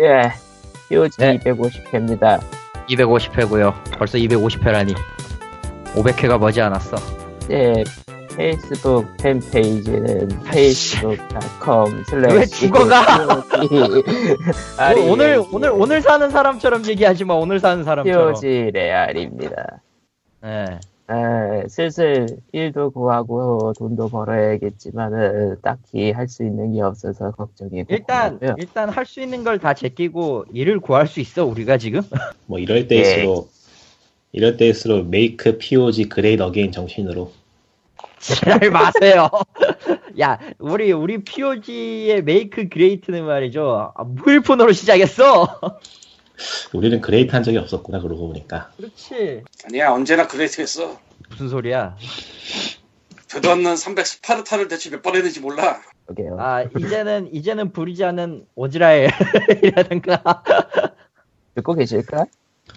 예, 0.00 0.32
POG 0.88 1.16
네. 1.18 1.38
250회입니다. 1.38 2.40
250회고요. 2.88 3.74
벌써 3.98 4.18
250회라니. 4.18 4.94
500회가 5.94 6.38
머지않았어. 6.38 6.96
예, 7.50 7.84
페이스북 8.36 9.06
팬페이지는 9.18 10.28
facebook.com 10.46 12.04
왜 12.30 12.46
죽어가? 12.46 13.04
아니, 14.78 15.00
오늘 15.08 15.42
오늘 15.52 15.70
오늘 15.70 16.00
사는 16.00 16.30
사람처럼 16.30 16.86
얘기하지 16.86 17.24
마. 17.24 17.34
오늘 17.34 17.60
사는 17.60 17.84
사람처럼. 17.84 18.32
POG 18.34 18.70
레알입니다. 18.72 19.82
네. 20.42 20.80
아, 21.12 21.68
슬슬 21.68 22.26
일도 22.52 22.90
구하고 22.92 23.74
돈도 23.78 24.08
벌어야겠지만은 24.08 25.56
딱히 25.62 26.10
할 26.10 26.26
수 26.26 26.42
있는 26.42 26.72
게 26.72 26.80
없어서 26.80 27.32
걱정이 27.32 27.84
일단 27.88 28.38
되고요. 28.38 28.54
일단 28.58 28.88
할 28.88 29.04
수 29.04 29.20
있는 29.20 29.44
걸 29.44 29.58
다 29.58 29.74
제끼고 29.74 30.46
일을 30.54 30.80
구할 30.80 31.06
수 31.06 31.20
있어 31.20 31.44
우리가 31.44 31.76
지금. 31.76 32.00
뭐 32.46 32.58
이럴 32.58 32.88
때일수록 32.88 33.50
이럴 34.32 34.56
때일수록 34.56 35.06
make 35.08 35.58
POG 35.58 36.08
great 36.08 36.42
again 36.42 36.72
정신으로 36.72 37.30
지랄 38.18 38.70
마세요. 38.70 39.28
야, 40.20 40.38
우리 40.58 40.92
우리 40.92 41.18
POG의 41.22 42.22
make 42.22 42.70
great는 42.70 43.24
말이죠. 43.26 43.92
아, 43.94 44.04
무일푼으로 44.04 44.72
시작했어. 44.72 45.60
우리는 46.72 47.00
great 47.00 47.30
한 47.34 47.42
적이 47.42 47.58
없었구나 47.58 48.00
그러고 48.00 48.26
보니까 48.28 48.70
그렇지. 48.76 49.42
아니야 49.66 49.92
언제나 49.92 50.26
great했어 50.26 50.98
무슨 51.32 51.48
소리야? 51.48 51.96
되도 53.28 53.50
않는 53.50 53.76
300 53.76 54.06
스파르타를 54.06 54.68
대체 54.68 54.90
몇 54.90 55.02
번 55.02 55.16
했는지 55.16 55.40
몰라 55.40 55.80
그러게요. 56.06 56.36
아 56.38 56.62
이제는 56.78 57.34
이제는 57.34 57.72
부리지 57.72 58.04
않은 58.04 58.46
오즈라엘이라든가 58.54 60.22
듣고 61.54 61.74
계실까? 61.74 62.26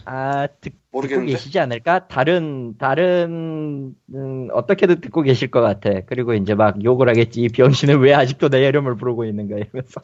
아 0.05 0.47
듣, 0.47 0.69
듣고 0.69 0.77
모르겠는데 0.91 1.31
계시지 1.33 1.59
않을까? 1.59 2.07
다른 2.07 2.77
다른 2.77 3.95
음, 4.13 4.47
어떻게든 4.53 5.01
듣고 5.01 5.21
계실 5.23 5.51
것 5.51 5.61
같아. 5.61 5.89
그리고 6.07 6.33
이제 6.33 6.53
막 6.55 6.81
욕을 6.83 7.09
하겠지. 7.09 7.41
이 7.41 7.49
병신은 7.49 7.99
왜 7.99 8.13
아직도 8.13 8.49
내 8.49 8.65
이름을 8.67 8.95
부르고 8.95 9.25
있는가 9.25 9.55
이러면서. 9.57 10.01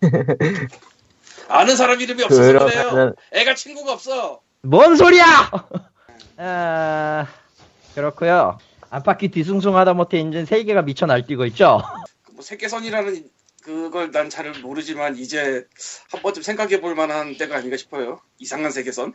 아는 1.48 1.76
사람 1.76 2.00
이름이 2.00 2.22
없어서 2.24 2.42
그래요 2.66 3.14
애가 3.32 3.54
친구가 3.54 3.92
없어 3.94 4.40
뭔 4.62 4.96
소리야! 4.96 5.24
아 6.38 7.26
그렇고요. 7.94 8.58
안팎이 8.90 9.28
뒤숭숭하다 9.30 9.94
못해 9.94 10.20
이제 10.20 10.44
세계가 10.44 10.82
미쳐 10.82 11.06
날뛰고 11.06 11.44
있죠. 11.46 11.80
뭐 12.32 12.42
세계선이라는 12.42 13.28
그걸 13.62 14.10
난 14.10 14.28
잘 14.28 14.52
모르지만 14.60 15.16
이제 15.16 15.64
한 16.10 16.20
번쯤 16.22 16.42
생각해 16.42 16.80
볼 16.80 16.94
만한 16.94 17.36
때가 17.38 17.56
아닌가 17.56 17.78
싶어요 17.78 18.20
이상한 18.38 18.70
세계선 18.70 19.14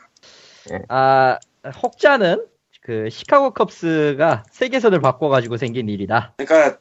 아 0.87 1.37
혹자는 1.83 2.45
그 2.81 3.09
시카고 3.11 3.51
컵스가 3.51 4.43
세계선을 4.49 5.01
바꿔가지고 5.01 5.57
생긴 5.57 5.87
일이다. 5.87 6.33
그러니까 6.37 6.79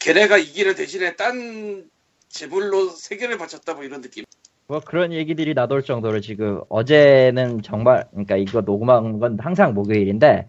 걔네가 0.00 0.38
이기는 0.38 0.74
대신에 0.74 1.16
딴 1.16 1.90
제물로 2.28 2.88
세계를 2.88 3.36
바쳤다 3.36 3.74
뭐 3.74 3.84
이런 3.84 4.00
느낌 4.00 4.24
뭐 4.66 4.80
그런 4.80 5.12
얘기들이 5.12 5.52
나돌 5.52 5.82
정도로 5.82 6.20
지금 6.20 6.62
어제는 6.70 7.60
정말 7.62 8.06
그러니까 8.12 8.36
이거 8.36 8.62
녹음한 8.62 9.18
건 9.18 9.38
항상 9.40 9.74
목요일인데 9.74 10.48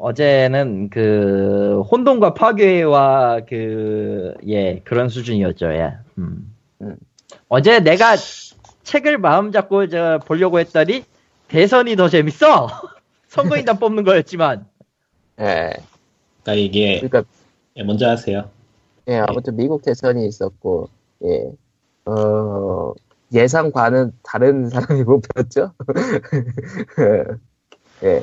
어제는 0.00 0.90
그 0.90 1.82
혼돈과 1.90 2.34
파괴와 2.34 3.40
그 3.48 4.34
예 4.46 4.80
그런 4.84 5.08
수준이었죠 5.08 5.66
예. 5.74 5.94
음. 6.18 6.54
음. 6.82 6.96
어제 7.48 7.80
내가 7.80 8.16
책을 8.82 9.18
마음 9.18 9.52
잡고 9.52 9.88
저 9.88 10.18
보려고 10.24 10.58
했더니 10.58 11.04
대선이 11.48 11.96
더 11.96 12.08
재밌어 12.08 12.68
선거인단 13.28 13.78
뽑는 13.80 14.04
거였지만 14.04 14.66
예. 15.40 15.72
그러니까 16.42 16.54
이게 16.54 17.00
그러니까 17.00 17.22
예, 17.76 17.82
먼저 17.82 18.08
하세요 18.08 18.50
예, 19.08 19.16
아무튼 19.26 19.56
미국 19.56 19.82
대선이 19.82 20.24
있었고, 20.26 20.88
예, 21.24 21.50
어, 22.04 22.92
예상과는 23.32 24.12
다른 24.22 24.68
사람이 24.68 25.02
뽑혔죠? 25.04 25.72
예, 28.04 28.22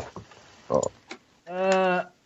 어, 0.69 0.79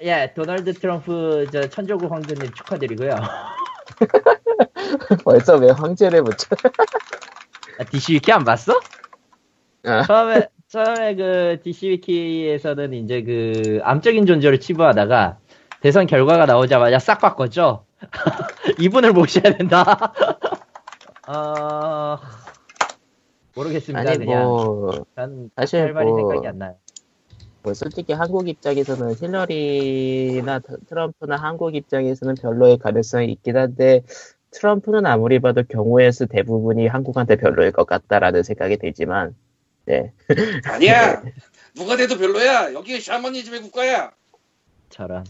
예 0.04 0.34
도널드 0.34 0.74
트럼프 0.74 1.46
저 1.52 1.70
천조국 1.70 2.12
황제님 2.12 2.52
축하드리고요 2.54 3.16
벌써 5.24 5.58
왜 5.58 5.70
황제를 5.72 6.24
붙여? 6.24 6.48
아, 7.80 7.84
DC 7.84 8.14
위키 8.14 8.32
안 8.32 8.44
봤어? 8.44 8.80
아, 9.86 10.04
처음에 10.04 10.48
처음에 10.68 11.16
그 11.16 11.60
DC 11.64 11.90
위키에서는 11.90 12.94
이제 12.94 13.24
그 13.24 13.80
암적인 13.84 14.26
존재로 14.26 14.58
치부하다가 14.58 15.38
대선 15.82 16.08
결과가 16.08 16.46
나오자마자 16.46 17.00
싹 17.00 17.20
바꿨죠. 17.20 17.86
이분을 18.80 19.14
모셔야 19.14 19.56
된다. 19.58 20.14
어... 21.28 22.18
모르겠습니다. 23.56 24.12
아니, 24.12 24.18
그냥 24.20 24.44
뭐, 24.44 25.06
전 25.16 25.50
사실 25.56 25.82
할 25.82 25.94
말이 25.94 26.10
뭐- 26.10 26.20
생각이 26.20 26.48
안 26.48 26.58
나요. 26.58 26.76
뭐, 27.64 27.74
솔직히 27.74 28.14
한국 28.14 28.50
입장에서는 28.50 29.16
힐러리나 29.22 30.60
트- 30.60 30.78
트럼프나 30.88 31.38
한국 31.38 31.76
입장에서는 31.76 32.36
별로의 32.36 32.78
가능성이 32.78 33.32
있긴 33.34 33.58
한데, 33.58 34.02
트럼프는 34.52 35.06
아무리 35.06 35.40
봐도 35.40 35.64
경우의 35.64 36.12
수 36.12 36.28
대부분이 36.28 36.88
한국한테 36.88 37.36
별로일 37.36 37.72
것 37.72 37.86
같다라는 37.86 38.44
생각이 38.44 38.78
들지만, 38.78 39.36
네. 39.86 40.14
아니야 40.66 41.22
누가 41.76 41.98
돼도 41.98 42.18
별로야 42.18 42.74
여기 42.74 43.02
샤머니즘의 43.02 43.62
국가야 43.62 44.12
저런 44.90 45.26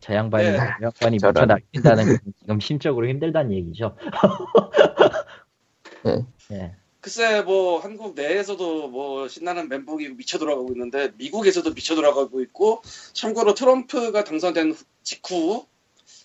저 0.00 0.14
양반이 0.14 0.50
네. 0.50 0.58
저 0.94 1.02
양반이 1.02 1.46
날뛴다는 1.46 2.06
건 2.06 2.18
지금 2.38 2.60
심적으로 2.60 3.08
힘들다는 3.08 3.52
얘기죠. 3.52 3.96
네. 6.04 6.24
예. 6.52 6.76
글쎄 7.06 7.42
뭐 7.42 7.78
한국 7.78 8.16
내에서도 8.16 8.88
뭐 8.88 9.28
신나는 9.28 9.68
멘붕이 9.68 10.08
미쳐 10.08 10.38
돌아가고 10.38 10.72
있는데 10.72 11.12
미국에서도 11.16 11.72
미쳐 11.72 11.94
돌아가고 11.94 12.40
있고 12.40 12.82
참고로 13.12 13.54
트럼프가 13.54 14.24
당선된 14.24 14.72
후- 14.72 14.84
직후 15.04 15.66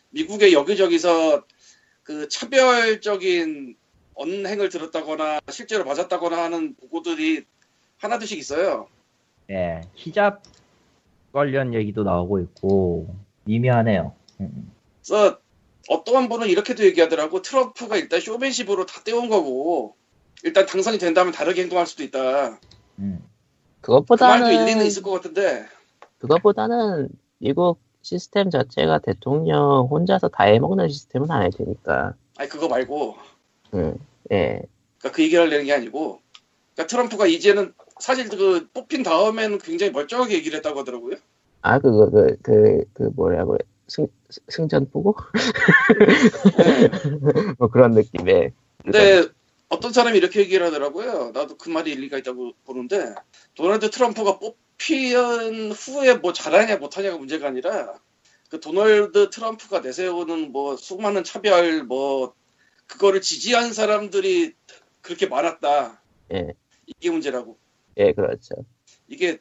미국의 0.10 0.54
여기저기서 0.54 1.46
그 2.02 2.28
차별적인 2.30 3.78
언행을 4.16 4.70
들었다거나 4.70 5.42
실제로 5.52 5.86
맞았다거나 5.86 6.46
하는 6.46 6.76
보고들이 6.78 7.46
하나둘씩 8.00 8.40
있어요. 8.40 8.88
예, 9.52 9.82
히잡 9.94 10.42
관련 11.32 11.76
얘기도 11.76 12.02
나오고 12.02 12.40
있고 12.40 13.16
미묘하네요. 13.44 14.16
음. 14.40 14.74
그래서 15.06 15.40
어떠한 15.90 16.28
분은 16.28 16.48
이렇게도 16.48 16.84
얘기하더라고 16.86 17.44
트럼프가 17.44 17.98
일단 17.98 18.20
쇼맨십으로 18.20 18.88
다 18.88 19.04
떼온 19.04 19.30
거고 19.30 20.01
일단 20.44 20.66
당선이 20.66 20.98
된다면 20.98 21.34
다르게 21.34 21.64
행동할 21.64 21.88
수도 21.88 22.04
있다. 22.04 22.60
음. 23.00 23.24
그 23.82 23.92
말도 23.92 24.06
그것보다는, 24.06 24.54
일리는 24.54 24.86
있을 24.86 25.02
것 25.02 25.12
같은데 25.12 25.66
그것보다는 26.20 27.10
미국 27.40 27.80
시스템 28.04 28.50
자체가 28.50 29.00
대통령 29.00 29.88
혼자서 29.90 30.30
다 30.30 30.44
해먹는 30.44 30.90
시스템은 30.90 31.32
아닐 31.32 31.52
테니까. 31.52 32.14
아니 32.38 32.50
그거 32.50 32.68
말고 32.68 33.16
음, 33.74 33.96
예. 34.32 34.62
그러니까 34.98 35.16
그 35.16 35.24
얘기를 35.24 35.46
하려는 35.46 35.66
게 35.66 35.74
아니고 35.74 36.20
그러니까 36.76 36.88
트럼프가 36.88 37.28
이제는 37.28 37.74
사실 38.00 38.30
그 38.30 38.68
뽑힌 38.74 39.04
다음에는 39.04 39.60
굉장히 39.60 39.92
멀쩡하게 39.92 40.36
얘기를 40.36 40.58
했다고 40.58 40.80
하더라고요. 40.80 41.18
아, 41.62 41.80
그거, 41.80 42.10
그, 42.10 42.38
그, 42.42 42.84
그, 42.94 43.04
뭐라고, 43.16 43.58
승, 43.88 44.08
승전 44.48 44.90
보고? 44.90 45.16
뭐 47.60 47.68
그런 47.68 47.92
느낌의. 47.92 48.52
근데 48.84 49.26
어떤 49.72 49.94
사람이 49.94 50.18
이렇게 50.18 50.42
얘기를 50.42 50.66
하더라고요. 50.66 51.32
나도 51.34 51.56
그 51.56 51.70
말이 51.70 51.94
일리가 51.94 52.18
있다고 52.18 52.52
보는데 52.66 53.16
도널드 53.56 53.90
트럼프가 53.90 54.38
뽑힌 54.38 55.72
후에 55.72 56.16
뭐 56.16 56.34
잘하냐 56.34 56.76
못하냐가 56.76 57.18
문제가 57.18 57.48
아니라 57.48 57.94
그 58.50 58.60
도널드 58.60 59.30
트럼프가 59.30 59.80
내세우는 59.80 60.52
뭐 60.52 60.76
수많은 60.76 61.24
차별 61.24 61.84
뭐 61.84 62.34
그거를 62.86 63.22
지지한 63.22 63.72
사람들이 63.72 64.52
그렇게 65.00 65.28
많았다. 65.28 66.02
예. 66.34 66.48
이게 66.86 67.10
문제라고. 67.10 67.58
예, 67.96 68.12
그렇죠. 68.12 68.56
이게 69.08 69.40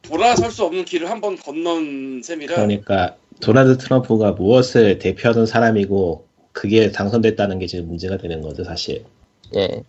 돌아설 0.00 0.52
수 0.52 0.64
없는 0.64 0.86
길을 0.86 1.10
한번 1.10 1.36
건넌 1.36 2.22
셈이라 2.22 2.54
그러니까 2.54 3.18
도널드 3.40 3.76
트럼프가 3.76 4.32
무엇을 4.32 4.98
대표하는 5.00 5.44
사람이고 5.44 6.26
그게 6.52 6.90
당선됐다는 6.90 7.58
게 7.58 7.66
지금 7.66 7.88
문제가 7.88 8.16
되는 8.16 8.40
거죠 8.40 8.64
사실 8.64 9.04
예. 9.54 9.82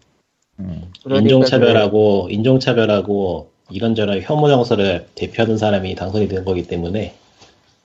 음. 0.60 0.92
그러니까 1.04 1.24
인종차별하고 1.24 2.28
인종차별하고 2.32 3.52
이런저런 3.70 4.22
혐오 4.22 4.48
정서를 4.48 5.08
대표하는 5.16 5.58
사람이 5.58 5.96
당선이 5.96 6.28
된 6.28 6.46
거기 6.46 6.64
때문에 6.64 7.16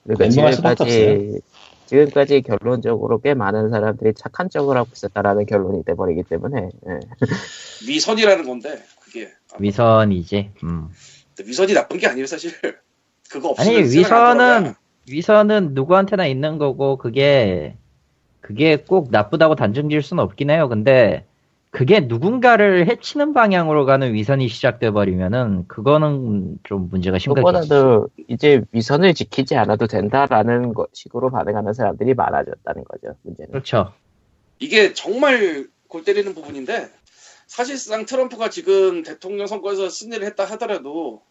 그러니까 0.05 0.29
지금까지, 0.29 1.41
지금까지 1.87 2.43
결론적으로 2.43 3.21
꽤 3.21 3.35
많은 3.35 3.71
사람들이 3.71 4.15
착한 4.15 4.49
쪽을 4.49 4.77
하고 4.77 4.89
있었다라는 4.93 5.47
결론이 5.47 5.85
돼버리기 5.85 6.25
때문에 6.25 6.71
예. 6.89 7.01
위선이라는 7.87 8.47
건데 8.47 8.83
그게 9.01 9.29
위선이지. 9.59 10.51
음. 10.65 10.89
위선이 11.45 11.75
나쁜 11.75 11.99
게 11.99 12.07
아니에요 12.07 12.27
사실. 12.27 12.53
그거 13.31 13.55
아니 13.59 13.79
없으면 13.79 13.85
위선은. 13.85 14.75
위선은 15.09 15.75
누구한테나 15.75 16.27
있는 16.27 16.59
거고 16.59 16.97
그게 16.97 17.77
그게 18.41 18.77
꼭 18.77 19.09
나쁘다고 19.11 19.57
단정 19.57 19.89
지을 19.89 20.03
수는 20.03 20.23
없긴 20.23 20.51
해요. 20.51 20.69
근데 20.69 21.27
그게 21.73 22.01
누군가를 22.01 22.87
해치는 22.87 23.33
방향으로 23.33 23.87
가는 23.87 24.13
위선이 24.13 24.47
시작돼 24.49 24.91
버리면은 24.91 25.67
그거는 25.69 26.59
좀 26.65 26.91
문제가 26.91 27.19
심각해. 27.19 27.43
그것보다도 27.43 28.09
이제 28.29 28.61
위선을 28.73 29.15
지키지 29.15 29.57
않아도 29.57 29.87
된다라는 29.87 30.75
거- 30.75 30.87
식으로 30.93 31.31
반응하는 31.31 31.73
사람들이 31.73 32.13
많아졌다는 32.13 32.85
거죠 32.85 33.17
문제는. 33.23 33.53
그렇죠. 33.53 33.95
이게 34.59 34.93
정말 34.93 35.67
골 35.89 36.05
때리는 36.05 36.35
부분인데 36.35 36.91
사실상 37.47 38.05
트럼프가 38.05 38.51
지금 38.51 39.03
대통령 39.03 39.47
선거에서 39.47 39.89
승리를 39.89 40.27
했다 40.27 40.45
하더라도 40.45 41.23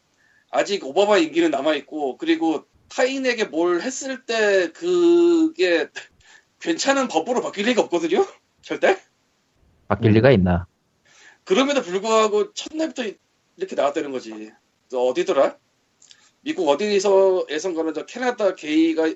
아직 0.49 0.83
오바마 0.83 1.19
임기는 1.19 1.51
남아 1.51 1.75
있고 1.75 2.17
그리고 2.17 2.63
타인에게 2.89 3.45
뭘 3.45 3.81
했을 3.81 4.25
때 4.25 4.71
그게 4.71 5.87
괜찮은 6.59 7.09
법으로 7.09 7.41
바뀔 7.41 7.67
리가 7.67 7.83
없거든요. 7.83 8.25
절대. 8.63 8.97
바뀔 9.91 10.11
음. 10.11 10.13
리가 10.13 10.31
있나? 10.31 10.67
그럼에도 11.43 11.81
불구하고 11.81 12.53
첫날부터 12.53 13.03
이렇게 13.57 13.75
나왔다는 13.75 14.13
거지. 14.13 14.49
또 14.89 15.09
어디더라? 15.09 15.57
미국 16.39 16.69
어디서 16.69 17.47
예선거는 17.49 17.93
저 17.93 18.05
캐나다 18.05 18.55
게이가 18.55 19.13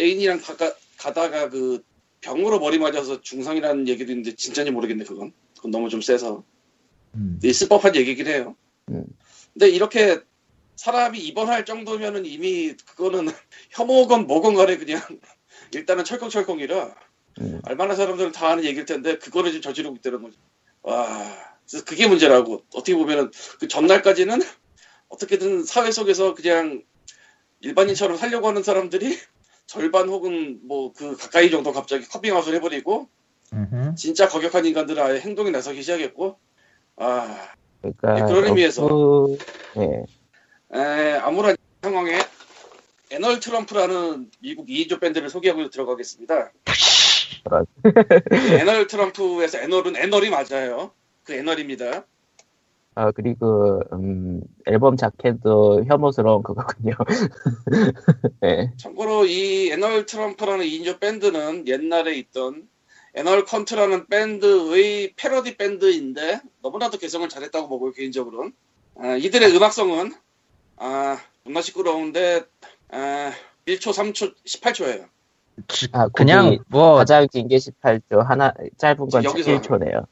애인이랑 0.00 0.40
가가, 0.40 0.74
가다가 0.98 1.50
그 1.50 1.84
병으로 2.20 2.58
머리 2.58 2.80
맞아서 2.80 3.20
중상이라는 3.20 3.86
얘기도 3.86 4.10
있는데 4.10 4.34
진짜인지 4.34 4.72
모르겠네 4.72 5.04
그건. 5.04 5.32
그건 5.56 5.70
너무 5.70 5.88
좀 5.88 6.00
세서. 6.00 6.42
음. 7.14 7.38
있을 7.44 7.68
법한 7.68 7.94
얘기긴 7.94 8.26
해요. 8.26 8.56
음. 8.88 9.04
근데 9.52 9.68
이렇게 9.68 10.18
사람이 10.74 11.20
입원할 11.20 11.64
정도면은 11.64 12.26
이미 12.26 12.74
그거는 12.74 13.28
혐오건 13.70 14.26
뭐건 14.26 14.56
간에 14.56 14.78
그냥 14.78 15.00
일단은 15.72 16.02
철컹철컹이라 16.02 16.92
음. 17.40 17.60
알만한 17.64 17.96
사람들은 17.96 18.32
다 18.32 18.48
아는 18.48 18.64
얘기일 18.64 18.84
텐데 18.84 19.18
그거를 19.18 19.50
지금 19.50 19.62
저지르고 19.62 19.96
있다는 19.96 20.22
거죠. 20.22 20.36
와, 20.82 21.06
그래서 21.68 21.84
그게 21.84 22.06
문제라고 22.06 22.62
어떻게 22.74 22.94
보면은 22.94 23.30
그 23.60 23.68
전날까지는 23.68 24.40
어떻게든 25.08 25.64
사회 25.64 25.90
속에서 25.90 26.34
그냥 26.34 26.82
일반인처럼 27.60 28.16
살려고 28.16 28.48
하는 28.48 28.62
사람들이 28.62 29.18
절반 29.66 30.08
혹은 30.08 30.58
뭐 30.66 30.92
그 30.92 31.16
가까이 31.16 31.50
정도 31.50 31.72
갑자기 31.72 32.06
커밍아웃을 32.08 32.54
해버리고 32.56 33.08
음흠. 33.52 33.94
진짜 33.96 34.28
과격한 34.28 34.66
인간들은 34.66 35.02
아예 35.02 35.20
행동에 35.20 35.50
나서기 35.50 35.82
시작했고 35.82 36.38
아 36.96 37.48
그러니까 37.80 38.14
네, 38.14 38.22
그런 38.22 38.44
의미에서. 38.46 38.86
그- 38.86 39.38
예. 39.76 40.78
에, 40.78 41.12
아무런 41.18 41.56
상황에 41.82 42.18
Anal 43.10 43.40
Trump라는 43.40 44.30
미국 44.40 44.66
2인조 44.68 45.00
밴드를 45.00 45.28
소개하고 45.30 45.68
들어가겠습니다. 45.70 46.50
그런. 47.44 47.66
그 47.82 47.92
Anal 48.60 48.86
Trump에서 48.86 49.58
anal은 49.58 49.96
anal이 49.96 50.30
맞아요. 50.30 50.92
그 51.24 51.34
anal입니다. 51.34 52.04
아 52.94 53.10
그리고 53.10 53.80
음, 53.92 54.42
앨범 54.66 54.96
자켓도 54.96 55.84
혐오스러운 55.86 56.42
그거군요. 56.42 56.94
예. 58.44 58.70
참고로 58.76 59.24
이 59.26 59.70
Anal 59.72 60.04
Trump라는 60.04 60.64
2인조 60.66 61.00
밴드는 61.00 61.66
옛날에 61.68 62.14
있던 62.16 62.68
Anal 63.14 63.44
Cunt라는 63.44 64.06
밴드의 64.08 65.12
패러디 65.16 65.56
밴드인데 65.56 66.40
너무나도 66.62 66.98
계승을 66.98 67.28
잘했다고 67.28 67.68
보고요 67.68 67.92
개인적으로는 67.92 68.52
아, 68.96 69.16
이들의 69.16 69.54
음악성은 69.54 70.12
아 70.76 71.18
존나 71.44 71.60
시끄러운데 71.60 72.44
아, 72.90 73.32
1초 73.66 73.92
3초 73.92 74.34
18초예요 74.46 75.11
아, 75.92 76.08
그냥 76.08 76.58
뭐 76.68 76.94
가장 76.96 77.26
긴 77.30 77.48
게 77.48 77.56
18초, 77.56 78.18
하나 78.24 78.52
짧은 78.78 79.08
건 79.08 79.24
여기서. 79.24 79.50
1초네요. 79.60 80.06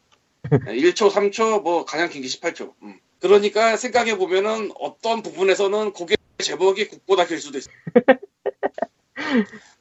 1초 0.51 1.11
3초 1.11 1.63
뭐 1.63 1.85
가장 1.85 2.09
긴 2.09 2.23
게 2.23 2.29
18초 2.29 2.73
음. 2.83 2.99
그러니까 3.21 3.77
생각해 3.77 4.17
보면은 4.17 4.71
어떤 4.79 5.23
부분에서는 5.23 5.93
곡의 5.93 6.17
제목이 6.39 6.89
곡보다 6.89 7.27
길 7.27 7.39
수도 7.39 7.59
있어 7.59 7.71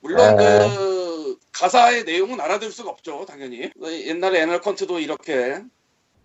물론 0.02 0.20
아. 0.20 0.36
그 0.36 1.38
가사의 1.54 2.04
내용은 2.04 2.40
알아들 2.42 2.72
수가 2.72 2.90
없죠 2.90 3.26
당연히 3.26 3.70
옛날에 3.82 4.42
애널 4.42 4.60
컨트도 4.62 5.00
이렇게 5.00 5.62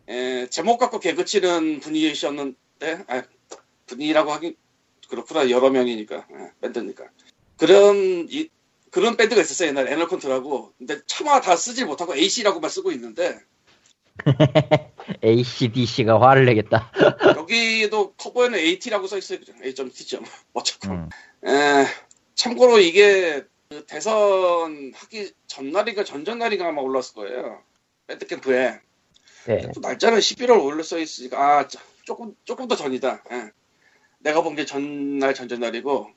에, 0.09 0.47
제목 0.49 0.79
갖고 0.79 0.99
개그치는 0.99 1.81
분위기셨는데 1.81 3.05
아, 3.07 3.23
분위기라고 3.87 4.33
하긴 4.33 4.57
그렇구나 5.09 5.49
여러 5.51 5.71
명이니까 5.71 6.27
예, 6.33 6.51
밴드니까 6.61 7.05
그런 7.57 8.27
이, 8.31 8.49
그런 8.95 9.17
밴드가 9.17 9.41
있었어요 9.41 9.71
옛날 9.71 9.89
Anal 9.89 10.07
Cunt라고 10.07 10.73
근데 10.79 11.01
차마 11.07 11.41
다 11.41 11.57
쓰질 11.57 11.85
못하고 11.85 12.15
AC라고만 12.15 12.71
쓰고 12.71 12.93
있는데 12.93 13.41
ACDC가 15.25 16.21
화를 16.21 16.45
내겠다. 16.45 16.93
여기도 17.37 18.13
커버에는 18.13 18.57
AT라고 18.57 19.09
써 19.09 19.19
있어요. 19.19 19.41
그죠? 19.41 19.53
A.T.점. 19.65 20.23
어쨌건. 20.55 21.11
음. 21.43 21.49
에, 21.49 21.85
참고로 22.37 22.79
이게 22.79 23.43
그 23.69 23.85
대선 23.87 24.93
하기 24.95 25.33
전날인가 25.49 26.05
전전날인가 26.05 26.69
아마 26.69 26.81
올랐을 26.81 27.15
거예요. 27.17 27.61
Bandcamp에. 28.07 28.79
네. 29.47 29.63
또 29.75 29.81
날짜는 29.81 30.21
11월로 30.21 30.85
써 30.85 30.97
있으니까 31.01 31.59
아 31.59 31.67
자, 31.67 31.81
조금 32.05 32.37
조금 32.45 32.69
더 32.69 32.77
전이다. 32.77 33.25
예. 33.33 33.51
내가 34.21 34.43
본 34.43 34.55
게 34.55 34.65
전날 34.65 35.35
전전날이고. 35.35 36.09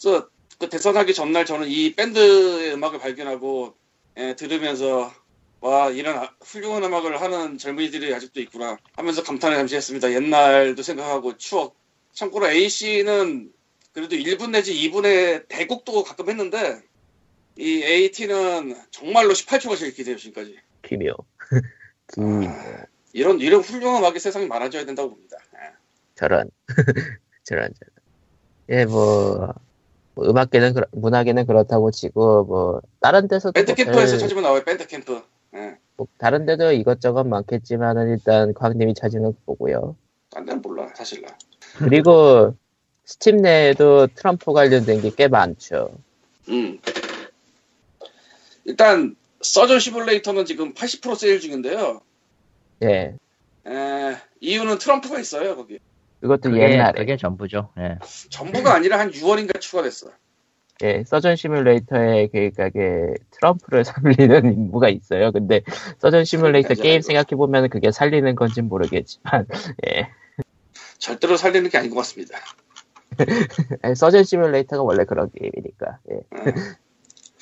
그래서 0.00 0.28
그 0.58 0.68
대선 0.68 0.96
하기 0.96 1.14
전날 1.14 1.46
저는 1.46 1.68
이 1.68 1.94
밴드의 1.94 2.72
음악을 2.74 2.98
발견하고 2.98 3.74
예, 4.16 4.34
들으면서 4.34 5.12
와 5.60 5.90
이런 5.90 6.18
아- 6.18 6.34
훌륭한 6.40 6.82
음악을 6.84 7.20
하는 7.20 7.58
젊은이들이 7.58 8.12
아직도 8.14 8.40
있구나 8.40 8.76
하면서 8.96 9.22
감탄을 9.22 9.56
잠시 9.56 9.76
했습니다. 9.76 10.12
옛날도 10.12 10.82
생각하고 10.82 11.36
추억. 11.36 11.76
참고로 12.12 12.50
AC는 12.50 13.52
그래도 13.92 14.16
1분 14.16 14.50
내지 14.50 14.74
2분의 14.74 15.46
대곡도 15.48 16.02
가끔 16.02 16.28
했는데 16.28 16.80
이 17.56 17.82
AT는 17.82 18.76
정말로 18.90 19.32
18초가 19.32 19.76
제일 19.78 19.92
기대요 19.92 20.16
지금까지. 20.16 20.58
기묘. 20.82 21.14
기 22.12 22.20
아, 22.48 22.84
이런 23.12 23.40
이런 23.40 23.60
훌륭한 23.60 24.02
음악이 24.02 24.18
세상에 24.18 24.46
많아져야 24.46 24.84
된다고 24.84 25.10
봅니다. 25.10 25.36
예. 25.54 25.72
저런 26.16 26.50
저런 27.44 27.72
저런. 27.74 27.98
예, 28.70 28.84
뭐, 28.84 29.54
뭐 30.18 30.28
음악계는 30.28 30.74
그렇- 30.74 30.88
문화계는 30.90 31.46
그렇다고 31.46 31.92
치고 31.92 32.44
뭐 32.44 32.80
다른 33.00 33.28
데서도 33.28 33.52
밴드 33.52 33.70
뭐 33.70 33.76
Camp에서 33.76 34.12
별- 34.14 34.18
찾으면 34.18 34.42
나와요. 34.42 34.62
Bandcamp. 34.64 35.22
예. 35.54 35.76
뭐 35.96 36.08
다른 36.18 36.44
데도 36.44 36.72
이것저것 36.72 37.22
많겠지만은 37.22 38.08
일단 38.10 38.52
광님이 38.52 38.94
찾으는 38.94 39.32
거고요. 39.46 39.94
딴 40.30 40.44
데는 40.44 40.60
몰라 40.60 40.88
사실 40.96 41.22
나. 41.22 41.28
그리고 41.78 42.56
스팀 43.04 43.36
내에도 43.36 44.08
트럼프 44.08 44.52
관련된 44.52 45.00
게 45.02 45.10
꽤 45.10 45.28
많죠. 45.28 45.92
음. 46.48 46.80
일단 48.64 49.14
서전 49.40 49.78
시뮬레이터는 49.78 50.44
지금 50.46 50.74
80% 50.74 51.14
세일 51.16 51.38
중인데요. 51.40 52.00
예. 52.82 53.14
에, 53.66 54.16
이유는 54.40 54.78
트럼프가 54.78 55.20
있어요 55.20 55.54
거기. 55.56 55.78
그것도 56.20 56.50
그게, 56.50 56.72
옛날에. 56.72 56.98
그게 56.98 57.16
전부죠. 57.16 57.70
예. 57.78 57.98
전부가 58.30 58.74
아니라 58.74 58.98
한 58.98 59.10
6월인가 59.10 59.60
추가됐어. 59.60 60.10
예, 60.82 61.02
서전 61.04 61.34
시뮬레이터에 61.34 62.28
그러니까 62.28 62.68
그 62.70 63.14
트럼프를 63.32 63.84
살리는 63.84 64.52
임무가 64.52 64.88
있어요. 64.88 65.32
근데 65.32 65.62
서전 65.98 66.24
시뮬레이터 66.24 66.68
그러니까 66.68 66.82
게임 66.82 67.02
생각해 67.02 67.36
보면 67.36 67.68
그게 67.68 67.90
살리는 67.90 68.34
건지 68.36 68.62
모르겠지만, 68.62 69.46
예, 69.88 70.08
절대로 70.98 71.36
살리는 71.36 71.68
게 71.70 71.78
아닌 71.78 71.90
것 71.90 71.96
같습니다. 71.96 72.38
아니, 73.82 73.96
서전 73.96 74.22
시뮬레이터가 74.22 74.82
원래 74.82 75.04
그런 75.04 75.30
게임이니까. 75.32 75.98
예. 76.12 76.16
예. 76.46 76.54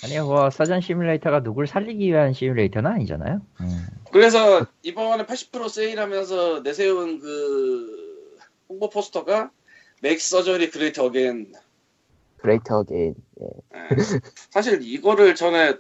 아니 0.05 0.19
뭐 0.19 0.51
Surgeon 0.51 0.83
Simulator가 0.83 1.43
누굴 1.43 1.67
살리기 1.67 2.07
위한 2.07 2.35
시뮬레이터는 2.35 2.91
아니잖아요. 2.91 3.41
음. 3.61 3.87
그래서 4.13 4.67
이번에 4.83 5.25
80% 5.25 5.71
세일하면서 5.71 6.63
내세운 6.63 7.19
그 7.19 8.06
홍보 8.69 8.89
포스터가 8.89 9.51
Make 10.03 10.31
Surgery 10.31 10.71
Great 10.71 11.01
Again 11.01 11.53
Great 12.39 12.85
Again. 12.85 13.15
예. 13.41 13.47
예. 13.75 13.97
사실 14.51 14.81
이거를 14.83 15.35
전에 15.35 15.75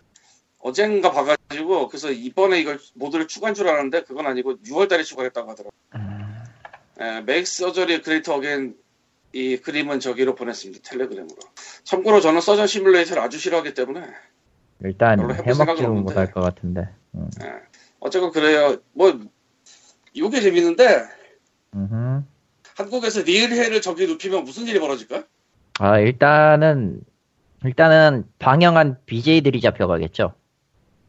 어젠가 0.58 1.12
봐가지고 1.12 1.88
그래서 1.88 2.10
이번에 2.10 2.60
이걸 2.60 2.78
모드를 2.94 3.28
추가한 3.28 3.54
줄 3.54 3.68
알았는데 3.68 4.04
그건 4.04 4.26
아니고 4.26 4.56
6월달에 4.58 5.04
추가했다고 5.04 5.50
하더라고. 5.50 5.74
음. 5.94 6.44
예, 7.00 7.20
Make 7.20 7.62
Surgery 7.62 8.02
Great 8.02 8.30
Again 8.30 8.76
이 9.32 9.58
그림은 9.58 10.00
저기로 10.00 10.34
보냈습니다 10.34 10.88
텔레그램으로. 10.88 11.36
참고로 11.84 12.20
저는 12.20 12.40
서전 12.40 12.66
시뮬레이터를 12.66 13.22
아주 13.22 13.38
싫어하기 13.38 13.74
때문에 13.74 14.06
일단 14.82 15.20
없는데. 15.90 16.10
못할 16.10 16.30
것 16.32 16.40
같은데. 16.40 16.88
음. 17.14 17.28
어쨌건 18.00 18.32
그래요. 18.32 18.78
뭐 18.92 19.20
이게 20.14 20.40
재밌는데 20.40 21.04
음흠. 21.74 22.22
한국에서 22.76 23.22
리을해를 23.22 23.80
저기 23.80 24.06
눕히면 24.06 24.44
무슨 24.44 24.66
일이 24.66 24.78
벌어질까? 24.78 25.24
아 25.78 25.98
일단은 25.98 27.00
일단은 27.64 28.24
방영한 28.38 28.98
BJ들이 29.06 29.60
잡혀가겠죠. 29.60 30.34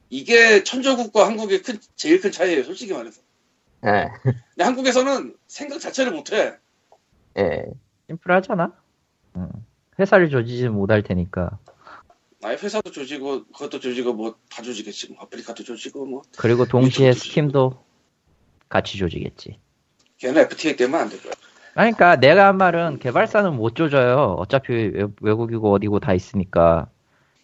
이게 0.10 0.64
천조국과 0.64 1.28
한국의 1.28 1.62
큰, 1.62 1.78
제일 1.96 2.22
큰 2.22 2.32
차이예요. 2.32 2.64
솔직히 2.64 2.94
말해서. 2.94 3.22
예, 3.86 4.10
근데 4.24 4.64
한국에서는 4.64 5.36
생각 5.48 5.80
자체를 5.80 6.14
못해. 6.14 6.56
예. 7.38 7.66
심플하잖아. 8.08 8.74
음. 9.36 9.50
회사를 10.00 10.30
조지지 10.30 10.70
못할 10.70 11.04
테니까. 11.04 11.60
아예 12.44 12.56
회사도 12.56 12.92
조지고 12.92 13.46
그것도 13.48 13.80
조지고 13.80 14.14
뭐 14.14 14.38
다 14.50 14.62
조지겠지. 14.64 15.12
뭐 15.12 15.22
아프리카도 15.24 15.64
조지고 15.64 16.06
뭐 16.06 16.22
그리고 16.38 16.66
동시에 16.66 17.12
스팀도 17.14 17.84
같이 18.70 18.98
조지겠지. 18.98 19.60
걔는 20.18 20.44
FTA 20.44 20.76
때문에 20.78 21.04
안 21.04 21.10
될 21.10 21.22
거야. 21.22 21.34
그러니까 21.78 22.16
내가 22.16 22.48
한 22.48 22.58
말은 22.58 22.98
개발사는 23.00 23.54
못 23.56 23.76
조져요. 23.76 24.36
어차피 24.40 24.74
외- 24.74 25.06
외국이고 25.22 25.72
어디고 25.74 26.00
다 26.00 26.14
있으니까. 26.14 26.88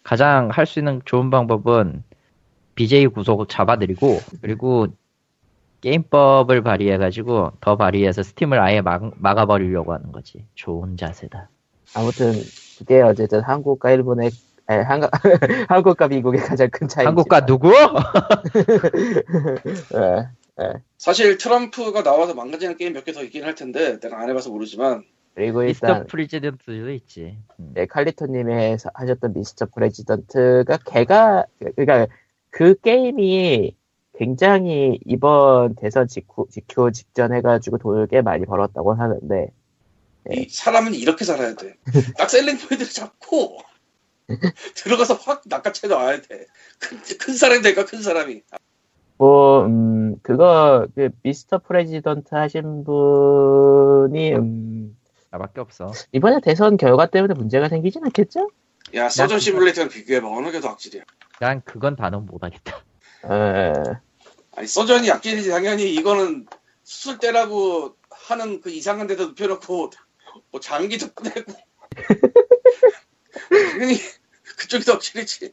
가장 0.02 0.50
할 0.52 0.66
수 0.66 0.80
있는 0.80 1.00
좋은 1.04 1.30
방법은 1.30 2.02
BJ 2.74 3.06
구속 3.08 3.48
잡아들이고 3.48 4.18
그리고 4.42 4.88
게임법을 5.80 6.62
발휘해가지고 6.62 7.52
더 7.60 7.76
발휘해서 7.76 8.22
Steam을 8.22 8.58
아예 8.60 8.80
막, 8.80 9.12
막아버리려고 9.16 9.92
하는 9.94 10.10
거지. 10.12 10.44
좋은 10.54 10.96
자세다. 10.96 11.48
아무튼 11.94 12.32
그게 12.78 13.00
어쨌든 13.02 13.40
한국과 13.40 13.92
일본의 13.92 14.30
아니, 14.66 14.82
한국, 14.82 15.10
한국과 15.68 16.08
미국의 16.08 16.40
가장 16.40 16.68
큰 16.70 16.88
차이. 16.88 17.04
한국과 17.06 17.46
누구? 17.46 17.70
예. 20.60 20.72
사실 20.98 21.36
트럼프가 21.38 22.02
나와서 22.02 22.34
망가지는 22.34 22.76
게임 22.76 22.92
몇 22.92 23.04
개 23.04 23.12
더 23.12 23.22
있긴 23.24 23.44
할 23.44 23.54
텐데 23.54 23.98
내가 24.00 24.20
안 24.20 24.28
해봐서 24.30 24.50
모르지만 24.50 25.04
그리고 25.34 25.60
미스터 25.62 25.86
일단 25.88 26.06
President도 26.06 26.90
있지. 26.92 27.38
음. 27.58 27.72
네, 27.74 27.86
칼리토님이 27.86 28.76
하셨던 28.94 29.32
Mr. 29.34 29.66
President가 29.74 30.78
걔가 30.86 31.44
그러니까 31.76 32.06
그 32.50 32.78
게임이 32.80 33.74
굉장히 34.16 35.00
이번 35.06 35.74
대선 35.74 36.06
직후, 36.06 36.46
직후 36.52 36.92
직전 36.92 37.34
해가지고 37.34 37.78
돈을 37.78 38.06
꽤 38.06 38.22
많이 38.22 38.46
벌었다고 38.46 38.94
하는데 38.94 39.48
네. 40.26 40.36
이 40.36 40.48
사람은 40.48 40.94
이렇게 40.94 41.24
살아야 41.24 41.54
돼. 41.56 41.74
딱 42.16 42.30
selling 42.30 42.56
point를 42.58 42.86
잡고 42.92 43.58
들어가서 44.76 45.14
확 45.14 45.42
낚아채 45.46 45.88
놔야 45.88 46.22
돼. 46.22 46.46
큰, 46.78 46.98
큰 47.18 47.34
사람이 47.34 47.62
될까 47.62 47.84
큰 47.84 48.00
사람이. 48.02 48.42
뭐 49.16 49.64
음, 49.66 50.16
그거 50.22 50.86
그 50.94 51.10
Mr. 51.22 51.58
President 51.58 52.34
하신 52.34 52.84
분이 52.84 54.34
음, 54.34 54.96
나밖에 55.30 55.60
없어. 55.60 55.92
이번에 56.12 56.40
대선 56.42 56.76
결과 56.76 57.06
때문에 57.06 57.34
문제가 57.34 57.68
생기진 57.68 58.04
않겠죠? 58.04 58.48
야 58.94 59.08
서전 59.08 59.36
나- 59.36 59.40
시뮬레이터랑 59.40 59.88
비교해봐 59.88 60.28
어느 60.28 60.50
게 60.50 60.60
더 60.60 60.68
악질이야. 60.68 61.02
난 61.40 61.62
그건 61.64 61.96
단언 61.96 62.26
못하겠다. 62.26 62.76
에, 63.24 63.72
아니 64.56 64.66
서전이 64.66 65.10
악질이지 65.10 65.48
당연히 65.50 65.92
이거는 65.94 66.46
수술 66.82 67.18
때라고 67.18 67.96
하는 68.10 68.60
그 68.60 68.70
이상한 68.70 69.06
데다 69.06 69.24
눕혀놓고 69.26 69.90
뭐 70.50 70.60
장기도 70.60 71.08
꺼내고 71.12 71.52
당연히 73.72 73.96
그쪽이 74.58 74.84
더 74.84 74.92
악질이지. 74.94 75.52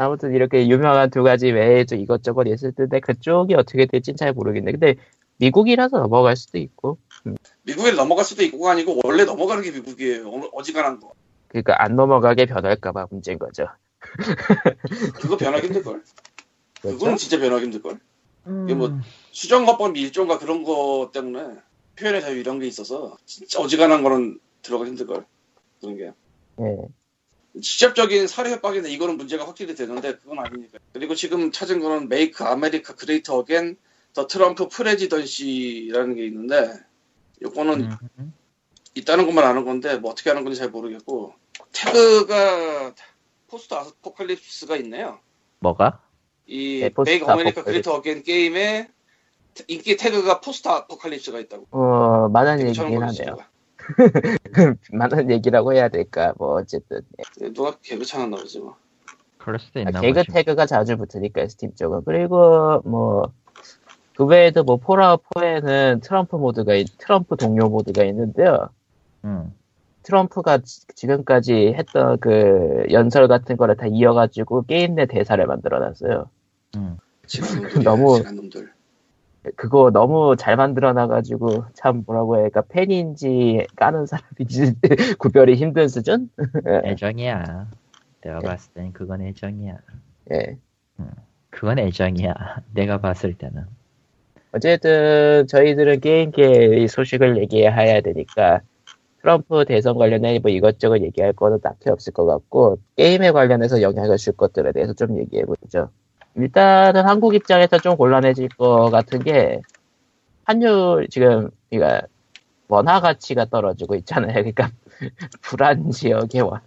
아무튼 0.00 0.34
이렇게 0.34 0.66
유명한 0.66 1.10
두 1.10 1.22
가지 1.22 1.50
외에도 1.52 1.94
이것저것 1.94 2.46
있을 2.46 2.72
텐데 2.72 3.00
그쪽이 3.00 3.54
어떻게 3.54 3.84
될진 3.84 4.16
잘 4.16 4.32
모르겠네. 4.32 4.72
근데 4.72 4.94
미국이라서 5.36 5.98
넘어갈 5.98 6.36
수도 6.36 6.56
있고 6.56 6.96
미국에 7.64 7.92
넘어갈 7.92 8.24
수도 8.24 8.42
있고가 8.44 8.70
아니고 8.70 9.00
원래 9.04 9.24
넘어가는 9.26 9.62
게 9.62 9.70
미국이에요. 9.72 10.26
어- 10.26 10.48
어지간한 10.54 11.00
거. 11.00 11.12
그러니까 11.48 11.82
안 11.82 11.96
넘어가게 11.96 12.46
변할까봐 12.46 13.08
문제인 13.10 13.38
거죠. 13.38 13.66
그거 15.20 15.36
변하기 15.36 15.66
힘들걸. 15.66 16.02
그렇죠? 16.80 16.96
그거는 16.96 17.18
진짜 17.18 17.38
변하기 17.38 17.64
힘들걸. 17.64 17.98
이게 18.64 18.74
뭐 18.74 18.86
음. 18.88 19.02
수정헌법 19.32 19.98
일조인가 19.98 20.38
그런 20.38 20.64
거 20.64 21.10
때문에 21.12 21.58
표현의 21.98 22.22
자유 22.22 22.38
이런 22.38 22.58
게 22.58 22.66
있어서 22.66 23.18
진짜 23.26 23.60
어지간한 23.60 24.02
거는 24.02 24.40
들어가기 24.62 24.92
힘들걸. 24.92 25.26
그런 25.82 25.96
게. 25.98 26.04
예. 26.60 26.76
직접적인 27.60 28.26
살해 28.26 28.50
협박인데 28.50 28.90
이거는 28.90 29.16
문제가 29.16 29.46
확실히 29.46 29.74
되는데 29.74 30.16
그건 30.16 30.38
아니니까. 30.38 30.78
그리고 30.92 31.14
지금 31.14 31.50
찾은 31.50 31.80
거는 31.80 32.08
Make 32.08 32.44
America 32.44 32.94
Great 32.94 33.36
Again 33.36 33.76
The 34.12 34.26
Trump 34.26 34.68
Presidency라는 34.68 36.14
게 36.14 36.26
있는데 36.26 36.72
요거는 37.42 37.90
음. 38.18 38.34
있다는 38.94 39.26
것만 39.26 39.44
아는 39.44 39.64
건데 39.64 39.96
뭐 39.96 40.10
어떻게 40.10 40.30
하는 40.30 40.44
건지 40.44 40.58
잘 40.58 40.70
모르겠고 40.70 41.34
태그가 41.72 42.94
포스트 43.48 43.74
아포칼립스가 43.74 44.76
있네요. 44.76 45.20
뭐가? 45.58 46.02
이 46.46 46.80
네, 46.80 46.90
Make 47.04 47.26
America. 47.26 47.64
Great 47.64 47.94
Again 47.94 48.22
게임에 48.22 48.88
인기 49.66 49.96
태그가 49.96 50.40
포스트 50.40 50.68
아포칼립스가 50.68 51.40
있다고. 51.40 51.66
어, 51.70 52.28
많은 52.28 52.58
괜찮은 52.58 52.90
얘기긴 52.90 53.02
하네요. 53.02 53.49
진짜. 54.82 54.96
맞는 54.96 55.30
얘기라고 55.30 55.72
해야 55.72 55.88
될까, 55.88 56.32
뭐, 56.38 56.54
어쨌든. 56.60 57.00
예. 57.42 57.52
누가 57.52 57.76
개그 57.82 58.04
쳐놨나 58.04 58.36
보지 58.36 58.60
뭐. 58.60 58.76
그럴 59.38 59.58
수도 59.58 59.80
아, 59.80 59.82
있나 59.82 60.00
개그 60.00 60.20
보지. 60.20 60.32
태그가 60.32 60.66
자주 60.66 60.96
붙으니까, 60.96 61.46
스팀 61.48 61.74
쪽은. 61.74 62.02
그리고, 62.04 62.80
뭐, 62.84 63.32
그 64.16 64.24
외에도 64.26 64.64
뭐, 64.64 64.76
Fallout 64.76 65.22
4에는 65.34 66.02
트럼프 66.02 66.36
모드가, 66.36 66.74
있- 66.74 66.96
트럼프 66.98 67.36
동료 67.36 67.68
모드가 67.68 68.04
있는데요. 68.04 68.68
음. 69.24 69.54
트럼프가 70.02 70.58
지- 70.58 70.86
지금까지 70.94 71.74
했던 71.76 72.18
그 72.20 72.84
연설 72.90 73.28
같은 73.28 73.56
거를 73.56 73.76
다 73.76 73.86
이어가지고 73.86 74.62
게임 74.64 74.94
내 74.94 75.06
대사를 75.06 75.44
만들어놨어요. 75.46 76.28
음. 76.76 76.96
너무- 77.84 78.22
놈들. 78.22 78.72
그거 79.56 79.90
너무 79.90 80.36
잘 80.36 80.56
만들어 80.56 80.92
놔가지고 80.92 81.64
참 81.74 82.02
뭐라고 82.06 82.36
해야 82.36 82.44
할까 82.44 82.62
팬인지 82.68 83.66
까는 83.76 84.06
사람인지 84.06 84.74
구별이 85.18 85.54
힘든 85.54 85.88
수준? 85.88 86.28
애정이야. 86.84 87.68
내가 88.22 88.40
봤을 88.40 88.72
땐 88.74 88.92
그건 88.92 89.22
애정이야. 89.22 89.78
예. 90.32 90.58
그건 91.48 91.78
애정이야. 91.78 92.34
내가 92.74 92.98
봤을 92.98 93.34
때는. 93.34 93.64
어쨌든 94.52 95.46
저희들은 95.46 96.00
게임계의 96.00 96.88
소식을 96.88 97.38
얘기해야 97.38 98.00
되니까 98.00 98.60
트럼프 99.20 99.64
대선 99.64 99.96
관련해 99.96 100.38
뭐 100.40 100.50
이것저것 100.50 101.02
얘기할 101.02 101.32
거는 101.34 101.60
딱히 101.60 101.88
없을 101.90 102.12
것 102.12 102.26
같고 102.26 102.78
게임에 102.96 103.30
관련해서 103.30 103.82
영향을 103.82 104.16
줄 104.16 104.32
것들에 104.34 104.72
대해서 104.72 104.92
좀 104.92 105.18
얘기해 105.18 105.44
보죠. 105.44 105.90
일단은 106.36 107.06
한국 107.06 107.34
입장에서 107.34 107.78
좀 107.78 107.96
곤란해질 107.96 108.48
것 108.50 108.90
같은 108.90 109.22
게 109.22 109.60
환율 110.44 111.06
지금 111.10 111.50
그러니까 111.70 112.06
원화 112.68 113.00
가치가 113.00 113.44
떨어지고 113.46 113.96
있잖아요. 113.96 114.32
그러니까 114.54 114.70
불안 115.42 115.90
지역의 115.90 116.40
원- 116.42 116.60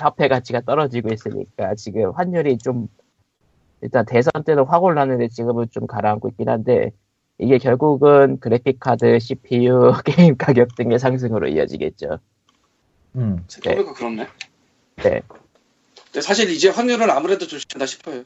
화폐 0.00 0.28
가치가 0.28 0.60
떨어지고 0.60 1.12
있으니까 1.12 1.74
지금 1.74 2.12
환율이 2.12 2.58
좀 2.58 2.88
일단 3.82 4.06
대선 4.06 4.32
때는 4.44 4.64
확 4.64 4.82
올랐는데 4.82 5.28
지금은 5.28 5.66
좀 5.70 5.86
가라앉고 5.86 6.28
있긴 6.30 6.48
한데 6.48 6.92
이게 7.38 7.58
결국은 7.58 8.38
그래픽카드, 8.40 9.18
CPU, 9.18 9.92
게임 10.04 10.36
가격 10.36 10.74
등의 10.76 10.98
상승으로 10.98 11.48
이어지겠죠. 11.48 12.18
음. 13.16 13.44
생각해보니까 13.48 13.92
그렇네. 13.92 14.28
네. 14.96 15.20
근데 16.06 16.20
사실 16.20 16.48
이제 16.50 16.70
확률은 16.70 17.10
아무래도 17.10 17.46
조심한다 17.46 17.86
싶어요. 17.86 18.22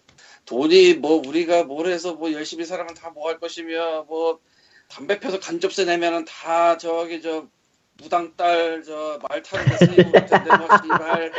돈이 0.48 0.94
뭐 0.94 1.20
우리가 1.26 1.64
뭘 1.64 1.86
해서 1.88 2.14
뭐 2.14 2.32
열심히 2.32 2.64
살아면 2.64 2.94
다 2.94 3.10
뭐 3.10 3.28
할 3.28 3.38
것이며 3.38 4.04
뭐 4.08 4.40
담배 4.88 5.20
펴서 5.20 5.38
간접세 5.38 5.84
내면은 5.84 6.24
다 6.24 6.76
저기 6.78 7.20
저 7.20 7.46
무당딸 8.02 8.82
저 8.84 9.18
말 9.28 9.42
타는 9.42 9.66
데 9.66 9.76
쓰이고 9.76 10.10
그럴 10.10 10.26
텐데 10.26 10.50
뭐 10.56 10.68
씨발 10.82 11.32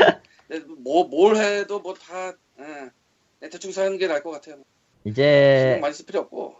뭐뭘 0.83 1.35
해도 1.37 1.79
뭐다 1.79 2.33
예. 2.59 3.49
대충 3.49 3.71
사는 3.71 3.97
게 3.97 4.07
나을 4.07 4.21
것 4.21 4.31
같아요. 4.31 4.57
이제 5.05 5.79
많이 5.81 5.93
쓸 5.93 6.05
필요 6.05 6.19
없고 6.21 6.55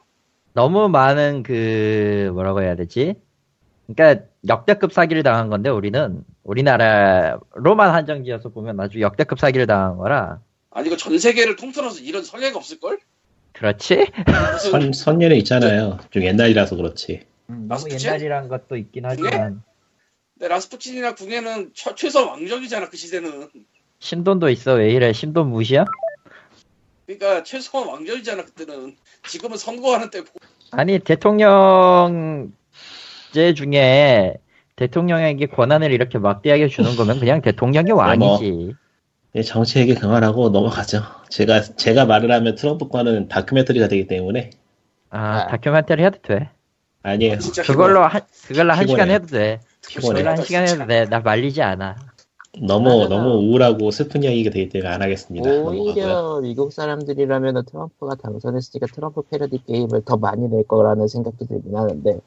너무 0.53 0.89
많은 0.89 1.43
그 1.43 2.31
뭐라고 2.33 2.61
해야 2.61 2.75
되지? 2.75 3.15
그러니까 3.87 4.25
역대급 4.47 4.93
사기를 4.93 5.23
당한 5.23 5.49
건데 5.49 5.69
우리는 5.69 6.23
우리나라로만 6.43 7.93
한정지어서 7.93 8.49
보면 8.49 8.79
아주 8.79 9.01
역대급 9.01 9.39
사기를 9.39 9.67
당한 9.67 9.97
거라 9.97 10.39
아니 10.71 10.87
이거 10.87 10.97
전 10.97 11.17
세계를 11.17 11.55
통틀어서 11.55 12.01
이런 12.01 12.23
선례가 12.23 12.57
없을 12.57 12.79
걸? 12.79 12.99
그렇지? 13.53 14.05
선, 14.71 14.93
선녀는 14.93 15.35
있잖아요. 15.37 15.97
좀 16.11 16.23
옛날이라서 16.23 16.75
그렇지. 16.75 17.21
너무 17.47 17.67
라스푸친? 17.67 18.07
옛날이란 18.07 18.47
것도 18.47 18.77
있긴 18.77 19.05
하지만 19.05 19.63
근데 20.37 20.47
라스푸친이나 20.47 21.15
궁예는 21.15 21.71
처- 21.75 21.95
최소 21.95 22.27
왕정이잖아 22.27 22.89
그 22.89 22.97
시대는. 22.97 23.49
신돈도 23.99 24.49
있어 24.49 24.75
왜 24.75 24.91
이래 24.91 25.11
신돈 25.11 25.49
무시야? 25.49 25.85
그러니까 27.07 27.43
최소한 27.43 27.87
왕년이잖아 27.89 28.45
그때는. 28.45 28.95
지금은 29.27 29.57
선거하는 29.57 30.11
때고. 30.11 30.27
아니 30.71 30.99
대통령제 30.99 32.51
중에 33.55 34.35
대통령에게 34.75 35.47
권한을 35.47 35.91
이렇게 35.91 36.19
막대하게 36.19 36.67
주는 36.67 36.95
거면 36.95 37.19
그냥 37.19 37.41
대통령이 37.41 37.91
왕이지. 37.91 38.75
예, 39.35 39.43
정치 39.43 39.79
얘기 39.79 39.93
그만하고 39.93 40.49
넘어가죠. 40.49 41.03
제가 41.29 41.61
제가 41.61 42.05
말을 42.05 42.31
하면 42.31 42.55
트럼프 42.55 42.87
거는 42.87 43.27
다큐멘터리가 43.27 43.87
되기 43.87 44.07
때문에 44.07 44.49
아 45.11 45.19
아. 45.19 45.47
다큐멘터리 45.47 46.03
해도 46.03 46.19
돼. 46.21 46.49
아니에요. 47.03 47.37
진짜 47.39 47.63
그걸로 47.63 48.01
한 48.01 48.21
그걸로 48.47 48.73
한. 48.73 48.87
시간 48.87 49.09
해도 49.09 49.27
돼. 49.27 49.59
피곤해. 49.87 50.19
그걸로 50.19 50.35
한 50.37 50.43
시간 50.45 50.67
해도 50.67 50.87
돼. 50.87 51.05
나 51.05 51.19
말리지 51.19 51.61
않아. 51.61 51.95
너무 52.61 53.03
맞아. 53.03 53.09
너무 53.15 53.35
우울하고 53.35 53.91
슬픈 53.91 54.23
이야기가 54.23 54.49
되기 54.49 54.69
때문에 54.69 54.89
안 54.89 55.01
하겠습니다. 55.01 55.47
넘어가고요. 55.49 55.81
오히려 55.81 56.39
미국 56.41 56.73
사람들이라면 56.73 57.65
트럼프가 57.65 58.15
당선했으니까 58.15 58.87
트럼프 58.93 59.21
패러디 59.21 59.61
게임을 59.67 60.01
더 60.03 60.17
많이 60.17 60.47
낼 60.49 60.63
거라는 60.63 61.07
생각도 61.07 61.45
들긴 61.45 61.75
하는데 61.77 62.19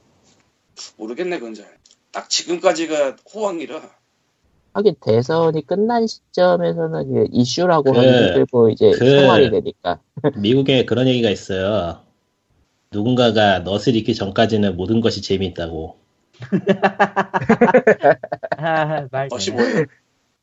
모르겠네 0.96 1.38
그건 1.40 1.54
잘. 1.54 1.66
딱 2.12 2.30
지금까지가 2.30 3.16
호황이라. 3.34 3.80
하긴 4.74 4.94
대선이 5.04 5.66
끝난 5.66 6.06
시점에서는 6.06 7.28
이슈라고 7.32 7.92
그- 7.92 7.98
하기 7.98 8.08
힘들고 8.08 8.70
이제 8.70 8.90
그- 8.92 9.20
생활이 9.20 9.50
되니까 9.50 10.00
미국에 10.36 10.84
그런 10.84 11.06
얘기가 11.08 11.30
있어요. 11.30 12.00
누군가가 12.90 13.60
넛을 13.60 13.96
읽기 13.96 14.14
전까지는 14.14 14.76
모든 14.76 15.00
것이 15.00 15.22
재미있다고. 15.22 15.96
아, 18.58 19.06
말. 19.10 19.28
멋이 19.30 19.50
뭐예요? 19.52 19.84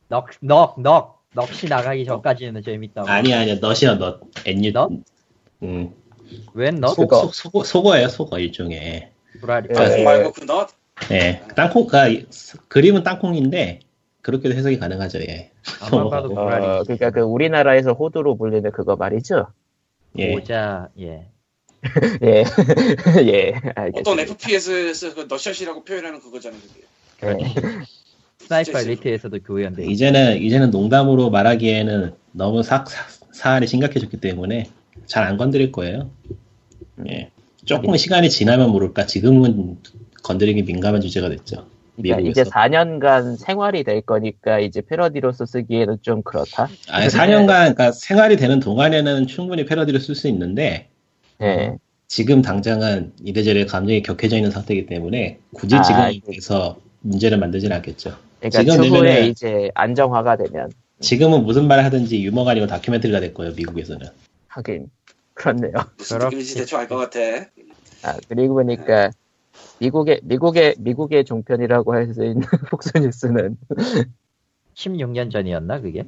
넉 0.07 0.27
넉넉 0.41 1.19
넋이 1.35 1.69
나가기 1.69 2.05
전까지는 2.05 2.63
재밌다고. 2.63 3.07
아니야 3.07 3.41
아니야 3.41 3.55
넛이야 3.59 3.97
넛. 3.97 4.21
엔유. 4.45 4.71
넛? 4.73 4.89
음. 5.63 5.91
웬 6.53 6.75
넉? 6.79 6.89
속, 6.89 7.01
그거. 7.03 7.21
속, 7.21 7.35
속어, 7.35 7.63
속어예요 7.63 8.07
속어 8.07 8.39
일종의. 8.39 9.11
불알이. 9.41 9.67
예. 9.69 9.73
땅콩 9.73 10.03
말고 10.03 10.31
그 10.33 10.45
넛. 10.45 10.69
예. 11.11 11.41
땅콩가 11.55 12.07
그림은 12.67 13.03
땅콩인데 13.03 13.79
그렇게도 14.21 14.55
해석이 14.55 14.79
가능하죠. 14.79 15.19
예. 15.21 15.51
아마 15.81 16.09
봐도 16.09 16.29
어. 16.37 16.41
어, 16.43 16.83
그러니까 16.83 17.11
그 17.11 17.21
우리나라에서 17.21 17.93
호두로 17.93 18.37
불리는 18.37 18.71
그거 18.71 18.95
말이죠. 18.95 19.47
예. 20.17 20.31
모자 20.31 20.89
예. 20.99 21.27
예, 22.23 22.43
예, 23.23 23.53
알겠습니다. 23.75 23.99
어떤 23.99 24.19
FPS에서 24.19 25.15
그 25.15 25.27
넛샷이라고 25.29 25.83
표현하는 25.85 26.19
그거잖아요. 26.19 26.59
그게. 27.19 27.43
예. 27.45 27.53
스나이퍼 28.39 28.63
진짜 28.65 28.79
엘리트에서도 28.81 29.39
교회한데. 29.39 29.85
이제는 29.85 30.41
이제는 30.41 30.71
농담으로 30.71 31.29
말하기에는 31.29 32.13
너무 32.33 32.63
사, 32.63 32.83
사, 32.85 33.05
사 33.31 33.51
안이 33.51 33.67
심각해졌기 33.67 34.17
때문에 34.17 34.69
잘 35.05 35.23
안 35.25 35.37
건드릴 35.37 35.71
거예요. 35.71 36.09
예. 37.07 37.31
조금 37.63 37.95
시간이 37.95 38.29
지나면 38.29 38.71
모를까 38.71 39.05
지금은 39.05 39.77
건드리기 40.23 40.63
민감한 40.63 40.99
주제가 41.01 41.29
됐죠. 41.29 41.67
그러니까 42.01 42.17
미국에서. 42.21 42.41
이제 42.41 42.49
4년간 42.49 43.37
생활이 43.37 43.83
될 43.83 44.01
거니까 44.01 44.59
이제 44.59 44.81
패러디로서 44.81 45.45
쓰기에는 45.45 45.97
좀 46.01 46.21
그렇다. 46.23 46.69
아니 46.89 47.07
4년간 47.07 47.45
그러니까 47.47 47.91
생활이 47.91 48.37
되는 48.37 48.59
동안에는 48.59 49.27
충분히 49.27 49.65
패러디를 49.65 49.99
쓸수 49.99 50.27
있는데 50.29 50.87
예. 51.41 51.75
지금 52.07 52.41
당장은 52.41 53.13
이래저래 53.23 53.65
감정이 53.65 54.01
격해져 54.01 54.37
있는 54.37 54.51
상태이기 54.51 54.87
때문에 54.87 55.37
굳이 55.53 55.75
아, 55.75 55.81
지금 55.81 56.33
에서 56.33 56.77
문제를 57.01 57.37
만들지는 57.37 57.75
않겠죠. 57.77 58.15
그러니까 58.39 58.61
지금 58.63 58.83
추후에 58.83 59.21
되면은- 59.21 59.29
이제 59.29 59.69
안정화가 59.75 60.37
되면 60.37 60.71
지금은 61.01 61.43
무슨 61.43 61.67
말을 61.67 61.83
하든지 61.85 62.21
유머가 62.23 62.51
아니고 62.51 62.67
다큐멘터리가 62.67 63.19
될 63.19 63.33
거예요 63.33 63.53
미국에서는. 63.55 64.07
하긴 64.47 64.87
그렇네요. 65.33 65.71
무슨. 65.97 66.19
느낌인지 66.19 66.55
대충 66.55 66.79
알 66.79 66.87
것 66.87 66.97
같아. 66.97 67.19
아 68.03 68.17
그리고 68.27 68.55
보니까 68.55 69.11
미국의 69.79 70.21
미국의 70.23 70.75
미국의 70.79 71.25
종편이라고 71.25 71.93
할 71.93 72.13
수 72.13 72.23
있는 72.23 72.41
폭스뉴스는 72.69 73.57
16년 74.73 75.31
전이었나 75.31 75.81
그게? 75.81 76.05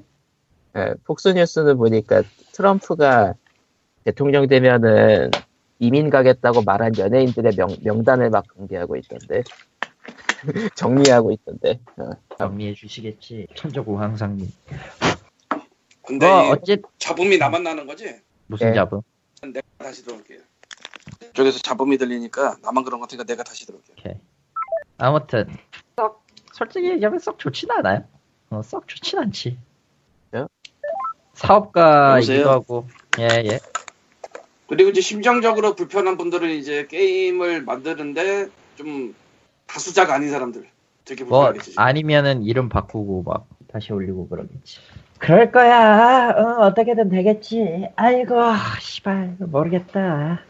예, 0.77 0.93
폭스뉴스는 1.05 1.77
보니까 1.77 2.23
트럼프가 2.53 3.33
대통령 4.03 4.47
되면은 4.47 5.31
이민 5.79 6.09
가겠다고 6.09 6.61
말한 6.63 6.97
연예인들의 6.97 7.53
명, 7.55 7.69
명단을 7.83 8.29
막 8.29 8.45
공개하고 8.55 8.95
있던데 8.97 9.43
정리하고 10.75 11.31
있던데 11.31 11.79
어. 11.97 12.09
정리해 12.37 12.73
주시겠지. 12.73 13.47
천조고항상님. 13.55 14.47
근데 16.05 16.27
뭐이 16.27 16.51
어째 16.51 16.77
잡음이 16.97 17.37
나만 17.37 17.63
나는 17.63 17.85
거지? 17.85 18.15
무슨 18.47 18.69
네. 18.69 18.73
잡음? 18.73 19.01
내가 19.41 19.61
다시 19.77 20.03
들어올게요. 20.03 20.39
쪽에서 21.33 21.59
잡음이 21.59 21.97
들리니까 21.97 22.57
나만 22.61 22.83
그런 22.83 22.99
것 22.99 23.07
같으니까 23.07 23.23
내가 23.25 23.43
다시 23.43 23.65
들어올게요. 23.65 23.95
오케이. 23.99 24.13
아무튼 24.97 25.47
썩 25.95 26.23
솔직히 26.53 26.89
얘기하면 26.91 27.19
썩 27.19 27.39
좋진 27.39 27.71
않아요. 27.71 28.03
어, 28.49 28.61
썩 28.61 28.87
좋진 28.87 29.19
않지. 29.19 29.57
예? 30.35 30.45
사업가이기도 31.33 32.33
여보세요? 32.33 32.49
하고 32.49 32.87
예 33.19 33.27
예. 33.45 33.59
그리고 34.67 34.89
이제 34.89 35.01
심정적으로 35.01 35.75
불편한 35.75 36.17
분들은 36.17 36.49
이제 36.51 36.87
게임을 36.87 37.63
만드는데 37.63 38.47
좀 38.75 39.15
다수자가 39.67 40.13
아닌 40.13 40.29
사람들 40.29 40.67
되게 41.05 41.23
뭐 41.23 41.45
불편하겠지. 41.45 41.75
아니면은 41.77 42.43
이름 42.43 42.69
바꾸고 42.69 43.23
막 43.23 43.47
다시 43.67 43.91
올리고 43.93 44.27
그러겠지. 44.27 44.79
그럴 45.17 45.51
거야. 45.51 46.31
어, 46.31 46.65
어떻게든 46.65 47.09
되겠지. 47.09 47.87
아이고, 47.95 48.35
씨발 48.79 49.35
모르겠다. 49.39 50.41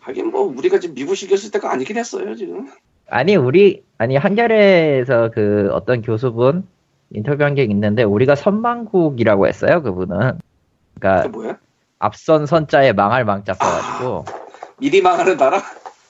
하긴 0.00 0.30
뭐 0.30 0.42
우리가 0.42 0.78
지금 0.80 0.94
미국식 0.94 1.30
이었을 1.30 1.50
때가 1.50 1.72
아니긴 1.72 1.96
했어요 1.96 2.34
지금. 2.34 2.68
아니 3.08 3.36
우리 3.36 3.82
아니 3.98 4.16
한겨레에서 4.16 5.30
그 5.34 5.70
어떤 5.72 6.00
교수분 6.02 6.66
인터뷰한 7.10 7.54
게 7.54 7.64
있는데 7.64 8.02
우리가 8.02 8.34
선망국이라고 8.34 9.46
했어요 9.46 9.82
그분은. 9.82 10.38
그러니까 10.98 11.28
뭐야? 11.28 11.58
앞선 11.98 12.46
선자에 12.46 12.92
망할 12.92 13.24
망자 13.24 13.54
써가지고 13.54 14.24
미리 14.78 15.02
망하는 15.02 15.36
나라? 15.36 15.60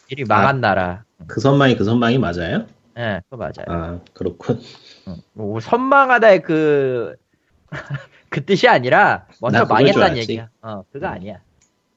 일이 0.08 0.24
망한 0.24 0.60
나라. 0.60 1.04
그 1.26 1.40
선망이 1.40 1.76
그 1.76 1.84
선망이 1.84 2.18
맞아요? 2.18 2.66
예, 2.98 3.20
그거 3.28 3.36
맞아요. 3.36 3.66
아 3.68 4.00
그렇군. 4.12 4.60
응. 5.08 5.16
뭐 5.32 5.60
선망하다의 5.60 6.42
그, 6.42 7.14
그 8.28 8.44
뜻이 8.44 8.68
아니라, 8.68 9.26
먼저 9.40 9.64
망했다는. 9.64 10.16
얘기야. 10.18 10.48
어, 10.62 10.82
그거 10.92 11.06
아니야. 11.06 11.38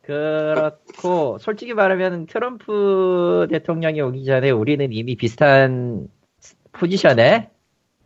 그렇고, 0.04 1.38
솔직히 1.39 1.74
말하면 1.74 2.26
트럼프 2.28 3.48
대통령이 3.50 4.02
오기 4.02 4.26
전에 4.26 4.52
우리는 4.52 4.92
이미 4.92 5.16
비슷한 5.16 6.10
포지션에, 6.74 7.50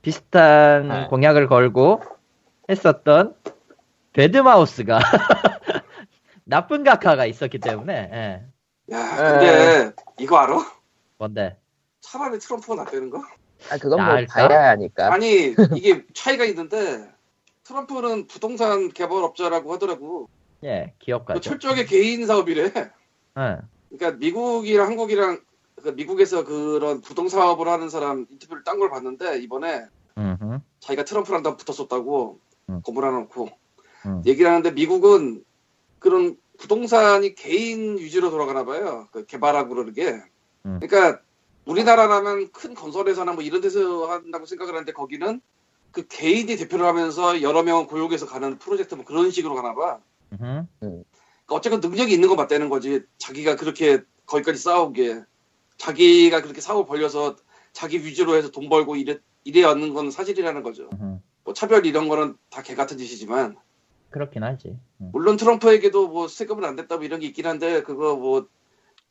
비슷한 0.01 0.91
아. 0.91 1.07
공약을 1.07 1.47
걸고 1.47 2.01
했었던 2.69 3.35
배드마우스가 4.13 4.99
나쁜 6.45 6.83
각하가 6.83 7.25
있었기 7.25 7.59
때문에, 7.59 8.09
예. 8.13 8.93
야 8.93 9.15
근데 9.17 9.91
이거 10.19 10.37
알아? 10.37 10.59
뭔데? 11.17 11.57
차라리 11.99 12.39
트럼프가 12.39 12.83
낫다는 12.83 13.09
거? 13.09 13.19
아 13.71 13.77
그건 13.77 14.05
뭐 14.05 14.13
나을까? 14.13 14.47
봐야 14.47 14.69
하니까 14.69 15.11
아니 15.11 15.55
이게 15.75 16.05
차이가 16.13 16.45
있는데 16.45 17.09
트럼프는 17.63 18.27
부동산 18.27 18.89
개발업자라고 18.89 19.73
하더라고. 19.73 20.29
예, 20.63 20.93
그 20.97 21.05
기업가죠. 21.05 21.39
철저하게 21.41 21.85
개인 21.85 22.25
사업이래. 22.25 22.71
예. 22.75 23.57
그러니까 23.89 24.19
미국이랑 24.19 24.87
한국이랑 24.87 25.39
그 25.83 25.89
미국에서 25.89 26.43
그런 26.43 27.01
부동 27.01 27.29
사업을 27.29 27.67
하는 27.67 27.89
사람 27.89 28.25
인터뷰를 28.29 28.63
딴 28.63 28.79
걸 28.79 28.89
봤는데 28.89 29.39
이번에 29.39 29.85
음흠. 30.17 30.59
자기가 30.79 31.05
트럼프랑 31.05 31.43
다 31.43 31.55
붙었었다고 31.55 32.39
음. 32.69 32.81
건물 32.83 33.05
하나 33.05 33.19
놓고 33.19 33.49
음. 34.07 34.23
얘기를 34.25 34.49
하는데 34.49 34.71
미국은 34.71 35.43
그런 35.99 36.37
부동산이 36.57 37.35
개인 37.35 37.97
위주로 37.97 38.31
돌아가나 38.31 38.65
봐요. 38.65 39.07
그 39.11 39.25
개발하고 39.25 39.69
그러는 39.69 39.93
게. 39.93 40.19
음. 40.65 40.79
그러니까 40.81 41.21
우리나라라면 41.65 42.51
큰 42.51 42.73
건설회사나 42.73 43.33
뭐 43.33 43.43
이런 43.43 43.61
데서 43.61 44.09
한다고 44.09 44.45
생각을 44.45 44.73
하는데 44.73 44.91
거기는 44.93 45.41
그 45.91 46.07
개인이 46.07 46.55
대표를 46.55 46.85
하면서 46.85 47.41
여러 47.41 47.63
명을 47.63 47.87
고용해서 47.87 48.25
가는 48.25 48.57
프로젝트 48.57 48.95
뭐 48.95 49.05
그런 49.05 49.31
식으로 49.31 49.55
가나 49.55 49.75
봐. 49.75 49.99
음흠. 50.33 50.65
그러니까 50.79 51.05
어쨌건 51.49 51.79
능력이 51.79 52.13
있는 52.13 52.27
건 52.27 52.37
맞다는 52.37 52.69
거지. 52.69 53.03
자기가 53.17 53.55
그렇게 53.55 54.01
거기까지 54.25 54.59
싸우게. 54.59 55.23
자기가 55.77 56.41
그렇게 56.41 56.59
사업을 56.61 56.85
벌려서 56.85 57.35
자기 57.71 58.03
위주로 58.03 58.35
해서 58.35 58.49
돈 58.51 58.69
벌고 58.69 58.95
이래, 58.95 59.19
이래 59.43 59.63
얻는 59.63 59.93
건 59.93 60.11
사실이라는 60.11 60.63
거죠. 60.63 60.89
음흠. 60.93 61.19
뭐 61.43 61.53
차별 61.53 61.85
이런 61.85 62.09
거는 62.09 62.35
다 62.49 62.61
개 62.61 62.75
같은 62.75 62.97
짓이지만 62.97 63.57
그렇긴 64.09 64.43
하지. 64.43 64.77
음. 65.01 65.09
물론 65.13 65.37
트럼프에게도 65.37 66.07
뭐 66.07 66.27
세금은 66.27 66.65
안 66.65 66.75
됐다 66.75 66.95
뭐 66.97 67.05
이런 67.05 67.19
게 67.19 67.27
있긴 67.27 67.45
한데 67.45 67.83
그거 67.83 68.15
뭐 68.15 68.47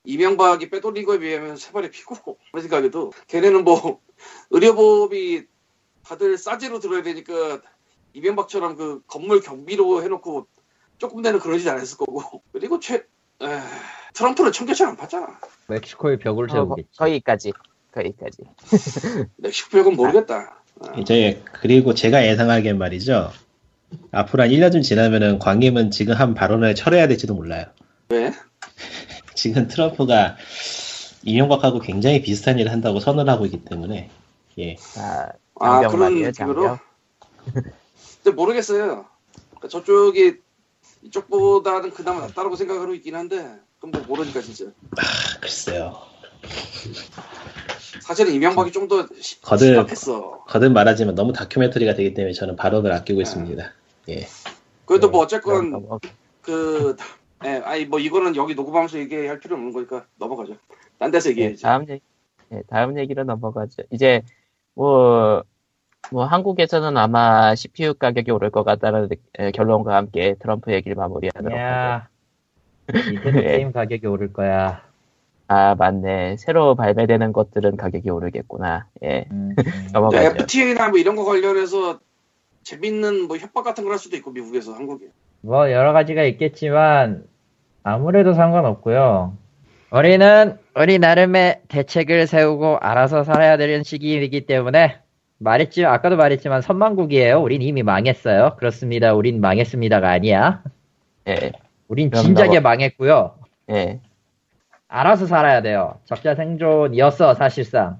이명박이 0.04 0.68
빼돌린 0.70 1.04
거에 1.06 1.18
비하면 1.18 1.56
세 1.56 1.72
발의 1.72 1.90
피고 1.90 2.14
그런 2.50 2.62
생각에도 2.62 3.12
걔네는 3.28 3.64
뭐 3.64 4.00
의료보험이 4.50 5.44
다들 6.02 6.36
싸지로 6.38 6.78
들어야 6.78 7.02
되니까 7.02 7.60
이명박처럼 8.12 8.76
그 8.76 9.02
건물 9.06 9.40
경비로 9.40 10.02
해놓고 10.02 10.46
조금 10.98 11.22
전에 11.22 11.38
그러지 11.38 11.68
않았을 11.68 11.98
거고. 11.98 12.42
그리고 12.52 12.80
최 12.80 12.96
에, 12.96 13.60
트럼프는 14.14 14.52
청계천 14.52 14.88
안 14.88 14.96
팠잖아. 14.96 15.26
멕시코에 15.66 16.18
벽을 16.18 16.50
어, 16.50 16.52
세우겠지. 16.52 16.88
거, 16.96 17.04
거기까지. 17.04 17.52
거기까지. 17.92 18.42
멕시코 19.36 19.70
벽은 19.70 19.96
모르겠다. 19.96 20.62
어. 20.80 20.92
이제 20.98 21.42
그리고 21.52 21.94
제가 21.94 22.26
예상하기엔 22.26 22.78
말이죠. 22.78 23.30
앞으로 24.10 24.42
한 24.42 24.50
1년 24.50 24.72
좀 24.72 24.82
지나면은 24.82 25.38
광님은 25.38 25.90
지금 25.90 26.14
한 26.14 26.34
발언을 26.34 26.74
철회해야 26.74 27.08
될지도 27.08 27.34
몰라요. 27.34 27.66
왜? 28.08 28.32
지금 29.34 29.68
트럼프가 29.68 30.36
이명박하고 31.22 31.80
굉장히 31.80 32.22
비슷한 32.22 32.58
일을 32.58 32.72
한다고 32.72 33.00
선언을 33.00 33.32
하고 33.32 33.46
있기 33.46 33.64
때문에 33.64 34.10
예. 34.58 34.76
아, 34.96 35.28
아 35.60 35.82
장병 35.82 35.90
그런? 35.90 36.32
장병. 36.32 36.78
근데 38.22 38.34
모르겠어요. 38.34 39.06
그러니까 39.50 39.68
저쪽이 39.68 40.45
이쪽보다는 41.02 41.90
그나마 41.92 42.20
낫다라고 42.22 42.56
생각하고 42.56 42.94
있긴 42.94 43.14
한데 43.14 43.36
그럼 43.78 43.92
뭐 43.92 44.02
모르니까 44.06 44.40
진짜. 44.40 44.64
아, 44.96 45.40
글쎄요. 45.40 45.96
사실은 48.02 48.32
이명박이 48.34 48.72
좀 48.72 48.88
더 48.88 49.04
거듭- 49.06 49.22
심각했어. 49.22 50.44
거듭 50.46 50.72
말하지만 50.72 51.14
너무 51.14 51.32
다큐멘터리가 51.32 51.94
되기 51.94 52.14
때문에 52.14 52.32
저는 52.32 52.56
발언을 52.56 52.92
아끼고 52.92 53.20
아. 53.20 53.22
있습니다. 53.22 53.72
예. 54.10 54.26
그래도 54.84 55.10
뭐 55.10 55.26
그럼 55.26 55.74
어쨌건 55.74 55.98
그 56.42 56.96
예, 57.44 57.56
아니 57.64 57.84
뭐 57.84 57.98
이거는 57.98 58.36
여기 58.36 58.54
녹음하면서 58.54 58.98
얘기할 59.00 59.40
필요 59.40 59.56
없는 59.56 59.72
거니까 59.72 60.06
넘어가죠. 60.16 60.56
딴 60.98 61.10
데서 61.10 61.28
예, 61.28 61.32
얘기해야지. 61.32 61.62
다음 61.62 61.88
얘기, 61.88 62.00
예, 62.52 62.62
다음 62.68 62.98
얘기로 62.98 63.24
넘어가죠. 63.24 63.82
이제 63.90 64.22
뭐, 64.74 65.42
뭐 66.12 66.24
한국에서는 66.24 66.96
아마 66.96 67.54
CPU 67.54 67.94
가격이 67.94 68.30
오를 68.30 68.50
것 68.50 68.64
같다는 68.64 69.08
예, 69.40 69.50
결론과 69.50 69.96
함께 69.96 70.34
트럼프 70.40 70.72
얘기를 70.72 70.94
마무리하도록 70.94 71.52
하죠. 71.52 71.60
야, 71.62 72.08
닌텐도 72.92 73.38
예. 73.44 73.56
게임 73.56 73.72
가격이 73.72 74.06
오를 74.06 74.32
거야. 74.32 74.82
아 75.48 75.74
맞네. 75.76 76.36
새로 76.38 76.74
발매되는 76.74 77.32
것들은 77.32 77.76
가격이 77.76 78.10
오르겠구나. 78.10 78.86
예, 79.04 79.26
음, 79.30 79.54
음. 79.58 79.64
넘어가죠. 79.92 80.42
FTA나 80.42 80.88
뭐 80.88 80.98
이런 80.98 81.14
거 81.16 81.24
관련해서 81.24 82.00
재밌는 82.64 83.28
뭐 83.28 83.36
협박 83.36 83.62
같은 83.64 83.84
걸 83.84 83.92
할 83.92 83.98
수도 83.98 84.16
있고 84.16 84.30
미국에서 84.32 84.72
한국에. 84.72 85.06
뭐 85.42 85.70
여러 85.70 85.92
가지가 85.92 86.24
있겠지만 86.24 87.24
아무래도 87.84 88.32
상관없고요. 88.34 89.36
우리는 89.92 90.58
우리 90.74 90.98
나름의 90.98 91.62
대책을 91.68 92.26
세우고 92.26 92.78
알아서 92.78 93.22
살아야 93.22 93.56
되는 93.56 93.84
시기이기 93.84 94.46
때문에 94.46 94.98
말했지 95.38 95.84
아까도 95.84 96.16
말했지만 96.16 96.62
선망국이에요. 96.62 97.40
우린 97.40 97.62
이미 97.62 97.82
망했어요. 97.82 98.56
그렇습니다. 98.58 99.14
우린 99.14 99.40
망했습니다가 99.40 100.08
아니야. 100.10 100.62
예, 101.28 101.52
우린 101.88 102.10
진작에 102.10 102.60
망했고요. 102.60 103.38
예. 103.70 104.00
알아서 104.88 105.26
살아야 105.26 105.62
돼요. 105.62 105.98
적자 106.04 106.34
생존이었어 106.34 107.34
사실상. 107.34 107.98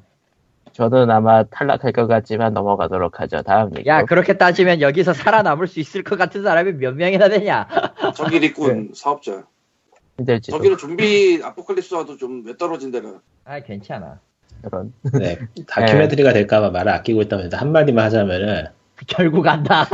저는 0.72 1.10
아마 1.10 1.42
탈락할 1.44 1.92
것 1.92 2.06
같지만 2.06 2.52
넘어가도록 2.52 3.20
하죠. 3.20 3.42
다음 3.42 3.70
얘기. 3.76 3.88
야 3.88 4.04
그렇게 4.04 4.36
따지면 4.36 4.80
여기서 4.82 5.12
살아남을 5.14 5.66
수 5.66 5.80
있을 5.80 6.04
것 6.04 6.16
같은 6.18 6.42
사람이 6.42 6.74
몇 6.74 6.94
명이나 6.94 7.28
되냐? 7.28 7.66
저기 8.14 8.36
일꾼 8.36 8.92
사업자. 8.94 9.44
힘들지도 10.18 10.56
저기는 10.56 10.76
좀비 10.76 11.40
아포칼립스와도 11.42 12.16
좀 12.18 12.42
왜 12.46 12.56
떨어진 12.56 12.90
데라. 12.90 13.14
아 13.44 13.60
괜찮아. 13.60 14.20
그런. 14.62 14.92
네. 15.18 15.38
다큐멘터리가 15.68 16.32
될까봐 16.32 16.70
말을 16.70 16.92
아끼고 16.92 17.22
있다면 17.22 17.52
한마디만 17.52 18.04
하자면은 18.06 18.66
결국 19.06 19.46
안다. 19.46 19.86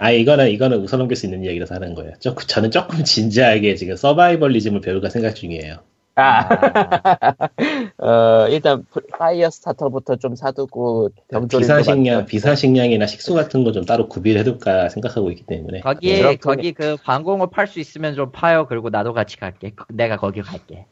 아 0.00 0.10
이거는 0.10 0.50
이거는 0.50 0.78
웃어넘길 0.78 1.16
수 1.16 1.26
있는 1.26 1.44
이야기라서 1.44 1.74
하는 1.76 1.94
거예요. 1.94 2.12
조, 2.18 2.34
저는 2.34 2.70
조금 2.70 3.04
진지하게 3.04 3.76
지금 3.76 3.96
서바이벌리즘을 3.96 4.80
배울까 4.80 5.08
생각 5.10 5.34
중이에요. 5.34 5.76
아, 6.16 6.48
어, 7.98 8.48
일단 8.48 8.84
파이어 9.16 9.48
스타터부터 9.48 10.16
좀 10.16 10.34
사두고 10.34 11.10
병조림 11.28 11.60
비상식량, 11.62 12.26
비상식량이나 12.26 13.06
식수 13.06 13.32
같은 13.34 13.62
거 13.64 13.70
좀 13.72 13.84
따로 13.84 14.08
구비해둘까 14.08 14.88
생각하고 14.88 15.30
있기 15.30 15.44
때문에. 15.44 15.80
거기 15.80 16.16
그렇군요. 16.18 16.38
거기 16.40 16.72
그 16.72 16.96
방공호 17.04 17.46
팔 17.50 17.68
수 17.68 17.78
있으면 17.78 18.16
좀 18.16 18.32
파요. 18.32 18.66
그리고 18.68 18.90
나도 18.90 19.12
같이 19.12 19.36
갈게. 19.38 19.70
거- 19.70 19.86
내가 19.88 20.16
거기 20.16 20.42
갈게. 20.42 20.86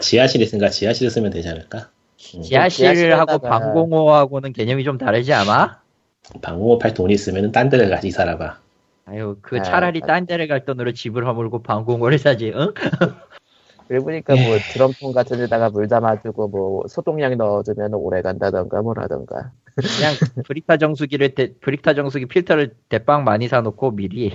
지하실 0.00 0.40
있으니까 0.42 0.68
지하실에 0.68 1.10
쓰면 1.10 1.32
되지 1.32 1.48
않을까? 1.48 1.90
음. 2.36 2.42
지하실하고 2.42 3.38
방공호하고는 3.38 4.52
개념이 4.52 4.84
좀 4.84 4.98
다르지 4.98 5.32
아마? 5.32 5.78
방공호 6.42 6.78
팔 6.78 6.94
돈이 6.94 7.14
있으면 7.14 7.52
딴 7.52 7.68
데를 7.68 7.88
가지 7.90 8.10
살아봐. 8.10 8.58
아유 9.06 9.36
그 9.42 9.58
아, 9.58 9.62
차라리 9.62 10.00
아. 10.04 10.06
딴 10.06 10.26
데를 10.26 10.46
갈 10.46 10.64
돈으로 10.64 10.92
집을 10.92 11.26
허물고 11.26 11.62
방공호를 11.62 12.18
사지. 12.18 12.52
응? 12.54 12.72
그리고 13.88 14.04
보니까 14.04 14.36
뭐 14.36 14.56
드럼통 14.72 15.12
같은 15.12 15.38
데다가 15.38 15.68
물 15.68 15.88
담아두고 15.88 16.46
뭐 16.48 16.84
소독약 16.86 17.34
넣어두면 17.34 17.94
오래 17.94 18.22
간다던가 18.22 18.82
뭐라던가. 18.82 19.50
그냥 19.74 20.14
브릭타 20.46 20.76
정수기를 20.76 21.34
대- 21.34 21.54
브릭타 21.60 21.94
정수기 21.94 22.26
필터를 22.26 22.74
대빵 22.88 23.24
많이 23.24 23.48
사놓고 23.48 23.90
미리. 23.96 24.32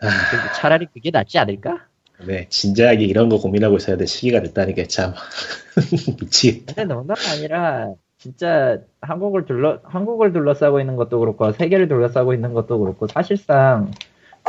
아, 0.00 0.06
차라리 0.54 0.86
그게 0.86 1.10
낫지 1.10 1.38
않을까? 1.38 1.86
네, 2.26 2.46
진지하게 2.48 3.04
이런 3.04 3.28
거 3.28 3.38
고민하고 3.38 3.76
있어야 3.76 3.96
될 3.96 4.06
시기가 4.06 4.42
됐다는 4.42 4.74
게 4.74 4.86
참 4.86 5.14
미치겠다. 6.20 6.74
근데 6.74 6.94
농담 6.94 7.16
아니라 7.32 7.94
진짜 8.18 8.78
한국을 9.00 9.44
둘러 9.44 9.80
한국을 9.84 10.32
둘러싸고 10.32 10.80
있는 10.80 10.96
것도 10.96 11.20
그렇고 11.20 11.52
세계를 11.52 11.88
둘러싸고 11.88 12.34
있는 12.34 12.52
것도 12.54 12.78
그렇고 12.80 13.06
사실상 13.06 13.92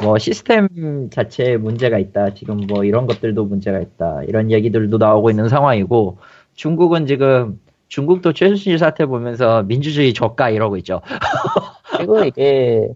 뭐 0.01 0.17
시스템 0.17 1.09
자체에 1.11 1.57
문제가 1.57 1.99
있다. 1.99 2.33
지금 2.33 2.57
뭐 2.67 2.83
이런 2.85 3.05
것들도 3.05 3.45
문제가 3.45 3.79
있다. 3.79 4.23
이런 4.23 4.49
얘기들도 4.51 4.97
나오고 4.97 5.29
있는 5.29 5.49
상황이고 5.49 6.17
중국은 6.55 7.05
지금 7.05 7.59
중국도 7.89 8.33
최순실 8.33 8.79
사태 8.79 9.05
보면서 9.05 9.63
민주주의 9.63 10.13
저가 10.13 10.49
이러고 10.51 10.77
있죠. 10.77 11.01
그리고 11.97 12.23
이게 12.23 12.87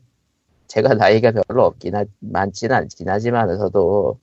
제가 0.67 0.93
나이가 0.95 1.31
별로 1.47 1.65
없긴 1.65 1.95
하, 1.95 2.05
많지는 2.19 2.75
않긴 2.75 3.09
하지만서도 3.09 4.17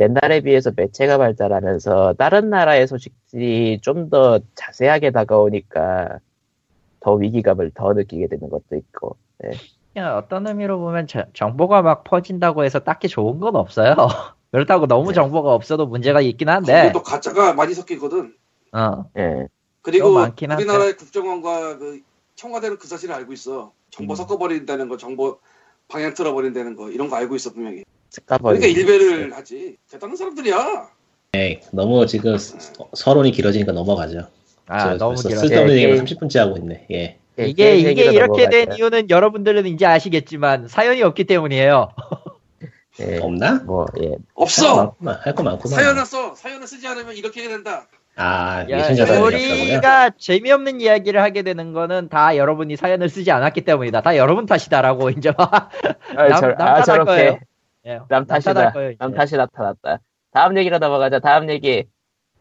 옛날에 0.00 0.40
비해서 0.40 0.72
매체가 0.74 1.18
발달하면서 1.18 2.14
다른 2.18 2.50
나라의 2.50 2.86
소식들이 2.88 3.80
좀 3.80 4.10
더 4.10 4.40
자세하게 4.54 5.10
다가오니까 5.12 6.18
더 7.00 7.14
위기감을 7.14 7.72
더 7.74 7.92
느끼게 7.92 8.28
되는 8.28 8.48
것도 8.50 8.76
있고 8.76 9.16
그냥 9.92 10.16
어떤 10.16 10.46
의미로 10.46 10.78
보면 10.78 11.06
저- 11.06 11.26
정보가 11.34 11.82
막 11.82 12.04
퍼진다고 12.04 12.64
해서 12.64 12.80
딱히 12.80 13.08
좋은 13.08 13.38
건 13.38 13.56
없어요. 13.56 13.94
그렇다고 14.50 14.86
너무 14.86 15.08
네. 15.08 15.14
정보가 15.14 15.52
없어도 15.54 15.86
문제가 15.86 16.20
있긴 16.20 16.48
한데. 16.48 16.82
거기도 16.82 17.02
가짜가 17.02 17.54
많이 17.54 17.74
섞이거든. 17.74 18.34
어. 18.72 19.04
예. 19.18 19.46
그리고. 19.82 20.16
우리나라의 20.56 20.96
국정원과 20.96 21.78
그 21.78 22.00
청와대는 22.36 22.78
그 22.78 22.88
사실을 22.88 23.14
알고 23.14 23.32
있어. 23.32 23.72
정보 23.90 24.14
음. 24.14 24.16
섞어버린다는 24.16 24.88
거, 24.88 24.96
정보 24.96 25.38
방향 25.88 26.14
틀어버린다는 26.14 26.74
거 26.76 26.90
이런 26.90 27.08
거 27.08 27.16
알고 27.16 27.36
있어 27.36 27.52
분명히. 27.52 27.84
그러니까 28.26 28.66
일배를 28.66 29.32
하지. 29.34 29.76
대단한 29.90 30.16
사람들이야. 30.16 30.88
너무 31.72 32.06
지금 32.06 32.38
서- 32.38 32.88
서론이 32.94 33.32
길어지니까 33.32 33.72
넘어가죠. 33.72 34.28
아, 34.66 34.78
저 34.78 34.96
너무 34.96 35.16
길어. 35.20 35.36
쓸데없는 35.36 35.72
예, 35.74 35.78
얘기를 35.82 36.04
게임. 36.04 36.04
30분째 36.04 36.38
하고 36.38 36.56
있네. 36.58 36.86
예. 36.92 37.18
예, 37.38 37.46
이게 37.46 37.76
이게 37.76 38.04
이렇게 38.04 38.48
된 38.48 38.60
넘어가죠. 38.60 38.76
이유는 38.78 39.10
여러분들은 39.10 39.66
이제 39.66 39.84
아시겠지만 39.86 40.68
사연이 40.68 41.02
없기 41.02 41.24
때문이에요. 41.24 41.88
예. 43.00 43.18
없나? 43.18 43.60
뭐 43.66 43.86
예. 44.00 44.14
없어. 44.34 44.94
할 45.04 45.34
거 45.34 45.42
많구만. 45.42 45.80
사연을 45.82 46.06
써. 46.06 46.34
사연을 46.36 46.66
쓰지 46.66 46.86
않으면 46.86 47.14
이렇게 47.16 47.40
해야 47.42 47.48
된다. 47.48 47.86
아, 48.16 48.64
없다고요? 48.70 49.24
우리가 49.26 50.10
재미없는 50.16 50.80
이야기를 50.80 51.20
하게 51.20 51.42
되는 51.42 51.72
거는 51.72 52.08
다 52.08 52.36
여러분이 52.36 52.76
사연을 52.76 53.08
쓰지 53.08 53.32
않았기 53.32 53.62
때문이다. 53.62 54.02
다 54.02 54.16
여러분 54.16 54.46
탓이다라고 54.46 55.10
이제 55.10 55.32
막 55.36 55.70
아, 56.16 56.28
남- 56.28 56.40
저, 56.40 56.46
남아 56.52 56.56
탓할 56.56 56.84
저렇게 56.84 57.04
거예요. 57.10 57.38
예, 57.86 58.00
남 58.08 58.26
탓이다. 58.26 58.72
거예요. 58.72 58.94
남 58.98 59.12
탓이 59.12 59.36
나타났다. 59.36 59.98
다음 60.32 60.56
얘기로 60.56 60.78
넘어가자. 60.78 61.18
다음 61.18 61.50
얘기. 61.50 61.84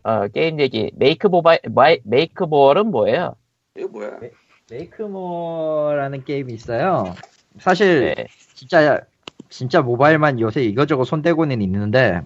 어, 0.03 0.27
게임 0.27 0.60
얘기. 0.60 0.91
Make 0.95 1.27
모바일, 1.27 1.60
마이, 1.69 1.99
Make 2.03 2.43
More는 2.43 2.88
뭐예요? 2.88 3.36
이거 3.77 3.88
뭐야? 3.89 4.19
Make 4.69 5.13
More라는 5.13 6.23
게임이 6.25 6.53
있어요. 6.53 7.15
사실 7.60 8.13
네. 8.15 8.27
진짜 8.53 9.01
진짜 9.49 9.82
모바일만 9.82 10.39
요새 10.39 10.63
이거저거 10.63 11.03
손대고는 11.03 11.62
있는데 11.62 12.21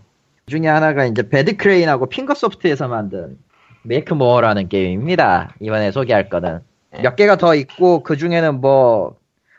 그 0.45 0.51
중에 0.51 0.67
하나가 0.67 1.05
이제 1.05 1.27
배드크레인하고 1.27 2.05
핑거소프트에서 2.07 2.87
만든 2.87 3.37
메이크 3.83 4.13
모어라는 4.13 4.69
게임입니다. 4.69 5.55
이번에 5.59 5.91
소개할 5.91 6.29
거는 6.29 6.61
네. 6.91 7.01
몇 7.01 7.15
개가 7.15 7.37
더 7.37 7.55
있고 7.55 8.03
그 8.03 8.17
중에는 8.17 8.61
뭐 8.61 9.17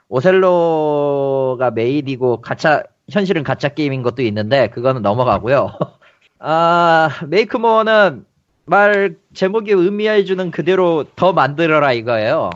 오셀로가 0.09 1.73
메인이고 1.73 2.41
가짜 2.41 2.83
현실은 3.11 3.43
가짜 3.43 3.69
게임인 3.69 4.03
것도 4.03 4.23
있는데 4.23 4.69
그거는 4.69 5.03
넘어가고요. 5.03 5.73
아 6.39 7.11
메이크모어는 7.27 8.25
말 8.67 9.17
제목이 9.35 9.73
의미해주는 9.73 10.51
그대로 10.51 11.05
더 11.17 11.33
만들어라 11.33 11.93
이거예요. 11.93 12.51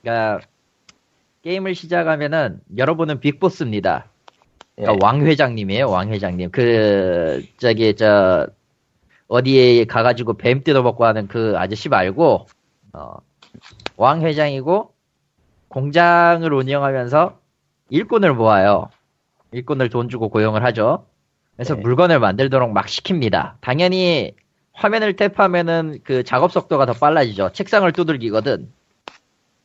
그러니까 0.00 0.40
게임을 1.42 1.74
시작하면은 1.74 2.60
여러분은 2.76 3.20
빅보스입니다. 3.20 4.06
그러니까 4.76 5.06
왕 5.06 5.26
회장님이에요, 5.26 5.90
왕 5.90 6.10
회장님. 6.10 6.50
그 6.50 7.44
저기 7.58 7.94
저 7.94 8.46
어디에 9.28 9.84
가가지고 9.84 10.34
뱀 10.34 10.62
뜯어먹고 10.64 11.04
하는 11.04 11.28
그 11.28 11.54
아저씨 11.56 11.88
말고 11.88 12.46
어, 12.94 13.16
왕 13.96 14.22
회장이고 14.22 14.92
공장을 15.68 16.52
운영하면서 16.52 17.38
일꾼을 17.90 18.34
모아요. 18.34 18.90
일꾼을 19.52 19.88
돈 19.88 20.08
주고 20.08 20.28
고용을 20.28 20.64
하죠. 20.64 21.06
그래서 21.56 21.74
네. 21.74 21.82
물건을 21.82 22.20
만들도록 22.20 22.72
막 22.72 22.86
시킵니다. 22.86 23.54
당연히 23.60 24.34
화면을 24.72 25.14
탭하면은 25.14 26.00
그 26.04 26.24
작업 26.24 26.52
속도가 26.52 26.86
더 26.86 26.92
빨라지죠. 26.92 27.50
책상을 27.52 27.90
두들기거든. 27.92 28.72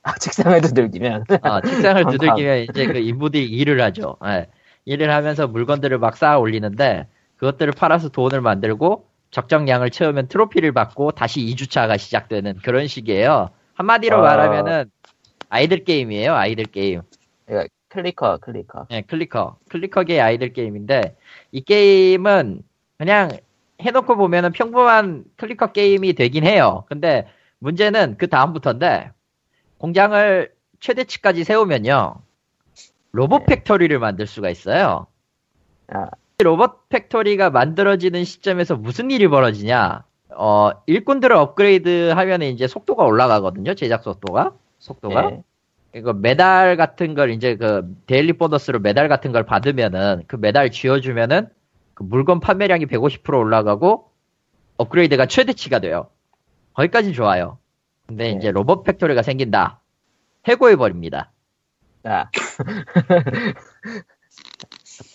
아, 0.04 0.14
책상을 0.14 0.60
두들기면. 0.62 1.26
어, 1.42 1.62
책상을. 1.62 2.06
두들기면 2.12 2.68
이제 2.70 2.86
그 2.88 2.98
인부들이 2.98 3.46
일을 3.46 3.82
하죠. 3.82 4.18
예. 4.26 4.48
일을 4.86 5.12
하면서 5.12 5.48
물건들을 5.48 5.98
막 5.98 6.16
쌓아 6.16 6.38
올리는데 6.38 7.08
그것들을 7.38 7.74
팔아서 7.74 8.10
돈을 8.10 8.42
만들고 8.42 9.08
적정량을 9.32 9.90
채우면 9.90 10.28
트로피를 10.28 10.72
받고 10.74 11.12
다시 11.12 11.42
2주차가 11.42 11.98
시작되는 11.98 12.58
그런 12.64 12.88
식이에요. 12.88 13.50
한마디로 13.74 14.18
아. 14.18 14.22
말하면은 14.22 14.92
idle 15.50 15.84
game이에요. 15.84 16.36
idle 16.36 16.66
game. 16.66 17.02
그러니까 17.46 17.68
clicker, 17.96 18.40
clicker. 18.40 18.88
예, 18.92 19.02
clicker. 19.02 19.58
clicker계의 19.70 20.20
idle 20.20 20.52
game인데 20.52 21.16
이 21.54 21.62
게임은 21.62 22.62
그냥 22.98 23.30
해놓고 23.80 24.18
보면은 24.18 24.52
평범한 24.52 25.24
clicker 25.38 25.72
game이 25.72 26.14
되긴 26.14 26.46
해요. 26.46 26.84
근데 26.90 27.28
문제는 27.60 28.18
그 28.18 28.28
다음부터인데 28.28 29.12
공장을 29.78 30.54
최대치까지 30.82 31.46
세우면요. 31.46 32.16
로봇 33.14 33.46
factory를 33.46 33.98
만들 33.98 34.28
수가 34.28 34.50
있어요. 34.50 35.08
아, 35.88 36.10
이 36.40 36.44
로봇 36.44 36.90
factory가 36.90 37.50
만들어지는 37.50 38.26
시점에서 38.26 38.76
무슨 38.76 39.10
일이 39.10 39.30
벌어지냐? 39.30 40.04
어, 40.36 40.72
일꾼들을 40.86 41.34
업그레이드 41.34 42.10
하면 42.10 42.42
이제 42.42 42.68
속도가 42.68 43.06
올라가거든요. 43.06 43.74
제작 43.76 44.04
속도가. 44.04 44.52
속도가. 44.80 45.32
예. 45.32 45.44
이거 45.96 46.12
메달 46.12 46.76
같은 46.76 47.14
걸 47.14 47.32
이제 47.32 47.56
그 47.56 47.96
daily 48.06 48.34
보너스로 48.34 48.80
메달 48.80 49.08
같은 49.08 49.32
걸 49.32 49.46
받으면은 49.46 50.24
그 50.28 50.36
메달 50.36 50.70
쥐어주면은 50.70 51.48
그 51.94 52.04
물건 52.04 52.42
판매량이 52.42 52.86
150% 52.88 53.34
올라가고 53.40 54.12
업그레이드가 54.76 55.26
최대치가 55.26 55.80
돼요. 55.80 56.10
거기까지 56.74 57.14
좋아요. 57.14 57.60
근데 58.08 58.32
네. 58.32 58.38
이제 58.38 58.52
로봇 58.52 58.84
factory가 58.84 59.22
생긴다. 59.22 59.80
해고해 60.46 60.76
버립니다. 60.76 61.32
자. 62.04 62.30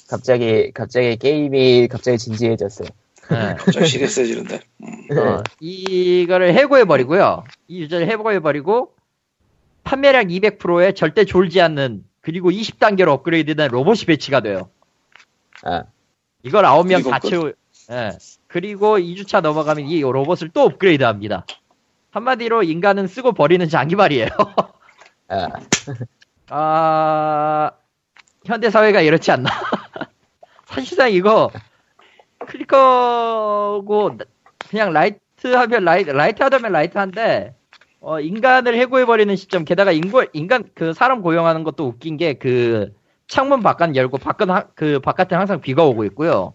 갑자기, 0.09 0.73
갑자기 0.73 1.16
게임이 1.16 1.88
갑자기 1.88 2.16
진지해졌어요. 2.16 2.88
네. 3.31 3.57
좀 3.71 3.85
serious해지는데. 3.85 4.61
음. 4.83 5.19
어, 5.19 5.43
이거를 5.61 6.55
해고해 6.55 6.87
버리고요. 6.87 7.45
이 7.69 7.83
유저를 7.83 8.09
해고해 8.09 8.40
버리고 8.40 8.95
판매량 9.85 10.29
200%에 10.29 10.93
절대 10.93 11.25
졸지 11.25 11.61
않는 11.61 12.05
그리고 12.21 12.51
20단계로 12.51 13.09
업그레이드된 13.09 13.71
로봇이 13.71 14.05
배치가 14.07 14.40
돼요. 14.40 14.71
아, 15.64 15.85
이걸 16.43 16.64
9명 16.64 16.95
그리고 16.97 17.11
다 17.11 17.19
끝? 17.19 17.29
채우, 17.29 17.53
예. 17.90 18.11
그리고 18.47 18.99
2주차 18.99 19.40
넘어가면 19.40 19.87
이 19.87 20.01
로봇을 20.01 20.51
또 20.51 20.62
업그레이드 20.62 21.03
합니다. 21.05 21.45
한마디로 22.11 22.62
인간은 22.62 23.07
쓰고 23.07 23.33
버리는 23.33 23.66
장기말이에요. 23.69 24.29
아, 25.29 25.49
아, 26.49 27.71
현대 28.45 28.71
사회가 28.71 29.01
이렇지 29.01 29.31
않나. 29.31 29.49
사실상 30.66 31.12
이거, 31.12 31.51
clicker고, 32.38 34.19
그냥 34.69 34.93
light 34.93 35.47
하면 35.47 35.85
light, 35.85 36.11
light 36.11 36.43
하다면 36.43 36.73
light 36.73 36.99
한데, 36.99 37.55
어, 38.01 38.19
인간을 38.21 38.77
해고해버리는 38.77 39.35
시점, 39.37 39.65
게다가 39.65 39.93
인고, 39.93 40.23
인간, 40.33 40.65
그 40.75 40.93
사람 40.95 41.21
고용하는 41.23 41.65
것도 41.65 41.87
웃긴 41.87 42.17
게, 42.17 42.35
그, 42.35 42.95
창문 43.29 43.61
바깥 43.63 43.95
열고, 43.95 44.19
바깥, 44.19 44.49
하- 44.51 44.69
그, 44.75 45.01
바깥에 45.01 45.37
항상 45.37 45.61
비가 45.61 45.85
오고 45.85 46.05
있고요. 46.07 46.55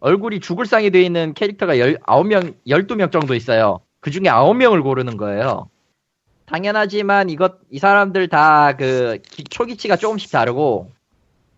얼굴이 0.00 0.40
죽을 0.40 0.66
상이 0.66 0.90
되어 0.90 1.02
있는 1.02 1.34
캐릭터가 1.34 1.78
19명, 1.78 2.54
12명 2.66 3.12
정도 3.12 3.34
있어요. 3.34 3.80
그 4.00 4.10
중에 4.10 4.22
9명을 4.24 4.82
고르는 4.82 5.16
거예요. 5.16 5.68
당연하지만 6.46 7.30
이것, 7.30 7.58
이 7.70 7.78
사람들 7.78 8.28
다 8.28 8.72
그, 8.76 9.18
기- 9.22 9.44
초기치가 9.44 9.96
조금씩 9.96 10.32
다르고, 10.32 10.90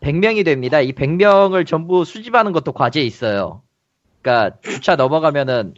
100명이 0.00 0.44
됩니다. 0.44 0.80
이 0.80 0.92
100명을 0.92 1.66
전부 1.66 2.04
수집하는 2.04 2.52
것도 2.52 2.72
과제에 2.72 3.02
있어요. 3.04 3.62
그러니까 4.20 4.56
주차 4.62 4.96
넘어가면은 4.96 5.74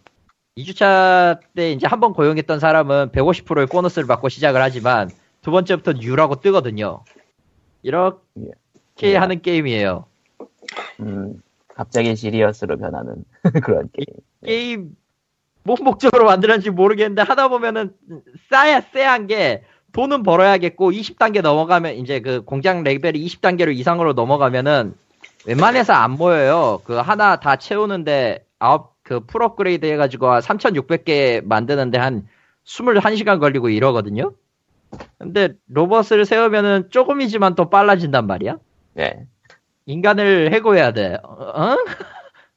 2주차 0.57 1.41
때 1.57 1.73
이제 1.73 1.87
한 1.87 2.01
번 2.01 2.13
고용했던 2.13 2.61
사람은 2.61 3.11
150%의 3.11 3.67
보너스를 3.67 4.07
받고 4.07 4.29
시작을 4.29 4.61
하지만 4.63 5.11
두 5.43 5.51
번째부터는 5.51 6.03
U라고 6.03 6.37
뜨거든요. 6.41 7.03
이렇게 7.83 8.21
예. 9.03 9.17
하는 9.17 9.43
게임이에요. 9.43 10.07
음, 11.01 11.43
갑자기 11.75 12.15
serious로 12.15 12.77
변하는 12.79 13.25
그런 13.65 13.89
게임. 13.93 14.07
게임 14.45 14.97
뭔 15.65 15.79
목적으로 15.83 16.27
만들었는지 16.27 16.71
모르겠는데 16.71 17.23
하다 17.23 17.49
보면은 17.49 17.95
싸, 18.51 18.68
야, 18.68 18.81
쎄한 18.81 19.27
게 19.27 19.65
돈은 19.93 20.23
벌어야겠고 20.23 20.91
20단계 20.93 21.41
넘어가면 21.43 21.95
이제 21.95 22.21
그 22.21 22.43
공장 22.43 22.83
레벨이 22.83 23.25
20단계로 23.27 23.75
이상으로 23.75 24.13
넘어가면은 24.13 24.95
웬만해서 25.47 25.93
안 25.93 26.13
모여요. 26.13 26.81
그 26.85 26.95
하나 26.95 27.37
다 27.37 27.57
채우는데 27.57 28.45
아홉 28.59 28.94
그 29.05 29.21
full 29.21 29.43
업그레이드 29.43 29.87
해가지고 29.87 30.29
한 30.29 30.41
3,600개 30.41 31.45
만드는데 31.45 31.99
한 31.99 32.27
21시간 32.65 33.39
걸리고 33.39 33.69
이러거든요. 33.69 34.33
근데 35.19 35.51
로봇을 35.69 36.25
세우면은 36.25 36.89
조금이지만 36.91 37.55
또 37.55 37.69
빨라진단 37.69 38.27
말이야. 38.27 38.59
네. 38.95 39.27
인간을 39.87 40.53
해고해야 40.53 40.93
돼. 40.93 41.19
어? 41.23 41.77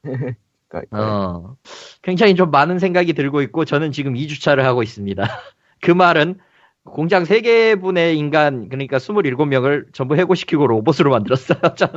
그, 0.70 0.82
그, 0.90 0.98
어, 0.98 1.58
굉장히 2.02 2.36
좀 2.36 2.52
많은 2.52 2.80
생각이 2.80 3.14
들고 3.14 3.42
있고 3.42 3.66
저는 3.66 3.92
지금 3.92 4.14
2주차를 4.14 4.62
하고 4.62 4.84
있습니다. 4.84 5.24
그 5.82 5.92
말은 5.92 6.40
공장 6.86 7.24
3개분의 7.24 8.16
인간 8.16 8.70
그러니까 8.70 8.98
27명을 8.98 9.94
전부 9.94 10.16
해고시키고 10.16 10.68
로봇으로 10.68 11.12
만들었어요. 11.12 11.60
참. 11.76 11.90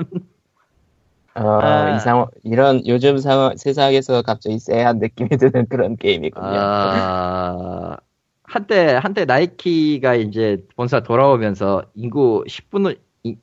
어, 1.34 1.60
아. 1.62 1.96
이상, 1.96 2.26
이런 2.42 2.86
요즘 2.86 3.18
상황, 3.18 3.56
세상에서 3.56 4.22
갑자기 4.22 4.58
쎄한 4.58 4.98
느낌이 4.98 5.28
드는 5.38 5.66
그런 5.68 5.96
게임이군요. 5.96 6.44
아, 6.46 7.96
한때 8.42 8.94
한때 9.00 9.24
나이키가 9.24 10.16
이제 10.16 10.64
본사 10.76 11.00
돌아오면서 11.00 11.84
인구 11.94 12.44
10분의 12.48 12.98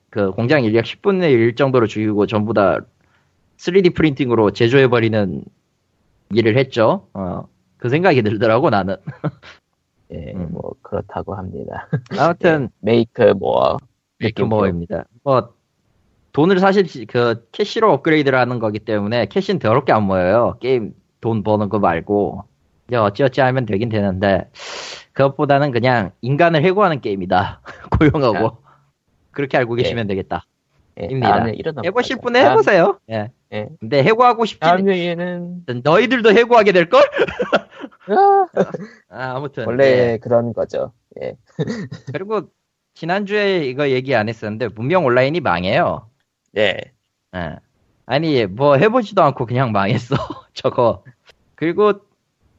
그 0.10 0.32
공장 0.32 0.64
인력 0.64 0.84
10분의 0.84 1.32
1 1.32 1.56
정도로 1.56 1.88
줄이고 1.88 2.26
전부 2.26 2.54
다 2.54 2.80
3D 3.58 3.96
프린팅으로 3.96 4.52
제조해 4.52 4.88
버리는 4.88 5.44
일을 6.32 6.58
했죠. 6.58 7.08
어, 7.14 7.48
그 7.78 7.90
생각이 7.90 8.22
들더라고 8.22 8.70
나는. 8.70 8.98
예, 10.12 10.32
음. 10.34 10.50
뭐, 10.52 10.74
그렇다고 10.82 11.36
합니다. 11.36 11.88
아무튼 12.18 12.70
Make 12.80 13.34
More. 13.38 13.78
Make 14.20 14.44
More입니다. 14.44 15.06
뭐 15.24 15.54
돈을 16.38 16.60
사실 16.60 16.86
그 17.08 17.48
캐시로 17.52 17.92
업그레이드를 17.94 18.38
하는 18.38 18.60
거기 18.60 18.78
때문에 18.78 19.26
캐시는 19.26 19.58
더럽게 19.58 19.92
안 19.92 20.04
모여요. 20.04 20.58
게임 20.60 20.94
돈 21.20 21.42
버는 21.42 21.68
거 21.68 21.80
말고 21.80 22.44
이제 22.88 22.96
어찌어찌 22.96 23.42
하면 23.42 23.66
되긴 23.66 23.90
되는데 23.90 24.48
그것보다는 25.14 25.72
그냥 25.72 26.12
인간을 26.22 26.64
해고하는 26.64 27.02
게임이다. 27.02 27.62
고용하고 28.00 28.58
그렇게 29.32 29.58
알고 29.58 29.80
예. 29.80 29.82
계시면 29.82 30.06
되겠다. 30.06 30.46
예, 31.02 31.08
입니다. 31.10 31.44
해보실. 31.84 32.18
분은 32.18 32.40
해보세요. 32.40 33.00
예. 33.10 33.32
예. 33.52 33.70
근데 33.80 34.04
해고하고 34.04 34.46
싶지 34.46 34.60
다음 34.60 34.88
얘기는, 34.88 35.64
너희들도 35.84 36.34
해고하게 36.34 36.72
될 36.72 36.88
걸? 36.90 37.02
아, 38.10 38.48
아, 39.10 39.36
아무튼 39.38 39.66
원래 39.66 40.14
예. 40.14 40.18
그런 40.22 40.54
거죠. 40.54 40.92
예. 41.20 41.36
그리고 42.14 42.44
지난주에 42.94 43.66
이거 43.66 43.90
얘기 43.90 44.14
안 44.14 44.30
했었는데 44.30 44.68
문명 44.76 45.04
온라인이 45.04 45.40
망해요. 45.40 46.08
예. 46.58 46.78
예. 47.36 47.56
아니, 48.06 48.46
뭐 48.48 48.76
해보지도 48.78 49.22
않고 49.24 49.46
그냥 49.46 49.72
망했어. 49.72 50.16
저거. 50.54 51.04
그리고 51.56 51.94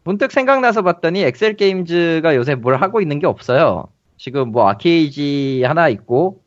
문득 0.04 0.32
생각나서 0.32 0.82
봤더니 0.82 1.22
엑셀 1.22 1.56
게임즈가 1.56 2.34
요새 2.36 2.54
뭘 2.54 2.76
하고 2.82 3.00
있는 3.00 3.18
게 3.20 3.26
없어요. 3.26 3.88
지금 4.18 4.50
뭐 4.52 4.68
아케이지 4.68 5.64
하나 5.66 5.88
있고, 5.88 6.42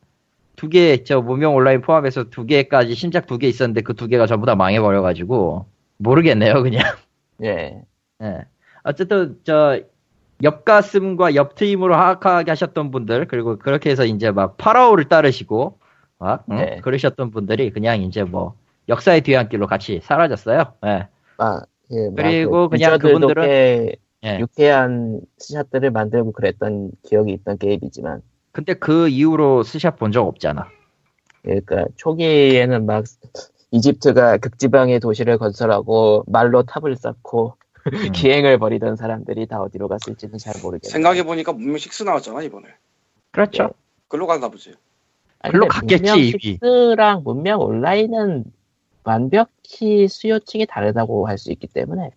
두 0.56 0.68
개, 0.68 1.04
저 1.04 1.20
무명 1.22 1.54
온라인 1.56 1.80
포함해서 1.82 2.24
두 2.30 2.46
개까지 2.46 2.94
신작 2.94 3.26
두 3.26 3.38
개 3.38 3.48
있었는데 3.48 3.82
그 3.82 3.94
두 3.94 4.08
개가 4.08 4.26
전부 4.26 4.46
다 4.46 4.54
망해버려가지고, 4.56 5.66
모르겠네요, 5.98 6.62
그냥. 6.62 6.82
예. 7.44 7.82
예. 8.22 8.38
어쨌든, 8.84 9.38
저, 9.44 9.80
옆가슴과 10.42 11.34
옆트임으로 11.36 11.94
하악하게 11.94 12.50
하셨던 12.50 12.90
분들, 12.90 13.28
그리고 13.28 13.58
그렇게 13.58 13.90
해서 13.90 14.04
이제 14.04 14.30
막 14.32 14.56
파라오를 14.58 15.04
따르시고, 15.08 15.78
막 16.22 16.44
응? 16.50 16.56
네. 16.56 16.80
그러셨던 16.82 17.32
분들이 17.32 17.70
그냥 17.72 18.00
이제 18.02 18.22
뭐 18.22 18.54
역사의 18.88 19.22
뒤안길로 19.22 19.66
같이 19.66 20.00
사라졌어요. 20.04 20.74
예. 20.86 21.08
아, 21.38 21.60
예, 21.90 22.08
막 22.10 22.14
그리고 22.16 22.68
그 22.68 22.76
그냥 22.76 22.98
그분들은- 22.98 23.44
꽤 23.44 23.96
예. 24.24 24.38
유쾌한 24.38 25.20
스샷들을 25.38 25.90
만들고 25.90 26.30
그랬던 26.32 26.92
기억이 27.02 27.32
있던 27.32 27.58
게임이지만 27.58 28.22
근데 28.52 28.74
그 28.74 29.08
이후로 29.08 29.64
스샷 29.64 29.96
본 29.98 30.12
적 30.12 30.24
없잖아. 30.26 30.68
그러니까 31.42 31.86
초기에는 31.96 32.86
막 32.86 33.04
이집트가 33.72 34.36
극지방의 34.36 35.00
도시를 35.00 35.38
건설하고 35.38 36.22
말로 36.28 36.62
탑을 36.62 36.94
쌓고 36.94 37.56
음. 37.86 38.12
기행을 38.12 38.58
벌이던 38.58 38.94
사람들이 38.94 39.46
다 39.46 39.60
어디로 39.60 39.88
갔을지는 39.88 40.38
잘 40.38 40.54
모르겠네. 40.62 40.88
생각해 40.88 41.24
보니까 41.24 41.52
문명 41.52 41.74
6 41.78 42.04
나왔잖아, 42.04 42.42
이번에. 42.42 42.68
그렇죠. 43.32 43.70
글로 44.06 44.28
갔나 44.28 44.48
보지. 44.50 44.74
아니, 45.42 45.52
글로 45.52 45.66
근데 45.68 45.96
갔겠지, 45.96 46.02
문명 46.02 46.18
이미. 46.20 46.58
6랑 46.58 47.22
문명 47.24 47.60
온라인은 47.60 48.44
완벽히 49.04 50.08
수요층이 50.08 50.66
다르다고 50.66 51.26
할 51.28 51.38
수 51.38 51.50
있기 51.52 51.66
때문에 51.68 52.10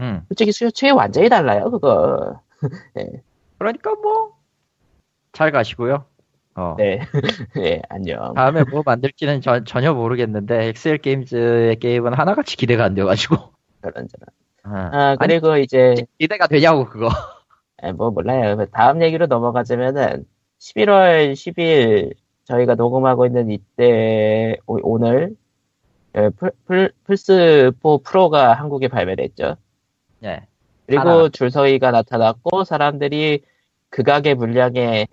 음. 0.00 0.22
솔직히 0.28 0.52
수요층이 0.52 0.92
완전히 0.92 1.28
달라요 1.28 1.70
그거. 1.70 2.40
그러니까 3.58 3.94
뭐 3.96 4.34
잘 5.32 5.50
가시고요. 5.50 6.04
어. 6.54 6.76
네, 6.78 7.00
네 7.56 7.82
안녕. 7.90 8.34
다음에 8.34 8.62
뭐 8.64 8.82
만들지는 8.86 9.40
전- 9.40 9.64
전혀 9.64 9.92
모르겠는데 9.92 10.68
엑셀 10.68 10.98
게임즈의 10.98 11.76
게임은 11.80 12.14
하나같이 12.14 12.56
기대가 12.56 12.84
안 12.84 12.94
돼가지고. 12.94 13.36
그런저런. 13.80 14.26
아, 14.62 14.90
아 14.92 15.16
그리고 15.18 15.56
이제 15.56 15.94
기대가 16.20 16.46
되냐고 16.46 16.84
그거. 16.86 17.08
아, 17.82 17.92
뭐 17.92 18.10
몰라요. 18.12 18.64
다음 18.72 19.02
얘기로 19.02 19.26
넘어가자면은 19.26 20.24
11월 20.60 21.32
10일 21.32 22.14
저희가 22.44 22.74
녹음하고 22.74 23.26
있는 23.26 23.50
이때 23.50 24.56
오- 24.66 24.80
오늘 24.82 25.34
예, 26.16 26.28
풀, 26.30 26.52
풀, 26.66 26.92
플스4 27.08 28.04
프로가 28.04 28.52
한국에 28.54 28.88
발매됐죠. 28.88 29.56
예. 30.24 30.46
그리고 30.86 31.00
하나. 31.08 31.28
줄서기가 31.28 31.90
나타났고 31.90 32.64
사람들이 32.64 33.42
극악의 33.90 34.34
물량에 34.36 35.06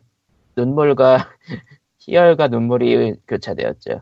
눈물과 0.55 1.17
희열과 1.99 2.49
눈물이 2.49 3.15
교차되었죠. 3.27 4.01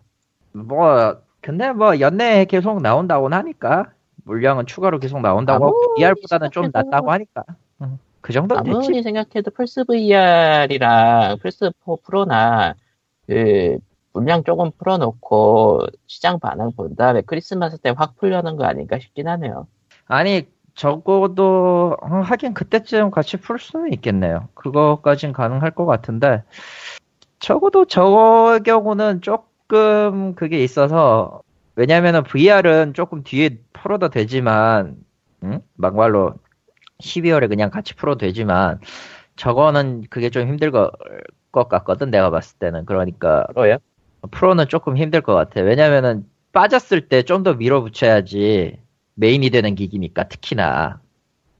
뭐 0.53 1.17
근데 1.41 1.71
뭐 1.71 1.99
연내에 1.99 2.45
계속 2.45 2.81
나온다고는 2.81 3.37
하니까 3.37 3.91
물량은 4.25 4.65
추가로 4.65 4.99
계속 4.99 5.21
나온다고 5.21 5.73
VR보다는 5.95 6.51
좀 6.51 6.69
낫다고 6.73 7.11
하니까. 7.11 7.43
음, 7.81 7.97
그 8.21 8.33
정도는. 8.33 8.73
아무리 8.73 9.01
생각해도 9.03 9.51
플스 9.51 9.83
VR이랑 9.85 11.37
플스 11.41 11.71
4 11.85 11.95
프로나 12.03 12.75
그 13.29 13.77
물량 14.13 14.43
조금 14.43 14.71
풀어놓고 14.77 15.81
시장 16.07 16.39
반응 16.39 16.71
본 16.75 16.95
다음에 16.95 17.21
크리스마스 17.21 17.77
때 17.77 17.91
확 17.95 18.15
풀려는 18.17 18.55
거 18.57 18.65
아닌가 18.65 18.97
싶긴 18.99 19.27
하네요. 19.27 19.67
아니 20.07 20.47
적어도 20.73 21.95
어, 22.01 22.07
하긴 22.07 22.53
그때쯤 22.55 23.11
같이 23.11 23.37
풀 23.37 23.59
수는 23.59 23.93
있겠네요. 23.93 24.47
그거까진 24.55 25.31
가능할 25.31 25.71
것 25.71 25.85
같은데 25.85 26.43
적어도 27.39 27.85
저 27.85 28.59
경우는 28.65 29.21
조금 29.21 30.33
그게 30.35 30.63
있어서 30.63 31.41
왜냐면은 31.75 32.23
VR은 32.23 32.93
조금 32.95 33.23
뒤에 33.23 33.59
풀어도 33.73 34.09
되지만 34.09 34.97
응? 35.43 35.61
막말로 35.75 36.33
12월에 37.01 37.47
그냥 37.47 37.69
같이 37.69 37.93
풀어도 37.95 38.17
되지만 38.25 38.79
저거는 39.37 40.03
그게 40.09 40.29
좀 40.29 40.47
힘들 40.47 40.71
거- 40.71 40.91
것 41.51 41.67
같거든 41.69 42.11
내가 42.11 42.29
봤을 42.29 42.57
때는 42.59 42.85
그러니까 42.85 43.45
프로요? 43.53 43.77
프로는 44.31 44.67
조금 44.67 44.97
힘들 44.97 45.21
것 45.21 45.33
같아. 45.35 45.61
왜냐면은 45.61 46.25
빠졌을 46.51 47.07
때 47.09 47.23
좀 47.23 47.43
더 47.43 47.53
밀어붙여야지 47.53 48.79
메인이 49.15 49.49
되는 49.49 49.75
기기니까 49.75 50.27
특히나 50.29 51.01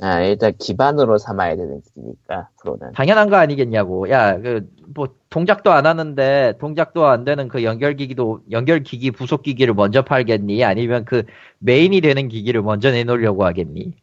아 0.02 0.22
일단 0.22 0.54
기반으로 0.58 1.18
삼아야 1.18 1.56
되는 1.58 1.82
기기니까 1.82 2.50
프로는. 2.62 2.94
당연한 2.94 3.30
거 3.30 3.36
아니겠냐고. 3.38 4.10
야, 4.10 4.38
그 4.40 4.68
뭐 4.96 5.08
동작도 5.30 5.72
안 5.72 5.86
하는데 5.86 6.54
동작도 6.60 7.06
안 7.06 7.24
되는 7.24 7.48
그 7.48 7.64
연결 7.64 7.96
기기도 7.96 8.42
연결 8.52 8.82
기기 8.82 9.12
부속 9.12 9.44
기기를 9.44 9.76
먼저 9.76 10.02
팔겠니? 10.04 10.64
아니면 10.64 11.06
그 11.06 11.24
메인이 11.60 12.02
되는 12.02 12.28
기기를 12.28 12.64
먼저 12.64 12.90
내놓으려고 12.92 13.46
하겠니? 13.46 13.94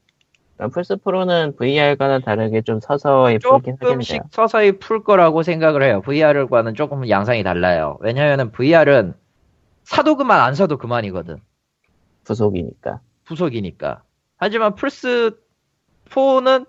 플스 0.72 0.96
프로는 0.96 1.54
VR과는 1.56 2.22
다르게 2.22 2.62
좀 2.62 2.80
서서히 2.80 3.38
풀긴 3.38 3.76
조금씩 3.80 4.14
하겠네요. 4.14 4.28
서서히 4.30 4.78
풀 4.78 5.04
거라고 5.04 5.42
생각을 5.42 5.82
해요. 5.82 6.00
VR과는 6.02 6.74
조금 6.74 7.08
양상이 7.08 7.42
달라요. 7.42 7.98
왜냐면은 8.00 8.50
VR은 8.52 9.14
사도 9.84 10.16
그만 10.16 10.40
안 10.40 10.54
사도 10.54 10.78
그만이거든. 10.78 11.36
부속이니까. 12.24 13.00
부속이니까. 13.24 14.02
하지만 14.38 14.74
플스 14.74 15.38
4는 16.08 16.66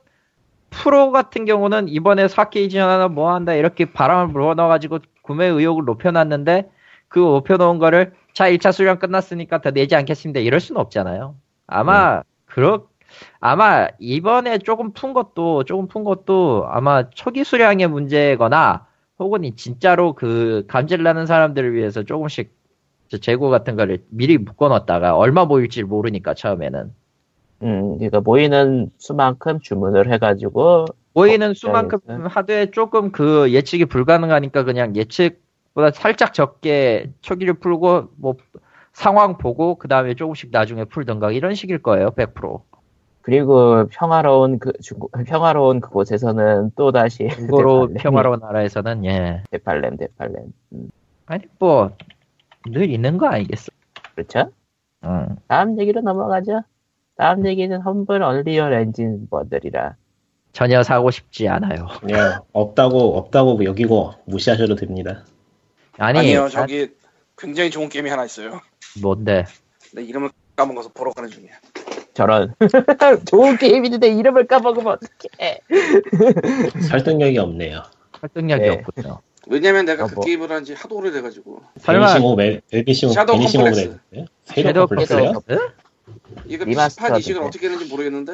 프로 0.69 1.11
같은 1.11 1.45
경우는 1.45 1.87
이번에 1.87 2.27
4K 2.27 2.69
지원하나 2.69 3.07
뭐 3.07 3.33
한다 3.33 3.53
이렇게 3.53 3.85
바람을 3.85 4.33
불어넣어가지고 4.33 4.99
구매 5.21 5.45
의욕을 5.47 5.85
높여놨는데 5.85 6.69
그 7.07 7.19
높여놓은 7.19 7.79
거를 7.79 8.13
자 8.33 8.49
1차 8.51 8.71
수량 8.71 8.99
끝났으니까 8.99 9.61
더 9.61 9.71
내지 9.71 9.95
않겠습니다 9.95 10.41
이럴 10.41 10.59
수는 10.59 10.81
없잖아요. 10.81 11.35
아마 11.67 12.21
그렇 12.45 12.87
아마 13.39 13.87
이번에 13.99 14.57
조금 14.59 14.91
푼 14.91 15.13
것도 15.13 15.63
조금 15.63 15.87
푼 15.87 16.03
것도 16.03 16.65
아마 16.69 17.09
초기 17.09 17.43
수량의 17.43 17.87
문제거나 17.87 18.85
혹은 19.19 19.43
이 19.43 19.55
진짜로 19.55 20.13
그 20.13 20.65
감질나는 20.67 21.25
사람들을 21.25 21.73
위해서 21.73 22.03
조금씩 22.03 22.55
저 23.09 23.17
재고 23.17 23.49
같은 23.49 23.75
거를 23.75 24.03
미리 24.09 24.37
묶어놨다가 24.37 25.15
얼마 25.15 25.45
모일지 25.45 25.83
모르니까 25.83 26.33
처음에는 26.33 26.93
음, 27.63 27.97
그러니까 27.97 28.21
모이는 28.21 28.91
수만큼 28.97 29.59
주문을 29.61 30.11
해가지고 30.11 30.85
모이는 31.13 31.51
어, 31.51 31.53
수만큼 31.53 31.99
알겠어요. 32.07 32.27
하되 32.27 32.71
조금 32.71 33.11
그 33.11 33.51
예측이 33.51 33.85
불가능하니까 33.85 34.63
그냥 34.63 34.95
예측보다 34.95 35.91
살짝 35.91 36.33
적게 36.33 37.11
초기를 37.21 37.55
풀고 37.55 38.09
뭐 38.17 38.35
상황 38.93 39.37
보고 39.37 39.75
그 39.75 39.87
다음에 39.87 40.13
조금씩 40.13 40.49
나중에 40.51 40.83
풀던가 40.85 41.31
이런 41.31 41.55
식일 41.55 41.79
거예요 41.81 42.11
100%. 42.11 42.61
그리고 43.27 43.87
평화로운 43.89 44.57
그 44.57 44.71
중국 44.81 45.11
평화로운 45.25 45.81
그곳에서는 45.81 46.71
또 46.77 46.93
다시 46.93 47.27
중고로 47.35 47.89
평화로운 47.97 48.39
나라에서는 48.39 49.03
예 49.03 49.43
대팔렘 49.51 49.97
대팔렘. 49.97 50.45
음, 50.71 50.89
아니 51.25 51.43
뭐 51.59 51.91
늘 52.71 52.89
있는 52.89 53.17
거 53.17 53.27
아니겠어? 53.27 53.71
그렇죠? 54.15 54.51
응. 55.03 55.35
다음 55.47 55.77
얘기로 55.79 56.01
넘어가죠. 56.01 56.61
다음 57.15 57.45
얘기는 57.45 57.79
험블 57.81 58.23
얼리얼 58.23 58.73
엔진 58.73 59.27
버들이라. 59.29 59.95
전혀 60.53 60.81
사고 60.83 61.11
싶지 61.11 61.47
않아요. 61.49 61.87
그냥 61.99 62.41
없다고 62.53 63.17
없다고 63.17 63.63
여기고 63.65 64.13
무시하셔도 64.25 64.75
됩니다. 64.75 65.23
아니 65.97 66.19
아니요, 66.19 66.43
아, 66.43 66.49
저기 66.49 66.89
굉장히 67.37 67.69
좋은 67.69 67.89
게임이 67.89 68.09
하나 68.09 68.25
있어요. 68.25 68.61
뭔데? 69.01 69.45
내 69.93 70.03
이름을 70.03 70.29
까먹어서 70.55 70.89
보러 70.93 71.11
가는 71.11 71.29
중이야. 71.29 71.51
저런 72.17 72.51
좋은 73.29 73.57
게임인데 73.57 74.07
이름을 74.07 74.47
까먹으면 74.47 74.93
어떡해. 74.97 75.59
설득력이 76.89 77.37
없네요. 77.37 77.83
설득력이 78.19 78.61
네. 78.63 78.69
없군요. 78.87 79.21
왜냐면 79.47 79.85
내가 79.85 80.05
아, 80.05 80.07
그 80.07 80.15
뭐. 80.15 80.25
게임을 80.25 80.51
한 80.51 80.65
지 80.65 80.73
하도 80.73 80.95
오래돼가지고 80.97 81.61
설마 81.79 82.15
오브 82.19 82.59
Vanishing 82.71 83.09
Shadow 83.09 83.35
of 83.35 83.51
Complex. 83.53 83.97
Shadow 84.45 84.73
Complex요? 84.87 85.31
Complex? 85.33 85.67
이거 86.47 86.65
비슷한 86.65 87.15
이식을 87.17 87.41
네. 87.41 87.47
어떻게 87.47 87.67
했는지 87.69 87.85
모르겠는데 87.89 88.31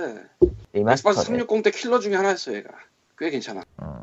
remaster. 0.72 1.10
Xbox 1.12 1.24
360 1.28 1.64
때 1.64 1.72
킬러 1.72 2.00
중에 2.00 2.16
하나였어 2.16 2.54
얘가. 2.54 2.70
꽤 3.20 3.30
괜찮아. 3.32 3.64
어, 3.78 4.02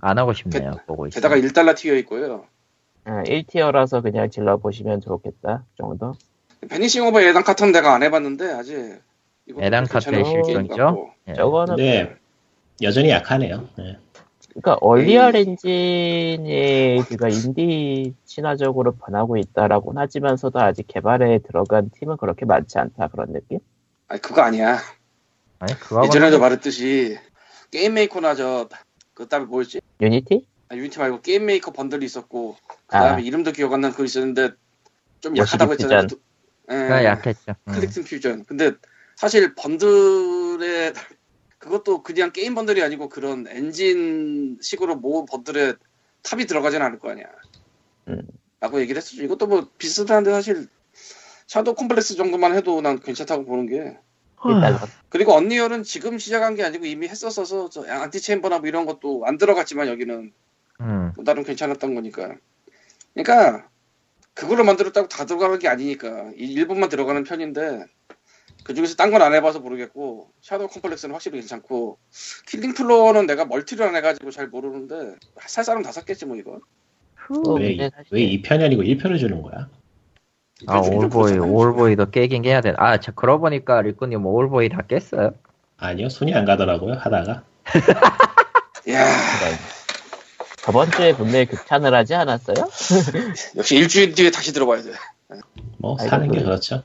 안 0.00 0.16
하고 0.18 0.32
싶네요. 0.32 0.80
보고 0.86 1.06
있어. 1.06 1.16
게다가 1.16 1.36
1달러 1.36 1.76
tier 1.76 1.94
있고요. 1.96 2.46
1 3.04 3.14
tier라서 3.14 4.02
그냥 4.02 4.30
질러 4.30 4.56
보시면 4.56 5.02
좋겠다 5.02 5.64
정도. 5.76 6.14
Vanishing 6.68 7.06
of 7.06 7.22
Ethan 7.22 7.44
Carter는 7.44 7.72
내가 7.72 7.94
안 7.94 8.02
해봤는데 8.02 8.52
아직 8.52 9.00
괜찮은 9.54 9.88
카트의 9.88 10.22
게임 10.24 10.44
실정이죠? 10.44 11.10
예. 11.28 11.34
저거는 11.34 11.76
근데 11.76 12.16
여전히 12.82 13.10
약하네요. 13.10 13.68
네. 13.76 13.98
그러니까 14.50 14.78
Unreal 14.80 15.36
엔진이 15.36 17.02
그가 17.08 17.28
인디 17.28 18.14
친화적으로 18.24 18.92
변하고 18.92 19.36
있다라고는 19.36 20.00
하지만서도 20.02 20.58
아직 20.60 20.86
개발에 20.88 21.38
들어간 21.40 21.90
팀은 21.90 22.16
그렇게 22.16 22.44
많지 22.44 22.78
않다 22.78 23.08
그런 23.08 23.32
느낌? 23.32 23.60
아니 24.08 24.20
그거 24.20 24.42
아니야. 24.42 24.78
아니 25.60 25.74
그거 25.74 26.04
예전에도 26.04 26.38
말했듯이 26.40 27.18
GameMaker나 27.70 28.34
저 28.34 28.68
그 29.18 29.26
다음에 29.26 29.46
뭐였지? 29.46 29.80
Unity? 30.00 30.46
아, 30.68 30.76
Unity 30.76 30.96
말고 31.00 31.22
GameMaker 31.22 31.72
bundle이 31.72 32.06
있었고 32.06 32.56
그 32.86 32.96
아. 32.96 33.00
다음에 33.00 33.22
이름도 33.24 33.50
기억 33.50 33.72
안 33.72 33.80
나는 33.80 33.90
그거 33.90 34.04
있었는데 34.04 34.50
좀 35.20 35.36
약하다고 35.36 35.72
했잖아요. 35.72 36.06
예, 36.70 36.74
그냥 36.74 37.04
약했죠. 37.04 37.54
음. 37.64 37.72
Clickteam 37.72 38.04
Fusion. 38.04 38.44
근데 38.44 38.70
사실 39.18 39.56
bundle에 39.56 40.92
그것도 41.58 42.04
그냥 42.04 42.30
게임 42.30 42.54
bundle이 42.54 42.84
아니고 42.84 43.08
그런 43.08 43.48
엔진 43.48 44.58
식으로 44.62 44.94
모은 44.94 45.26
bundle에 45.26 45.74
top이 46.22 46.46
들어가진 46.46 46.82
않을 46.82 47.00
거 47.00 47.10
아니야. 47.10 47.26
라고 48.60 48.80
얘기를 48.80 48.96
했었죠. 48.96 49.24
이것도 49.24 49.48
뭐 49.48 49.68
비슷한데 49.76 50.30
사실 50.30 50.68
Shadow 51.48 51.74
Complex 51.74 52.14
정도만 52.14 52.54
해도 52.54 52.80
난 52.80 53.00
괜찮다고 53.00 53.44
보는 53.44 53.66
게 53.66 53.98
그리고 55.08 55.32
Unreal은 55.32 55.82
지금 55.82 56.20
시작한 56.20 56.54
게 56.54 56.62
아니고 56.62 56.86
이미 56.86 57.08
했었어서 57.08 57.70
저 57.70 57.84
Antichamber나 57.84 58.60
뭐 58.60 58.68
이런 58.68 58.86
것도 58.86 59.24
안 59.26 59.36
들어갔지만 59.36 59.88
여기는 59.88 60.32
음. 60.80 61.12
또 61.16 61.24
나름 61.24 61.42
괜찮았던 61.42 61.96
거니까. 61.96 62.36
그러니까 63.14 63.68
그걸로 64.34 64.62
만들었다고 64.62 65.08
다 65.08 65.26
들어가는 65.26 65.58
게 65.58 65.66
아니니까 65.66 66.30
이 66.36 66.52
일본만 66.52 66.88
들어가는 66.88 67.24
편인데 67.24 67.84
그 68.64 68.74
중에서 68.74 68.96
딴 68.96 69.10
건 69.10 69.22
안 69.22 69.34
해봐서 69.34 69.60
모르겠고 69.60 70.30
Shadow 70.42 70.68
Complex는 70.68 71.14
확실히 71.14 71.38
괜찮고 71.40 71.98
Killing 72.46 72.74
Floor는 72.74 73.26
내가 73.26 73.44
multi를 73.46 73.86
안 73.86 73.96
해가지고 73.96 74.30
잘 74.30 74.48
모르는데 74.48 75.14
살 75.46 75.64
사람 75.64 75.82
다 75.82 75.90
샀겠지 75.92 76.26
뭐 76.26 76.36
이거. 76.36 76.58
후, 77.16 77.54
왜, 77.58 77.76
근데 77.76 77.90
사실 77.94 78.08
왜 78.12 78.20
2편이 78.22 78.64
아니고 78.64 78.82
1편을 78.82 79.18
주는 79.18 79.40
거야? 79.42 79.68
아, 80.66 80.82
좀 80.82 80.96
올보이. 80.96 81.38
올보이도 81.38 82.10
깨긴 82.10 82.42
깨야 82.42 82.60
돼. 82.62 82.74
아, 82.78 82.98
저, 82.98 83.12
그러고 83.12 83.42
보니까 83.42 83.80
리꾸님 83.82 84.24
올보이 84.26 84.68
다 84.70 84.82
깼어요? 84.82 85.32
아니요, 85.76 86.08
손이 86.08 86.34
안 86.34 86.44
가더라고요, 86.44 86.94
하다가. 86.94 87.44
야 88.90 89.06
저번 90.62 90.90
주에 90.90 91.14
분명히 91.14 91.46
극찬을 91.46 91.94
하지 91.94 92.14
않았어요? 92.14 92.56
역시 93.56 93.76
일주일 93.76 94.14
뒤에 94.14 94.30
다시 94.30 94.52
들어봐야 94.52 94.82
돼. 94.82 94.92
뭐, 95.78 95.96
아이고, 95.98 96.08
사는 96.10 96.30
게 96.30 96.38
그- 96.38 96.44
그렇죠. 96.44 96.82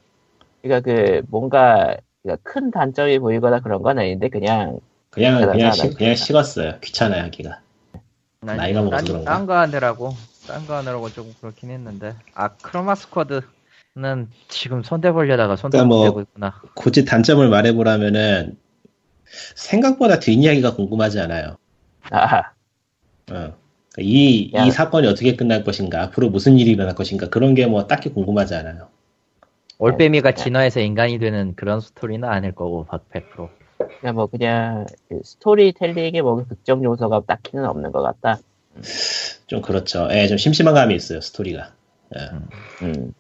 그러니까 0.64 0.80
그 0.80 1.22
뭔가 1.28 1.96
그러니까 2.24 2.50
큰 2.50 2.72
단점이 2.72 3.20
보이거나 3.20 3.60
그런 3.60 3.82
건 3.84 4.00
아닌데 4.00 4.30
그냥 4.30 4.80
그냥, 5.12 5.46
그냥, 5.52 5.72
시. 5.74 5.90
그냥 5.94 6.16
식었어요. 6.16 6.80
귀찮아요, 6.82 7.24
하기가. 7.26 7.60
난 8.42 8.58
나이가 8.58 8.82
먹어서 8.82 8.98
딴- 8.98 9.06
그런가? 9.06 9.32
딴거 9.32 9.54
하느라고, 9.54 10.10
딴거 10.48 10.76
하느라고 10.78 11.10
조금 11.10 11.34
그렇긴 11.40 11.70
했는데. 11.70 12.16
아, 12.34 12.48
크로마 12.56 12.96
스쿼드는 12.96 14.28
지금 14.48 14.82
손대 14.82 15.12
벌려다가 15.12 15.56
손대 15.56 15.78
그러니까 15.78 15.96
못 15.96 16.12
뭐- 16.14 16.22
있구나. 16.24 16.60
굳이 16.74 17.06
단점을 17.06 17.48
말해보라면은, 17.48 18.58
생각보다 19.56 20.20
뒷이야기가 20.20 20.76
궁금하지 20.76 21.20
않아요. 21.20 21.58
아 22.10 22.38
어. 22.40 22.44
그러니까 23.28 23.56
이, 24.00 24.52
야. 24.56 24.66
이 24.66 24.72
사건이 24.72 25.08
어떻게 25.08 25.36
끝날 25.36 25.64
것인가, 25.64 26.02
앞으로 26.04 26.30
무슨 26.32 26.58
일이 26.58 26.72
일어날 26.72 26.96
것인가, 26.96 27.30
그런 27.30 27.54
게 27.54 27.68
뭐 27.68 27.86
딱히 27.86 28.10
궁금하지 28.10 28.56
않아요. 28.56 28.88
올빼미가 29.84 30.30
야. 30.30 30.34
진화해서 30.34 30.80
인간이 30.80 31.20
되는 31.20 31.56
그런 31.56 31.80
스토리는 31.82 32.28
아닐 32.28 32.54
거고, 32.54 32.86
100%. 32.86 33.50
그냥 34.00 34.16
뭐 34.16 34.28
그냥 34.28 34.86
그 35.10 35.20
스토리텔링에 35.24 36.22
뭐 36.22 36.46
극적 36.46 36.84
요소가 36.84 37.22
딱히는 37.28 37.66
없는 37.66 37.92
것 37.92 38.02
같다. 38.02 38.40
좀 39.48 39.62
그렇죠. 39.62 40.08
예, 40.12 40.28
좀 40.28 40.38
심심한 40.38 40.74
감이 40.74 40.96
있어요, 40.96 41.20
스토리가. 41.22 41.72
예. 42.18 42.86
음. 42.86 43.14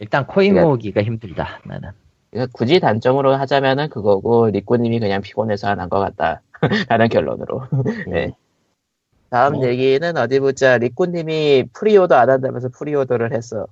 일단 0.00 0.26
코인 0.26 0.52
그러니까- 0.54 0.66
모으기가 0.68 1.02
힘들다, 1.02 1.60
나는. 1.64 1.90
그러니까 2.30 2.52
굳이 2.52 2.78
단점으로 2.80 3.34
하자면은 3.36 3.88
그거고 3.88 4.48
리코님이 4.48 5.00
그냥 5.00 5.22
피곤해서 5.22 5.68
안 5.68 5.78
한 5.80 5.88
것 5.88 5.98
같다. 6.00 6.42
라는 6.90 7.08
결론으로. 7.08 7.62
네. 8.08 8.32
다음 9.30 9.54
뭐. 9.54 9.66
얘기는 9.68 10.16
어디 10.16 10.40
보자. 10.40 10.78
리코님이 10.78 11.68
preorder 11.72 12.14
안 12.16 12.28
한다면서 12.30 12.68
preorder를 12.70 13.32
했어. 13.32 13.66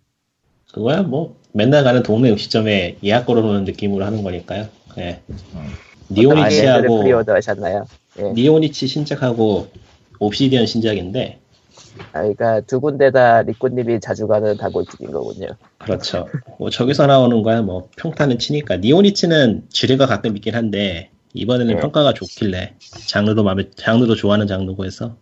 그거야 0.73 1.03
뭐 1.03 1.37
맨날 1.53 1.85
가는 1.85 2.03
동네 2.03 2.31
음식점에 2.31 2.99
예약 3.03 3.27
걸어놓는 3.27 3.65
느낌으로 3.65 4.05
하는 4.05 4.23
거니까요. 4.23 4.69
예. 4.99 5.21
아, 5.55 5.67
니폰이치하고 6.11 7.03
preorder 7.03 7.35
하셨나요? 7.35 7.87
예. 8.19 8.33
니폰이치 8.33 8.87
신작하고 8.87 9.69
Obsidian 10.19 10.67
신작인데 10.67 11.41
아, 12.13 12.21
그러니까 12.21 12.61
두 12.61 12.81
군데 12.81 13.11
다 13.11 13.43
리코님이 13.43 14.01
자주 14.01 14.27
가는 14.27 14.57
단골집인 14.57 15.11
거군요. 15.11 15.49
그렇죠. 15.79 16.29
뭐 16.59 16.71
저기서 16.71 17.07
나오는 17.07 17.43
거야 17.43 17.63
뭐 17.63 17.89
평타는 17.97 18.39
치니까 18.39 18.77
니폰이치는 18.77 19.67
지뢰가 19.71 20.07
가끔 20.07 20.37
있긴 20.37 20.55
한데 20.55 21.11
이번에는 21.35 21.75
네. 21.75 21.81
평가가 21.81 22.15
좋길래 22.15 22.75
장르도 23.07 23.45
마음에 23.45 23.71
장르도 23.77 24.15
좋아하는 24.15 24.47
장르고 24.47 24.85
해서 24.85 25.17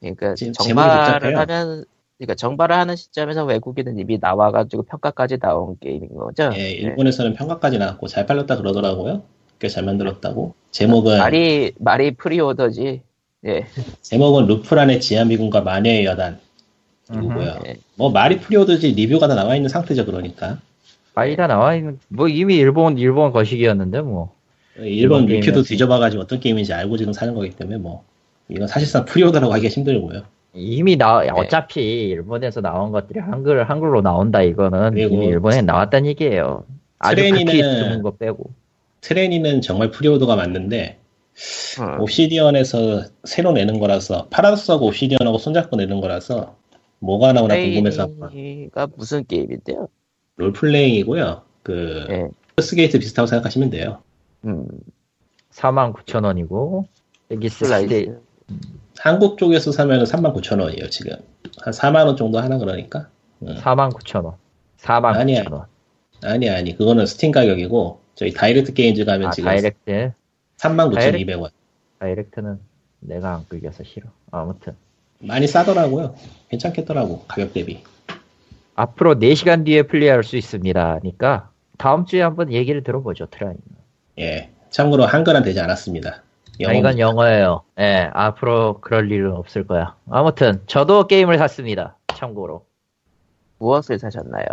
그러니까 0.00 0.34
복잡해요. 0.34 1.38
하는 1.38 1.84
그러니까 2.18 2.34
정발을 2.34 2.76
하는 2.76 2.96
시점에서 2.96 3.44
외국인은 3.44 3.98
이미 3.98 4.18
나와가지고 4.20 4.84
평가까지 4.84 5.38
나온 5.38 5.76
게임인 5.80 6.14
거죠. 6.14 6.50
예, 6.54 6.58
네. 6.58 6.70
일본에서는 6.72 7.34
평가까지 7.34 7.78
나왔고 7.78 8.06
잘 8.08 8.26
팔렸다 8.26 8.56
그러더라고요. 8.56 9.22
꽤 9.58 9.68
잘 9.68 9.84
만들었다고. 9.84 10.54
제목은 10.72 11.18
말이 11.18 11.72
말이 11.78 12.12
preorder지. 12.14 13.02
예. 13.46 13.66
제목은 14.02 14.46
루프란의 14.46 15.00
지하미궁과 15.00 15.62
마녀의 15.62 16.04
여단. 16.04 16.38
이거고요. 17.10 17.58
예. 17.66 17.76
뭐 17.96 18.10
말이 18.10 18.38
preorder지 18.38 18.92
리뷰가 18.92 19.26
다 19.28 19.34
나와 19.34 19.56
있는 19.56 19.68
상태죠 19.68 20.06
그러니까. 20.06 20.58
빨리 21.14 21.36
다 21.36 21.46
나와 21.46 21.74
있는, 21.76 22.00
뭐 22.08 22.26
이미 22.26 22.56
일본, 22.56 22.98
일본 22.98 23.30
거식이었는데, 23.30 24.00
뭐. 24.00 24.34
일본 24.78 25.26
게임이었지. 25.26 25.62
뒤져봐가지고 25.62 26.22
어떤 26.24 26.40
게임인지 26.40 26.72
알고 26.72 26.96
지금 26.96 27.12
사는 27.12 27.32
거기 27.34 27.50
때문에 27.50 27.78
뭐 27.78 28.02
이건 28.48 28.66
사실상 28.66 29.04
preorder라고 29.04 29.52
하기가 29.52 29.72
힘들고요. 29.72 30.22
이미 30.54 30.96
나, 30.96 31.20
네. 31.22 31.30
어차피 31.30 32.08
일본에서 32.08 32.60
나온 32.60 32.92
것들이 32.92 33.18
한글, 33.20 33.64
한글로 33.64 34.02
나온다, 34.02 34.42
이거는. 34.42 34.92
그리고 34.92 35.16
이미 35.16 35.26
일본에 35.26 35.62
나왔다는 35.62 36.06
얘기예요. 36.10 36.64
아주 36.98 37.22
극히 37.22 37.60
드문 37.60 38.02
거 38.02 38.12
빼고. 38.12 38.50
Tyranny는 39.00 39.60
정말 39.60 39.90
preorder가 39.90 40.36
맞는데 40.36 40.98
어. 41.80 42.02
Obsidian에서 42.02 43.02
새로 43.24 43.52
내는 43.52 43.78
거라서 43.78 44.28
Paradox하고 44.28 44.86
Obsidian하고 44.86 45.36
손잡고 45.36 45.76
내는 45.76 46.00
거라서 46.00 46.56
뭐가 47.00 47.32
나오나 47.32 47.54
궁금해서. 47.56 48.08
Tyranny가 48.30 48.88
무슨 48.96 49.26
게임인데요? 49.26 49.88
role-playing이고요. 50.36 51.42
그 51.62 52.06
예. 52.08 52.28
스게이트 52.62 52.98
비슷하고 52.98 53.26
생각하시면 53.26 53.70
돼요. 53.70 53.98
음. 54.44 54.66
49,000원이고, 55.50 56.84
여기 57.30 57.48
스라이드, 57.48 57.88
슬라이스. 57.88 58.20
한국 58.98 59.38
쪽에서 59.38 59.72
사면은 59.72 60.04
39,000원이에요 60.04 60.90
지금. 60.90 61.16
한 61.62 61.72
4만 61.72 62.06
원 62.06 62.16
정도 62.16 62.38
하나 62.38 62.58
그러니까. 62.58 63.08
음. 63.42 63.56
49,000원. 63.56 64.34
아니야. 64.86 65.44
49,000원. 65.44 65.66
아니 66.22 66.48
아니 66.48 66.76
그거는 66.76 67.06
스팀 67.06 67.32
가격이고 67.32 68.00
저희 68.14 68.32
Direct 68.32 68.72
Games 68.72 69.04
가면 69.04 69.28
아, 69.28 69.30
지금 69.30 69.48
Direct. 69.48 70.12
39,200원. 70.58 71.50
Direct는 71.98 72.58
내가 73.00 73.34
안 73.34 73.46
끌려서 73.48 73.84
싫어. 73.84 74.08
아무튼. 74.30 74.74
많이 75.18 75.46
싸더라고요. 75.46 76.14
괜찮겠더라고 76.50 77.24
가격 77.26 77.52
대비. 77.52 77.82
앞으로 78.74 79.16
4시간 79.16 79.64
뒤에 79.64 79.82
플레이할 79.82 80.24
수 80.24 80.36
있습니다. 80.36 81.00
니까 81.04 81.50
다음 81.78 82.06
주에 82.06 82.22
한번 82.22 82.52
얘기를 82.52 82.82
들어보죠, 82.82 83.26
Tyranny. 83.26 83.54
예. 84.18 84.50
참고로 84.70 85.04
한글은 85.06 85.42
되지 85.44 85.60
않았습니다. 85.60 86.23
아, 86.60 86.64
영어 86.64 86.74
이건 86.74 86.98
영어예요. 86.98 87.64
예, 87.80 88.10
앞으로 88.12 88.80
그럴 88.80 89.10
일은 89.10 89.32
없을 89.32 89.66
거야. 89.66 89.96
아무튼, 90.10 90.62
저도 90.66 91.06
게임을 91.06 91.38
샀습니다. 91.38 91.96
참고로. 92.14 92.64
무엇을 93.58 93.98
사셨나요? 93.98 94.46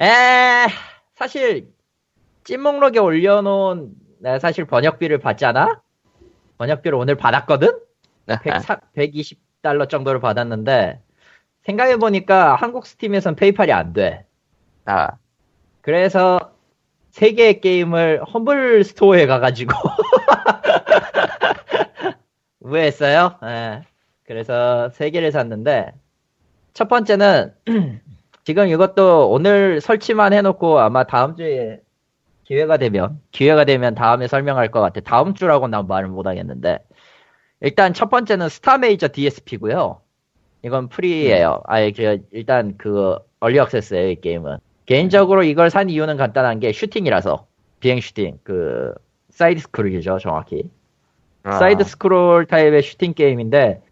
에, 0.00 0.66
사실, 1.14 1.68
찜 2.44 2.60
목록에 2.62 2.98
올려놓은, 2.98 3.90
내가 4.20 4.38
사실 4.38 4.64
번역비를 4.64 5.18
받잖아? 5.18 5.80
번역비를 6.58 6.96
오늘 6.98 7.14
받았거든? 7.14 7.78
100, 8.42 8.54
120달러 8.96 9.88
정도를 9.88 10.20
받았는데, 10.20 11.00
생각해 11.62 11.96
보니까 11.98 12.54
한국 12.56 12.86
스팀에선 12.86 13.36
페이팔이 13.36 13.72
안 13.72 13.92
돼. 13.92 14.26
아, 14.86 15.10
그래서 15.82 16.52
세 17.10 17.32
개의 17.32 17.60
게임을 17.60 18.22
험블 18.24 18.84
스토어에 18.84 19.26
가가지고 19.26 19.72
우회했어요. 22.60 23.38
예. 23.44 23.82
그래서 24.24 24.90
세 24.90 25.10
개를 25.10 25.32
샀는데 25.32 25.92
첫 26.72 26.88
번째는 26.88 27.52
지금 28.44 28.68
이것도 28.68 29.30
오늘 29.30 29.80
설치만 29.80 30.32
해놓고 30.32 30.78
아마 30.78 31.04
다음 31.04 31.36
주에 31.36 31.80
기회가 32.44 32.76
되면 32.76 33.20
기회가 33.30 33.64
되면 33.64 33.94
다음에 33.94 34.26
설명할 34.28 34.70
것 34.70 34.80
같아. 34.80 35.00
다음 35.00 35.34
주라고 35.34 35.68
난 35.68 35.86
말을 35.86 36.08
못 36.08 36.26
하겠는데 36.26 36.78
일단 37.60 37.92
첫 37.92 38.08
번째는 38.10 38.48
스타 38.48 38.78
메이저 38.78 39.08
DSP고요. 39.12 40.00
이건 40.62 40.88
free예요. 40.88 41.62
아예 41.66 41.90
그 41.90 42.18
일단 42.32 42.76
그 42.76 43.16
early 43.40 43.58
access예요 43.58 44.08
이 44.10 44.20
게임은. 44.20 44.58
개인적으로 44.86 45.42
이걸 45.44 45.70
산 45.70 45.88
이유는 45.88 46.16
간단한 46.16 46.60
게 46.60 46.72
슈팅이라서 46.72 47.46
비행 47.80 48.00
슈팅 48.00 48.38
그 48.42 48.92
side 49.30 49.60
scroll이죠 49.60 50.18
정확히 50.18 50.68
아. 51.42 51.52
side 51.52 51.84
scroll 51.84 52.46
타입의 52.46 52.82
슈팅 52.82 53.14
게임인데 53.14 53.82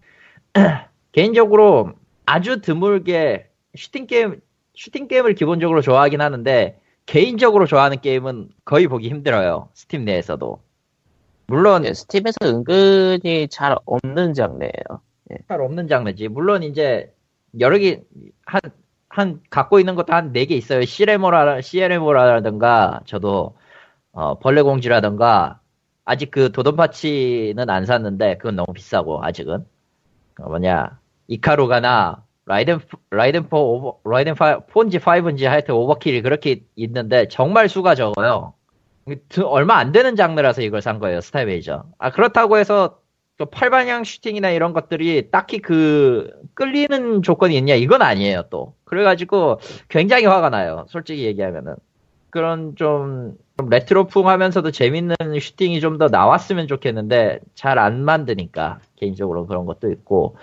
개인적으로 1.12 1.92
아주 2.26 2.60
드물게 2.60 3.48
슈팅 3.76 4.06
게임 4.06 4.40
슈팅 4.74 5.08
게임을 5.08 5.34
기본적으로 5.34 5.80
좋아하긴 5.80 6.20
하는데 6.20 6.78
개인적으로 7.06 7.66
좋아하는 7.66 8.00
게임은 8.00 8.50
거의 8.64 8.86
보기 8.86 9.08
힘들어요 9.08 9.68
스팀 9.74 10.04
내에서도 10.04 10.60
물론 11.46 11.82
네, 11.82 11.94
스팀에서 11.94 12.36
은근히 12.44 13.48
잘 13.48 13.74
없는 13.86 14.34
장르예요. 14.34 15.00
잘 15.48 15.62
없는 15.62 15.88
장르지. 15.88 16.28
물론 16.28 16.62
이제 16.62 17.14
여러 17.58 17.78
개, 17.78 18.02
한 18.44 18.60
한 19.08 19.40
갖고 19.50 19.80
있는 19.80 19.94
것도 19.94 20.12
한 20.12 20.32
4개 20.32 20.52
있어요. 20.52 20.84
시레모라 20.84 21.60
시에레모라든가 21.60 23.00
저도 23.06 23.56
어, 24.12 24.38
벌레공주라든가 24.38 25.60
아직 26.08 26.30
그 26.30 26.50
도돈파치는 26.52 27.68
안 27.68 27.84
샀는데 27.84 28.38
그건 28.38 28.56
너무 28.56 28.72
비싸고 28.72 29.22
아직은 29.22 29.66
어, 30.40 30.48
뭐냐 30.48 30.98
이카루가나 31.26 32.24
라이덴 32.46 32.80
라이덴 33.10 33.42
4 33.50 33.56
오버 33.58 33.98
라이덴 34.10 34.34
5 34.34 34.66
폰지 34.72 35.00
5인지 35.00 35.44
하여튼 35.44 35.74
오버킬이 35.74 36.22
그렇게 36.22 36.62
있는데 36.76 37.28
정말 37.28 37.68
수가 37.68 37.94
적어요. 37.94 38.54
드- 39.28 39.42
얼마 39.42 39.76
안 39.76 39.92
되는 39.92 40.16
장르라서 40.16 40.62
이걸 40.62 40.80
산 40.80 40.98
거예요 40.98 41.20
스타이베이저. 41.20 41.84
아 41.98 42.10
그렇다고 42.10 42.56
해서 42.56 43.00
그 43.36 43.44
팔방향 43.44 44.04
슈팅이나 44.04 44.48
이런 44.48 44.72
것들이 44.72 45.30
딱히 45.30 45.58
그 45.58 46.30
끌리는 46.54 47.20
조건이 47.22 47.54
있냐 47.58 47.74
이건 47.74 48.00
아니에요 48.00 48.44
또. 48.48 48.74
그래가지고 48.84 49.60
굉장히 49.90 50.24
화가 50.24 50.48
나요 50.48 50.86
솔직히 50.88 51.24
얘기하면은 51.26 51.76
그런 52.30 52.76
좀, 52.76 53.36
좀 53.58 53.68
레트로풍 53.68 54.28
하면서도 54.28 54.70
재밌는 54.70 55.16
슈팅이 55.40 55.80
좀 55.80 55.98
더 55.98 56.08
나왔으면 56.08 56.66
좋겠는데 56.68 57.40
잘 57.54 57.78
안 57.78 58.04
만드니까 58.04 58.80
개인적으로 58.96 59.46
그런 59.46 59.66
것도 59.66 59.90
있고 59.92 60.36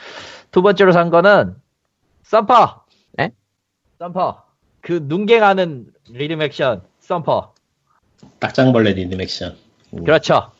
두 0.51 0.61
번째로 0.61 0.91
산 0.91 1.09
거는 1.09 1.55
Thumper. 2.23 2.85
네? 3.13 3.31
Thumper. 3.99 4.43
그 4.81 4.99
눈갱하는 5.03 5.87
리듬 6.09 6.41
액션 6.41 6.81
Thumper. 6.99 7.53
딱정벌레 8.39 8.93
리듬 8.93 9.21
액션. 9.21 9.55
음. 9.93 10.03
그렇죠. 10.03 10.51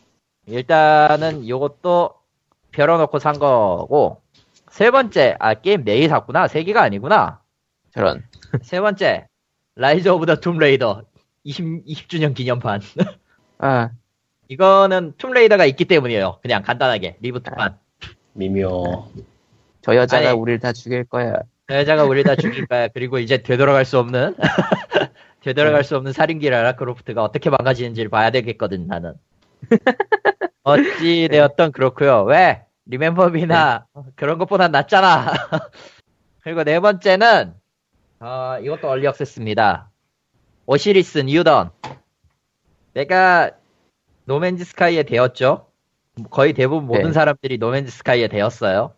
일단은 0.48 1.48
요것도 1.50 2.14
별러놓고 2.72 3.20
산 3.20 3.40
거고 3.40 4.22
세 4.70 4.92
번째 4.92 5.36
아 5.40 5.54
게임 5.56 5.84
네 5.84 5.94
개 5.94 6.10
샀구나 6.10 6.48
세 6.48 6.64
개가 6.64 6.82
아니구나 6.84 7.42
저런. 7.92 8.24
세 8.62 8.80
번째 8.80 9.28
Rise 9.76 10.08
of 10.10 10.26
the 10.26 10.36
Tomb 10.36 10.63
Raider 10.63 11.04
20, 11.46 11.86
20주년 11.86 12.36
기념판. 12.36 12.82
아, 13.60 13.92
이거는 14.50 15.14
Tomb 15.18 15.34
Raider가 15.34 15.66
있기 15.66 15.86
때문이에요. 15.86 16.40
그냥 16.42 16.62
간단하게. 16.64 17.18
reboot판. 17.22 17.78
미묘. 18.34 19.12
저 19.82 19.96
여자가 19.96 20.30
아니. 20.30 20.38
우리를 20.38 20.60
다 20.60 20.74
죽일 20.74 21.06
거야. 21.06 21.38
그 21.68 21.76
여자가 21.76 22.04
우리 22.04 22.24
다 22.24 22.36
죽일 22.36 22.66
거야. 22.66 22.88
그리고 22.90 23.20
이제 23.20 23.42
되돌아갈 23.42 23.86
수 23.86 23.98
없는 23.98 24.36
되돌아갈 25.42 25.84
수 25.84 25.96
없는 25.96 26.12
살인귀 26.12 26.50
라라 26.50 26.74
크로프트가 26.74 27.24
어떻게 27.24 27.50
망가지는지를 27.50 28.10
봐야 28.10 28.32
되겠거든 28.32 28.88
나는. 28.88 29.14
어찌 30.64 31.28
되었던 31.30 31.72
그렇고요. 31.72 32.24
왜? 32.24 32.64
리멤버비나 32.88 33.86
그런 34.16 34.38
것보단 34.38 34.72
낫잖아. 34.72 35.32
그리고 36.42 36.64
네 36.64 36.80
번째는 36.80 37.54
어, 38.20 38.58
이것도 38.62 38.90
얼리 38.90 39.08
액세스입니다 39.08 39.90
오시리스 40.68 41.20
뉴던. 41.20 41.70
내가 42.94 43.52
노맨즈 44.26 44.64
스카이에 44.66 45.04
되었죠. 45.04 45.68
거의 46.30 46.54
대부분 46.54 46.88
모든 46.88 47.06
네. 47.06 47.12
사람들이 47.14 47.58
노맨즈 47.58 47.92
스카이에 47.92 48.28
되었어요. 48.28 48.94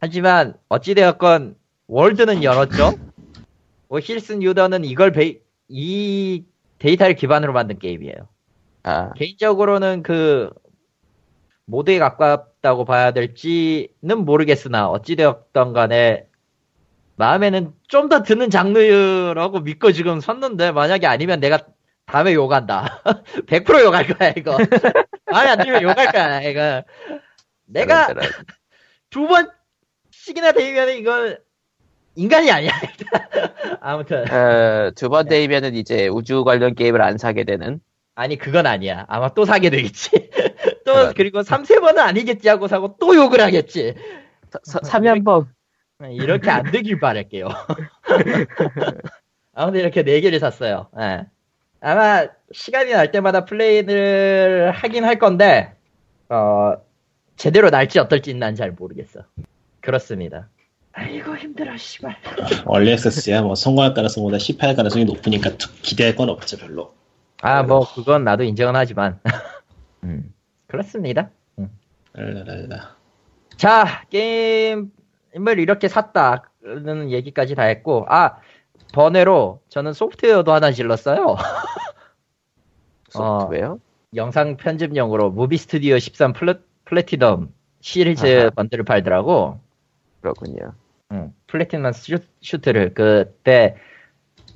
하지만 0.00 0.54
어찌되었건 0.68 1.56
월드는 1.86 2.42
열었죠. 2.42 2.94
오시리스 3.88 4.34
뉴던은 4.34 4.84
이걸 4.84 5.12
베이, 5.12 5.40
이 5.68 6.44
데이터를 6.78 7.14
기반으로 7.14 7.52
만든 7.52 7.78
게임이에요. 7.78 8.28
아, 8.84 9.12
개인적으로는 9.12 10.02
그 10.02 10.50
모드에 11.66 11.98
가깝다고 11.98 12.84
봐야 12.84 13.12
될지는 13.12 14.24
모르겠으나 14.24 14.88
어찌되었던 14.88 15.72
간에 15.72 16.26
마음에는 17.16 17.72
좀 17.88 18.08
더 18.08 18.22
드는 18.22 18.50
장르라고 18.50 19.60
믿고 19.60 19.92
지금 19.92 20.20
섰는데 20.20 20.72
만약에 20.72 21.06
아니면 21.06 21.40
내가 21.40 21.58
다음에 22.06 22.34
욕한다. 22.34 23.02
100% 23.46 23.84
욕할 23.84 24.06
거야 24.08 24.32
이거. 24.36 24.56
마음에 25.26 25.50
안 25.50 25.58
들면 25.58 25.82
욕할 25.82 26.10
거야 26.12 26.40
이거. 26.42 26.82
내가. 27.66 28.08
두 29.10 29.26
번씩이나 29.28 30.52
되면 30.52 30.88
이건 30.96 31.38
인간이 32.14 32.50
아니야. 32.50 32.72
아무튼 33.80 34.24
어, 34.30 34.90
두번 34.94 35.28
데이면은 35.28 35.74
이제 35.74 36.08
우주 36.08 36.44
관련 36.44 36.74
게임을 36.74 37.00
안 37.00 37.18
사게 37.18 37.44
되는. 37.44 37.80
아니 38.14 38.36
그건 38.36 38.66
아니야. 38.66 39.06
아마 39.08 39.32
또 39.32 39.44
사게 39.46 39.70
되겠지. 39.70 40.10
또. 40.84 41.12
그리고 41.16 41.42
3, 41.42 41.64
세 41.64 41.78
번은 41.80 42.02
아니겠지 42.02 42.48
하고 42.48 42.68
사고 42.68 42.96
또 43.00 43.14
욕을 43.14 43.40
하겠지. 43.40 43.94
사- 44.64 44.80
사면법. 44.82 45.46
이렇게 46.10 46.50
안 46.50 46.70
되길 46.70 47.00
바랄게요. 47.00 47.48
아무튼 49.54 49.80
이렇게 49.80 50.02
네 50.02 50.20
개를 50.20 50.38
샀어요. 50.40 50.88
예. 50.98 51.26
아마 51.80 52.26
시간이 52.52 52.92
날 52.92 53.10
때마다 53.10 53.44
플레이를 53.44 54.70
하긴 54.72 55.04
할 55.04 55.18
건데 55.18 55.72
어 56.28 56.74
제대로 57.36 57.70
날지 57.70 57.98
어떨지는 57.98 58.38
난 58.40 58.54
잘 58.54 58.72
모르겠어. 58.72 59.20
그렇습니다. 59.80 60.48
아이고 60.92 61.36
힘들어 61.36 61.76
씨발. 61.76 62.16
early 62.66 62.92
access야 62.92 63.42
뭐 63.42 63.54
성공할 63.54 63.94
가능성보다 63.94 64.38
실패할 64.38 64.76
가능성이 64.76 65.04
높으니까 65.06 65.50
투- 65.56 65.72
기대할 65.82 66.14
건 66.14 66.28
없죠 66.28 66.56
별로. 66.58 66.94
아 67.42 67.62
뭐 67.64 67.86
그건 67.94 68.24
나도 68.24 68.44
인정은 68.44 68.76
하지만 68.76 69.18
음 70.04 70.32
그렇습니다. 70.68 71.30
랄랄랄라. 72.14 72.96
자, 73.56 74.04
게임 74.10 74.90
을 75.36 75.58
이렇게 75.58 75.88
샀다는 75.88 77.10
얘기까지 77.10 77.54
다 77.54 77.62
했고, 77.62 78.06
아, 78.08 78.38
번외로 78.92 79.60
저는 79.68 79.92
소프트웨어도 79.92 80.52
하나 80.52 80.72
질렀어요. 80.72 81.36
소프트웨어? 83.08 83.78
영상 84.14 84.56
편집용으로 84.56 85.30
Movie 85.30 85.56
Studio 85.56 85.98
13 85.98 86.34
Pla, 86.34 86.54
Platinum 86.84 87.52
시리즈 87.80 88.26
아하. 88.26 88.50
bundle을 88.50 88.84
팔더라고. 88.84 89.60
그렇군요. 90.20 90.74
응, 91.12 91.32
Platinum 91.46 91.92
Sui, 91.92 92.18
Suite를 92.40 92.94
그때 92.94 93.76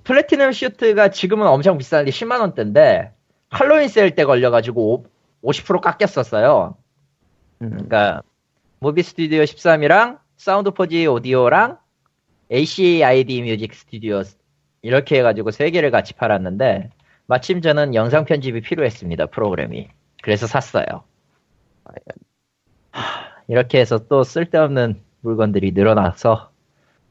Platinum 0.04 0.52
Suite가 0.52 1.10
지금은 1.10 1.46
엄청 1.46 1.78
비싼데 1.78 2.10
10만 2.10 2.40
원대인데 2.40 3.12
할로윈 3.48 3.88
세일 3.88 4.14
때 4.14 4.24
걸려가지고 4.24 5.06
50% 5.42 5.80
깎였었어요. 5.80 6.76
음, 7.62 7.70
그러니까 7.70 8.22
Movie 8.78 9.02
Studio 9.02 9.42
13이랑 9.42 10.18
Sound 10.36 10.70
Forge 10.70 11.06
Audio랑 11.06 11.78
ACID 12.52 13.42
Music 13.42 13.74
Studio 13.74 14.22
이렇게 14.82 15.18
해가지고 15.18 15.50
세 15.50 15.70
개를 15.70 15.90
같이 15.90 16.14
팔았는데 16.14 16.90
마침 17.26 17.60
저는 17.60 17.94
영상 17.94 18.24
편집이 18.24 18.60
필요했습니다 18.60 19.26
프로그램이. 19.26 19.88
그래서 20.22 20.46
샀어요. 20.46 20.84
하, 22.92 23.02
이렇게 23.48 23.80
해서 23.80 24.06
또 24.06 24.22
쓸데없는 24.22 25.00
물건들이 25.20 25.72
늘어나서 25.72 26.52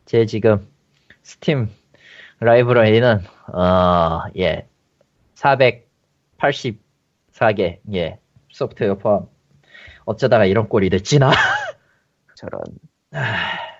제 0.06 0.26
지금 0.26 0.66
스팀 1.24 1.70
라이브러리는 2.40 3.20
어예 3.54 4.68
484개 5.36 7.80
예 7.94 8.20
소프트웨어 8.52 8.96
포함. 8.96 9.26
어쩌다가 10.06 10.46
이런 10.46 10.70
꼴이 10.70 10.90
됐지나? 10.90 11.32
저런. 12.36 12.62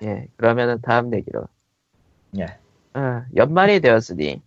예, 0.04 0.28
그러면은 0.38 0.80
다음 0.82 1.10
내기로. 1.10 1.46
예. 2.40 2.46
아, 2.94 3.26
연말이 3.36 3.80
되었으니. 3.80 4.42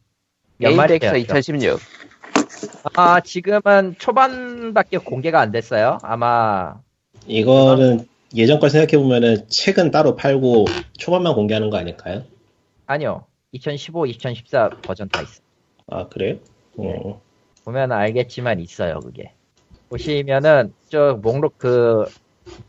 연말이 0.61 0.99
되었죠. 0.99 1.19
2016. 1.19 1.81
아, 2.95 3.21
지금은 3.21 3.97
초반밖에 3.99 4.99
공개가 4.99 5.41
안 5.41 5.53
됐어요. 5.53 5.99
아마, 6.03 6.81
이거는 7.27 8.07
예전 8.35 8.59
걸 8.59 8.71
생각해 8.71 9.03
보면은 9.03 9.49
책은 9.49 9.91
따로 9.91 10.17
팔고 10.17 10.67
초반만 10.97 11.35
공개하는 11.35 11.71
거 11.71 11.77
아닐까요? 11.77 12.25
아니요. 12.87 13.27
2015, 13.53 14.07
2014 14.07 14.71
버전 14.83 15.09
다 15.09 15.23
있어. 15.23 15.41
아 15.87 16.09
그래요? 16.09 16.37
어. 16.77 17.21
보면 17.65 17.93
알겠지만 17.93 18.61
있어요, 18.61 19.01
그게. 19.01 19.33
보시면은, 19.89 20.75
저 20.91 21.19
목록 21.23 21.57
그, 21.59 22.05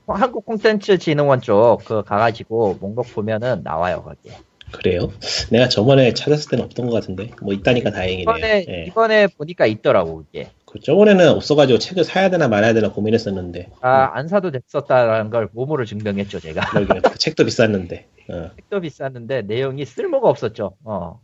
한국 0.08 0.46
콘텐츠 0.46 0.98
진흥원 0.98 1.42
쪽, 1.42 1.80
그, 1.86 2.04
가가지고, 2.04 2.78
목록 2.80 3.14
보면은 3.14 3.62
나와요, 3.64 4.04
거기에. 4.04 4.38
그래요? 4.72 5.12
내가 5.50 5.68
저번에 5.68 6.14
찾았을 6.14 6.52
때는 6.52 6.66
없던 6.66 6.88
것 6.88 6.94
같은데 6.94 7.32
뭐 7.42 7.54
있다니까 7.54 7.90
다행이네요. 7.90 8.22
이번에, 8.22 8.66
예. 8.70 8.86
이번에 8.86 9.28
보니까 9.28 9.66
있더라고, 9.66 10.18
그게. 10.18 10.52
그 10.70 10.80
저번에는 10.80 11.30
없어가지고 11.30 11.80
책을 11.80 12.04
사야 12.04 12.30
되나 12.30 12.48
말아야 12.48 12.74
되나 12.74 12.92
고민했었는데 12.92 13.72
아, 13.82 14.12
안 14.14 14.28
사도 14.28 14.52
됐었다라는 14.52 15.32
걸 15.32 15.50
몸으로 15.52 15.84
증명했죠, 15.84 16.40
제가. 16.40 16.62
그러게 16.70 17.00
그 17.10 17.18
책도 17.18 17.46
비쌌는데 17.46 18.06
어. 18.30 18.52
책도 18.56 18.82
비쌌는데 18.82 19.42
내용이 19.42 19.84
쓸모가 19.86 20.30
없었죠. 20.30 20.76
어. 20.84 21.20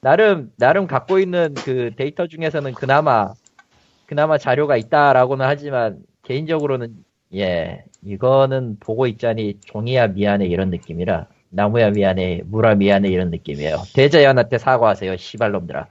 나름 0.00 0.52
나름 0.58 0.86
갖고 0.86 1.18
있는 1.18 1.54
그 1.54 1.90
데이터 1.96 2.28
중에서는 2.28 2.72
그나마 2.74 3.32
그나마 4.06 4.38
자료가 4.38 4.76
있다라고는 4.76 5.44
하지만 5.44 5.98
개인적으로는 6.22 6.94
예 7.34 7.84
이거는 8.02 8.78
보고 8.80 9.06
있자니 9.06 9.60
종이야 9.64 10.08
미안해 10.08 10.46
이런 10.46 10.70
느낌이라 10.70 11.26
나무야 11.50 11.90
미안해, 11.90 12.42
나무야 12.46 12.74
미안해 12.74 13.08
이런 13.08 13.30
느낌이에요. 13.30 13.76
대자연한테 13.94 14.58
사과하세요, 14.58 15.16
시발놈들아. 15.16 15.86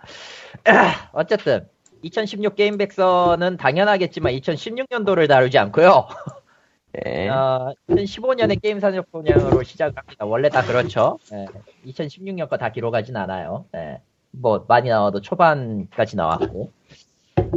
어쨌든 1.13 1.67
2016 2.01 2.55
게임 2.55 2.77
백서는 2.77 3.55
당연하겠지만 3.55 4.33
2016년도를 4.33 5.29
다루지 5.29 5.57
않고요. 5.57 6.07
네. 6.91 7.29
어, 7.29 7.73
2015년에 7.89 8.61
게임 8.61 8.79
산업 8.81 9.09
분야로 9.11 9.63
시작을 9.63 9.93
합니다. 9.97 10.25
원래 10.25 10.49
다 10.49 10.61
그렇죠. 10.63 11.17
2016년 11.87 12.49
거 12.49 12.57
다 12.57 12.69
기록하진 12.69 13.15
않아요. 13.15 13.65
예. 13.75 14.01
뭐 14.31 14.65
많이 14.67 14.89
나와도 14.89 15.21
초반까지 15.21 16.17
나왔고. 16.17 16.71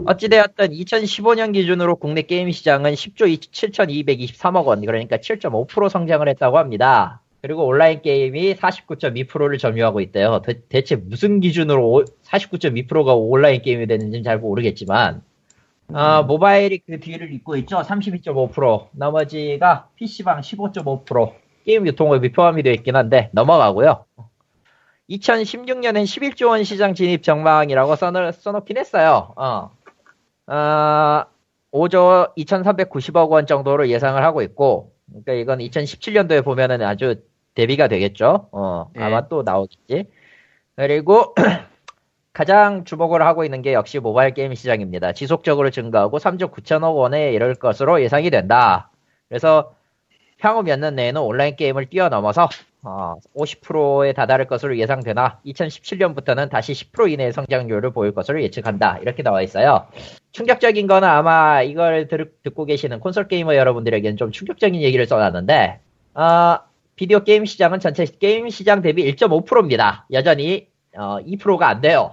어찌되었든 0.05 0.69
2015년 0.71 1.53
기준으로 1.53 1.97
국내 1.97 2.23
게임 2.23 2.51
시장은 2.51 2.93
10조 2.93 3.41
7,223억 3.51 4.67
원, 4.67 4.81
그러니까 4.85 5.17
7.5% 5.17 5.89
성장을 5.89 6.29
했다고 6.29 6.59
합니다. 6.59 7.23
그리고 7.41 7.67
온라인 7.67 8.03
게임이 8.03 8.55
49.2%를 8.55 9.59
점유하고 9.59 10.01
있대요. 10.01 10.43
대, 10.69 10.83
체 10.83 10.97
무슨 10.97 11.41
기준으로 11.41 12.05
49.2%가 12.25 13.15
온라인 13.15 13.63
게임이 13.63 13.87
되는지는 13.87 14.25
잘 14.25 14.39
모르겠지만, 14.39 15.23
어, 15.93 16.23
모바일이 16.25 16.79
그 16.79 16.99
뒤를 16.99 17.33
잇고 17.33 17.57
있죠. 17.59 17.79
32.5%. 17.79 18.89
나머지가 18.93 19.89
PC방 19.97 20.41
15.5%. 20.41 21.33
게임 21.65 21.87
유통업이 21.87 22.33
포함이 22.33 22.63
되어 22.63 22.73
있긴 22.73 22.97
한데, 22.97 23.31
넘어가고요. 23.33 24.05
2016년엔 25.11 26.03
11조 26.05 26.49
원 26.49 26.65
시장 26.65 26.95
진입 26.95 27.23
전망이라고 27.23 27.95
써놓, 27.95 28.33
써놓긴 28.35 28.77
했어요. 28.77 29.33
어. 29.37 29.76
어, 30.47 31.25
5조 31.73 32.35
2,390억 32.37 33.31
원 33.31 33.47
정도로 33.47 33.89
예상을 33.89 34.23
하고 34.23 34.43
있고, 34.43 34.93
그러니까 35.09 35.33
이건 35.35 35.59
2017년도에 35.61 36.45
보면은 36.45 36.83
아주 36.83 37.23
대비가 37.55 37.89
되겠죠. 37.89 38.49
어, 38.53 38.91
네. 38.95 39.03
아마 39.05 39.29
또 39.29 39.43
나오겠지. 39.43 40.07
그리고 40.77 41.35
가장 42.33 42.85
주목을 42.85 43.23
하고 43.23 43.45
있는 43.45 43.63
게 43.63 43.73
역시 43.73 43.99
모바일 43.99 44.35
게임 44.35 44.55
시장입니다. 44.55 45.13
지속적으로 45.13 45.71
증가하고 45.71 46.19
3조 46.19 46.53
9천억 46.53 46.97
원에 46.97 47.33
이를 47.33 47.55
것으로 47.55 48.03
예상이 48.03 48.31
된다. 48.31 48.91
그래서 49.29 49.75
향후 50.41 50.63
몇 50.63 50.79
년 50.79 50.95
내에는 50.97 51.21
온라인 51.23 51.57
게임을 51.57 51.87
뛰어넘어서 51.87 52.49
어, 52.89 53.17
50%에 53.35 54.13
다다를 54.13 54.47
것으로 54.47 54.79
예상되나 54.79 55.41
2017년부터는 55.45 56.49
다시 56.49 56.73
10% 56.73 57.11
이내의 57.11 57.33
성장률을 57.33 57.91
보일 57.91 58.13
것으로 58.13 58.41
예측한다. 58.41 58.99
이렇게 58.99 59.25
나와 59.25 59.43
있어요. 59.43 59.89
충격적인 60.31 60.87
거는 60.87 61.09
아마 61.09 61.63
이걸 61.63 62.07
들, 62.07 62.33
듣고 62.45 62.65
계시는 62.65 63.01
콘솔 63.01 63.27
게이머 63.27 63.57
여러분들에게는 63.57 64.17
좀 64.17 64.31
충격적인 64.31 64.81
얘기를 64.83 65.05
써놨는데 65.05 65.81
어, 66.15 66.59
비디오 66.95 67.25
게임 67.25 67.45
시장은 67.45 67.81
전체 67.81 68.05
게임 68.05 68.49
시장 68.51 68.83
대비 68.83 69.03
1.5%입니다. 69.13 70.07
여전히 70.13 70.69
어, 70.97 71.19
2%가 71.27 71.69
안 71.69 71.81
돼요. 71.81 72.13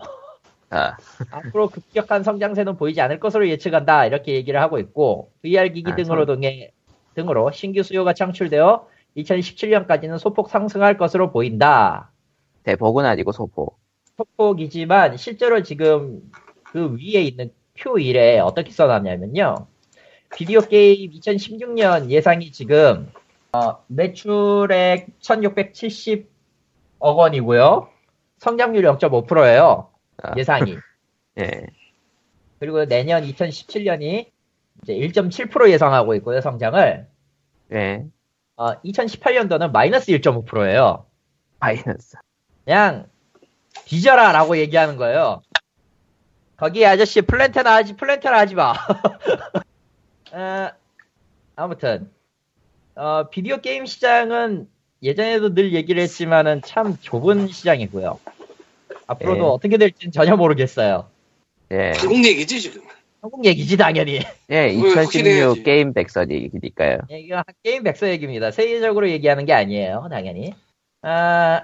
아, 0.71 0.97
앞으로 1.29 1.69
급격한 1.69 2.23
성장세는 2.23 2.77
보이지 2.77 2.99
않을 2.99 3.19
것으로 3.19 3.47
예측한다. 3.47 4.07
이렇게 4.07 4.33
얘기를 4.33 4.59
하고 4.59 4.79
있고 4.79 5.29
VR 5.43 5.69
기기 5.69 5.91
아, 5.91 5.95
등으로 5.95 6.25
등의 6.25 6.71
등으로 7.13 7.51
신규 7.51 7.83
수요가 7.83 8.13
창출되어 8.13 8.87
2017년까지는 9.17 10.17
소폭 10.17 10.49
상승할 10.49 10.97
것으로 10.97 11.31
보인다. 11.31 12.11
대폭은 12.63 13.05
아니고 13.05 13.31
소폭. 13.31 13.77
소폭이지만 14.17 15.17
실제로 15.17 15.61
지금 15.63 16.21
그 16.63 16.95
위에 16.95 17.21
있는 17.21 17.51
Q1에 17.77 18.39
어떻게 18.43 18.71
써놨냐면요. 18.71 19.67
비디오 20.35 20.61
게임 20.61 21.11
2016년 21.11 22.09
예상이 22.09 22.51
지금 22.51 23.11
어, 23.51 23.83
매출액 23.87 25.07
1670억 25.19 26.25
원이고요. 26.99 27.89
성장률 28.39 28.83
0.5%예요. 28.83 29.89
아. 30.23 30.33
예상이. 30.37 30.77
예. 31.39 31.67
그리고 32.59 32.85
내년 32.85 33.23
2017년이 33.23 34.27
이제 34.81 34.93
1.7% 34.93 35.69
예상하고 35.69 36.15
있고요, 36.15 36.41
성장을. 36.41 37.07
예. 37.73 38.05
어, 38.55 38.79
2018년도는 38.81 39.71
마이너스 39.71 40.11
1.5%예요. 40.11 41.05
마이너스. 41.59 42.17
그냥 42.65 43.07
뒤져라 43.85 44.31
라고 44.31 44.57
얘기하는 44.57 44.97
거예요. 44.97 45.41
거기 46.57 46.85
아저씨 46.85 47.21
플랜테나 47.21 47.73
하지 47.75 47.95
플랜테나 47.95 48.37
하지 48.37 48.55
마. 48.55 48.73
어, 50.31 50.69
아무튼 51.55 52.09
어, 52.95 53.29
비디오 53.29 53.57
게임 53.57 53.85
시장은 53.85 54.67
예전에도 55.01 55.53
늘 55.53 55.73
얘기를 55.73 56.01
했지만은 56.01 56.61
참 56.63 56.97
좁은 57.01 57.47
시장이고요. 57.47 58.19
앞으로도 59.07 59.39
예. 59.39 59.47
어떻게 59.47 59.77
될지는 59.77 60.11
전혀 60.11 60.35
모르겠어요. 60.37 61.09
예. 61.71 61.91
한국 61.97 62.23
얘기지 62.25 62.61
지금. 62.61 62.81
한국 63.23 63.45
얘기지 63.45 63.77
당연히. 63.77 64.19
예, 64.49 64.73
그걸 64.73 64.89
2016 64.89 64.97
확인해야지. 64.97 65.63
게임 65.63 65.93
백서니까요. 65.93 66.97
예, 67.09 67.19
이거 67.19 67.41
게임 67.63 67.83
백서 67.83 68.09
얘기입니다. 68.09 68.51
세계적으로 68.51 69.09
얘기하는 69.09 69.45
게 69.45 69.53
아니에요, 69.53 70.07
당연히. 70.11 70.53
아, 71.01 71.63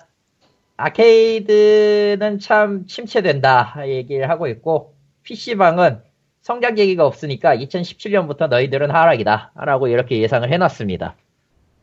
아케이드는 0.77 2.39
참 2.39 2.87
침체된다 2.87 3.75
얘기를 3.87 4.29
하고 4.29 4.47
있고 4.47 4.95
PC방은 5.23 6.01
성장 6.41 6.75
계기가 6.75 7.05
없으니까 7.05 7.57
2017년부터 7.57 8.47
너희들은 8.47 8.89
하락이다 8.89 9.51
라고 9.55 9.89
이렇게 9.89 10.21
예상을 10.21 10.49
해놨습니다. 10.49 11.15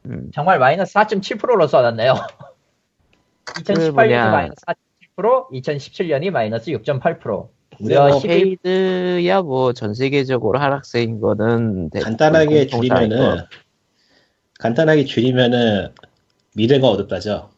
음. 0.07 0.31
정말 0.33 0.59
마이너스 0.59 0.95
4.7%로 0.95 1.66
써놨네요. 1.66 2.14
2018년이 3.45 3.93
뭐냐. 3.93 4.31
마이너스 4.31 4.64
4.7%, 4.64 5.51
2017년이 5.53 6.31
마이너스 6.31 6.70
6.8%. 6.70 7.56
근데 7.79 7.95
무려 7.95 8.09
뭐 8.09 8.20
11, 8.20 8.57
케이드야 8.62 9.43
뭐 9.43 9.72
전 9.72 9.95
세계적으로 9.95 10.59
하락세인 10.59 11.20
거는 11.20 11.91
대- 11.91 12.01
간단하게 12.01 12.66
줄이면은 12.66 13.16
거. 13.37 13.47
간단하게 14.59 15.05
줄이면은 15.05 15.89
미래가 16.55 16.89
어둡다죠. 16.89 17.51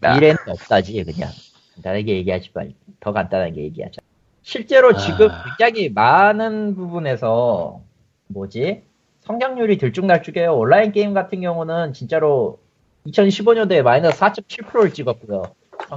아. 0.00 0.14
미래는 0.14 0.36
없다지 0.48 1.04
그냥 1.04 1.30
간단하게 1.76 2.14
얘기하지 2.16 2.50
말고 2.54 2.74
더 3.00 3.12
간단하게 3.12 3.62
얘기하자 3.62 4.00
실제로 4.42 4.88
아. 4.90 4.96
지금 4.96 5.28
굉장히 5.58 5.88
많은 5.90 6.74
부분에서 6.74 7.80
뭐지 8.28 8.82
성장률이 9.20 9.78
들쭉날쭉해요 9.78 10.56
온라인 10.56 10.90
게임 10.90 11.14
같은 11.14 11.40
경우는 11.40 11.92
진짜로 11.92 12.58
2015년도에 13.06 13.82
마이너스 13.82 14.18
4.7%를 14.18 14.92
찍었고요 14.92 15.42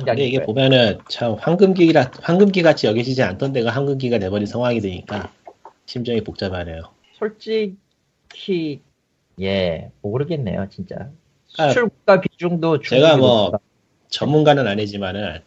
근데 0.03 0.25
이게 0.25 0.43
보면은 0.43 0.99
참 1.09 1.33
황금기라 1.39 2.11
황금기 2.21 2.61
같이 2.61 2.87
여기지지 2.87 3.23
않던 3.23 3.53
데가 3.53 3.71
황금기가 3.71 4.19
돼버린 4.19 4.45
상황이 4.45 4.81
되니까 4.81 5.31
심정이 5.85 6.21
복잡하네요. 6.21 6.81
솔직히 7.17 8.81
예 9.41 9.91
모르겠네요 10.01 10.67
진짜 10.69 11.09
아, 11.57 11.69
수출과 11.69 12.21
비중도 12.21 12.79
제가 12.81 13.17
뭐 13.17 13.45
높다. 13.45 13.59
전문가는 14.09 14.65
아니지만은 14.67 15.39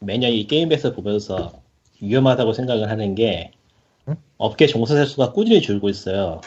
매년 0.00 0.30
이 0.30 0.46
게임에서 0.46 0.92
보면서 0.92 1.52
위험하다고 2.00 2.52
생각을 2.52 2.90
하는 2.90 3.14
게 3.14 3.50
응? 4.08 4.16
업계 4.36 4.66
종사자 4.66 5.04
수가 5.04 5.32
꾸준히 5.32 5.60
줄고 5.60 5.88
있어요. 5.88 6.40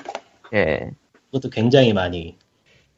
예. 0.53 0.91
그것도 1.25 1.49
굉장히 1.49 1.93
많이. 1.93 2.35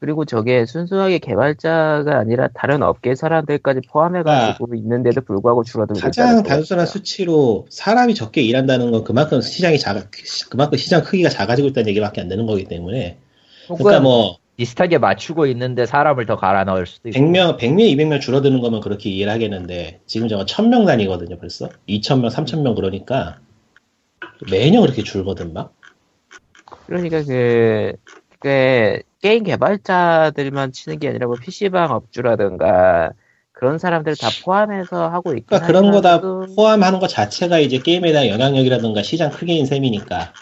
그리고 0.00 0.24
저게 0.24 0.64
순수하게 0.64 1.18
개발자가 1.18 2.18
아니라 2.18 2.48
다른 2.54 2.82
업계 2.82 3.14
사람들까지 3.14 3.82
포함해가지고 3.86 4.74
있는데도 4.76 5.20
불구하고 5.20 5.62
줄어들고 5.62 6.00
가장 6.00 6.42
단순한. 6.42 6.86
수치로 6.86 7.66
사람이 7.68 8.14
적게 8.14 8.40
일한다는 8.40 8.92
건 8.92 9.04
그만큼 9.04 9.42
시장이 9.42 9.78
작아 9.78 10.04
그만큼 10.48 10.78
시장 10.78 11.04
크기가 11.04 11.28
작아지고 11.28 11.68
있다는 11.68 11.90
얘기밖에 11.90 12.22
안 12.22 12.28
되는 12.28 12.46
거기 12.46 12.64
때문에. 12.64 13.18
그러니까 13.66 14.00
뭐 14.00 14.38
비슷하게 14.56 14.96
맞추고 14.96 15.46
있는데 15.48 15.84
사람을 15.84 16.24
더 16.24 16.36
갈아 16.36 16.64
넣을 16.64 16.86
수도 16.86 17.10
있고 17.10 17.18
100명, 17.18 17.58
100명, 17.58 17.94
200명 17.94 18.20
줄어드는 18.22 18.60
거면 18.60 18.80
그렇게 18.80 19.10
이해를 19.10 19.30
하겠는데 19.34 20.00
지금 20.06 20.28
저거 20.28 20.46
1000명 20.46 20.86
단위거든요 20.86 21.38
벌써. 21.38 21.68
2000명, 21.90 22.30
3000명 22.30 22.74
그러니까 22.74 23.38
매년 24.50 24.80
그렇게 24.80 25.02
줄거든 25.02 25.52
막. 25.52 25.74
그러니까 26.86 27.22
그, 27.22 27.92
그 28.38 29.02
게임 29.20 29.44
개발자들만 29.44 30.72
치는 30.72 30.98
게 30.98 31.08
아니라 31.08 31.26
뭐 31.26 31.36
PC방 31.36 31.90
업주라든가 31.92 33.10
그런 33.52 33.78
사람들 33.78 34.16
다 34.16 34.28
포함해서 34.44 35.08
하고 35.08 35.32
있긴 35.32 35.46
그러니까 35.46 35.66
그런 35.66 35.90
거 35.90 36.00
다 36.00 36.20
포함하는 36.56 36.98
것 36.98 37.08
자체가 37.08 37.58
이제 37.58 37.78
게임에 37.78 38.12
대한 38.12 38.28
영향력이라든가 38.28 39.02
시장 39.02 39.30
크기인 39.30 39.66
셈이니까 39.66 40.32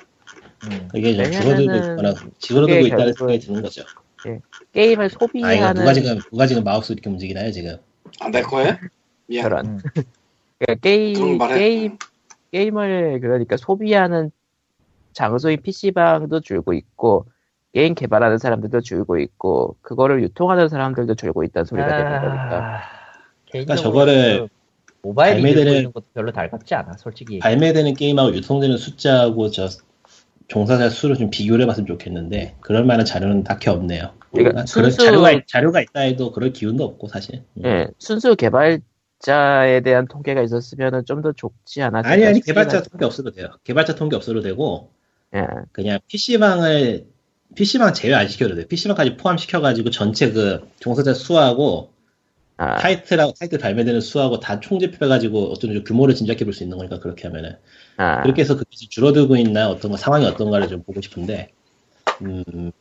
음. 0.70 0.88
그게 0.92 1.14
좀 1.16 1.30
줄어들고 1.30 1.74
있거나 1.76 2.14
줄어들고 2.38 2.86
있다는 2.86 3.12
생각이 3.14 3.38
드는 3.40 3.62
거죠 3.62 3.82
게임을 4.72 5.04
아 5.04 5.06
이거 5.06 5.16
소비하는 5.26 5.74
누가 5.80 5.92
지금 5.92 6.18
누가 6.30 6.46
지금 6.46 6.64
마우스 6.64 6.92
이렇게 6.92 7.10
움직이나요 7.10 7.50
지금 7.50 7.76
안 8.20 8.30
될 8.32 8.42
거야? 8.44 8.78
미안. 9.26 9.44
그런 9.48 9.66
음. 9.66 9.78
그러니까 10.58 10.80
게임. 10.82 11.38
게임 11.38 11.98
게임을 12.52 13.18
그러니까 13.20 13.56
소비하는 13.56 14.30
장소인 15.12 15.62
PC방도 15.62 16.40
줄고 16.40 16.72
있고 16.72 17.26
게임 17.78 17.94
개발하는 17.94 18.38
사람들도 18.38 18.80
줄고 18.80 19.20
있고 19.20 19.76
그거를 19.82 20.20
유통하는 20.24 20.68
사람들도 20.68 21.14
줄고 21.14 21.44
있다는 21.44 21.64
소리가 21.64 21.86
되는 21.88 22.06
아, 22.12 22.20
거니까. 22.20 22.80
개인적으로 23.46 23.80
저거를 23.82 24.48
그 24.84 24.92
모바일이 25.02 25.40
발매되는- 25.54 25.92
것도 25.92 26.06
별로 26.12 26.32
달갑지 26.32 26.74
않아, 26.74 26.94
솔직히. 26.98 27.38
발매되는 27.38 27.94
게임하고 27.94 28.34
유통되는 28.34 28.76
숫자하고 28.78 29.50
저 29.52 29.68
종사자 30.48 30.88
수를 30.88 31.14
좀 31.14 31.30
비교를 31.30 31.62
해봤으면 31.62 31.86
좋겠는데 31.86 32.56
그럴 32.60 32.84
만한 32.84 33.06
자료는 33.06 33.44
딱히 33.44 33.70
없네요. 33.70 34.10
그러니까 34.32 34.62
아, 34.62 34.64
그런 34.74 34.90
순수- 34.90 34.96
자료가 35.04 35.40
자료가 35.46 35.80
있다 35.82 36.00
해도 36.00 36.32
그럴 36.32 36.52
기운도 36.52 36.82
없고 36.84 37.06
사실. 37.06 37.44
음. 37.58 37.62
예, 37.64 37.86
순수 38.00 38.34
개발자에 38.34 39.82
대한 39.84 40.08
통계가 40.08 40.42
있었으면 40.42 41.04
좀 41.04 41.22
더 41.22 41.30
좋지 41.30 41.80
않았을까 41.82 42.10
아니 42.12 42.26
아니 42.26 42.40
개발자. 42.40 42.82
통계 42.82 43.04
없어도 43.04 43.30
돼요. 43.30 43.50
개발자 43.62 43.94
통계 43.94 44.16
없어도 44.16 44.40
되고 44.40 44.90
예, 45.36 45.46
그냥 45.70 46.00
PC방을 46.08 47.06
PC방 47.54 47.94
제외 47.94 48.14
안 48.14 48.28
시켜도 48.28 48.54
돼요. 48.54 48.66
PC방까지 48.68 49.16
포함시켜가지고 49.16 49.90
전체 49.90 50.30
그 50.32 50.68
종사자 50.80 51.14
수하고 51.14 51.92
아, 52.56 52.76
타이틀하고 52.78 53.34
타이틀 53.38 53.58
발매되는 53.58 54.00
수하고 54.00 54.40
다 54.40 54.60
총집해가지고 54.60 55.52
어떤 55.52 55.72
좀 55.74 55.84
규모를 55.84 56.14
짐작해 56.14 56.44
볼 56.44 56.52
수 56.54 56.62
있는 56.64 56.76
거니까 56.78 56.98
그렇게 57.00 57.28
하면은 57.28 57.56
아, 57.96 58.22
그렇게 58.22 58.42
해서 58.42 58.56
그게 58.56 58.68
줄어들고 58.90 59.36
있나 59.36 59.70
어떤 59.70 59.90
거 59.92 59.96
상황이 59.96 60.26
어떤가를 60.26 60.68
좀 60.68 60.82
보고 60.82 61.00
싶은데 61.00 61.50
음 62.22 62.72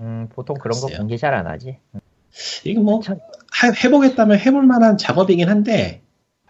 음, 0.00 0.28
보통 0.30 0.56
그런 0.58 0.80
거 0.80 0.86
글쎄요. 0.86 0.98
공개 0.98 1.16
잘 1.16 1.34
안 1.34 1.46
하지. 1.46 1.78
이거 2.64 2.80
뭐 2.82 3.00
참. 3.02 3.18
해보겠다면 3.84 4.38
해볼 4.40 4.66
만한 4.66 4.98
작업이긴 4.98 5.48
한데 5.48 6.02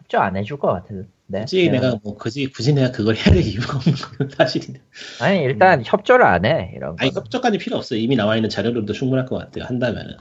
협조 0.05 0.19
안 0.19 0.37
해줄 0.37 0.59
것 0.59 0.69
같은데. 0.69 1.09
굳이 1.41 1.69
내가 1.71 1.99
뭐 2.03 2.17
굳이 2.17 2.51
굳이 2.51 2.73
내가 2.75 2.93
그걸 2.93 3.17
해야 3.17 3.25
될 3.25 3.43
이유가 3.43 3.77
없는 3.77 3.95
건 3.95 4.31
사실이네. 4.31 4.81
아니, 5.21 5.43
일단 5.43 5.83
협조를 5.85 6.25
안 6.25 6.45
해, 6.45 6.73
이런 6.77 6.97
거. 6.97 7.03
아니 7.03 7.11
협조까지 7.15 7.59
필요 7.59 7.77
없어요. 7.77 7.99
이미 7.99 8.17
나와 8.17 8.37
있는 8.37 8.51
자료로도 8.51 8.93
충분할 8.93 9.27
것 9.27 9.39
같아요. 9.39 9.65
한다면은 9.65 10.17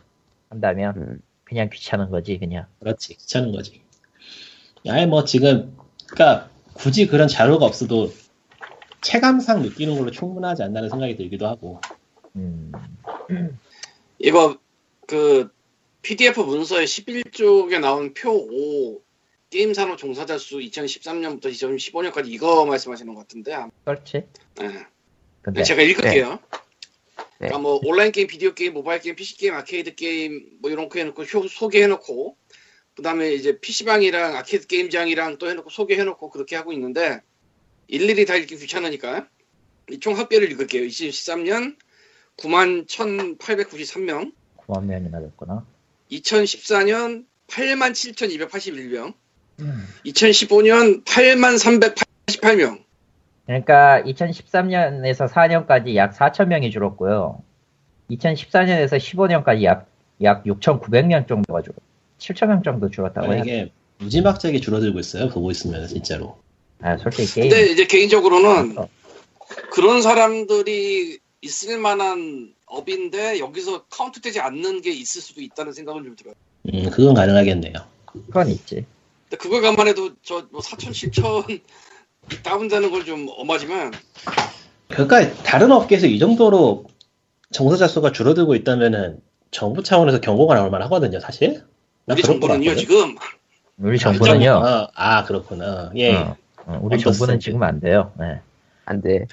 한다면, 0.50 0.94
음, 0.98 1.20
그냥 1.44 1.70
귀찮은 1.72 2.10
거지, 2.10 2.38
그냥. 2.38 2.66
그렇지 2.80 3.16
귀찮은 3.16 3.52
거지. 3.52 3.82
아예 4.88 5.06
뭐 5.06 5.24
지금 5.24 5.78
그러니까 6.08 6.50
굳이 6.74 7.08
그런 7.08 7.28
자료가 7.28 7.66
없어도 7.66 8.12
체감상 9.02 9.62
느끼는 9.62 9.98
걸로 9.98 10.12
충분하지 10.12 10.64
않나는 10.64 10.90
생각이 10.90 11.16
들기도 11.16 11.48
하고. 11.48 11.80
음, 12.36 12.72
이거 14.20 14.58
그 15.08 15.50
PDF 16.02 16.42
문서의 16.42 16.88
11쪽에 16.88 17.80
나온 17.80 18.14
표 18.14 18.32
5 18.32 19.02
게임 19.54 19.72
산업 19.76 20.00
종사자 20.00 20.40
수 20.40 20.58
2013년부터 20.58 21.46
2015년까지 21.46 22.26
이거 22.30 22.66
말씀하시는 22.66 23.14
것 23.14 23.22
같은데. 23.22 23.56
그렇지. 23.86 24.24
네. 24.56 24.86
근데, 25.44 25.62
제가 25.62 25.84
읽을게요. 25.84 26.40
네. 26.40 27.20
그러니까 27.38 27.60
뭐 27.60 27.80
온라인 27.84 28.12
게임, 28.12 28.26
비디오 28.26 28.56
게임, 28.56 28.74
모바일 28.74 29.00
게임, 29.00 29.16
PC 29.16 29.38
게임, 29.38 29.54
아케이드 29.54 29.94
게임 29.94 30.58
뭐 30.60 30.72
이런 30.72 30.90
거 30.90 30.98
해놓고 30.98 31.22
효- 31.24 31.48
소개해놓고 31.48 32.36
그다음에 32.96 33.32
이제 33.34 33.60
PC방이랑 33.60 34.38
아케이드 34.38 34.66
게임장이랑 34.66 35.38
또 35.38 35.48
해놓고 35.52 35.70
소개해놓고 35.70 36.32
그렇게 36.32 36.56
하고 36.56 36.74
있는데 36.74 37.22
일일이 37.88 38.26
다 38.26 38.36
읽기 38.36 38.58
귀찮으니까 38.58 39.28
이총 39.92 40.18
합계를 40.18 40.52
읽을게요. 40.52 40.82
2013년 40.88 41.76
9만 42.38 42.88
1,893명, 42.88 44.34
9만 44.66 44.86
명이나 44.86 45.20
됐구나. 45.20 45.64
2014년 46.12 47.26
8만 47.48 47.92
7,281명, 47.92 49.08
음. 49.08 49.23
2015년 50.06 51.04
8만 51.06 51.58
388명. 52.28 52.82
그러니까 53.46 54.02
2013년에서 54.06 55.30
4년까지 55.30 55.96
약 55.96 56.14
4천 56.14 56.48
명이 56.48 56.72
줄었고요. 56.72 57.42
2014년에서 58.10 58.98
15년까지 58.98 59.64
약, 59.64 59.88
약 60.22 60.44
6,900명 60.46 61.28
정도가 61.28 61.62
줄었 61.62 61.76
7천 62.20 62.48
명 62.48 62.64
정도 62.64 62.90
줄었다고 62.90 63.28
아, 63.28 63.32
해야 63.32 63.42
이게 63.42 63.72
무지막지하게 64.00 64.60
줄어들고 64.60 65.00
있어요. 65.00 65.30
보고 65.30 65.52
있으면 65.52 65.88
진짜로. 65.88 66.38
아, 66.82 66.98
솔직히 66.98 67.34
게임. 67.34 67.50
근데 67.50 67.72
이제 67.72 67.86
개인적으로는 67.86 68.78
어. 68.78 68.88
그런 69.72 70.02
사람들이 70.02 71.20
있을 71.42 71.78
만한 71.78 72.54
업인데 72.66 73.40
여기서 73.40 73.86
카운트되지 73.86 74.40
않는 74.40 74.82
게 74.82 74.92
있을 74.92 75.22
수도 75.22 75.42
있다는 75.42 75.74
생각은 75.74 76.04
좀 76.04 76.16
들어요. 76.16 76.34
음, 76.74 76.90
그건 76.90 77.14
가능하겠네요. 77.14 77.74
그건 78.06 78.50
있지. 78.50 78.86
근데 79.34 79.38
그걸 79.38 79.62
감안해도 79.62 80.16
저 80.22 80.48
뭐 80.52 80.62
4천, 80.62 80.92
7천 80.92 81.62
다운되는 82.44 82.92
걸 82.92 83.04
좀 83.04 83.28
엄하지만 83.36 83.92
그러니까 84.90 85.34
다른 85.44 85.72
업계에서 85.72 86.06
이 86.08 86.20
정도로 86.20 86.86
정서자 87.52 87.88
수가 87.88 88.12
줄어들고 88.12 88.54
있다면은 88.56 89.20
정부 89.52 89.82
차원에서 89.84 90.22
경고가 90.22 90.56
나올 90.56 90.70
만하거든요, 90.70 91.20
사실. 91.20 91.64
나 92.06 92.14
우리 92.14 92.22
정부는요. 92.22 92.76
지금 92.76 93.16
우리 93.78 93.98
정부는요. 93.98 94.62
아, 94.64 94.88
아, 94.94 95.24
그렇구나. 95.24 95.92
예. 95.96 96.16
어, 96.16 96.38
어, 96.66 96.80
우리. 96.82 97.00
정부는 97.00 97.40
지금 97.40 97.62
안 97.64 97.80
돼요. 97.80 98.12
네. 98.20 98.40
안 98.86 99.02
돼. 99.02 99.26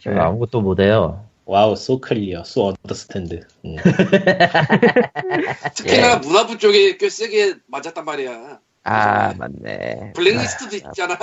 지금 0.00 0.16
네. 0.16 0.20
아무것도 0.20 0.60
못 0.62 0.80
해요. 0.80 1.24
와우, 1.52 1.76
so 1.76 2.00
clear, 2.00 2.44
so 2.44 2.68
understand. 2.68 3.40
음. 3.66 3.76
특히나 5.76 6.16
문화부 6.16 6.56
쪽에 6.56 6.96
꽤 6.96 7.10
세게 7.10 7.56
맞았단 7.66 8.06
말이야. 8.06 8.58
아, 8.84 9.34
맞네. 9.34 10.14
블랙리스트도 10.14 10.76
있잖아. 10.76 11.18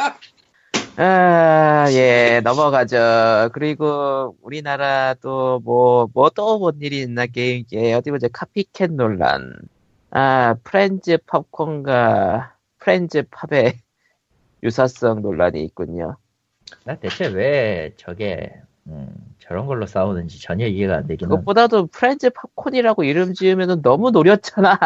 아, 0.98 1.88
예, 1.94 2.42
넘어가죠. 2.44 3.50
그리고 3.54 4.36
우리나라도 4.44 5.62
뭐, 5.64 6.08
뭐 6.14 6.36
또 6.36 6.52
뭔 6.52 6.80
일이 6.82 7.02
있나 7.02 7.26
게임계. 7.26 7.94
어디 7.94 8.12
보자. 8.12 8.28
copycat 8.32 8.92
논란. 8.92 9.56
아, 10.12 10.54
프렌즈 10.64 11.18
팝콘과 11.26 12.54
프렌즈 12.78 13.24
팝의 13.32 13.80
유사성 14.62 15.24
논란이 15.24 15.64
있군요. 15.64 16.18
나 16.84 17.00
대체 17.00 17.26
왜 17.26 17.94
저게 17.98 18.54
음, 18.86 19.29
저런 19.50 19.66
걸로 19.66 19.88
싸우는지 19.88 20.40
전혀 20.40 20.68
이해가 20.68 20.98
안 20.98 21.08
되긴 21.08 21.26
한. 21.26 21.30
그것보다도 21.32 21.88
프렌즈 21.88 22.30
팝콘이라고 22.30 23.04
이름 23.04 23.34
지으면 23.34 23.82
너무 23.82 24.12
노렸잖아. 24.12 24.78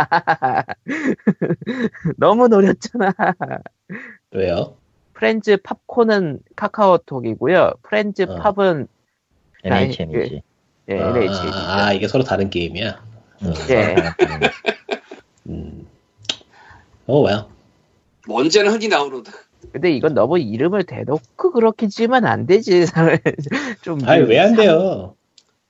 너무 2.17 2.47
노렸잖아. 2.47 3.13
왜요? 4.31 4.77
프렌즈 5.11 5.57
팝콘은 5.57 6.39
카카오톡이고요. 6.55 7.73
프렌즈 7.83 8.21
어. 8.21 8.35
팝은 8.37 8.87
NHN이지. 9.65 10.41
예, 10.87 10.97
아, 10.97 11.09
NH. 11.09 11.33
아, 11.51 11.85
아, 11.87 11.93
이게 11.93 12.07
서로 12.07 12.23
다른 12.23 12.49
게임이야. 12.49 13.03
음, 13.41 13.53
예. 13.69 13.95
음. 15.47 15.87
어, 17.05 17.19
왜요? 17.21 17.49
언제나 18.29 18.71
흔히 18.71 18.87
나오는 18.87 19.25
근데 19.71 19.91
이건 19.91 20.13
너무 20.13 20.39
이름을 20.39 20.83
대놓고 20.83 21.51
그렇게 21.51 21.87
지으면 21.87 22.25
안 22.25 22.45
되지. 22.45 22.85
좀. 23.81 23.99
아니, 24.07 24.23
왜 24.25 24.39
안 24.39 24.55
돼요? 24.55 25.15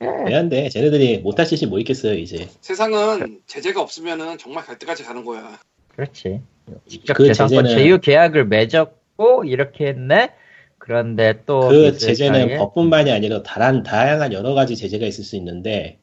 예. 0.01 0.07
왜안 0.27 0.49
돼? 0.49 0.69
쟤네들이 0.69 1.19
못할 1.19 1.45
짓이 1.45 1.69
뭐 1.69 1.79
있겠어요, 1.79 2.13
이제. 2.15 2.47
세상은 2.61 3.39
제재가 3.45 3.81
없으면은 3.81 4.37
정말 4.37 4.65
갈 4.65 4.77
때까지 4.79 5.03
가는 5.03 5.23
거야. 5.23 5.59
그렇지. 5.95 6.41
직접 6.87 7.13
그 7.13 7.25
재산권 7.27 7.65
제재는- 7.65 7.69
제휴 7.75 7.99
계약을 7.99 8.45
맺었고 8.47 9.43
이렇게 9.45 9.87
했네. 9.87 10.31
그런데 10.79 11.41
또그 11.45 11.87
있을 11.87 11.97
제재는 11.97 12.41
사이에 12.47 12.57
법뿐만이 12.57 13.09
아니라 13.11 13.41
다른, 13.43 13.83
다양한 13.83 14.33
여러 14.33 14.53
가지 14.53 14.75
제재가 14.75 15.05
있을 15.05 15.23
수 15.23 15.37
있는데, 15.37 15.97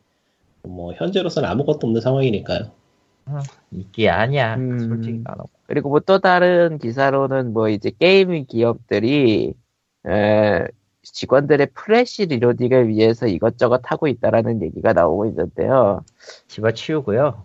뭐, 0.62 0.94
현재로서는 0.94 1.46
아무것도 1.48 1.86
없는 1.86 2.00
상황이니까요. 2.00 2.70
이게 3.70 4.08
아니야. 4.08 4.54
음. 4.56 4.78
솔직히 4.78 5.20
나는. 5.24 5.44
그리고 5.66 5.88
뭐 5.88 6.00
또 6.00 6.18
다른 6.18 6.78
기사로는 6.78 7.52
뭐 7.52 7.68
이제 7.68 7.90
게임 7.98 8.44
기업들이 8.46 9.54
에, 10.06 10.66
직원들의 11.02 11.68
fresh 11.74 12.26
reloading을 12.26 12.88
위해서 12.88 13.26
이것저것 13.26 13.80
하고 13.84 14.08
있다라는 14.08 14.62
얘기가 14.62 14.92
나오고 14.92 15.26
있는데요. 15.26 16.04
집어치우고요. 16.48 17.44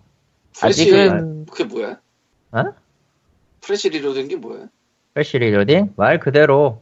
fresh 0.59 0.81
아직은 0.82 1.45
그게 1.45 1.63
뭐야? 1.65 1.99
어? 2.51 2.63
fresh 3.61 3.89
reload인 3.89 4.27
게 4.28 4.36
뭐야? 4.38 4.67
fresh 5.13 5.38
reloading 5.39 5.93
말 5.95 6.19
그대로 6.19 6.82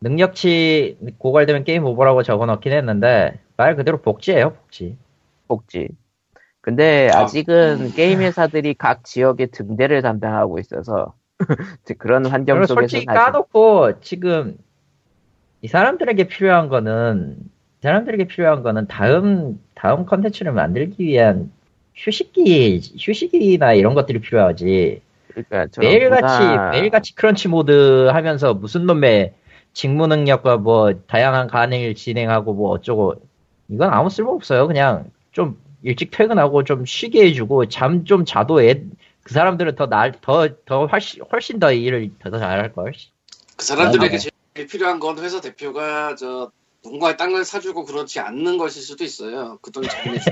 능력치 0.00 0.98
고갈되면 1.18 1.64
게임 1.64 1.84
오버라고 1.84 2.22
적어놓긴 2.22 2.72
했는데 2.72 3.38
말 3.56 3.76
그대로 3.76 4.00
복지예요 4.00 4.54
복지. 4.54 4.96
복지. 5.48 5.88
근데 6.60 7.08
아. 7.14 7.20
아직은 7.20 7.92
게임 7.94 8.20
회사들이 8.20 8.74
각 8.74 9.04
지역의 9.04 9.48
등대를 9.48 10.02
담당하고 10.02 10.58
있어서 10.58 11.14
그런 11.98 12.26
환경 12.26 12.56
속에서 12.58 12.74
솔직히 12.74 13.06
까놓고 13.06 14.00
지금 14.00 14.56
이 15.62 15.68
사람들에게 15.68 16.24
필요한 16.28 16.68
거는 16.68 17.36
이 17.38 17.82
사람들에게 17.82 18.26
필요한 18.26 18.62
거는 18.62 18.86
다음 18.88 19.58
다음 19.74 20.04
컨텐츠를 20.04 20.52
만들기 20.52 21.04
위한 21.04 21.50
휴식기 21.94 22.80
휴식이나 22.98 23.72
이런 23.72 23.94
것들이 23.94 24.20
필요하지 24.20 25.00
그러니까 25.28 25.66
매일같이 25.80 26.38
저보다 26.38 26.70
매일같이 26.70 27.14
크런치 27.14 27.48
모드 27.48 28.08
하면서 28.08 28.52
무슨 28.54 28.86
놈의 28.86 29.34
직무 29.72 30.06
능력과 30.06 30.58
뭐 30.58 30.92
다양한 31.06 31.46
간을 31.46 31.94
진행하고 31.94 32.54
뭐 32.54 32.70
어쩌고 32.70 33.14
이건 33.68 33.92
아무 33.92 34.10
쓸모 34.10 34.32
없어요. 34.32 34.66
그냥 34.66 35.10
좀 35.32 35.56
일찍 35.82 36.10
퇴근하고 36.10 36.64
좀 36.64 36.84
쉬게 36.84 37.24
해주고 37.26 37.68
잠 37.68 38.04
좀 38.04 38.24
자도 38.24 38.62
애, 38.62 38.82
그 39.22 39.34
사람들은 39.34 39.76
더 39.76 39.86
날, 39.86 40.12
더, 40.20 40.48
더 40.64 40.86
훨씬, 40.86 41.22
훨씬 41.32 41.58
더 41.58 41.72
일을 41.72 42.10
더 42.18 42.30
잘할 42.30 42.72
걸. 42.72 42.92
그 43.56 43.64
사람들에게 43.64 44.16
맞아요. 44.16 44.28
제일 44.54 44.66
필요한 44.66 44.98
건 45.00 45.18
회사 45.18 45.40
대표가 45.40 46.16
저 46.16 46.50
누군가의 46.84 47.16
땅을 47.16 47.44
사주고 47.44 47.84
그렇지 47.84 48.20
않는 48.20 48.56
것일 48.58 48.82
수도 48.82 49.04
있어요. 49.04 49.58
그 49.62 49.70
돈이 49.70 49.86
자기네 49.88 50.18
주 50.18 50.30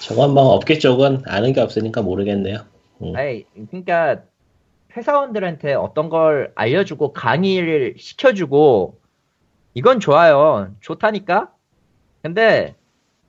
저건 0.00 0.34
뭐 0.34 0.44
업계 0.54 0.78
쪽은 0.78 1.22
아는 1.26 1.52
게 1.52 1.60
없으니까 1.60 2.02
모르겠네요. 2.02 2.58
음. 3.02 3.16
아니, 3.16 3.44
그러니까 3.70 4.22
회사원들한테 4.96 5.74
어떤 5.74 6.08
걸 6.08 6.52
알려주고 6.54 7.12
강의를 7.12 7.94
시켜주고 7.98 8.98
이건 9.74 10.00
좋아요. 10.00 10.72
좋다니까. 10.80 11.50
근데 12.34 12.74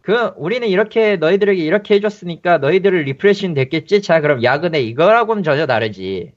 그 0.02 0.32
우리는 0.38 0.66
이렇게 0.70 1.18
너희들에게 1.18 1.62
이렇게 1.62 1.96
해줬으니까 1.96 2.60
너희들을 2.60 3.02
리프레시는 3.04 3.54
됐겠지. 3.54 4.02
자 4.02 4.22
그럼 4.22 4.42
야근에 4.42 4.80
이거라고는 4.82 5.44
전혀 5.44 5.66
다르지. 5.66 6.32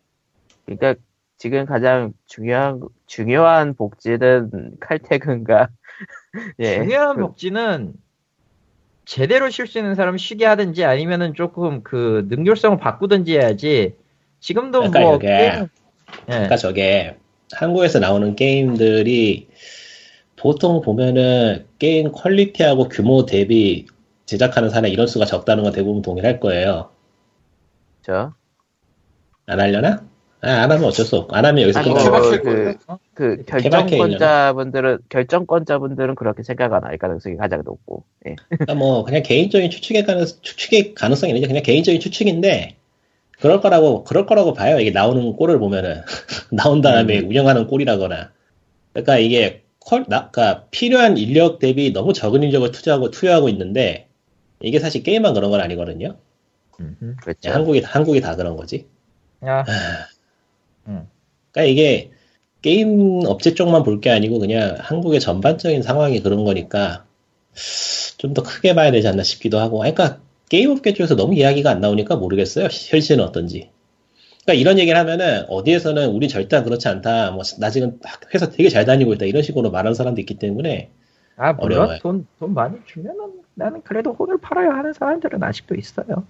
그러니까 0.67 0.97
지금 1.37 1.67
가장 1.67 2.13
중요한 2.27 2.81
중요한 3.07 3.75
복지는 3.75 4.51
칼퇴근과 4.81 5.69
예. 6.59 6.75
중요한 6.75 7.15
그- 7.15 7.23
복지는 7.23 7.93
제대로 9.05 9.49
쉴 9.51 9.69
수 9.69 9.79
있는 9.79 9.95
사람은 9.95 10.19
쉬게 10.19 10.45
하든지 10.45 10.85
아니면은 10.85 11.35
조금 11.35 11.85
그 11.85 12.27
능률성을 12.29 12.77
바꾸든지 12.79 13.35
해야지. 13.39 13.95
지금도 14.41 14.81
그러니까 14.81 15.01
뭐 15.01 15.17
이게 15.17 15.27
게임- 15.29 15.63
예. 15.63 15.69
그러니까 16.27 16.57
저게 16.57 17.17
한국에서 17.53 18.01
나오는 18.01 18.35
게임들이 18.35 19.47
보통 20.39 20.80
보면은 20.80 21.66
게임 21.78 22.12
퀄리티하고 22.12 22.89
규모 22.89 23.26
대비 23.26 23.86
제작하는 24.26 24.70
사람 24.70 24.91
이런 24.91 25.07
수가 25.07 25.24
적다는 25.24 25.64
건 25.64 25.72
대부분 25.72 26.03
동일할 26.03 26.39
거예요. 26.41 26.91
저안 28.03 28.32
하려나? 29.47 30.05
아, 30.41 30.49
안 30.62 30.70
하면 30.70 30.84
어쩔 30.84 31.05
수 31.05 31.16
없고 31.16 31.34
안 31.34 31.45
하면 31.45 31.62
여기서 31.62 31.80
아니. 31.80 31.93
케바케일 31.95 32.41
그- 32.43 32.45
거예요. 32.45 32.74
그 33.14 33.45
개발케 33.45 33.97
결정권자분들은 33.97 34.99
결정권자분들은 35.09 36.14
그렇게 36.14 36.45
생각 36.45 36.72
안 36.72 36.84
할 36.84 36.97
가능성이 36.97 37.36
가장 37.36 37.62
높고 37.64 38.05
예. 38.28 38.36
그러니까 38.49 38.74
뭐 38.76 39.03
그냥 39.05 39.22
개인적인 39.24 39.70
추측의 39.70 40.05
가능 40.05 40.24
추측의 40.24 40.95
가능성이 40.95 41.32
아니죠. 41.32 41.49
그냥 41.49 41.64
개인적인 41.64 42.01
추측인데 42.01 42.76
그럴 43.41 43.61
거라고 43.61 44.05
그럴 44.05 44.26
거라고 44.26 44.53
봐요. 44.53 44.78
이게 44.78 44.91
나오는 44.93 45.32
꼴을 45.34 45.59
보면은 45.59 46.03
나온 46.53 46.80
다음에 46.82 47.18
운영하는 47.18 47.66
꼴이라거나. 47.66 48.30
그러니까 48.93 49.18
이게 49.18 49.64
퀄, 49.89 50.05
나, 50.09 50.30
그러니까 50.30 50.66
필요한 50.70 51.16
인력 51.16 51.59
대비 51.59 51.93
너무 51.93 52.12
적은 52.12 52.43
인력을 52.43 52.70
투자하고 52.72 53.11
투여하고 53.11 53.49
있는데 53.51 54.09
이게 54.61 54.80
사실 54.80 55.03
게임만 55.03 55.34
그런 55.34 55.51
건 55.51 55.61
아니거든요. 55.61 56.16
음흠. 56.80 57.16
그렇죠. 57.22 57.51
한국이 57.51 57.80
한국이 57.80 58.20
다 58.20 58.36
그런 58.36 58.57
거지. 58.57 58.86
야, 59.47 59.64
그러니까 61.53 61.62
이게 61.64 62.11
게임 62.62 63.20
업체 63.26 63.55
쪽만 63.55 63.82
볼 63.84 64.01
게 64.01 64.11
아니고 64.11 64.39
그냥 64.41 64.76
한국의 64.80 65.20
전반적인 65.20 65.82
상황이 65.82 66.20
그런 66.22 66.45
거니까 66.45 67.07
좀 68.18 68.34
더 68.34 68.43
크게 68.43 68.74
봐야 68.74 68.91
되지 68.91 69.09
않나 69.09 69.22
싶기도 69.22 69.59
하고. 69.59 69.78
그러니까 69.78 70.20
게임 70.49 70.70
업계 70.70 70.93
쪽에서 70.95 71.16
너무 71.16 71.34
이야기가 71.34 71.70
안 71.70 71.80
나오니까 71.80 72.16
모르겠어요. 72.16 72.68
현실은 72.91 73.24
어떤지. 73.24 73.70
그러니까 74.49 74.55
이런 74.62 74.78
얘기를 74.78 74.99
하면은 74.99 75.44
어디에서는 75.51 76.09
우리 76.09 76.26
절대 76.26 76.62
그렇지 76.62 76.88
않다. 76.88 77.32
뭐 77.32 77.42
나 77.59 77.68
지금 77.68 77.99
회사 78.32 78.49
되게 78.49 78.70
잘 78.70 78.86
다니고 78.86 79.12
있다. 79.12 79.26
이런 79.26 79.42
식으로 79.42 79.70
말하는 79.70 79.92
사람도 79.94 80.22
있기 80.22 80.38
때문에 80.38 80.90
아 81.36 81.53
물론 81.53 81.80
어려워요. 81.80 81.99
돈, 82.01 82.26
돈 82.40 82.55
많이 82.55 82.78
주면은 82.86 83.42
나는 83.55 83.82
그래도 83.82 84.12
혼을 84.14 84.38
팔아야 84.38 84.70
하는 84.70 84.94
사람들은 84.94 85.42
아직도 85.42 85.74
있어요. 85.74 86.24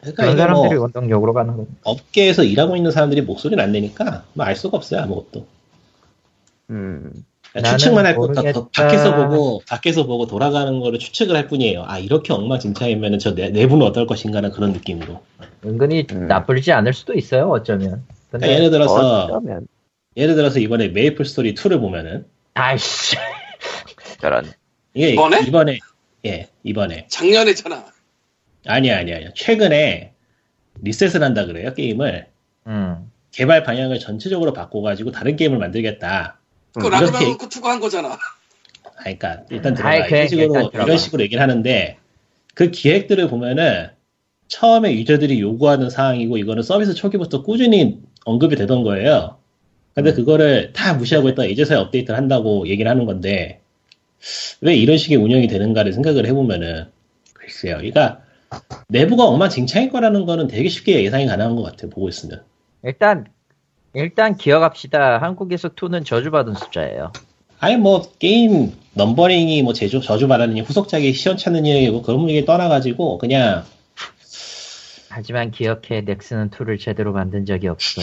그러니까 0.00 0.22
그런 0.22 0.32
이게 0.34 0.38
사람들이 0.42 0.74
뭐 0.74 0.82
원동력으로 0.82 1.32
가는 1.32 1.56
건. 1.56 1.66
업계에서 1.82 2.44
일하고 2.44 2.76
있는 2.76 2.92
사람들이 2.92 3.22
목소리를 3.22 3.60
안 3.62 3.72
내니까 3.72 4.24
뭐 4.34 4.46
알 4.46 4.54
수가 4.54 4.76
없어요 4.76 5.00
아무것도. 5.02 5.44
음. 6.70 7.12
그러니까 7.56 7.76
추측만 7.76 8.04
할 8.04 8.14
모르겠다. 8.14 8.68
밖에서 8.74 9.14
보고, 9.14 9.62
밖에서 9.66 10.06
보고 10.06 10.26
돌아가는 10.26 10.78
거를 10.78 10.98
추측을 10.98 11.34
할 11.34 11.48
뿐이에요. 11.48 11.84
아, 11.86 11.98
이렇게 11.98 12.32
엉망진창이면 12.32 13.18
저 13.18 13.34
내, 13.34 13.48
내부는 13.48 13.86
어떨 13.86 14.06
것인가는 14.06 14.50
그런 14.50 14.72
느낌으로. 14.72 15.22
은근히 15.64 16.06
음. 16.12 16.28
나쁘지 16.28 16.72
않을 16.72 16.92
수도 16.92 17.14
있어요. 17.14 17.48
어쩌면. 17.48 18.04
근데 18.30 18.46
그러니까 18.46 18.52
예를 18.52 18.70
들어서, 18.70 19.24
어쩌면 19.24 19.66
예를 20.16 20.34
들어서 20.34 20.58
이번에 20.58 20.88
메이플 20.88 21.24
스토리 21.24 21.54
2를 21.54 21.80
보면은, 21.80 22.26
아이씨. 22.54 23.16
저런 24.20 24.52
이게 24.94 25.10
이번에? 25.10 25.40
이번에, 25.40 25.78
예, 26.26 26.48
이번에. 26.62 27.06
작년에잖아. 27.08 27.86
아니야, 28.66 28.98
아니야, 28.98 29.16
아니야. 29.16 29.30
최근에 29.34 30.12
리셋을 30.82 31.22
한다 31.22 31.46
그래요, 31.46 31.72
게임을. 31.72 32.26
음. 32.66 33.10
개발 33.30 33.62
방향을 33.62 33.98
전체적으로 33.98 34.52
바꿔가지고 34.52 35.12
다른 35.12 35.36
게임을 35.36 35.58
만들겠다. 35.58 36.35
그거 36.76 36.88
음, 36.88 36.92
라그나로크 36.92 37.24
이렇게- 37.24 37.48
투가 37.48 37.70
한 37.70 37.80
거잖아. 37.80 38.08
아, 38.12 38.18
그러니까 39.00 39.42
일단 39.50 39.74
들어봐. 39.74 39.88
아이, 39.90 39.96
이런 39.98 40.08
그래, 40.08 40.28
식으로 40.28 40.54
일단. 40.64 40.84
이런 40.86 40.98
식으로 40.98 41.22
얘기를 41.22 41.42
하는데 41.42 41.96
그 42.54 42.70
기획들을 42.70 43.28
보면은 43.28 43.88
처음에 44.48 44.94
유저들이 44.94 45.40
요구하는 45.40 45.90
사항이고 45.90 46.36
이거는 46.38 46.62
서비스 46.62 46.94
초기부터 46.94 47.42
꾸준히 47.42 48.00
언급이 48.24 48.56
되던 48.56 48.82
거예요. 48.84 49.38
근데 49.94 50.12
그거를 50.12 50.72
다 50.74 50.92
무시하고 50.94 51.30
있다가 51.30 51.46
이제서야 51.46 51.78
업데이트를 51.80 52.16
한다고 52.18 52.68
얘기를 52.68 52.90
하는 52.90 53.06
건데 53.06 53.60
왜 54.60 54.74
이런 54.76 54.98
식의 54.98 55.16
운영이 55.16 55.46
되는가를 55.48 55.94
생각을 55.94 56.26
해보면은 56.26 56.84
글쎄요. 57.32 57.76
그러니까 57.76 58.20
내부가 58.88 59.24
엉망진창일 59.24 59.88
거라는 59.90 60.26
거는 60.26 60.48
되게 60.48 60.68
쉽게 60.68 61.02
예상이 61.02 61.26
가능한 61.26 61.56
것 61.56 61.62
같아요. 61.62 61.90
보고 61.90 62.08
있으면. 62.10 62.42
일단 62.84 63.26
일단 63.96 64.36
기억합시다. 64.36 65.22
한국에서 65.22 65.70
2는 65.70 66.04
저주받은 66.04 66.52
숫자예요. 66.54 67.12
아니 67.58 67.78
뭐 67.78 68.02
게임 68.18 68.74
numbering이 68.92 69.62
뭐 69.62 69.72
제조 69.72 70.02
저주받았느니 70.02 70.60
후속작이 70.60 71.14
시원찮느니 71.14 71.88
뭐 71.88 72.02
그런 72.02 72.28
얘기 72.28 72.44
떠나가지고 72.44 73.16
그냥 73.16 73.64
하지만 75.08 75.50
기억해 75.50 76.02
넥슨은 76.02 76.50
2를 76.50 76.78
제대로 76.78 77.14
만든 77.14 77.46
적이 77.46 77.68
없어. 77.68 78.02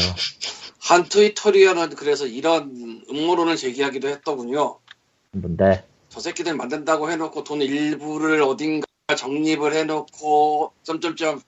한 0.81 1.03
트위터리안은 1.03 1.91
그래서 1.91 2.25
이런 2.25 3.03
음모론을 3.11 3.55
제기하기도 3.55 4.07
했더군요. 4.07 4.79
뭔데? 5.31 5.83
저 6.09 6.19
새끼들 6.19 6.55
만든다고 6.55 7.11
해놓고 7.11 7.43
돈 7.43 7.61
일부를 7.61 8.41
어딘가 8.41 8.87
적립을 9.15 9.73
해놓고 9.75 10.73
점점점 10.81 11.41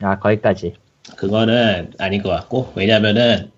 아 0.00 0.18
거기까지. 0.18 0.74
그거는 1.16 1.92
아닌 1.98 2.22
것 2.22 2.28
같고 2.30 2.72
왜냐면은 2.74 3.50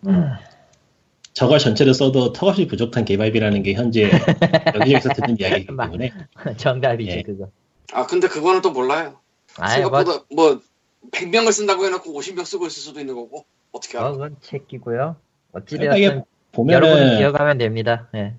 저걸 1.32 1.58
전체를 1.58 1.94
써도 1.94 2.32
턱없이 2.32 2.66
부족한 2.66 3.04
개발비라는 3.04 3.62
게 3.62 3.74
현재 3.74 4.10
여기저기서 4.74 5.10
듣는 5.14 5.40
이야기이기 5.40 5.76
때문에 5.76 6.12
정답이지 6.56 7.10
예. 7.10 7.22
그거. 7.22 7.48
아 7.92 8.06
근데 8.06 8.28
그거는 8.28 8.60
또 8.60 8.70
몰라요. 8.72 9.18
아이 9.56 9.80
뭐 9.80 9.90
생각보다 9.90 10.24
뭐 10.34 10.60
100명을 11.12 11.52
쓴다고 11.52 11.84
해놓고 11.86 12.12
50명 12.12 12.44
쓰고 12.44 12.66
있을 12.66 12.82
수도 12.82 13.00
있는 13.00 13.14
거고 13.14 13.44
어떻게 13.72 13.98
알아? 13.98 14.12
그건 14.12 14.36
체끼고요. 14.40 15.16
그러니까 15.50 15.74
어찌되었든 15.88 16.24
보면은 16.52 17.18
기억하면 17.18 17.58
됩니다. 17.58 18.08
예. 18.14 18.34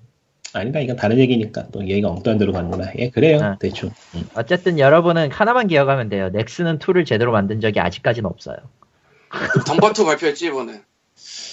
아니다 0.54 0.80
이건 0.80 0.96
다른 0.96 1.18
얘기니까 1.18 1.68
또 1.72 1.80
얘기가 1.82 2.10
엉뚱한 2.10 2.36
데로 2.36 2.52
가는구나 2.52 2.92
예 2.98 3.08
그래요 3.08 3.40
아. 3.42 3.56
대충 3.58 3.88
음. 4.14 4.28
어쨌든 4.34 4.78
여러분은 4.78 5.30
하나만 5.30 5.66
기억하면 5.66 6.10
돼요. 6.10 6.28
넥슨은 6.28 6.78
2를 6.78 7.06
제대로 7.06 7.32
만든 7.32 7.60
적이 7.60 7.80
아직까지는 7.80 8.28
없어요. 8.28 8.56
덤바2 9.66 10.04
발표했지 10.04 10.46
이번에. 10.46 10.82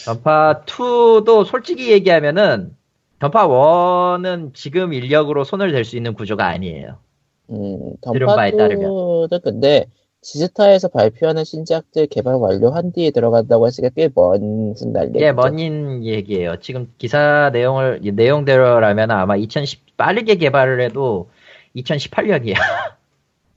던파 0.05 0.61
2도 0.65 1.45
솔직히 1.45 1.91
얘기하면은 1.91 2.75
던파 3.19 3.47
1은 3.47 4.53
지금 4.53 4.93
인력으로 4.93 5.43
손을 5.43 5.71
댈 5.71 5.83
수 5.85 5.97
있는 5.97 6.13
구조가 6.13 6.45
아니에요. 6.45 6.97
음, 7.51 7.93
들은 8.13 8.27
바에 8.27 8.51
따르면. 8.51 8.89
던파도는 9.29 9.41
근데 9.43 9.85
지스타에서 10.21 10.89
발표하는 10.89 11.43
신작들 11.45 12.07
개발 12.07 12.35
완료한 12.35 12.91
뒤에 12.91 13.11
들어간다고 13.11 13.67
했으니까 13.67 13.93
꽤 13.95 14.09
먼 14.13 14.73
훗날 14.77 15.11
예, 15.15 15.31
먼인 15.31 16.03
얘기예요. 16.03 16.59
지금 16.59 16.93
기사 16.97 17.49
내용을 17.53 18.01
내용대로라면 18.03 19.11
아마 19.11 19.35
2010 19.37 19.95
빠르게 19.97 20.35
개발을 20.35 20.81
해도 20.81 21.29
2018년이야. 21.75 22.53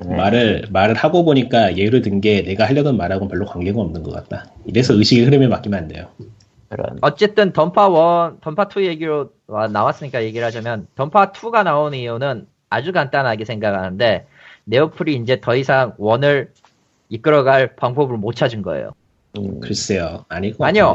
네. 0.06 0.16
말을 0.16 0.64
말을 0.70 0.94
하고 0.94 1.24
보니까 1.24 1.76
예를 1.76 2.02
든 2.02 2.20
게 2.20 2.42
내가 2.42 2.66
하려던 2.68 2.96
말하고는 2.96 3.28
별로 3.30 3.46
관계가 3.46 3.80
없는 3.80 4.02
것 4.02 4.12
같다 4.12 4.46
이래서 4.66 4.94
의식의 4.94 5.24
흐름에 5.24 5.48
맡기면 5.48 5.78
안 5.78 5.88
돼요 5.88 6.08
그런 6.68 6.98
어쨌든 7.02 7.52
던파 7.52 7.86
1, 7.88 8.40
던파 8.40 8.68
2 8.74 8.86
얘기로 8.86 9.30
와- 9.46 9.68
나왔으니까 9.68 10.22
얘기를 10.24 10.46
하자면 10.46 10.86
던파 10.94 11.32
2가 11.32 11.64
나온 11.64 11.94
이유는 11.94 12.46
아주 12.70 12.92
간단하게 12.92 13.44
생각하는데 13.44 14.26
네오플이 14.64 15.14
이제 15.16 15.40
더 15.40 15.54
이상 15.56 15.94
원을 15.98 16.52
이끌어갈 17.08 17.74
방법을 17.76 18.16
못 18.16 18.34
찾은 18.34 18.62
거예요. 18.62 18.92
글쎄요 19.60 20.24
아닐 20.28 20.56
것 20.56 20.64
아니요. 20.64 20.94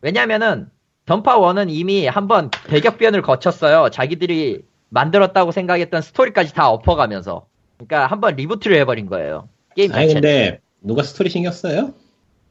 왜냐면은 0.00 0.68
던파 1.06 1.38
1은 1.38 1.66
이미 1.70 2.06
한번 2.06 2.50
대격변을 2.68 3.22
거쳤어요. 3.22 3.90
자기들이 3.90 4.64
만들었다고 4.90 5.52
생각했던 5.52 6.02
스토리까지 6.02 6.54
다 6.54 6.68
엎어가면서. 6.70 7.46
그러니까 7.76 8.06
한번 8.06 8.36
reboot를 8.36 8.76
해버린 8.78 9.06
거예요. 9.06 9.48
게임 9.76 9.92
아니 9.92 10.08
자체를. 10.08 10.20
근데 10.20 10.60
누가 10.82 11.02
스토리 11.02 11.28
신경 11.30 11.52
써요? 11.52 11.94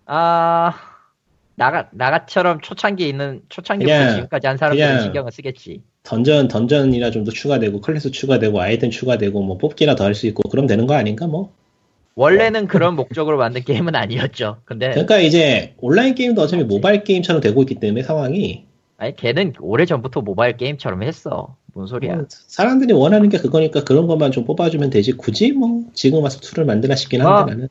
아 0.06 0.74
나가 1.56 1.90
나가처럼 1.92 2.62
초창기에 2.62 3.08
있는 3.08 3.42
초창기부터 3.50 4.16
지금까지 4.16 4.48
한 4.48 4.58
사람들은 4.58 5.02
신경을 5.02 5.32
쓰겠지. 5.32 5.82
던전 6.04 6.48
던전이나 6.48 7.12
좀 7.12 7.24
더 7.24 7.32
추가되고 7.32 7.82
클래스 7.82 8.12
추가되고 8.12 8.60
아이템 8.60 8.90
추가되고 8.90 9.42
뭐 9.44 9.58
뽑기나 9.58 9.96
더 9.96 10.04
할 10.06 10.16
수 10.16 10.26
있고 10.28 10.50
그럼 10.50 10.66
되는 10.68 10.88
거 10.88 10.96
아닌가 10.96 11.28
뭐? 11.28 11.54
원래는 12.16 12.68
그런 12.68 12.96
목적으로 12.96 13.38
만든 13.38 13.64
게임은 13.64 13.96
아니었죠. 13.96 14.58
근데 14.66 14.90
그러니까 14.90 15.20
이제 15.20 15.76
온라인 15.78 16.14
게임도 16.16 16.42
어차피. 16.42 16.64
모바일 16.64 17.04
게임처럼 17.04 17.42
되고 17.42 17.62
있기 17.62 17.76
때문에 17.76 18.04
상황이 18.04 18.66
아니 18.98 19.16
걔는 19.16 19.54
오래 19.60 19.86
전부터 19.86 20.22
모바일 20.22 20.58
게임처럼 20.58 21.04
했어. 21.04 21.56
뭔 21.74 21.88
소리야? 21.88 22.16
뭐 22.16 22.26
사람들이 22.30 22.94
원하는 22.94 23.30
게 23.30 23.38
그거니까 23.38 23.84
그런 23.84 24.08
것만 24.08 24.32
좀 24.32 24.46
뽑아주면 24.46 24.90
되지 24.90 25.14
굳이 25.14 25.52
뭐 25.54 25.84
지금 25.94 26.22
와서 26.24 26.40
2를 26.40 26.66
만드나 26.66 26.96
싶긴 26.96 27.22
뭐, 27.22 27.32
한데 27.32 27.54
나는 27.54 27.70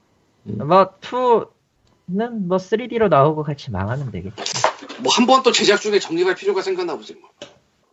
뭐 0.69 0.95
2는 1.01 2.47
뭐 2.47 2.57
3D로 2.59 3.09
나오고 3.09 3.43
같이 3.43 3.71
망하면 3.71 4.11
되겠지. 4.11 4.43
뭐 5.03 5.13
한 5.13 5.27
번 5.27 5.43
또 5.43 5.53
제작 5.53 5.81
중에 5.81 5.99
정립할 5.99 6.35
필요가 6.35 6.63
생겼나 6.63 6.97
보지 6.97 7.15
뭐. 7.15 7.31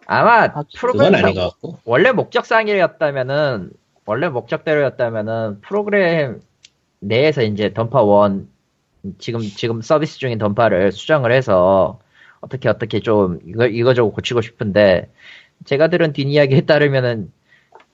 아마 0.05 0.43
아, 0.45 0.63
프로그램 0.77 1.11
그건 1.11 1.15
아닌 1.15 1.35
것 1.35 1.49
같고 1.49 1.79
원래 1.83 2.11
목적상이었다면은 2.13 3.71
원래 4.05 4.29
목적대로였다면은 4.29 5.59
프로그램 5.61 6.39
내에서 6.99 7.43
이제 7.43 7.73
던파 7.73 8.01
원 8.01 8.47
지금 9.19 9.41
지금 9.41 9.81
서비스 9.81 10.17
중인 10.17 10.37
던파를 10.37 10.91
수정을 10.93 11.31
해서 11.33 11.99
어떻게 12.39 12.69
어떻게 12.69 12.99
좀 13.01 13.39
이거 13.45 13.65
이거저거 13.67 14.11
고치고 14.11 14.41
싶은데 14.41 15.11
제가 15.65 15.89
들은 15.89 16.13
뒷이야기에 16.13 16.61
따르면은 16.61 17.31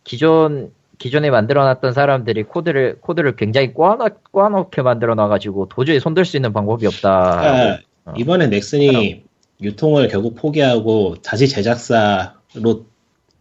기존 0.03 0.72
기존에 0.99 1.30
만들어놨던 1.32 1.93
사람들이 1.93 2.43
코드를 2.43 2.97
코드를 3.01 3.36
굉장히 3.36 3.74
꽈놓 3.74 4.24
꽈놓게 4.32 4.82
만들어놔가지고 4.82 5.70
도저히 5.70 5.99
손댈 5.99 6.26
수 6.26 6.38
있는 6.38 6.53
방법이 6.53 6.86
없다. 6.88 7.41
그러니까 7.41 7.80
어. 8.05 8.14
이번에 8.18 8.47
넥슨이 8.47 9.24
유통을 9.61 10.07
결국 10.07 10.36
포기하고 10.36 11.16
다시 11.24 11.47
제작사로 11.47 12.86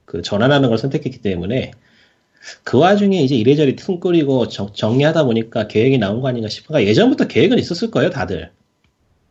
그 0.04 0.22
전환하는 0.22 0.68
걸 0.68 0.78
선택했기 0.78 1.20
때문에 1.20 1.72
그 2.64 2.78
와중에 2.78 3.20
이제 3.22 3.36
이래저래 3.36 3.76
퉁끓이고 3.76 4.48
정- 4.48 4.72
정리하다 4.72 5.24
보니까 5.24 5.68
계획이 5.68 5.98
나온 5.98 6.20
거 6.20 6.28
아닌가 6.28 6.48
싶어. 6.48 6.68
그러니까 6.68 6.90
예전부터 6.90 7.28
계획은 7.28 7.58
있었을 7.58 7.90
거예요, 7.90 8.10
다들. 8.10 8.50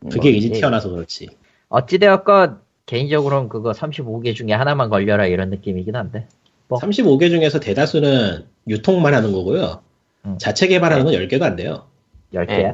그게 0.10 0.30
뭐, 0.30 0.38
이제 0.38 0.48
예. 0.48 0.52
튀어나서 0.54 0.90
그렇지. 0.90 1.28
어찌되었건 1.70 2.60
개인적으로는 2.92 3.48
그거 3.48 3.72
35개 3.72 4.36
중에 4.36 4.52
하나만 4.52 4.90
걸려라 4.90 5.26
이런 5.26 5.50
느낌이긴 5.50 5.96
한데. 5.96 6.28
뭐. 6.68 6.78
35개 6.78 7.30
중에서 7.30 7.62
대다수는 7.62 8.46
유통만 8.68 9.14
하는 9.14 9.32
거고요. 9.32 9.82
음. 10.26 10.38
자체 10.38 10.68
개발하는 10.68 11.06
건 11.06 11.14
10개도 11.14 11.44
안 11.44 11.56
돼요. 11.56 11.86
10개야? 12.34 12.50
예. 12.50 12.74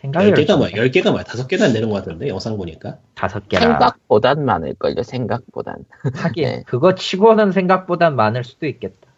생각이 0.00 0.30
10개가 0.30 0.58
뭐야? 0.58 0.70
10개가 0.70 1.10
뭐야? 1.10 1.24
5개도 1.24 1.62
안 1.62 1.72
되는 1.72 1.90
것 1.90 1.96
같은데, 1.96 2.28
영상 2.28 2.56
보니까. 2.56 2.98
다섯 3.14 3.48
개라. 3.48 3.62
생각보단 3.62 4.44
많을걸요, 4.44 5.02
생각보단. 5.02 5.74
하긴 6.14 6.44
네. 6.44 6.62
그거 6.64 6.94
치고는 6.94 7.50
생각보단 7.50 8.14
많을 8.14 8.44
수도 8.44 8.66
있겠다. 8.66 9.08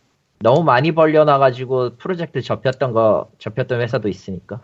너무 0.40 0.62
많이 0.62 0.92
벌려놔가지고 0.92 1.96
프로젝트 1.98 2.40
접혔던 2.40 2.92
거 2.92 3.30
접혔던 3.38 3.82
회사도 3.82 4.08
있으니까. 4.08 4.60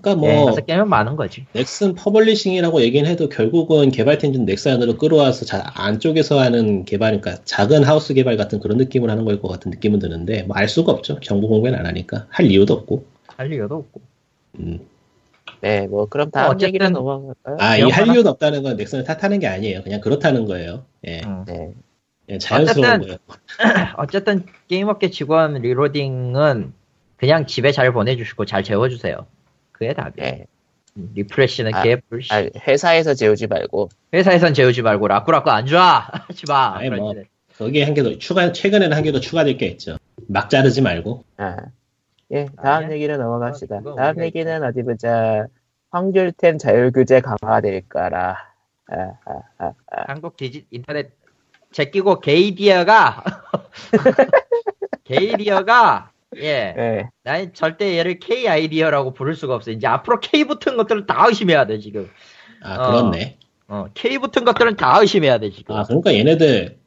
그러니까 0.00 0.26
예, 0.28 0.34
뭐, 0.36 0.46
다섯 0.46 0.66
개면 0.66 0.88
많은 0.88 1.16
거지. 1.16 1.44
넥슨 1.52 1.94
publishing이라고 1.94 2.80
얘기는 2.82 3.08
해도 3.08 3.28
결국은 3.28 3.90
개발팀 3.90 4.32
좀 4.32 4.44
넥슨 4.44 4.72
안으로 4.72 4.96
끌어와서 4.96 5.44
자, 5.44 5.70
안쪽에서 5.74 6.38
하는 6.40 6.84
개발, 6.84 7.20
그러니까 7.20 7.42
작은 7.44 7.84
하우스 7.84 8.14
개발 8.14 8.36
같은 8.36 8.60
그런 8.60 8.78
느낌을 8.78 9.10
하는 9.10 9.24
걸 9.24 9.40
것 9.40 9.48
같은 9.48 9.70
느낌은 9.70 9.98
드는데, 9.98 10.42
뭐 10.44 10.56
알 10.56 10.68
수가 10.68 10.92
없죠. 10.92 11.20
정보 11.20 11.48
공개는 11.48 11.78
안 11.78 11.86
하니까. 11.86 12.26
할 12.30 12.46
이유도 12.46 12.74
없고. 12.74 13.04
할 13.36 13.52
이유도 13.52 13.76
없고. 13.76 14.00
음. 14.60 14.80
네, 15.60 15.86
뭐 15.86 16.06
그럼 16.06 16.30
다음 16.30 16.50
어쨌든- 16.50 16.68
얘기로 16.68 16.90
넘어갈까요? 16.90 17.56
아, 17.58 17.76
이 17.76 17.82
할? 17.82 18.06
이유도 18.08 18.30
없다는 18.30 18.62
건 18.62 18.76
넥슨을 18.76 19.04
탓하는 19.04 19.38
게 19.40 19.46
아니에요. 19.48 19.82
그냥 19.82 20.00
그렇다는 20.00 20.44
거예요. 20.46 20.84
예. 21.06 21.20
음. 21.24 21.44
네. 21.46 21.72
예, 22.30 22.38
자연스러운 22.38 22.86
어쨌든- 22.86 23.00
거예요. 23.06 23.18
어쨌든 23.98 24.44
게임업계 24.68 25.10
직원 25.10 25.54
reloading은 25.54 26.72
그냥 27.16 27.46
집에 27.46 27.72
잘 27.72 27.92
보내주시고 27.92 28.44
잘 28.44 28.62
재워주세요. 28.62 29.26
그게 29.78 29.92
답이에요. 29.94 30.30
네. 30.32 30.46
음, 30.96 31.10
refresh는 31.14 31.74
아, 31.74 31.82
개불씨. 31.82 32.32
아, 32.34 32.44
회사에서 32.66 33.14
재우지 33.14 33.46
말고. 33.46 33.88
회사에선 34.12 34.54
재우지 34.54 34.82
말고 34.82 35.06
라꾸라꾸 35.08 35.50
안 35.50 35.66
좋아 35.66 36.08
하지 36.26 36.44
마. 36.48 36.74
아니, 36.76 36.90
뭐. 36.90 37.14
거기에 37.56 37.84
한 37.84 37.94
개 37.94 38.02
더, 38.02 38.16
추가, 38.18 38.52
최근에는 38.52 38.96
한 38.96 39.02
개 39.04 39.12
더 39.12 39.20
추가될 39.20 39.56
게 39.58 39.66
있죠. 39.66 39.96
막 40.28 40.50
자르지 40.50 40.82
말고. 40.82 41.24
아. 41.36 41.56
예, 42.32 42.46
다음 42.62 42.84
아니야. 42.84 42.92
얘기로 42.92 43.16
넘어갑시다. 43.16 43.78
그거 43.78 43.94
다음 43.94 44.22
얘기는 44.22 44.62
어디 44.64 44.82
보자. 44.82 45.46
확률템 45.90 46.58
자율규제 46.58 47.20
강화될까라. 47.22 48.36
아, 48.90 48.94
아, 49.24 49.32
아, 49.58 49.72
아. 49.90 50.04
한국 50.08 50.36
디지 50.36 50.66
인터넷 50.70 51.10
제끼고 51.72 52.20
게이디어가 52.20 53.22
게이디어가 55.04 56.10
예, 56.36 56.74
예. 56.76 57.08
난 57.24 57.52
절대 57.54 57.96
얘를 57.96 58.18
K 58.18 58.48
아이디어라고 58.48 59.14
부를 59.14 59.34
수가 59.34 59.54
없어. 59.54 59.70
이제 59.70 59.86
앞으로 59.86 60.20
K 60.20 60.44
붙은 60.44 60.76
것들은 60.76 61.06
다 61.06 61.26
의심해야 61.28 61.66
돼 61.66 61.78
지금. 61.78 62.08
아, 62.62 62.74
어. 62.74 62.90
그렇네. 62.90 63.38
어, 63.68 63.86
K 63.94 64.18
붙은 64.18 64.44
것들은 64.44 64.76
다 64.76 65.00
의심해야 65.00 65.38
돼 65.38 65.50
지금. 65.50 65.74
아, 65.74 65.84
그러니까 65.84 66.14
얘네들, 66.14 66.78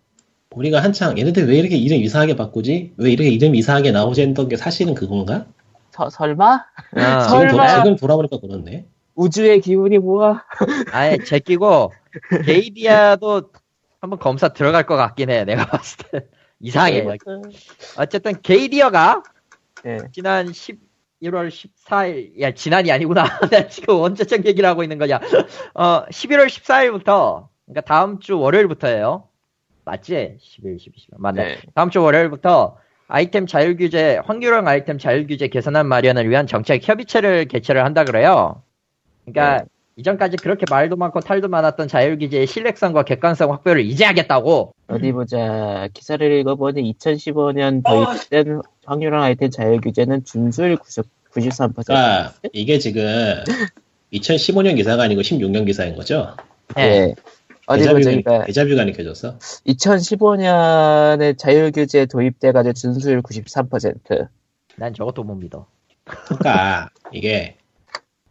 우리가 0.51 0.83
한창, 0.83 1.17
얘네들 1.17 1.47
왜 1.47 1.57
이렇게 1.57 1.75
이름 1.75 1.99
이상하게 2.01 2.35
바꾸지? 2.35 2.93
왜 2.97 3.11
이렇게 3.11 3.29
이름 3.29 3.55
이상하게 3.55 3.91
나오지 3.91 4.21
했던 4.21 4.47
게 4.47 4.57
사실은 4.57 4.93
그건가? 4.93 5.45
서, 5.91 6.09
설마? 6.09 6.53
어, 6.53 6.59
지금, 7.25 7.49
설마. 7.49 7.67
도, 7.67 7.83
지금 7.83 7.95
돌아보니까 7.95 8.39
그렇네. 8.39 8.85
우주의 9.15 9.59
기운이 9.59 9.97
뭐야? 9.99 10.43
아예 10.93 11.17
제끼고 11.17 11.91
게이디어도 12.45 13.51
한번 13.99 14.19
검사 14.19 14.49
들어갈 14.49 14.85
것 14.85 14.95
같긴 14.95 15.29
해. 15.29 15.45
내가 15.45 15.65
봤을 15.65 16.05
때 16.11 16.25
이상해. 16.59 17.05
어쨌든 17.97 18.41
게이디어가 18.41 19.23
예. 19.85 19.99
지난 20.11 20.47
11월 20.47 21.49
14일, 21.49 22.39
야, 22.41 22.51
지난이 22.51 22.91
아니구나. 22.91 23.23
내가 23.49 23.67
지금 23.67 23.95
언제적 23.95 24.45
얘기를 24.45 24.67
하고 24.67 24.83
있는 24.83 24.97
거냐. 24.97 25.19
어, 25.73 26.05
11월 26.05 26.47
14일부터, 26.47 27.47
그러니까 27.65 27.81
다음 27.85 28.19
주 28.19 28.39
월요일부터예요. 28.39 29.27
맞지? 29.85 30.37
11, 30.39 30.79
12, 30.79 30.99
13. 30.99 31.21
맞네. 31.21 31.43
네. 31.43 31.57
다음 31.73 31.89
주 31.89 32.01
월요일부터 32.01 32.77
아이템 33.07 33.45
자율 33.45 33.75
규제, 33.75 34.21
확률형 34.23 34.67
아이템 34.67 34.97
자율 34.97 35.27
규제 35.27 35.47
개선안 35.47 35.87
마련을 35.87 36.29
위한 36.29 36.47
정책 36.47 36.87
협의체를 36.87 37.45
개최를 37.45 37.83
한다 37.83 38.05
그래요. 38.05 38.63
그러니까 39.25 39.63
네. 39.63 39.69
이전까지 40.01 40.37
그렇게 40.37 40.65
말도 40.69 40.95
많고 40.95 41.19
탈도 41.19 41.47
많았던 41.47 41.87
자율규제의 41.87 42.47
신뢰성과 42.47 43.03
객관성 43.03 43.51
확보를 43.51 43.85
이제 43.85 44.03
하겠다고. 44.03 44.73
어디 44.87 45.11
보자. 45.11 45.87
기사를 45.93 46.39
읽어보니 46.39 46.93
2015년 46.93 47.83
도입된 47.85 48.61
확률형 48.85 49.21
아이템 49.21 49.51
자율규제는 49.51 50.25
준수율 50.25 50.77
90, 50.77 51.05
93%. 51.33 51.85
그러니까 51.85 52.33
이게 52.51 52.79
지금 52.79 53.03
2015년 54.11 54.75
기사가 54.75 55.03
아니고 55.03 55.21
16년 55.21 55.67
기사인 55.67 55.95
거죠? 55.95 56.35
예. 56.79 56.81
예. 56.81 57.15
어디 57.67 57.87
보자. 57.87 57.93
그러니까 57.93 58.43
데자뷰가 58.45 58.83
느껴졌어. 58.85 59.37
2015년에 59.67 61.37
자율규제 61.37 62.07
도입돼가지고 62.07 62.73
준수율 62.73 63.21
93%. 63.21 64.27
난 64.77 64.93
저것도 64.95 65.23
못 65.23 65.35
믿어. 65.35 65.67
그러니까 66.05 66.89
이게 67.13 67.55
아, 67.57 67.60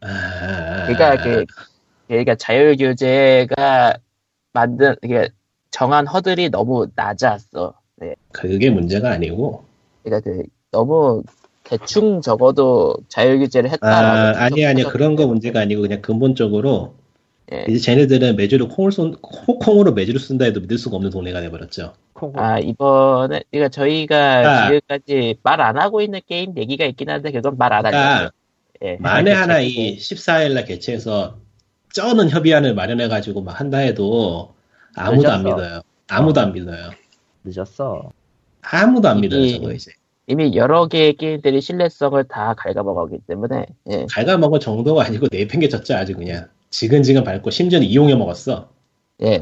그러니까 0.00 1.16
그 1.22 1.44
그러니까 2.08 2.34
자율 2.34 2.76
규제가 2.76 3.94
만든 4.52 4.94
이게 5.02 5.28
정한 5.70 6.06
허들이 6.06 6.50
너무 6.50 6.86
낮았어. 6.94 7.74
네. 7.96 8.14
그게 8.32 8.70
문제가 8.70 9.10
아니고 9.12 9.64
그러니까 10.02 10.30
그 10.30 10.42
너무 10.72 11.22
대충 11.64 12.20
적어도 12.20 12.96
자율 13.08 13.38
규제를 13.38 13.70
아, 13.70 13.72
했다라고. 13.72 14.38
아니 14.38 14.66
아니 14.66 14.80
해서- 14.80 14.90
그런 14.90 15.14
거 15.16 15.26
문제가 15.26 15.60
아니고 15.60 15.82
그냥 15.82 16.00
근본적으로 16.02 16.94
예. 17.52 17.64
이제 17.68 17.78
쟤네들은 17.78 18.36
매주를 18.36 18.68
콩을 18.68 18.92
쏜 18.92 19.12
콩으로 19.20 19.92
매주를 19.92 20.20
쓴다 20.20 20.44
해도 20.46 20.60
믿을 20.60 20.78
수가 20.78 20.96
없는 20.96 21.10
동네가 21.10 21.40
돼버렸죠. 21.42 21.92
콩아 22.14 22.58
이번에 22.60 23.42
그러니까 23.50 23.68
저희가 23.68 24.16
아. 24.64 24.66
지금까지 24.68 25.36
말 25.42 25.60
안 25.60 25.76
하고 25.78 26.00
있는 26.00 26.20
게임 26.26 26.56
얘기가 26.56 26.84
있긴 26.86 27.10
한데 27.10 27.30
그건 27.30 27.56
말안 27.58 27.82
그러니까 27.82 28.16
하려고. 28.16 28.34
예. 28.82 28.96
만에 28.98 29.32
하나 29.32 29.60
이 29.60 29.96
14일날 29.98 30.66
개최해서 30.66 31.38
쩌는 31.92 32.30
협의안을 32.30 32.74
마련해가지고 32.74 33.42
막 33.42 33.58
한다 33.60 33.78
해도 33.78 34.54
아무도 34.94 35.30
안 35.30 35.42
늦었어. 35.42 35.56
믿어요. 35.56 35.80
아무도 36.08 36.40
안 36.40 36.52
믿어요. 36.52 36.90
늦었어. 37.44 38.10
아무도 38.62 39.08
안 39.08 39.20
믿어요 39.20 39.48
저거 39.52 39.72
이제. 39.72 39.92
이미 40.26 40.54
여러 40.54 40.86
개의 40.86 41.14
게임들이 41.14 41.60
신뢰성을 41.60 42.22
다 42.24 42.54
갉아먹었기 42.54 43.18
때문에 43.26 43.66
예. 43.90 44.06
갉아먹을 44.10 44.60
정도가 44.60 45.04
아니고 45.04 45.26
내팽개쳤죠 45.30 45.94
아주 45.94 46.14
그냥. 46.14 46.48
지근지근 46.70 47.24
밟고 47.24 47.50
심지어는 47.50 47.86
이용해 47.86 48.14
먹었어. 48.14 48.70
예. 49.22 49.40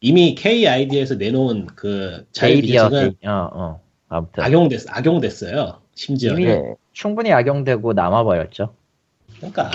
이미 0.00 0.34
KID에서 0.34 1.16
내놓은 1.16 1.66
그 1.76 2.26
자유기증은 2.32 3.16
어, 3.26 3.50
어. 3.52 3.80
아무튼 4.08 4.42
악용됐, 4.42 4.86
악용됐어요. 4.88 5.81
심지어. 5.94 6.32
이미- 6.32 6.46
예. 6.46 6.74
충분히 6.92 7.32
악용되고 7.32 7.92
남아버렸죠. 7.92 8.74
그러니까 9.36 9.70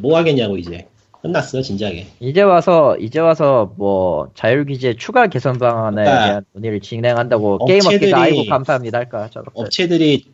뭐 0.00 0.16
하겠냐고 0.16 0.56
이제 0.56 0.86
끝났어 1.22 1.60
진작에. 1.62 2.06
이제 2.20 2.42
와서 2.42 2.96
이제 2.98 3.18
와서 3.18 3.72
뭐 3.76 4.30
자율 4.34 4.64
규제 4.64 4.94
추가 4.94 5.26
개선 5.26 5.58
방안에 5.58 6.02
그러니까 6.02 6.26
대한 6.26 6.44
논의를 6.52 6.80
진행한다고 6.80 7.64
게임 7.66 7.80
업계가 7.84 8.20
아이고 8.22 8.46
감사합니다 8.48 8.98
할까 8.98 9.28
저렇게 9.30 9.50
업체들이 9.54 10.24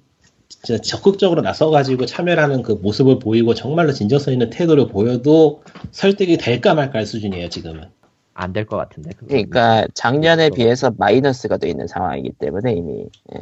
진짜 0.48 0.80
적극적으로 0.80 1.42
나서가지고 1.42 2.06
참여하는 2.06 2.62
그 2.62 2.72
모습을 2.72 3.18
보이고 3.18 3.54
정말로 3.54 3.92
진정성 3.92 4.32
있는 4.32 4.50
태도를 4.50 4.86
보여도 4.88 5.62
설득이 5.90 6.36
될까 6.38 6.74
말까 6.74 6.98
할 7.00 7.06
수준이에요 7.06 7.48
지금은. 7.48 7.84
안 8.34 8.52
될 8.52 8.66
것 8.66 8.76
같은데. 8.76 9.10
그러니까 9.26 9.86
작년에 9.94 10.50
비해서 10.50 10.92
마이너스가 10.96 11.56
돼 11.56 11.68
있는 11.70 11.86
상황이기 11.86 12.32
때문에 12.38 12.74
이미 12.74 13.06
예. 13.34 13.40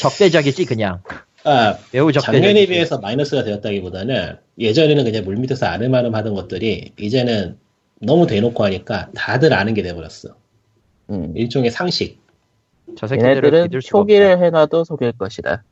적대적이지 0.00 0.64
그냥 0.64 1.02
아 1.44 1.76
매우 1.92 2.10
적대적이지. 2.10 2.42
작년에 2.42 2.66
비해서 2.66 2.98
마이너스가 2.98 3.44
되었다기보다는 3.44 4.36
예전에는 4.58 5.04
그냥 5.04 5.24
물밑에서 5.24 5.66
아름아름 5.66 6.14
하던 6.14 6.34
것들이 6.34 6.92
이제는 6.98 7.58
너무 8.00 8.26
대놓고 8.26 8.64
하니까 8.64 9.10
다들 9.14 9.52
아는 9.52 9.74
게 9.74 9.82
돼버렸어. 9.82 10.34
음. 11.10 11.36
일종의 11.36 11.70
상식. 11.70 12.22
저 12.96 13.06
수가 13.06 13.68
표기를 13.90 14.42
해놔도 14.42 14.84
속일 14.84 15.12
것이다. 15.12 15.64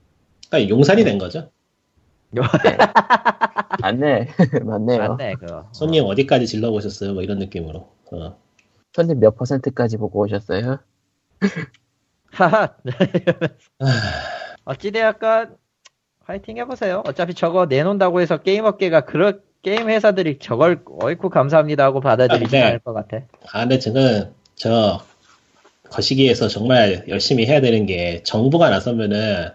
그러니까 0.49 0.69
용산이 0.71 1.05
된 1.05 1.19
거죠. 1.19 1.51
맞네, 2.33 4.29
없다. 4.31 4.65
맞네요. 4.65 4.99
맞네 4.99 5.35
그거. 5.35 5.69
손님 5.73 6.05
어디까지 6.05 6.47
질러보셨어요? 6.47 7.13
뭐 7.15 7.23
이런 7.23 7.39
느낌으로. 7.39 7.89
어. 8.13 8.37
손님 8.95 9.21
몇 9.21 9.37
퍼센트까지 9.37 9.97
보고 9.99 10.21
오셨어요? 10.21 10.79
하하. 12.33 12.75
아, 13.81 13.87
어찌되었건 14.65 15.57
화이팅 16.25 16.57
해보세요. 16.59 17.03
어차피 17.07 17.35
저거 17.35 17.67
내놓는다고 17.67 18.21
해서 18.21 18.39
게임 18.39 18.65
업계가 18.65 19.03
그런 19.03 19.41
게임 19.63 19.89
회사들이 19.89 20.39
저걸 20.39 20.83
어이쿠 21.01 21.31
감사합니다 21.31 21.85
하고 21.85 22.01
받아들이지 22.01 22.57
아, 22.57 22.61
네. 22.61 22.67
않을 22.67 22.79
것 22.81 22.93
같아. 22.93 23.19
아, 23.53 23.61
근데 23.61 23.79
지금 23.79 24.33
저 24.55 25.01
거시기에서 25.91 26.49
정말 26.49 27.05
열심히 27.09 27.47
해야 27.47 27.61
되는 27.61 27.87
게 27.87 28.23
정부가 28.25 28.71
나서면은 28.71 29.51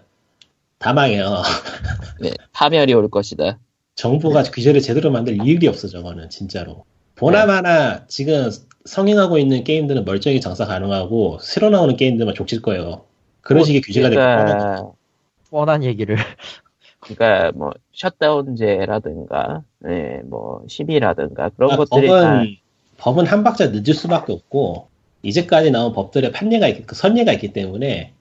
다 0.78 0.92
망해요. 0.92 1.42
네, 2.20 2.30
파멸이 2.52 2.94
올 2.94 3.10
것이다. 3.10 3.58
정부가 3.96 4.44
규제를 4.44 4.80
제대로 4.80 5.10
만들 5.10 5.44
일이 5.44 5.66
없어 5.66 5.88
저거는 5.88 6.30
진짜로. 6.30 6.84
보나마나 7.16 8.06
지금 8.06 8.48
성행하고 8.88 9.38
있는 9.38 9.64
게임들은 9.64 10.04
멀쩡히 10.06 10.40
장사 10.40 10.64
가능하고 10.64 11.38
새로 11.42 11.68
나오는 11.68 11.94
게임들만 11.94 12.34
족칠 12.34 12.62
거예요. 12.62 13.02
그런 13.42 13.64
식의 13.64 13.82
규제가 13.82 14.08
되고 14.08 14.20
그러니까, 14.20 14.92
뻔한 15.50 15.84
얘기를. 15.84 16.16
그러니까 17.00 17.52
뭐 17.54 17.72
셧다운제라든가, 17.94 19.62
네, 19.80 20.22
뭐 20.24 20.62
시비라든가 20.68 21.50
그런 21.50 21.72
아, 21.72 21.76
것들이 21.76 22.08
다 22.08 22.12
법은 22.14 22.56
법은 22.96 23.26
한 23.26 23.44
박자 23.44 23.68
늦을 23.68 23.94
수밖에 23.94 24.32
없고 24.32 24.88
이제까지 25.22 25.70
나온 25.70 25.92
법들의 25.92 26.32
판례가 26.32 26.68
있, 26.68 26.86
그 26.86 26.94
선례가 26.94 27.32
있기 27.34 27.52
때문에 27.52 28.12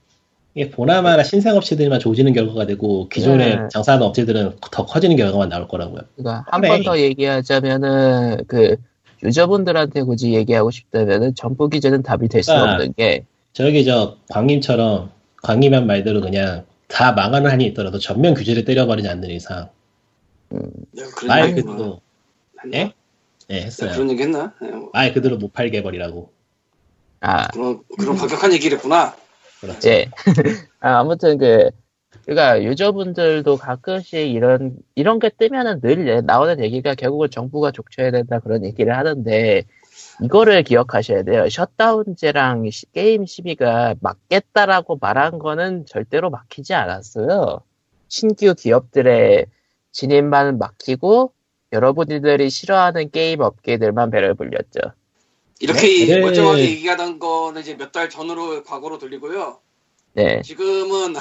이게 0.54 0.70
보나마나 0.70 1.24
신생 1.24 1.56
업체들만 1.56 2.00
조지는 2.00 2.34
결과가 2.34 2.66
되고 2.66 3.08
기존에 3.10 3.56
네. 3.56 3.68
장사하는 3.72 4.06
업체들은 4.06 4.58
더 4.72 4.86
커지는 4.86 5.16
결과만 5.16 5.50
나올 5.50 5.68
거라고요. 5.68 6.02
그러니까 6.16 6.46
한 6.48 6.62
네. 6.62 6.68
번더 6.68 7.00
얘기하자면은 7.00 8.44
그 8.48 8.76
유저분들한테 9.24 10.04
굳이 10.04 10.34
얘기하고 10.34 10.72
싶다면은 10.72 11.36
정부 11.36 11.70
규제는 11.70 12.04
답이 12.04 12.28
될수 12.28 12.54
아. 12.54 12.74
없는 12.74 12.94
게 12.96 13.26
저기 13.54 13.84
저 13.86 14.18
광님처럼 14.30 15.12
광님한 15.44 15.88
말대로 15.88 16.22
그냥 16.22 16.66
다 16.88 17.12
망하는 17.12 17.50
한이 17.52 17.66
있더라도 17.68 18.00
전면 18.00 18.34
규제를 18.34 18.64
때려버리지 18.66 19.08
않는 19.10 19.30
이상 19.32 19.70
그런 20.50 21.28
말 21.28 21.54
그대로 21.56 22.02
했나? 22.64 22.78
예? 22.78 22.94
네 23.50 23.62
했어요. 23.64 23.92
그런 23.94 24.12
얘기 24.12 24.24
했나? 24.24 24.54
네, 24.62 24.70
뭐 24.72 24.90
말 24.94 25.14
그대로 25.14 25.38
못 25.38 25.54
팔게 25.54 25.78
해버리라고. 25.80 26.32
아, 27.22 27.48
그런 27.50 27.82
그런 27.98 28.16
과격한 28.18 28.54
얘기를 28.54 28.78
했구나. 28.78 29.16
그렇죠. 29.60 29.90
예. 29.90 30.10
아, 30.80 31.00
아무튼 31.00 31.38
그 31.38 31.70
그러니까 32.28 32.62
유저분들도 32.64 33.56
가끔씩 33.58 34.20
이런 34.20 34.76
이런 34.96 35.20
게 35.20 35.30
뜨면은 35.30 35.80
늘 35.82 36.26
나오는 36.26 36.62
얘기가 36.62 36.96
결국은 36.96 37.30
정부가 37.32 37.72
족쳐야 37.72 38.12
된다 38.12 38.40
그런 38.40 38.66
얘기를 38.66 38.98
하는데 38.98 39.64
이거를 40.24 40.64
기억하셔야 40.64 41.24
돼요. 41.24 41.48
셧다운제랑 41.50 42.70
시- 42.70 42.92
게임 42.92 43.26
시비가 43.26 43.96
막겠다라고 44.02 44.98
말한 45.02 45.40
거는 45.40 45.86
절대로 45.86 46.30
막히지 46.30 46.74
않았어요. 46.74 47.62
신규 48.10 48.56
기업들의 48.56 49.46
진입만 49.94 50.58
막히고 50.60 51.34
여러분들이 51.72 52.50
싫어하는 52.50 53.10
게임 53.12 53.40
업계들만 53.42 54.12
배를 54.12 54.36
불렸죠. 54.36 54.82
이렇게 55.62 56.06
네. 56.06 56.20
멀쩡하게 56.20 56.62
얘기하던 56.72 57.20
거는 57.20 57.62
이제 57.62 57.76
몇 57.78 57.92
달 57.94 58.10
전으로 58.10 58.64
과거로 58.64 59.00
돌리고요. 59.00 59.60
네. 60.14 60.42
지금은 60.44 61.16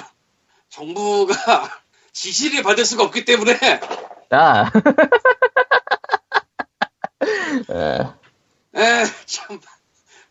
정부가 0.70 1.34
지시를 2.12 2.62
받을 2.62 2.84
수가 2.84 3.04
없기 3.04 3.24
때문에 3.24 3.58
아. 4.30 4.70
어, 7.68 8.14
에, 8.78 9.04
참 9.26 9.58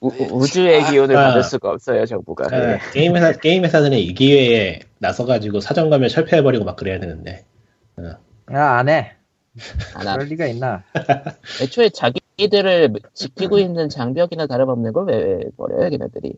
우, 0.01 0.11
네, 0.11 0.27
우주의 0.29 0.83
아, 0.83 0.91
기운을 0.91 1.15
아. 1.17 1.27
받을 1.29 1.43
수가 1.43 1.69
없어요, 1.71 2.05
정부가. 2.05 2.45
아, 2.51 2.59
네. 2.59 2.79
게임 2.93 3.15
회사 3.15 3.31
게임 3.31 3.63
회사들은 3.63 3.97
이 3.97 4.13
기회에 4.13 4.81
나서가지고 4.99 5.61
사정감을 5.61 6.09
철폐해버리고 6.09 6.63
막 6.65 6.75
그래야 6.75 6.99
되는데. 6.99 7.45
야, 8.53 8.77
안 8.77 8.89
해. 8.89 9.13
안 9.95 10.07
하- 10.07 10.13
그럴 10.13 10.27
리가 10.27 10.45
있나. 10.47 10.83
애초에 11.61 11.89
자기들을 11.89 12.93
지키고 13.13 13.57
있는 13.57 13.89
장벽이나 13.89 14.47
다름없는 14.47 14.91
걸 14.93 15.07
왜 15.07 15.39
버려요, 15.57 15.89
걔네들이. 15.89 16.33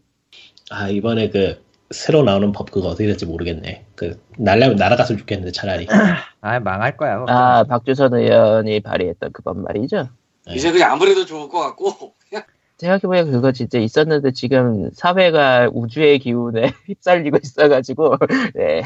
아 0.70 0.88
이번에 0.90 1.30
그 1.30 1.62
새로 1.92 2.24
나오는 2.24 2.52
법 2.52 2.70
그거 2.72 2.90
어떻게 2.90 3.06
될지 3.06 3.26
모르겠네. 3.26 3.86
그 3.96 4.20
날라면 4.38 4.76
날아갔으면 4.76 5.20
좋겠는데 5.20 5.52
차라리. 5.52 5.88
아, 6.42 6.60
망할 6.60 6.98
거야. 6.98 7.20
그거. 7.20 7.32
아, 7.32 7.64
박주선 7.64 8.14
의원이 8.14 8.82
발의했던 8.82 9.32
그 9.32 9.42
법 9.44 9.58
말이죠. 9.60 10.10
네. 10.48 10.56
이제 10.56 10.72
그냥 10.72 10.92
아무래도 10.94 11.26
좋을 11.26 11.48
것 11.50 11.60
같고 11.60 12.14
그냥 12.30 12.44
생각해보니까 12.78 13.26
그거 13.32 13.52
진짜 13.54 13.80
있었는데 13.80 14.32
지금 14.32 14.90
사회가 14.94 15.70
우주의 15.74 16.20
기운에 16.20 16.74
휩쓸리고 16.88 17.38
있어가지고, 17.42 18.18
네. 18.54 18.84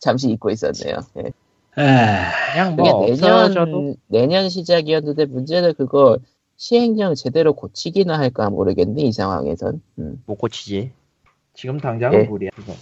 잠시 0.00 0.28
잊고 0.30 0.50
있었네요. 0.50 0.98
네. 1.14 1.32
아, 1.76 2.52
그냥 2.52 2.76
뭐 2.76 3.06
내년, 3.06 3.32
없어져도 3.32 3.96
내년 4.08 4.48
시작이었는데 4.48 5.24
문제는 5.26 5.74
그거 5.74 6.18
시행령 6.56 7.14
제대로 7.14 7.52
고치기나 7.54 8.18
할까 8.18 8.50
모르겠네, 8.50 9.02
이 9.02 9.12
상황에선. 9.12 9.80
음. 9.98 10.22
못 10.26 10.36
고치지. 10.36 10.92
지금 11.54 11.78
당장은 11.78 12.20
예. 12.20 12.24
무리야. 12.24 12.50
그거. 12.54 12.74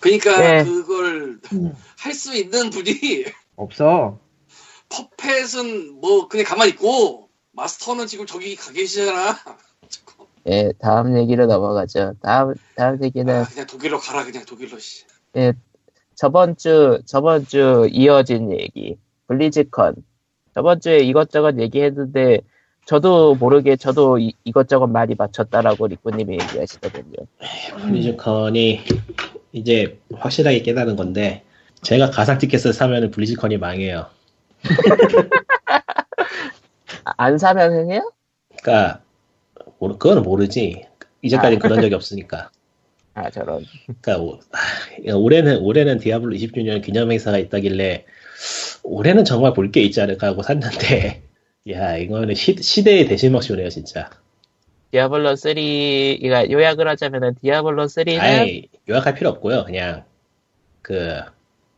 그러니까 0.00 0.38
네. 0.38 0.64
그걸 0.64 1.40
할 1.98 2.14
수 2.14 2.34
있는 2.36 2.70
분이 2.70 2.92
없어. 3.56 4.18
퍼펫은 4.88 6.00
뭐 6.00 6.28
그냥 6.28 6.44
가만히 6.46 6.70
있고 6.72 7.28
마스터는 7.52 8.06
지금 8.06 8.26
저기 8.26 8.54
가 8.56 8.72
계시잖아. 8.72 9.36
예, 10.46 10.72
다음 10.78 11.16
얘기로 11.16 11.46
넘어가죠. 11.46 12.14
다음, 12.20 12.54
다음 12.76 13.02
얘기는 13.02 13.32
아, 13.34 13.44
그냥 13.44 13.66
독일로 13.66 13.98
가라 13.98 14.24
그냥 14.24 14.44
독일로 14.44 14.78
씨. 14.78 15.04
저번 16.14 16.56
주, 16.56 17.00
저번 17.06 17.46
주 17.46 17.88
이어진 17.90 18.52
얘기. 18.52 18.98
블리즈컨. 19.26 19.94
저번 20.54 20.80
주에 20.80 20.98
이것저것 20.98 21.58
얘기했는데, 21.58 22.40
저도 22.86 23.34
모르게 23.36 23.76
저도 23.76 24.18
이, 24.18 24.34
이것저것 24.44 24.86
많이 24.86 25.14
맞췄다라고 25.14 25.86
리꾸님이 25.86 26.34
얘기하시거든요. 26.40 27.16
블리즈컨이 27.80 28.80
이제 29.52 29.98
확실하게 30.14 30.62
깨달은 30.62 30.96
건데 30.96 31.44
제가 31.82 32.10
가상 32.10 32.38
티켓을 32.38 32.72
사면은 32.72 33.10
블리즈컨이 33.10 33.56
망해요. 33.58 34.06
아, 37.04 37.12
안 37.16 37.38
사면 37.38 37.90
해요? 37.90 38.12
그러니까 38.62 39.00
모르, 39.78 39.96
그거는 39.96 40.22
모르지. 40.22 40.84
이제까지 41.22 41.56
는 41.56 41.58
그런 41.58 41.80
적이 41.80 41.94
없으니까. 41.94 42.50
아, 43.14 43.30
저런. 43.30 43.64
그러니까 44.02 44.18
오- 44.18 44.38
하, 44.50 45.14
올해는 45.16 45.58
올해는 45.58 45.98
디아블로 45.98 46.34
20주년 46.36 46.82
기념 46.82 47.10
행사가 47.12 47.38
있다길래 47.38 48.04
올해는 48.82 49.24
정말 49.24 49.54
볼 49.54 49.70
게 49.70 49.80
있지 49.82 50.00
않을까 50.02 50.26
하고 50.28 50.42
샀는데 50.42 51.22
야 51.70 51.96
이거는 51.96 52.34
시, 52.34 52.56
시대의 52.60 53.06
대실망이 53.06 53.52
오네요 53.52 53.70
진짜. 53.70 54.10
디아블로 54.90 55.34
3, 55.36 55.54
그러니까 55.54 56.50
요약을 56.50 56.86
하자면은 56.88 57.34
디아블로 57.40 57.86
3는 57.86 58.20
아예 58.20 58.62
요약할 58.88 59.14
필요 59.14 59.30
없고요. 59.30 59.64
그냥 59.64 60.04
그 60.82 61.20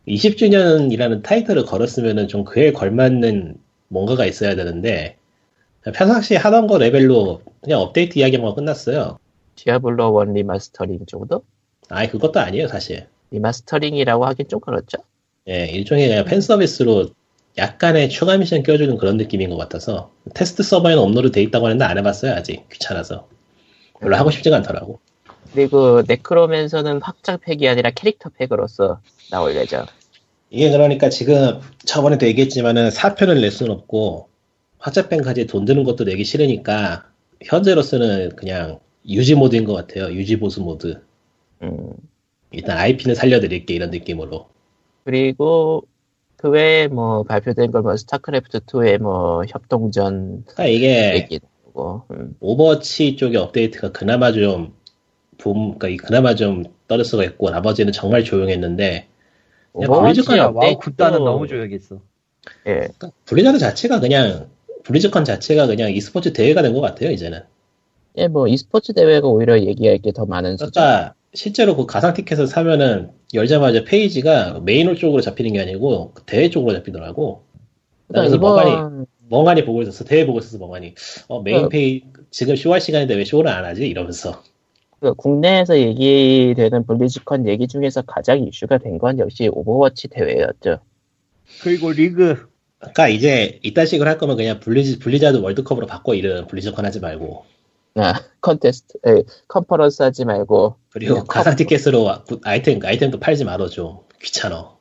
20주년이라는 0.08 1.22
타이틀을 1.22 1.64
걸었으면은 1.64 2.28
좀 2.28 2.44
그에 2.44 2.72
걸맞는 2.72 3.56
뭔가가 3.88 4.26
있어야 4.26 4.54
되는데 4.56 5.16
평상시 5.94 6.34
하던 6.34 6.66
거 6.66 6.78
레벨로 6.78 7.42
그냥 7.60 7.80
업데이트 7.80 8.18
이야기만 8.18 8.54
끝났어요. 8.54 9.18
디아블로 9.54 10.22
1 10.22 10.32
리마스터링 10.34 11.06
정도? 11.06 11.42
아예 11.88 12.08
그것도 12.08 12.40
아니에요 12.40 12.66
사실. 12.66 13.06
remastering이라고 13.30 14.26
하긴 14.26 14.48
좀 14.48 14.60
그렇죠. 14.60 14.98
예, 15.48 15.66
일종의 15.66 16.08
그냥 16.08 16.24
팬 16.24 16.40
서비스로 16.40 17.10
약간의 17.58 18.10
추가 18.10 18.36
미션 18.36 18.62
껴주는 18.62 18.96
그런 18.98 19.16
느낌인 19.16 19.50
것 19.50 19.56
같아서 19.56 20.10
테스트 20.34 20.62
서버에는 20.62 21.02
업로드 21.02 21.30
돼 21.30 21.42
있다고 21.42 21.66
하는데 21.66 21.84
안 21.84 21.96
해봤어요 21.98 22.32
아직 22.32 22.68
귀찮아서 22.70 23.28
별로 24.00 24.16
하고 24.16 24.30
싶지가 24.30 24.56
않더라고. 24.56 25.00
그리고 25.52 26.02
네크로맨서는 26.06 27.00
확장 27.00 27.38
팩이 27.38 27.66
아니라 27.68 27.90
캐릭터 27.90 28.28
팩으로서 28.28 29.00
나올 29.30 29.56
예정. 29.56 29.86
이게 30.50 30.70
그러니까 30.70 31.08
지금 31.08 31.60
저번에도 31.84 32.26
얘기했지만은 32.26 32.90
4편을 32.90 33.40
낼 33.40 33.50
수는 33.50 33.72
없고 33.72 34.28
확장팩까지 34.78 35.46
돈 35.46 35.64
드는 35.64 35.84
것도 35.84 36.04
내기 36.04 36.24
싫으니까 36.24 37.06
현재로서는 37.42 38.36
그냥 38.36 38.80
유지 39.08 39.34
모드인 39.34 39.64
것 39.64 39.72
같아요. 39.72 40.12
유지 40.12 40.38
보수 40.38 40.60
모드. 40.60 41.00
음. 41.62 41.92
일단 42.52 42.78
IP는 42.78 43.14
살려드릴게 43.14 43.74
이런 43.74 43.90
느낌으로. 43.90 44.48
그리고 45.04 45.84
그 46.36 46.48
외에 46.50 46.88
뭐 46.88 47.22
발표된 47.24 47.70
걸 47.70 47.82
뭐 47.82 47.96
스타크래프트 47.96 48.60
2의 48.60 48.98
뭐 48.98 49.42
협동전 49.48 50.44
그러니까 50.46 50.66
이게 50.66 51.14
얘기도 51.14 51.46
하고 51.66 52.02
음. 52.10 52.36
오버워치 52.40 53.16
쪽의 53.16 53.36
업데이트가 53.38 53.92
그나마 53.92 54.32
좀 54.32 54.74
봄, 55.38 55.78
그러니까 55.78 55.88
이- 55.88 55.96
그나마 55.96 56.34
좀 56.34 56.64
수가 57.04 57.24
있고 57.24 57.50
나머지는 57.50 57.92
정말 57.92 58.24
조용했는데 58.24 59.08
블리즈컨 59.72 60.38
야, 60.38 60.46
와우 60.54 60.78
굿다는 60.78 61.24
너무 61.24 61.46
조용했어. 61.48 62.00
예. 62.66 62.72
그러니까 62.74 63.10
블리자드 63.24 63.58
자체가 63.58 64.00
그냥 64.00 64.48
블리즈컨 64.84 65.24
자체가 65.24 65.66
그냥 65.66 65.90
e스포츠 65.92 66.32
대회가 66.32 66.62
된 66.62 66.72
것 66.74 66.80
같아요 66.80 67.10
이제는. 67.10 67.42
예, 68.18 68.28
뭐 68.28 68.46
e스포츠 68.48 68.92
대회가 68.94 69.26
오히려 69.28 69.60
얘기할 69.60 69.98
게 69.98 70.12
더 70.12 70.24
많은. 70.26 70.56
그러니까 70.56 71.14
실제로 71.36 71.76
그 71.76 71.86
가상 71.86 72.14
티켓을 72.14 72.46
사면은 72.46 73.10
열자마자 73.34 73.84
페이지가 73.84 74.60
메인 74.64 74.88
홀 74.88 74.96
쪽으로 74.96 75.20
잡히는 75.22 75.52
게 75.52 75.60
아니고 75.60 76.12
그 76.14 76.22
대회 76.24 76.48
쪽으로 76.50 76.72
잡히더라고. 76.74 77.44
그래서 78.08 78.38
멍하니 78.38 78.70
이번 78.70 79.06
멍하니 79.28 79.64
보고 79.64 79.82
있었어. 79.82 80.04
대회 80.04 80.24
보고 80.26 80.38
있었어 80.38 80.58
멍하니. 80.58 80.94
어 81.28 81.42
메인 81.42 81.64
어. 81.64 81.68
페이 81.68 82.02
지금 82.30 82.56
쇼할 82.56 82.80
시간인데 82.80 83.14
왜 83.14 83.24
쇼를 83.24 83.50
안 83.50 83.64
하지? 83.64 83.86
이러면서. 83.86 84.42
그 85.00 85.12
국내에서 85.14 85.78
얘기되는 85.78 86.86
블리즈컨 86.86 87.46
얘기 87.46 87.68
중에서 87.68 88.02
가장 88.02 88.42
이슈가 88.42 88.78
된 88.78 88.98
건 88.98 89.18
역시 89.18 89.48
오버워치 89.52 90.08
대회였죠. 90.08 90.78
그리고 91.62 91.92
리그. 91.92 92.48
그러니까 92.78 93.08
이제 93.08 93.58
이딴 93.62 93.86
식으로 93.86 94.08
할 94.08 94.16
거면 94.18 94.36
그냥 94.36 94.60
블리즈 94.60 94.98
블리자드 94.98 95.38
월드컵으로 95.38 95.86
바꿔 95.86 96.14
이런 96.14 96.46
블리즈컨 96.46 96.84
하지 96.86 97.00
말고. 97.00 97.44
아, 97.96 98.14
컨테스트, 98.40 98.98
에, 99.06 99.22
컨퍼런스 99.48 100.02
하지 100.02 100.24
말고 100.24 100.76
그리고 100.90 101.24
가상 101.24 101.52
컵- 101.52 101.56
티켓으로 101.58 102.08
아이템 102.44 102.80
아이템도 102.84 103.18
팔지 103.20 103.44
말어 103.44 103.68
좀 103.68 103.98
귀찮아. 104.22 104.76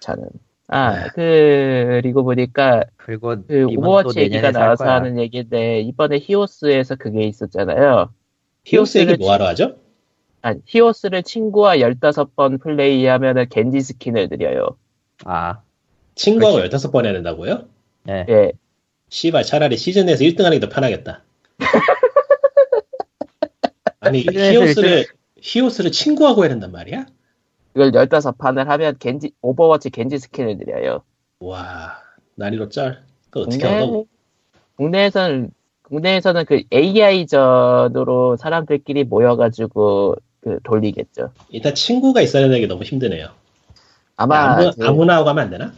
자는. 0.00 0.24
네. 0.24 0.30
아, 0.68 1.08
그 1.14 2.00
리고 2.02 2.24
보니까 2.24 2.84
그리고 2.96 3.36
그 3.46 3.66
오버워치 3.66 4.18
얘기가 4.20 4.50
나와서 4.50 4.84
거야. 4.84 4.94
하는 4.96 5.18
얘기인데 5.18 5.80
이번에 5.80 6.18
히오스에서 6.20 6.96
그게 6.96 7.24
있었잖아요. 7.24 8.10
히오스 8.64 8.98
얘기 8.98 9.14
뭐하러 9.16 9.46
하죠? 9.48 9.76
아, 10.42 10.54
히오스를 10.66 11.22
친구와 11.22 11.76
15번 11.76 12.60
플레이하면은 12.60 13.46
겐지 13.48 13.80
스킨을 13.80 14.28
드려요. 14.28 14.76
아, 15.24 15.60
친구하고 16.14 16.58
15번 16.58 17.04
해야 17.04 17.12
된다고요? 17.12 17.64
네. 18.04 18.24
예. 18.28 18.52
씨발 19.08 19.44
차라리 19.44 19.76
시즌 19.76 20.06
내에서 20.06 20.24
1등 20.24 20.42
하는 20.42 20.58
게 20.58 20.66
더 20.66 20.68
편하겠다. 20.72 21.22
아니 24.06 24.20
히오스를 24.20 25.06
히오스를 25.40 25.92
친구하고 25.92 26.42
해야 26.42 26.48
된단 26.50 26.72
말이야? 26.72 27.06
이걸 27.74 27.92
15판을 27.92 28.64
하면 28.66 28.96
겐지, 28.98 29.32
오버워치 29.42 29.90
겐지 29.90 30.18
스킨을 30.18 30.58
드려요. 30.58 31.02
와 31.40 31.98
난이도 32.36 32.70
짤. 32.70 33.02
그 33.30 33.40
어떻게 33.40 33.58
국내, 33.66 33.80
하고? 33.80 34.06
국내에서는, 34.76 35.50
국내에서는 35.82 36.44
그 36.46 36.62
AI전으로 36.72 38.36
사람들끼리 38.36 39.04
모여가지고 39.04 40.16
그 40.40 40.58
돌리겠죠. 40.62 41.30
일단 41.50 41.74
친구가 41.74 42.22
있어야 42.22 42.44
되는 42.44 42.60
게 42.60 42.66
너무 42.66 42.82
힘드네요. 42.82 43.28
아마, 44.16 44.54
아무, 44.54 44.70
그- 44.78 44.86
아무나 44.86 45.16
하고 45.16 45.28
하면 45.28 45.44
안 45.44 45.50
되나? 45.50 45.72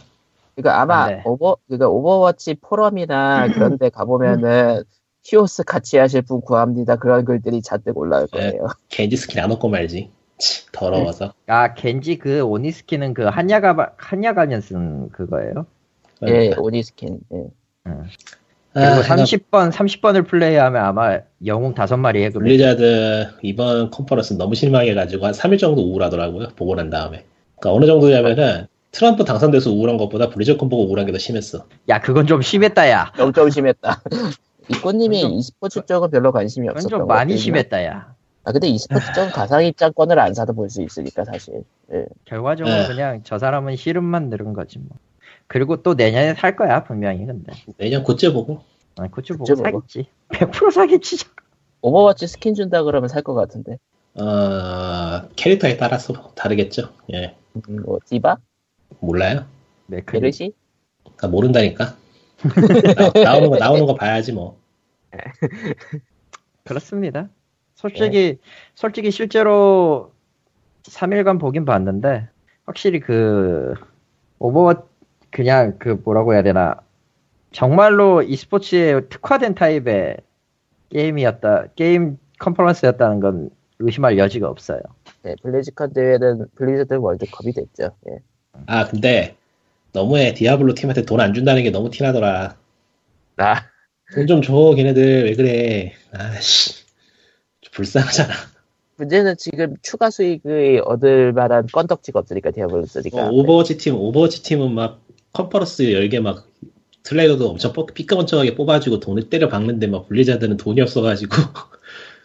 그러니까 0.54 0.80
아마 0.80 1.02
안 1.04 1.08
돼. 1.16 1.22
오버, 1.24 1.56
그러니까 1.66 1.88
오버워치 1.88 2.56
포럼이나 2.60 3.48
그런 3.52 3.78
데 3.78 3.88
가보면은 3.90 4.84
히오스 5.30 5.64
같이 5.64 5.98
하실 5.98 6.22
분 6.22 6.40
구합니다. 6.40 6.96
그런 6.96 7.24
글들이 7.24 7.60
잔뜩 7.60 7.98
올라올 7.98 8.26
네. 8.32 8.50
거예요. 8.50 8.68
겐지 8.88 9.16
스킨 9.16 9.40
안 9.40 9.50
얻고 9.52 9.68
말지. 9.68 10.10
치, 10.38 10.66
더러워서. 10.72 11.34
아, 11.48 11.74
겐지 11.74 12.16
그 12.16 12.42
오니 12.42 12.60
스킨은 12.60 13.12
그 13.12 13.24
한냐가, 13.24 13.92
한냐 13.96 14.26
가면 14.26 14.60
쓴 14.62 15.10
그거예요? 15.10 15.66
예, 16.26 16.52
오니 16.56 16.82
스킨. 16.82 17.18
예. 17.34 17.44
그리고 17.84 18.90
아, 18.90 19.02
30번, 19.02 19.70
30번을 19.72 20.26
플레이하면 20.26 20.82
아마 20.82 21.18
영웅 21.44 21.74
다섯 21.74 21.96
마리 21.96 22.22
해금. 22.22 22.40
블리자드 22.42 23.28
이번 23.42 23.90
컨퍼런스 23.90 24.34
너무 24.34 24.54
실망해가지고 24.54 25.26
한 25.26 25.32
3일 25.32 25.58
정도 25.58 25.82
우울하더라고요. 25.82 26.48
보고 26.56 26.74
난 26.74 26.88
다음에. 26.88 27.24
그러니까 27.58 27.72
어느 27.76 27.86
정도냐면은 27.86 28.66
트럼프 28.92 29.24
당선돼서 29.24 29.70
우울한 29.72 29.96
것보다 29.98 30.28
블리즈컨 30.30 30.68
보고 30.68 30.86
우울한 30.88 31.06
게 31.06 31.12
더 31.12 31.18
심했어. 31.18 31.66
야, 31.88 32.00
그건 32.00 32.26
좀 32.26 32.40
심했다, 32.40 32.88
야. 32.90 33.12
좀, 33.16 33.32
좀 33.32 33.50
심했다. 33.50 34.00
그건 34.74 35.00
좀- 35.00 35.12
e스포츠 35.32 35.84
쪽은 35.86 36.10
별로 36.10 36.32
관심이 36.32 36.68
없었던 36.68 36.88
좀것 36.90 37.06
많이 37.08 37.32
같거든요. 37.32 37.36
심했다, 37.38 37.84
야. 37.84 38.14
아, 38.44 38.52
근데 38.52 38.68
e스포츠 38.68 39.12
쪽은 39.14 39.30
가상 39.30 39.64
입장권을 39.64 40.18
안 40.18 40.34
사도 40.34 40.52
볼 40.54 40.68
수 40.70 40.82
있으니까, 40.82 41.24
사실. 41.24 41.64
예. 41.92 42.06
결과적으로 42.24 42.74
에. 42.74 42.86
그냥 42.86 43.20
저 43.24 43.38
사람은 43.38 43.76
씨름만 43.76 44.30
들은 44.30 44.52
거지, 44.52 44.78
뭐. 44.78 44.96
그리고 45.46 45.82
또 45.82 45.94
내년에 45.94 46.34
살 46.34 46.56
거야, 46.56 46.84
분명히, 46.84 47.24
근데. 47.26 47.52
내년 47.78 48.02
굿즈 48.04 48.32
보고. 48.32 48.60
아, 48.98 49.06
그쪽 49.08 49.38
보고. 49.38 49.54
사겠지. 49.54 50.06
100% 50.30 50.70
사겠지. 50.72 51.16
오버워치 51.80 52.26
스킨 52.26 52.54
준다 52.54 52.82
그러면 52.82 53.08
살 53.08 53.22
것 53.22 53.34
같은데. 53.34 53.78
어, 54.14 55.28
캐릭터에 55.36 55.76
따라서 55.76 56.32
다르겠죠. 56.34 56.88
예. 57.12 57.36
음, 57.68 57.82
뭐, 57.84 57.98
디바? 58.04 58.36
몰라요. 59.00 59.44
네, 59.86 60.00
그 60.00 60.12
베르시? 60.12 60.52
그러니까 61.04 61.28
모른다니까. 61.28 61.94
나, 63.24 63.36
오는 63.36 63.50
거 63.50 63.58
나오는 63.58 63.86
거 63.86 63.94
봐야지 63.94 64.32
뭐. 64.32 64.58
그렇습니다. 66.64 67.28
솔직히, 67.74 68.38
솔직히 68.74 69.10
실제로 69.10 70.12
3일간 70.82 71.40
보긴 71.40 71.64
봤는데, 71.64 72.28
확실히 72.64 73.00
그, 73.00 73.74
오버워, 74.38 74.88
그냥 75.30 75.76
그 75.78 76.00
뭐라고 76.04 76.34
해야 76.34 76.42
되나, 76.42 76.80
정말로 77.52 78.22
e스포츠에 78.22 79.08
특화된 79.08 79.54
타입의 79.54 80.18
게임이었다, 80.90 81.68
게임 81.76 82.18
컨퍼런스였다는 82.38 83.20
건 83.20 83.50
의심할 83.78 84.18
여지가 84.18 84.48
없어요. 84.48 84.80
네, 85.22 85.34
블리즈컨 85.42 85.92
대회는 85.92 86.46
블리자드 86.54 86.94
월드컵이 86.94 87.52
됐죠. 87.52 87.90
예. 88.08 88.18
아 88.66 88.86
근데 88.86 89.36
너무해 89.92 90.34
디아블로 90.34 90.74
팀한테 90.74 91.02
돈 91.02 91.20
안 91.20 91.34
준다는 91.34 91.62
게 91.62 91.70
너무 91.70 91.90
티나더라. 91.90 92.56
아, 93.38 93.54
돈좀 94.14 94.42
줘 94.42 94.74
걔네들 94.76 95.24
왜 95.24 95.34
그래. 95.34 95.92
아씨 96.12 96.84
좀 97.60 97.72
불쌍하잖아. 97.72 98.32
문제는 98.96 99.36
지금 99.38 99.74
추가 99.82 100.10
수익을 100.10 100.82
얻을 100.84 101.32
만한 101.32 101.66
건덕지가 101.72 102.18
없으니까, 102.18 102.50
디아블로 102.50 102.86
쓰니까. 102.86 103.28
어, 103.28 103.30
오버워치 103.30 103.76
팀 103.78 103.94
오버워치 103.94 104.42
팀은 104.42 104.72
막 104.72 105.00
컨퍼런스 105.32 105.92
열개 105.92 106.18
막 106.20 106.46
트레일러도 107.04 107.48
엄청 107.50 107.72
뻑- 107.72 107.94
삐까번쩍하게 107.94 108.54
뽑아주고 108.56 108.98
돈을 109.00 109.30
때려 109.30 109.48
박는데 109.48 109.86
막 109.86 110.08
블리자드는 110.08 110.56
돈이 110.56 110.80
없어가지고 110.80 111.36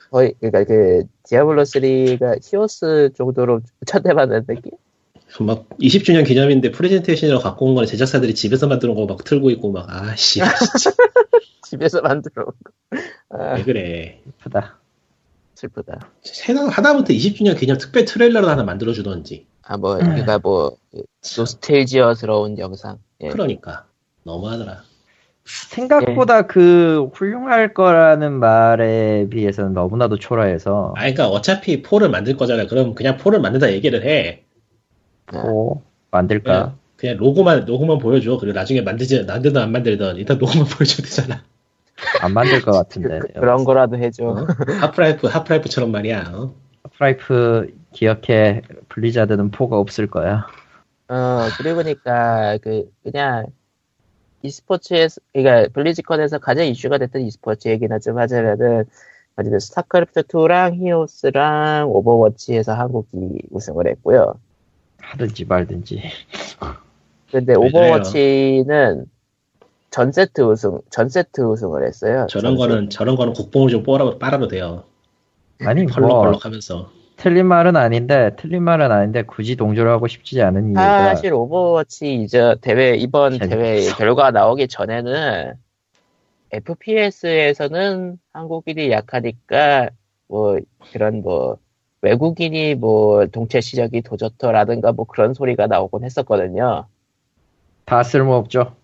거의, 0.10 0.34
그러니까 0.40 0.64
그, 0.64 1.04
디아블로 1.28 1.64
3가 1.64 2.36
히오스 2.44 3.12
정도로 3.16 3.62
천대받는 3.86 4.46
느낌? 4.48 4.72
막 5.42 5.68
20주년 5.80 6.28
기념인데 6.28 6.72
프레젠테이션으로 6.72 7.40
갖고 7.40 7.66
온 7.66 7.74
거는 7.76 7.88
제작사들이 7.88 8.36
집에서 8.36 8.68
만드는 8.68 8.94
거 8.94 9.06
막 9.08 9.24
틀고 9.24 9.50
있고 9.52 9.72
막 9.72 9.88
아씨 9.90 10.40
집에서 11.68 12.02
만들어 12.02 12.44
온 12.46 12.52
거. 12.64 13.00
아, 13.30 13.56
왜 13.56 13.64
그래. 13.64 14.22
예쁘다. 14.28 14.78
슬프다. 15.56 16.10
세상 16.22 16.68
하다못해 16.68 17.16
20주년 17.16 17.58
기념 17.58 17.78
특별 17.78 18.06
트레일러를 18.06 18.48
하나 18.48 18.64
만들어 18.64 18.92
주던지. 18.94 19.48
아, 19.64 19.78
뭐, 19.78 19.98
그니까 19.98 20.38
뭐, 20.40 20.76
그 20.92 21.04
노스텔지어스러운 21.38 22.60
영상. 22.60 22.98
예. 23.22 23.30
그러니까 23.30 23.86
너무하더라. 24.24 24.84
생각보다 25.46 26.44
그 26.48 27.10
훌륭할 27.14 27.74
거라는 27.74 28.34
말에 28.34 29.28
비해서는 29.30 29.74
너무나도 29.74 30.18
초라해서 30.18 30.94
아, 30.96 31.02
그러니까 31.02 31.28
어차피 31.30 31.82
폴을 31.82 32.10
만들 32.10 32.38
거잖아요. 32.38 32.68
그럼 32.68 32.94
그냥 32.94 33.18
폴을 33.18 33.40
만든다 33.40 33.72
얘기를 33.74 34.06
해. 34.06 34.44
뭐 35.32 35.84
만들까? 36.12 36.52
그냥, 36.52 36.78
그냥 36.98 37.18
로고만 37.18 37.66
로고만 37.66 38.00
보여줘. 38.00 38.38
그리고 38.38 38.58
나중에 38.58 38.82
만들지 38.82 39.24
만들든 39.24 39.62
안 39.62 39.72
만들든 39.72 40.18
일단 40.18 40.38
로고만 40.38 40.68
보여줘야 40.78 41.06
되잖아. 41.06 41.44
안 42.22 42.34
만들 42.34 42.62
것 42.62 42.72
같은데. 42.72 43.20
그, 43.20 43.40
런 43.40 43.64
거라도 43.64 43.98
해줘. 43.98 44.26
어? 44.26 44.48
하프라이프 44.82 45.28
하프라이프처럼 45.28 45.92
말이야. 45.92 46.32
어? 46.34 46.54
하프라이프 46.98 47.68
기억해 47.94 48.62
블리자드는 48.90 49.52
포가 49.52 49.78
없을 49.78 50.08
거야. 50.08 50.48
어, 51.08 51.48
그리고 51.58 51.84
보니까, 51.84 52.58
그, 52.62 52.90
그냥, 53.04 53.46
e스포츠에서, 54.42 55.22
그러니까, 55.34 55.70
블리즈컨에서 55.74 56.40
가장 56.40 56.66
이슈가 56.66 56.98
됐던 56.98 57.22
e스포츠 57.24 57.68
얘기나 57.68 58.00
좀 58.00 58.18
하자면은, 58.18 58.86
어쨌든 59.36 59.60
스타크래프트 59.60 60.24
2랑 60.24 60.76
히오스랑 60.76 61.90
오버워치에서 61.90 62.74
한국이 62.74 63.42
우승을 63.52 63.88
했고요. 63.88 64.36
하든지 65.04 65.46
말든지. 65.46 66.02
근데 67.32 67.54
왜 67.54 67.58
오버워치는 67.58 69.06
전 69.92 70.12
세트 70.12 70.42
우승, 70.42 70.80
전 70.90 71.10
세트 71.10 71.42
우승을 71.42 71.86
했어요. 71.86 72.26
저런 72.30 72.58
전 72.58 72.58
거는 72.58 72.90
저런 72.90 73.16
거는 73.16 73.34
국뽕을 73.34 73.70
좀 73.70 73.84
빨아 73.84 74.18
빨아도 74.18 74.48
돼요. 74.48 74.84
아니 75.62 75.84
뭐 75.84 75.94
펄럭펄럭하면서. 75.94 76.92
틀린 77.16 77.46
말은 77.46 77.76
아닌데 77.76 78.32
틀린 78.38 78.64
말은 78.64 78.92
아닌데 78.92 79.22
굳이 79.22 79.56
동조를 79.56 79.92
하고 79.92 80.08
싶지 80.08 80.42
않은 80.42 80.70
이유가 80.70 80.98
사실 80.98 81.32
오버워치 81.32 82.16
이제 82.24 82.56
대회 82.62 82.96
이번 82.96 83.38
재밌- 83.38 83.50
대회 83.50 83.88
결과 83.98 84.32
나오기 84.32 84.68
전에는 84.68 85.54
FPS에서는 86.52 88.18
한국인이 88.34 88.92
약하니까 88.92 89.90
뭐 90.28 90.58
그런 90.92 91.22
뭐 91.22 91.58
외국인이 92.08 92.76
뭐 92.76 93.26
동체 93.28 93.62
시력이 93.62 94.02
더 94.02 94.18
좋더라든가 94.18 94.92
뭐 94.92 95.06
그런 95.06 95.34
소리가 95.34 95.68
나오곤 95.68 96.04
했었거든요. 96.04 96.86
다 97.86 98.04
쓸모없죠. 98.04 98.76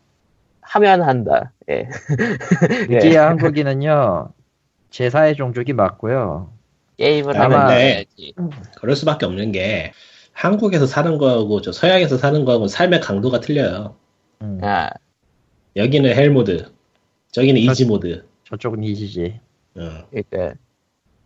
하면 0.62 1.02
한다. 1.02 1.52
예. 1.70 1.90
위기의 2.90 3.14
예. 3.14 3.18
한국인은요 3.18 4.30
제4의 4.90 5.36
종족이 5.36 5.74
맞고요. 5.74 6.50
게임을 6.98 7.36
아마- 7.36 7.56
하면 7.64 7.68
네. 7.68 7.94
해야지. 7.96 8.34
그럴 8.78 8.96
수밖에 8.96 9.26
없는 9.26 9.52
게 9.52 9.92
한국에서 10.32 10.86
사는 10.86 11.18
거하고 11.18 11.60
저 11.62 11.74
서양에서 11.74 12.18
사는 12.18 12.46
거하고 12.46 12.68
삶의 12.68 13.02
강도가 13.02 13.42
틀려요. 13.42 13.96
음, 14.42 14.60
아, 14.64 14.90
여기는 15.76 16.10
hell 16.16 16.32
mode, 16.32 16.72
저기는 17.34 17.66
저- 17.66 17.72
easy 17.72 17.86
mode. 17.86 18.26
저쪽은 18.46 18.82
easy지. 18.84 19.40
어. 19.76 19.82
그러니까 20.10 20.56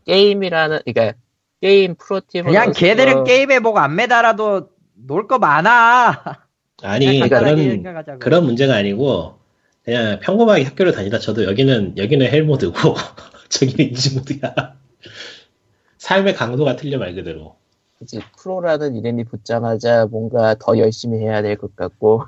게임이라는 0.06 0.80
그러니까 0.86 1.18
게임 1.64 1.96
프로팀 1.96 2.46
그냥 2.46 2.72
걔들은 2.74 3.24
게임에 3.24 3.60
뭐가 3.60 3.84
안 3.86 3.96
매달아도 3.96 4.70
놀 5.08 5.28
거 5.28 5.40
많아. 5.40 6.42
아니 6.84 7.20
간단하게 7.22 7.56
그런 7.56 7.70
생각하자고. 7.72 8.20
그런 8.20 8.44
문제가 8.46 8.76
아니고 8.76 9.40
그냥 9.86 10.20
평범하게 10.20 10.64
학교를 10.64 10.92
다니다 10.92 11.20
쳐도 11.20 11.46
여기는 11.46 11.98
여기는 11.98 12.26
hell 12.28 12.44
mode고 12.44 12.74
저기는 13.50 13.92
easy 13.92 14.16
mode야. 14.18 14.54
삶의 16.00 16.36
강도가 16.36 16.76
틀려 16.76 16.98
말 16.98 17.16
그대로. 17.16 17.56
이제 18.02 18.20
프로라는 18.42 18.98
이름이 18.98 19.24
붙자마자 19.24 20.06
뭔가 20.08 20.56
더 20.60 20.78
열심히 20.78 21.20
해야 21.20 21.42
될 21.42 21.56
것 21.56 21.74
같고 21.78 22.26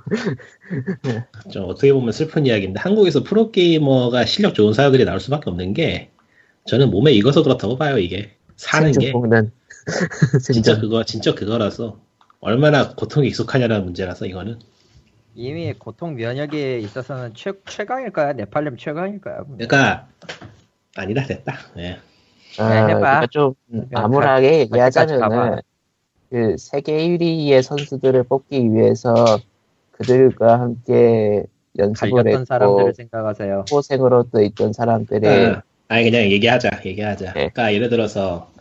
좀 1.51 1.65
어떻게 1.67 1.91
보면 1.91 2.13
슬픈 2.13 2.45
이야기인데 2.45 2.79
한국에서 2.79 3.23
프로게이머가 3.23 4.23
실력 4.25 4.53
좋은 4.53 4.71
사람들이 4.71 5.03
나올 5.03 5.19
수밖에 5.19 5.49
없는 5.49 5.73
게 5.73 6.11
저는 6.65 6.91
몸에 6.91 7.11
익어서 7.11 7.43
그렇다고 7.43 7.77
봐요 7.77 7.97
이게 7.97 8.34
사는 8.56 8.91
게 8.91 9.11
먹는 9.11 9.52
진짜 10.44 10.73
생존. 10.73 10.82
그거 10.82 11.03
진짜 11.03 11.36
그거라서 11.36 11.99
얼마나 12.40 12.95
고통이 12.95 13.27
익숙하냐라는 13.27 13.86
문제라서 13.86 14.26
이거는 14.26 14.60
이미 15.34 15.73
고통 15.73 16.15
면역에 16.15 16.80
있어서는 16.80 17.34
최, 17.36 17.52
최강일 17.65 18.11
거야. 18.11 18.34
네팔렘 18.34 18.77
최강일 18.77 19.19
거야. 19.19 19.44
그러니까 19.44 20.07
아니다 20.95 21.26
됐다 21.26 21.53
예. 21.77 21.99
아, 22.57 22.69
네, 22.69 22.77
해봐. 22.94 22.99
그러니까 22.99 23.27
좀 23.27 23.53
그냥 23.69 23.88
암울하게 23.91 24.60
얘기하자면은 24.60 25.19
가봐. 25.19 25.61
그 26.30 26.56
세계 26.57 26.98
1위의 26.98 27.61
선수들을 27.61 28.23
뽑기 28.23 28.72
위해서 28.72 29.40
그들과 29.91 30.60
함께 30.60 31.44
연습을 31.77 32.27
했고 32.27 32.45
사람들을 32.45 32.94
생각하세요. 32.94 33.65
후보생으로 33.69 34.30
또 34.32 34.41
있던 34.41 34.73
사람들이 34.73 35.27
아, 35.27 35.61
아니 35.87 36.09
그냥 36.09 36.31
얘기하자 36.31 36.81
얘기하자 36.85 37.25
네. 37.27 37.31
그러니까 37.33 37.73
예를 37.73 37.89
들어서 37.89 38.51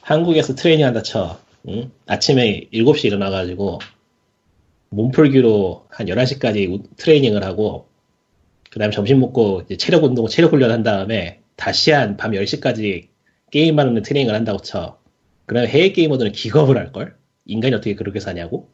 한국에서 0.00 0.54
트레이닝 0.54 0.84
한다 0.86 1.02
쳐 1.02 1.38
응? 1.68 1.90
아침에 2.06 2.68
7시 2.72 3.06
일어나가지고 3.06 3.78
몸풀기로 4.90 5.86
한 5.88 6.06
11시까지 6.06 6.82
트레이닝을 6.96 7.44
하고 7.44 7.86
그 8.70 8.78
다음에 8.78 8.90
점심 8.92 9.20
먹고 9.20 9.62
체력 9.78 10.04
운동 10.04 10.26
체력 10.28 10.52
훈련 10.52 10.70
한 10.70 10.82
다음에 10.82 11.40
다시 11.56 11.90
한 11.92 12.16
밤 12.16 12.32
10시까지 12.32 13.08
게임만 13.50 13.88
하는 13.88 14.02
트레이닝을 14.02 14.34
한다고 14.34 14.58
쳐 14.58 14.98
그러면 15.46 15.68
해외 15.68 15.92
게이머들은 15.92 16.32
기겁을 16.32 16.76
할걸? 16.78 17.14
인간이 17.46 17.74
어떻게 17.74 17.94
그렇게 17.94 18.20
사냐고? 18.20 18.68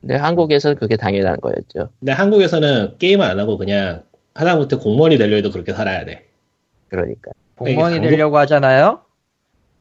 근데 0.00 0.14
한국에서는 0.14 0.76
그게 0.76 0.96
당연한 0.96 1.36
거였죠. 1.40 1.90
근데 1.98 2.12
한국에서는 2.12 2.96
게임을 2.98 3.24
안 3.26 3.38
하고 3.40 3.58
그냥 3.58 4.04
하다못해 4.34 4.76
공무원이 4.76 5.18
되려 5.18 5.36
해도 5.36 5.50
그렇게 5.50 5.72
살아야 5.72 6.04
돼 6.04 6.25
그러니까 6.88 7.30
공무원이 7.56 7.96
강도- 7.96 8.10
되려고 8.10 8.38
하잖아요. 8.38 9.00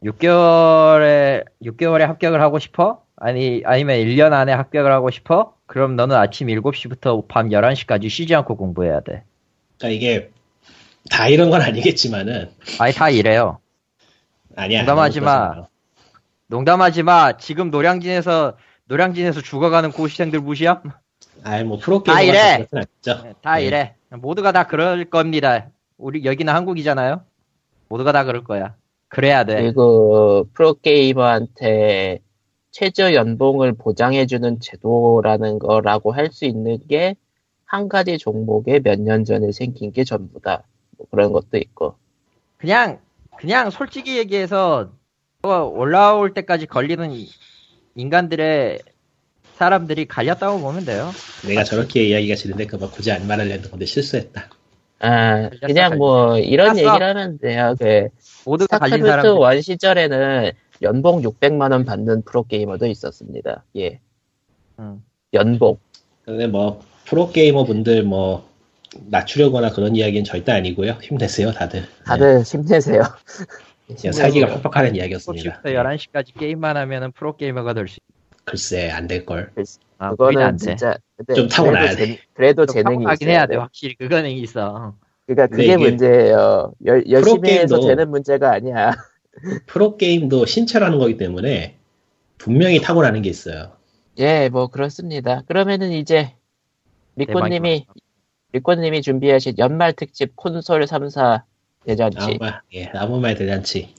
6개월에 0.04 1.46
6개월에 1.64 2.00
합격을 2.02 2.42
하고 2.42 2.60
싶어? 2.60 3.02
아니 3.18 3.62
아니면 3.66 3.98
1년 3.98 4.34
안에 4.34 4.52
합격을 4.54 4.92
하고 4.92 5.10
싶어? 5.10 5.54
그럼 5.68 5.96
너는 5.96 6.16
아침 6.16 6.48
7시부터 6.48 7.28
밤 7.28 7.50
11시까지 7.50 8.10
쉬지 8.10 8.36
않고 8.36 8.56
공부해야 8.58 9.00
돼. 9.02 9.24
그러니까 9.78 9.96
이게 9.96 10.30
다 11.10 11.28
이런 11.28 11.50
건 11.50 11.62
아니겠지만은 11.62 12.50
아니 12.80 12.94
다 12.94 13.10
이래요. 13.10 13.60
아니야. 14.56 14.80
농담하지 14.82 15.22
마. 15.22 15.64
농담하지 16.48 17.04
마. 17.04 17.38
지금 17.38 17.72
노량진에서 17.72 18.58
노량진에서 18.86 19.42
죽어가는 19.42 19.92
고시생들 19.92 20.40
무시야? 20.42 20.82
아이 21.44 21.64
뭐 21.64 21.80
프로게이머 21.80 22.16
다 22.16 22.22
이래. 22.22 22.68
네, 22.72 22.82
다 23.42 23.56
네. 23.56 23.64
이래. 23.66 23.96
모두가 24.10 24.52
다 24.52 24.68
그럴 24.68 25.06
겁니다. 25.06 25.68
우리 25.98 26.26
여기는 26.26 26.54
한국이잖아요. 26.54 27.22
모두가 27.90 28.12
다 28.12 28.24
그럴 28.24 28.44
거야. 28.44 28.76
그래야 29.08 29.44
돼. 29.44 29.62
그리고 29.62 30.48
프로게이머한테 30.54 32.20
최저 32.72 33.14
연봉을 33.14 33.74
보장해주는 33.74 34.60
제도라는 34.60 35.60
거라고 35.60 36.12
할 36.12 36.30
수 36.32 36.46
있는 36.46 36.80
게 36.88 37.16
한 37.68 37.90
가지 37.90 38.20
종목에 38.20 38.80
몇 38.80 39.00
년 39.00 39.26
전에 39.26 39.52
생긴 39.52 39.92
게 39.92 40.04
전부다. 40.04 40.64
뭐 40.98 41.08
그런 41.10 41.32
것도 41.32 41.58
있고. 41.58 41.96
그냥 42.58 43.00
그냥 43.38 43.72
솔직히 43.72 44.18
얘기해서 44.18 44.92
뭐 45.42 45.64
올라올 45.64 46.34
때까지 46.36 46.68
걸리는 46.68 47.12
이- 47.12 47.28
인간들의 47.96 48.80
사람들이 49.56 50.06
갈렸다고 50.06 50.60
보면 50.62 50.86
돼요. 50.86 51.10
내가 51.48 51.64
저렇게 51.64 52.04
이야기가 52.04 52.36
싫은데 52.36 52.68
그만 52.68 52.92
굳이 52.92 53.12
안 53.12 53.26
말하려는 53.26 53.64
건데 53.70 53.86
실수했다. 53.88 54.48
아, 55.00 55.50
그냥 55.62 55.98
뭐 55.98 56.38
이런 56.40 56.68
땄어. 56.76 56.78
얘기를 56.78 57.08
하면 57.08 57.38
돼요. 57.38 57.76
그 57.80 58.08
모두가 58.46 58.78
스타크래프트. 58.78 59.28
one 59.28 59.62
시절에는 59.62 60.52
연봉 60.82 61.22
600만 61.22 61.72
원 61.72 61.86
받는 61.86 62.24
프로 62.24 62.44
게이머도 62.44 62.86
있었습니다. 62.88 63.64
예. 63.78 64.00
음. 64.80 65.04
연봉. 65.34 65.78
근데 66.24 66.48
뭐 66.48 66.82
프로 67.06 67.32
게이머 67.32 67.66
분들 67.66 68.04
뭐 68.04 68.50
낮추려거나 69.08 69.72
그런 69.72 69.96
이야기는 69.96 70.24
절대 70.24 70.52
아니고요. 70.54 70.94
힘내세요 71.02 71.52
다들. 71.52 71.84
다들 72.06 72.42
힘내세요. 72.44 73.02
네, 73.88 73.96
그냥 73.96 74.14
살기가 74.14 74.62
팍팍하는 74.62 74.96
이야기였습니다. 74.96 75.62
7시부터 75.62 75.74
11시까지 76.14 76.40
게임만 76.40 76.78
하면은 76.78 77.12
프로 77.12 77.36
게이머가 77.36 77.74
될 77.74 77.86
수 77.88 77.98
있 77.98 78.15
글쎄 78.46 78.90
안 78.92 79.08
될 79.08 79.26
걸. 79.26 79.52
아, 79.98 80.12
그거는 80.12 80.34
그거는 80.34 80.42
안 80.48 80.58
돼. 80.58 80.66
진짜 80.66 80.96
근데 81.18 81.34
좀 81.34 81.48
타고나야 81.48 81.96
돼. 81.96 82.06
재- 82.06 82.20
그래도 82.34 82.66
좀 82.66 82.74
재능이 82.76 83.04
있어야 83.14 83.30
해야 83.30 83.46
돼. 83.48 83.54
돼. 83.54 83.60
확실히 83.60 83.96
그거는 83.96 84.30
있어. 84.32 84.94
그러니까 85.26 85.48
근데 85.48 85.64
그게 85.74 85.78
문제예요. 85.78 86.74
열, 86.86 87.04
열심히 87.10 87.50
해서 87.52 87.78
프로게임도- 87.78 87.88
되는 87.88 88.10
문제가 88.10 88.52
아니야. 88.54 88.92
프로 89.66 89.98
게임도 89.98 90.46
신체로 90.46 90.86
하는 90.86 91.00
거기 91.00 91.18
때문에 91.18 91.76
분명히 92.38 92.80
타고나는 92.80 93.22
게 93.22 93.30
있어요. 93.30 93.72
예, 94.20 94.50
뭐 94.50 94.68
그렇습니다. 94.68 95.42
그러면은 95.48 95.92
이제 95.92 96.34
리코님이 97.16 97.86
리코님이 98.54 99.02
준비하신 99.02 99.56
연말 99.58 99.94
특집 99.94 100.36
콘솔 100.36 100.86
3사 100.86 101.42
대잔치. 101.86 102.18
아무 102.20 102.38
말, 102.40 102.62
예, 102.74 102.86
아무 102.94 103.20
말 103.20 103.36
대잔치. 103.36 103.94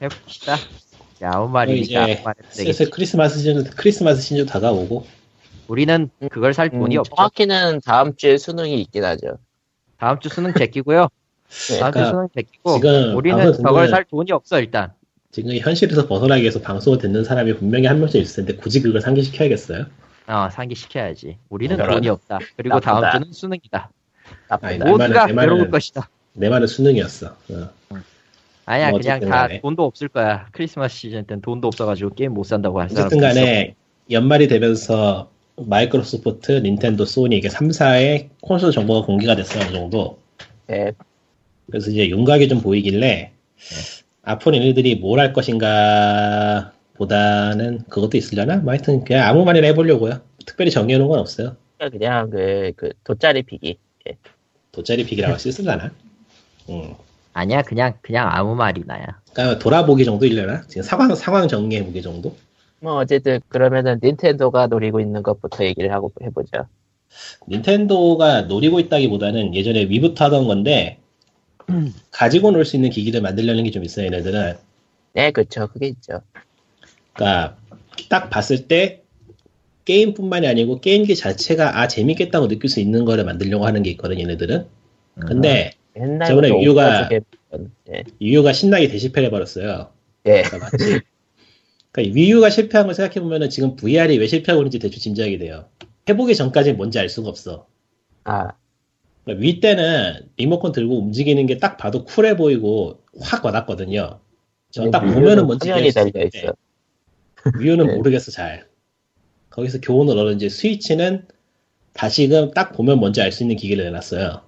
해봅시다. 0.00 0.56
말이니까 1.30 2.02
아무 2.02 2.10
이제 2.52 2.64
슬슬. 2.72 2.90
크리스마스 2.90 3.38
시즌 3.38 3.64
크리스마스 3.64 4.20
시즌 4.20 4.44
다가오고 4.46 5.06
우리는 5.68 6.10
그걸 6.30 6.52
살 6.52 6.68
돈이 6.70 6.96
음, 6.96 7.00
없죠. 7.00 7.14
정확히는 7.14 7.80
다음 7.84 8.14
주에 8.16 8.36
수능이 8.36 8.80
있긴 8.82 9.04
하죠. 9.04 9.38
다음 9.98 10.18
주 10.18 10.28
수능 10.28 10.52
제끼고요. 10.52 11.08
네. 11.70 11.78
다음 11.78 11.92
주 11.92 11.98
그러니까 11.98 12.10
수능 12.10 12.28
제끼고 12.34 12.74
지금 12.76 13.16
우리는 13.16 13.52
저걸 13.52 13.86
듣는- 13.86 13.90
살 13.90 14.04
돈이 14.04 14.32
없어 14.32 14.58
일단. 14.60 14.92
지금 15.30 15.54
현실에서 15.56 16.06
벗어나기 16.08 16.42
위해서 16.42 16.60
방송을 16.60 16.98
듣는 16.98 17.24
사람이 17.24 17.54
분명히 17.56 17.86
한 17.86 17.98
명씩 18.00 18.20
있을 18.20 18.44
텐데 18.44 18.60
굳이 18.60 18.82
그걸 18.82 19.00
상기시켜야겠어요? 19.00 19.86
어, 20.26 20.48
상기시켜야지. 20.52 21.38
우리는 21.48 21.76
저런. 21.76 21.94
돈이 21.96 22.08
없다. 22.08 22.38
그리고 22.56 22.74
나쁘다. 22.76 23.00
다음 23.00 23.20
주는 23.22 23.32
수능이다. 23.32 23.90
나쁘다. 24.48 24.68
아니, 24.68 24.78
내 24.78 24.90
모두가 24.90 25.08
말은- 25.08 25.26
내 25.28 25.32
말은- 25.32 25.40
괴로울 25.40 25.70
것이다. 25.70 26.08
내 26.34 26.48
말은 26.50 26.66
수능이었어. 26.66 27.28
어. 27.50 27.70
아니야 28.64 28.90
뭐 28.90 28.98
그냥 29.00 29.20
다 29.20 29.42
간에. 29.42 29.60
돈도 29.60 29.84
없을 29.84 30.08
거야. 30.08 30.46
크리스마스 30.52 30.96
시즌 30.96 31.24
땐 31.26 31.40
돈도 31.40 31.68
없어가지고 31.68 32.14
게임 32.14 32.34
못 32.34 32.44
산다고 32.44 32.80
할 32.80 32.88
사람. 32.88 33.06
어쨌든 33.06 33.20
간에 33.20 33.74
연말이 34.10 34.48
되면서 34.48 35.30
마이크로소프트, 35.56 36.52
닌텐도, 36.62 37.04
소니 37.04 37.36
이게 37.36 37.48
3사의 37.48 38.28
콘솔 38.40 38.72
정보가 38.72 39.06
공개가 39.06 39.34
됐어요 39.36 39.64
어느 39.64 39.72
정도. 39.72 40.18
네, 40.66 40.92
그래서 41.70 41.90
이제 41.90 42.08
윤곽이 42.08 42.48
좀 42.48 42.60
보이길래 42.60 43.32
앞으로 44.22 44.56
얘네들이 44.56 44.96
뭘 44.96 45.18
할 45.18 45.32
것인가 45.32 46.72
보다는 46.94 47.80
그것도 47.88 48.16
있으려나? 48.16 48.56
뭐 48.58 48.72
하여튼 48.72 49.04
그냥 49.04 49.26
아무 49.26 49.44
말이나 49.44 49.66
해보려고요. 49.68 50.20
특별히 50.46 50.70
정해놓은 50.70 51.08
건 51.08 51.18
없어요. 51.18 51.56
그냥 51.78 52.30
그, 52.30 52.72
그 52.76 52.90
돗자리 53.04 53.42
피기. 53.42 53.76
돗자리 54.70 55.04
픽이라고 55.04 55.36
쓸쓸하나? 55.38 55.90
음. 56.70 56.94
아니야 57.32 57.62
그냥 57.62 57.94
그냥 58.02 58.28
아무 58.30 58.54
말이나야. 58.54 59.20
그러니까 59.32 59.58
돌아보기 59.58 60.04
정도 60.04 60.26
일려나? 60.26 60.62
지금 60.68 60.82
상황 60.82 61.14
상황 61.14 61.48
정리해 61.48 61.84
보기 61.84 62.02
정도? 62.02 62.36
뭐 62.80 62.96
어쨌든 62.96 63.40
그러면은 63.48 64.00
닌텐도가 64.02 64.66
노리고 64.66 65.00
있는 65.00 65.22
것부터 65.22 65.64
얘기를 65.64 65.92
하고 65.92 66.12
해보죠. 66.22 66.66
닌텐도가 67.48 68.42
노리고 68.42 68.80
있다기보다는 68.80 69.54
예전에 69.54 69.84
위부터 69.84 70.26
하던 70.26 70.46
건데 70.46 70.98
가지고 72.10 72.50
놀 72.50 72.64
수 72.64 72.76
있는 72.76 72.90
기기를 72.90 73.20
만들려는 73.20 73.64
게 73.64 73.70
좀 73.70 73.84
있어요 73.84 74.06
얘네들은 74.06 74.56
네, 75.14 75.30
그쵸. 75.30 75.68
그게 75.68 75.88
있죠. 75.88 76.20
그러니까 77.14 77.56
딱 78.08 78.30
봤을 78.30 78.66
때 78.66 79.02
게임뿐만이 79.84 80.46
아니고 80.46 80.80
게임기 80.80 81.16
자체가 81.16 81.80
아 81.80 81.88
재밌겠다고 81.88 82.48
느낄 82.48 82.70
수 82.70 82.80
있는 82.80 83.04
거를 83.04 83.24
만들려고 83.24 83.66
하는 83.66 83.82
게 83.82 83.90
있거든 83.90 84.18
얘네들은 84.20 84.66
근데 85.20 85.72
옛날에 85.96 86.28
저번에 86.28 86.48
위유가- 86.50 87.08
예. 87.12 88.04
위유가 88.20 88.52
신나게 88.52 88.88
대실패를 88.88 89.26
해버렸어요 89.26 89.90
예. 90.26 90.42
그러니까 90.42 90.58
마치 90.58 91.00
그러니까 91.92 92.14
위유가 92.14 92.48
실패한 92.50 92.86
걸 92.86 92.94
생각해 92.94 93.20
보면 93.20 93.42
은 93.42 93.50
지금 93.50 93.76
VR이 93.76 94.18
왜 94.18 94.26
실패하고 94.26 94.62
있는지 94.62 94.78
대충 94.78 95.00
짐작이 95.00 95.38
돼요 95.38 95.66
해보기 96.08 96.34
전까지는 96.34 96.76
뭔지 96.78 96.98
알 96.98 97.08
수가 97.08 97.28
없어 97.28 97.66
아, 98.24 98.52
그러니까 99.24 99.42
위 99.42 99.60
때는 99.60 100.28
리모컨 100.36 100.72
들고 100.72 100.98
움직이는 100.98 101.46
게 101.46 101.58
딱 101.58 101.76
봐도 101.76 102.04
쿨해 102.04 102.36
보이고 102.36 103.00
확 103.20 103.44
와닿거든요. 103.44 104.20
저딱 104.70 105.04
보면은 105.12 105.46
뭔지 105.46 105.68
화면이 105.70 105.88
이해할 105.88 105.92
수 105.92 106.12
달려 106.12 106.24
있는데 106.24 106.38
있어. 106.38 106.54
위유는 107.58 107.86
네. 107.88 107.94
모르겠어 107.96 108.30
잘. 108.30 108.66
거기서 109.50 109.80
교훈을 109.80 110.16
얻은지 110.16 110.48
스위치는 110.50 111.26
다시금 111.94 112.52
딱 112.52 112.72
보면 112.72 112.98
뭔지 113.00 113.20
알 113.20 113.32
수 113.32 113.42
있는 113.42 113.56
기기를 113.56 113.84
내놨어요. 113.84 114.40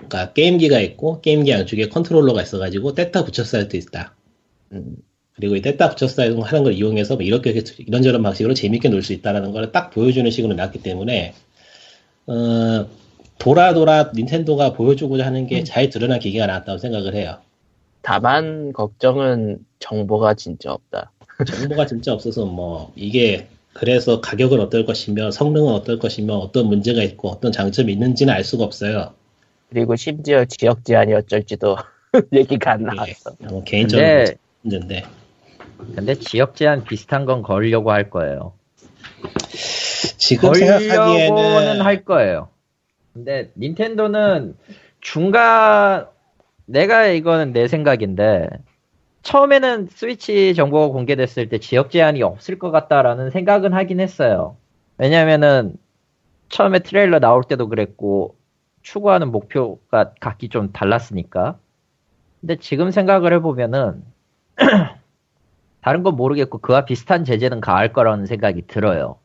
네. 0.00 0.06
그러니까 0.08 0.32
게임기가 0.32 0.80
있고 0.80 1.20
게임기 1.20 1.50
양쪽에 1.50 1.88
컨트롤러가 1.88 2.42
있어가지고 2.42 2.94
뗐다 2.94 3.24
붙였어 3.26 3.58
할때 3.58 3.78
있다. 3.78 4.14
음, 4.72 4.96
그리고 5.34 5.56
이 5.56 5.62
뗐다 5.62 5.96
붙였어 5.96 6.22
하는 6.22 6.64
걸 6.64 6.72
이용해서 6.74 7.16
뭐 7.16 7.24
이렇게 7.24 7.50
이렇게 7.50 7.84
이런저런 7.84 8.22
방식으로 8.22 8.54
재밌게 8.54 8.88
놀 8.88 9.02
수 9.02 9.12
있다라는 9.12 9.52
걸 9.52 9.72
딱 9.72 9.90
보여주는 9.90 10.28
식으로 10.30 10.54
놨기 10.54 10.82
때문에 10.82 11.34
어, 12.26 12.86
돌아 13.38 13.74
돌아 13.74 14.10
닌텐도가 14.14 14.72
보여주고자 14.74 15.26
하는 15.26 15.46
게 15.46 15.64
잘 15.64 15.90
드러난 15.90 16.18
기기가 16.20 16.46
나왔다고 16.46 16.78
생각을 16.78 17.14
해요. 17.14 17.38
다만 18.02 18.72
걱정은 18.72 19.58
정보가 19.80 20.34
진짜 20.34 20.72
없다. 20.72 21.12
정보가 21.46 21.86
진짜 21.86 22.12
없어서 22.12 22.44
뭐 22.46 22.92
이게 22.96 23.48
그래서 23.72 24.20
가격은 24.20 24.60
어떨 24.60 24.84
것이며 24.86 25.30
성능은 25.32 25.72
어떨 25.72 25.98
것이며 25.98 26.34
어떤 26.36 26.66
문제가 26.68 27.02
있고 27.02 27.28
어떤 27.30 27.50
장점이 27.50 27.92
있는지는 27.92 28.32
알 28.32 28.44
수가 28.44 28.64
없어요. 28.64 29.14
그리고 29.70 29.96
심지어 29.96 30.44
지역 30.44 30.84
제한이 30.84 31.14
어쩔지도 31.14 31.76
얘기가 32.32 32.72
안 32.72 32.82
나왔어. 32.82 33.32
뭐 33.40 33.62
개인적으로 33.64 34.06
근데 34.06 34.36
문제인데 34.62 35.04
근데 35.94 36.14
지역 36.14 36.54
제한 36.54 36.84
비슷한 36.84 37.24
건 37.24 37.42
걸려고 37.42 37.90
할 37.90 38.10
거예요. 38.10 38.54
지금 40.16 40.52
걸려고는 40.52 40.88
생각하기에는 40.88 41.80
할 41.82 42.04
거예요. 42.04 42.48
근데 43.12 43.50
닌텐도는 43.56 44.56
중간 45.00 46.06
내가 46.66 47.06
이거는 47.06 47.52
내 47.52 47.68
생각인데 47.68 48.48
처음에는 49.22 49.88
스위치 49.90 50.54
정보가 50.54 50.88
공개됐을 50.92 51.48
때 51.48 51.58
지역 51.58 51.90
제한이 51.90 52.22
없을 52.22 52.58
것 52.58 52.70
같다라는 52.70 53.30
생각은 53.30 53.72
하긴 53.72 54.00
했어요. 54.00 54.56
왜냐면은 54.98 55.76
처음에 56.48 56.80
트레일러 56.80 57.18
나올 57.20 57.42
때도 57.42 57.68
그랬고 57.68 58.36
추구하는 58.88 59.32
목표가 59.32 60.12
각기 60.20 60.48
좀 60.48 60.70
달랐으니까. 60.70 61.58
근데 62.40 62.56
지금 62.56 62.90
생각을 62.92 63.32
해보면은 63.32 64.04
다른 65.80 66.02
건 66.02 66.14
모르겠고 66.16 66.58
그와 66.58 66.84
비슷한 66.84 67.24
제재는 67.24 67.60
가할 67.60 67.92
거라는 67.92 68.26
생각이 68.26 68.66
들어요. 68.66 69.18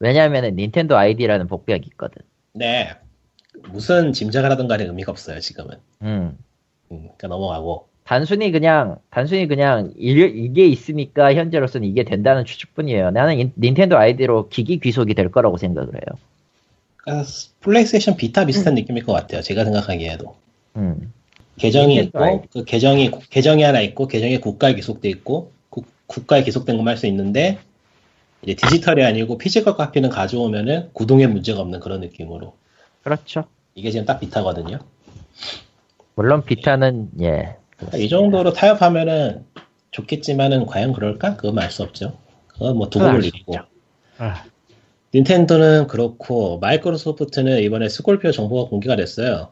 왜냐면은 0.00 0.56
닌텐도 0.56 0.96
아이디라는 0.96 1.46
복병이 1.46 1.82
있거든. 1.92 2.22
네 2.52 2.90
무슨 3.70 4.12
짐작을 4.12 4.50
하든 4.50 4.68
간에 4.68 4.84
의미가 4.84 5.12
없어요 5.12 5.38
지금은. 5.40 5.76
음. 6.02 6.36
음, 6.90 6.98
그러니까 7.16 7.28
넘어가고 7.28 7.88
단순히 8.02 8.50
그냥 8.50 8.98
단순히 9.10 9.46
그냥 9.46 9.92
일- 9.96 10.36
이게 10.36 10.66
있으니까 10.66 11.34
현재로서는 11.34 11.86
이게 11.88 12.02
된다는 12.02 12.44
추측뿐이에요. 12.44 13.12
나는 13.12 13.38
인- 13.38 13.52
닌텐도 13.56 13.96
아이디로 13.96 14.48
기기 14.48 14.78
귀속이 14.80 15.14
될 15.14 15.30
거라고 15.30 15.56
생각을 15.56 15.94
해요. 15.94 16.18
그러니까 17.04 17.28
플레이스테이션 17.60 18.16
비타 18.16 18.46
비슷한 18.46 18.74
느낌일 18.74 19.04
것 19.04 19.12
같아요. 19.12 19.42
제가 19.42 19.64
생각하기에도. 19.64 20.34
음. 20.76 21.12
계정이 21.56 21.96
닌텐도 22.00 22.26
있고. 22.26 22.44
그 22.50 22.64
계정이 22.64 23.10
계정이 23.30 23.62
하나 23.62 23.80
있고 23.80 24.08
계정에 24.08 24.38
국가에 24.38 24.74
귀속돼 24.74 25.08
있고 25.10 25.52
국, 25.70 25.86
국가에 26.06 26.42
귀속된 26.42 26.76
것만 26.76 26.92
할 26.92 26.98
수 26.98 27.06
있는데 27.06 27.58
이제 28.42 28.54
디지털이 28.54 29.02
아니고 29.04 29.38
physical 29.38 29.76
copy는 29.76 30.08
가져오면은 30.10 30.90
구동에 30.92 31.26
문제가 31.26 31.60
없는 31.60 31.80
그런 31.80 32.00
느낌으로 32.00 32.54
그렇죠. 33.02 33.44
이게 33.74 33.90
지금 33.90 34.04
딱 34.04 34.18
비타거든요. 34.18 34.78
물론 36.16 36.44
비타는 36.44 37.10
예. 37.22 37.56
그러니까 37.76 37.98
이 37.98 38.08
정도로 38.08 38.52
타협하면은 38.52 39.44
좋겠지만은 39.92 40.66
과연 40.66 40.92
그럴까? 40.92 41.36
그건 41.36 41.58
알 41.60 41.70
수 41.70 41.82
없죠. 41.84 42.16
그건 42.48 42.76
뭐 42.76 42.88
두고 42.90 43.04
볼 43.04 43.14
알수 43.16 43.28
일이고. 43.28 43.52
없죠. 43.54 43.66
아, 44.18 44.44
닌텐도는 45.14 45.86
그렇고 45.86 46.58
마이크로소프트는 46.58 47.60
이번에 47.60 47.88
스콜피오 47.88 48.32
정보가 48.32 48.68
공개가 48.68 48.96
됐어요. 48.96 49.50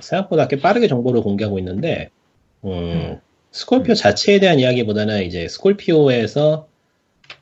생각보다 0.00 0.46
꽤 0.48 0.60
빠르게 0.60 0.88
정보를 0.88 1.22
공개하고 1.22 1.58
있는데 1.58 2.10
음, 2.64 3.18
스콜피오 3.52 3.94
자체에 3.94 4.40
대한 4.40 4.58
이야기보다는 4.60 5.22
이제 5.24 5.48
스콜피오에서 5.48 6.68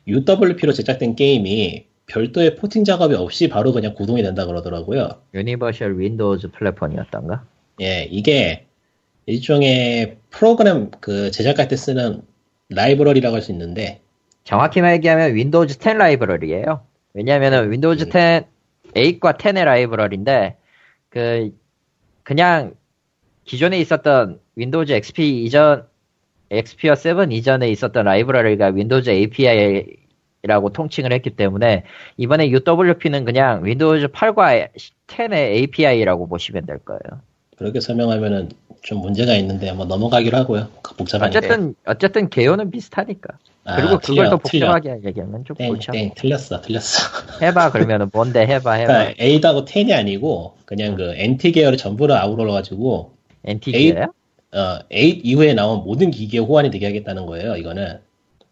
UWP로 0.07 0.71
제작된 0.73 1.15
게임이 1.15 1.85
별도의 2.05 2.55
porting 2.55 2.83
작업이 2.83 3.15
없이 3.15 3.49
바로 3.49 3.73
그냥 3.73 3.93
구동이 3.93 4.23
된다 4.23 4.45
그러더라고요. 4.45 5.09
universal 5.33 5.99
Windows 5.99 6.51
platform이었던가? 6.51 7.45
예, 7.81 8.07
이게 8.09 8.65
일종의 9.25 10.17
프로그램 10.29 10.91
그 10.99 11.31
제작할 11.31 11.67
때 11.67 11.75
쓰는 11.75 12.21
라이브러리라고 12.69 13.35
할 13.35 13.41
수 13.41 13.51
있는데 13.51 14.01
정확히 14.43 14.81
얘기하면 14.81 15.35
윈도우즈 15.35 15.77
10 15.81 15.97
라이브러리예요. 15.97 16.81
왜냐하면 17.13 17.71
윈도우즈 17.71 18.05
음. 18.05 18.11
10 18.11 18.53
8과 18.93 19.37
10의 19.37 19.65
라이브러리인데 19.65 20.57
그 21.09 21.51
그냥 22.23 22.75
기존에 23.45 23.79
있었던 23.79 24.39
윈도우즈 24.55 24.93
XP 24.93 25.43
이전 25.43 25.87
XP와 26.51 26.95
7 26.95 27.31
이전에 27.31 27.69
있었던 27.69 28.05
라이브러리가 28.05 28.67
윈도우즈 28.67 29.09
API라고 29.09 30.69
통칭을 30.73 31.11
했기 31.11 31.31
때문에 31.31 31.83
이번에 32.17 32.49
UWP는 32.49 33.25
그냥 33.25 33.65
윈도우즈 33.65 34.07
8과 34.07 34.69
10의 35.07 35.33
API라고 35.33 36.27
보시면 36.27 36.65
될 36.65 36.77
거예요. 36.79 37.21
그렇게 37.57 37.79
설명하면은 37.79 38.49
좀 38.81 38.99
문제가 38.99 39.35
있는데 39.35 39.71
뭐 39.71 39.85
넘어가기로 39.85 40.37
하고요. 40.37 40.67
그 40.81 40.95
복잡하니까. 40.95 41.39
어쨌든 41.39 41.75
어쨌든 41.85 42.29
개요는 42.29 42.69
비슷하니까. 42.71 43.37
아, 43.65 43.77
그리고 43.77 43.97
그걸 43.97 44.01
틀려, 44.01 44.29
더 44.29 44.37
틀려. 44.43 44.67
복잡하게 44.73 45.07
얘기하면 45.07 45.45
좀 45.45 45.55
땡, 45.55 45.69
골치. 45.69 45.87
땡, 45.91 46.11
틀렸어, 46.15 46.59
틀렸어. 46.61 47.07
해봐 47.41 47.71
그러면은 47.71 48.09
뭔데 48.11 48.45
해봐 48.45 48.73
해봐. 48.73 49.13
그러니까 49.15 49.23
8하고 49.23 49.65
10이 49.65 49.93
아니고 49.93 50.57
그냥 50.65 50.95
그 50.95 51.13
NT 51.15 51.53
계열을 51.53 51.77
전부 51.77 52.07
다 52.07 52.21
아우러 52.21 52.51
가지고 52.51 53.13
NTG예요? 53.45 54.13
어, 54.53 54.57
8 54.57 54.85
이후에 54.91 55.53
나온 55.53 55.83
모든 55.85 56.11
기기에 56.11 56.41
호환이 56.41 56.71
되게 56.71 56.85
하겠다는 56.87 57.25
거예요. 57.25 57.55
이거는. 57.55 57.99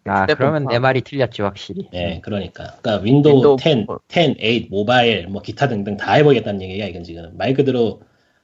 아 0.05 0.25
그러면 0.25 0.65
업. 0.65 0.71
내 0.71 0.79
말이 0.79 1.01
틀렸지 1.01 1.41
확실히. 1.41 1.87
예, 1.93 2.21
그러니까. 2.23 2.75
그러니까 2.81 3.03
윈도우, 3.03 3.35
윈도우 3.35 3.57
10, 3.59 3.85
뭐. 3.85 3.99
10, 4.07 4.37
8, 4.39 4.67
모바일, 4.69 5.27
뭐 5.27 5.41
기타 5.41 5.67
등등 5.67 5.97
다 5.97 6.13
해보겠다는 6.13 6.61
얘기야. 6.61 6.87
이건 6.87 7.03
지금 7.03 7.29
말 7.37 7.53
그대로 7.53 7.99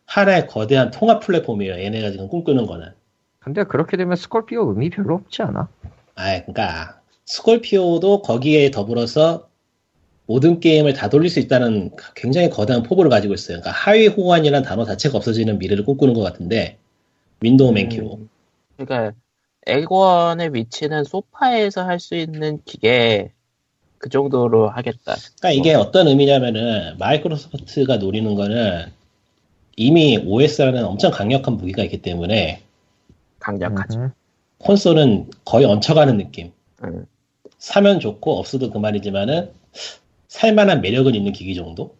하나의 0.07 0.47
거대한 0.47 0.89
통합 0.91 1.19
플랫폼이에요. 1.19 1.79
얘네가 1.79 2.11
지금 2.11 2.27
꿈꾸는 2.27 2.65
거는. 2.65 2.87
근데 3.39 3.63
그렇게 3.63 3.97
되면 3.97 4.15
스콜피오 4.15 4.69
의미 4.69 4.89
별로 4.89 5.15
없지 5.15 5.41
않아? 5.43 5.67
아, 6.15 6.41
그러니까 6.41 6.99
스콜피오도 7.25 8.21
거기에 8.21 8.71
더불어서 8.71 9.47
모든 10.25 10.59
게임을 10.59 10.93
다 10.93 11.09
돌릴 11.09 11.29
수 11.29 11.39
있다는 11.39 11.91
굉장히 12.15 12.49
거대한 12.49 12.83
포부를 12.83 13.09
가지고 13.09 13.33
있어요. 13.33 13.59
그러니까 13.61 13.71
하위 13.71 14.07
호환이라는 14.07 14.67
단어 14.67 14.83
자체가 14.83 15.17
없어지는 15.17 15.59
미래를 15.59 15.85
꿈꾸는 15.85 16.13
것 16.13 16.21
같은데 16.21 16.77
윈도우 17.41 17.71
맨키로. 17.71 18.15
음, 18.15 18.29
그러니까 18.77 19.13
엑원의 19.67 20.53
위치는 20.53 21.03
소파에서 21.03 21.83
할 21.83 21.99
수 21.99 22.15
있는 22.15 22.59
기계 22.65 23.31
그 23.99 24.09
정도로 24.09 24.69
하겠다. 24.69 25.15
그러니까 25.39 25.51
이게 25.51 25.73
어떤 25.73 26.07
의미냐면은 26.07 26.97
마이크로소프트가 26.97 27.97
노리는 27.97 28.35
거는 28.35 28.91
이미 29.77 30.17
OS라는 30.17 30.83
엄청 30.83 31.11
강력한 31.11 31.55
무기가 31.55 31.83
있기 31.83 32.01
때문에 32.01 32.61
강력하죠. 33.39 33.99
음. 33.99 34.09
콘솔은 34.57 35.29
거의 35.45 35.65
얹혀가는 35.65 36.17
느낌. 36.17 36.51
음. 36.83 37.05
사면 37.59 37.99
좋고 37.99 38.37
없어도 38.37 38.71
그만이지만은 38.71 39.51
살만한 40.27 40.81
매력은 40.81 41.15
있는 41.15 41.31
기기 41.31 41.55
정도. 41.55 41.95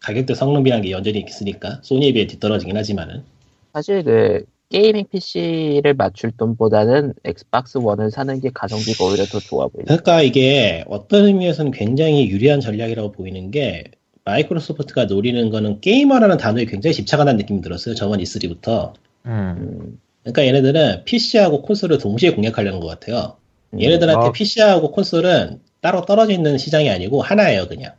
가격대 0.00 0.34
성능비라는 0.34 0.84
게 0.84 0.90
여전히 0.90 1.24
있으니까 1.26 1.80
소니에 1.82 2.12
비해 2.12 2.26
뒤떨어지긴 2.26 2.76
하지만은 2.76 3.24
사실 3.72 4.04
그 4.04 4.44
gaming 4.70 5.06
PC를 5.10 5.94
맞출 5.94 6.30
돈보다는 6.30 7.14
엑스박스 7.24 7.78
원을 7.78 8.10
사는 8.10 8.40
게 8.40 8.50
가성비가 8.54 9.04
오히려 9.04 9.24
더 9.24 9.40
좋아 9.40 9.66
보여요. 9.66 9.84
그러니까 9.86 10.22
이게 10.22 10.84
어떤 10.88 11.26
의미에서는 11.26 11.72
굉장히 11.72 12.28
유리한 12.30 12.60
전략이라고 12.60 13.12
보이는 13.12 13.50
게 13.50 13.84
마이크로소프트가 14.32 15.06
노리는 15.06 15.48
거는 15.50 15.80
게이머라는 15.80 16.36
단어에 16.36 16.66
굉장히 16.66 16.94
집착한다는 16.94 17.38
느낌이 17.38 17.62
들었어요. 17.62 17.94
저번 17.94 18.20
E3부터. 18.20 18.92
음. 19.26 19.30
음, 19.58 20.00
그러니까 20.22 20.44
얘네들은 20.46 21.04
PC하고 21.04 21.62
콘솔을 21.62 21.98
동시에 21.98 22.32
공략하려는 22.34 22.80
것 22.80 22.86
같아요. 22.88 23.36
음. 23.70 23.80
얘네들한테 23.80 24.26
어. 24.28 24.32
PC하고 24.32 24.90
콘솔은 24.92 25.60
따로 25.80 26.02
떨어져 26.04 26.32
있는 26.32 26.58
시장이 26.58 26.90
아니고 26.90 27.22
하나예요, 27.22 27.68
그냥. 27.68 27.92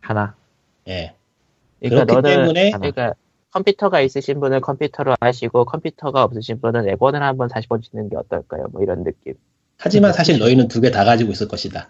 하나. 0.00 0.34
예. 0.88 1.14
그러니까 1.80 2.04
그렇기 2.04 2.14
너는 2.14 2.42
때문에 2.42 2.70
그러니까 2.72 3.14
컴퓨터가 3.52 4.00
있으신 4.02 4.38
분은 4.40 4.60
컴퓨터로 4.60 5.14
하시고 5.20 5.64
컴퓨터가 5.64 6.22
없으신 6.24 6.60
분은 6.60 6.88
액원을 6.90 7.22
한번 7.22 7.48
다시 7.48 7.66
보시는 7.68 8.10
게 8.10 8.16
어떨까요? 8.16 8.66
뭐 8.72 8.82
이런 8.82 9.02
느낌. 9.04 9.34
하지만 9.78 10.12
사실 10.12 10.38
너희는 10.38 10.68
두 10.68 10.80
개 10.82 10.90
다 10.90 11.04
가지고 11.04 11.32
있을 11.32 11.48
것이다. 11.48 11.88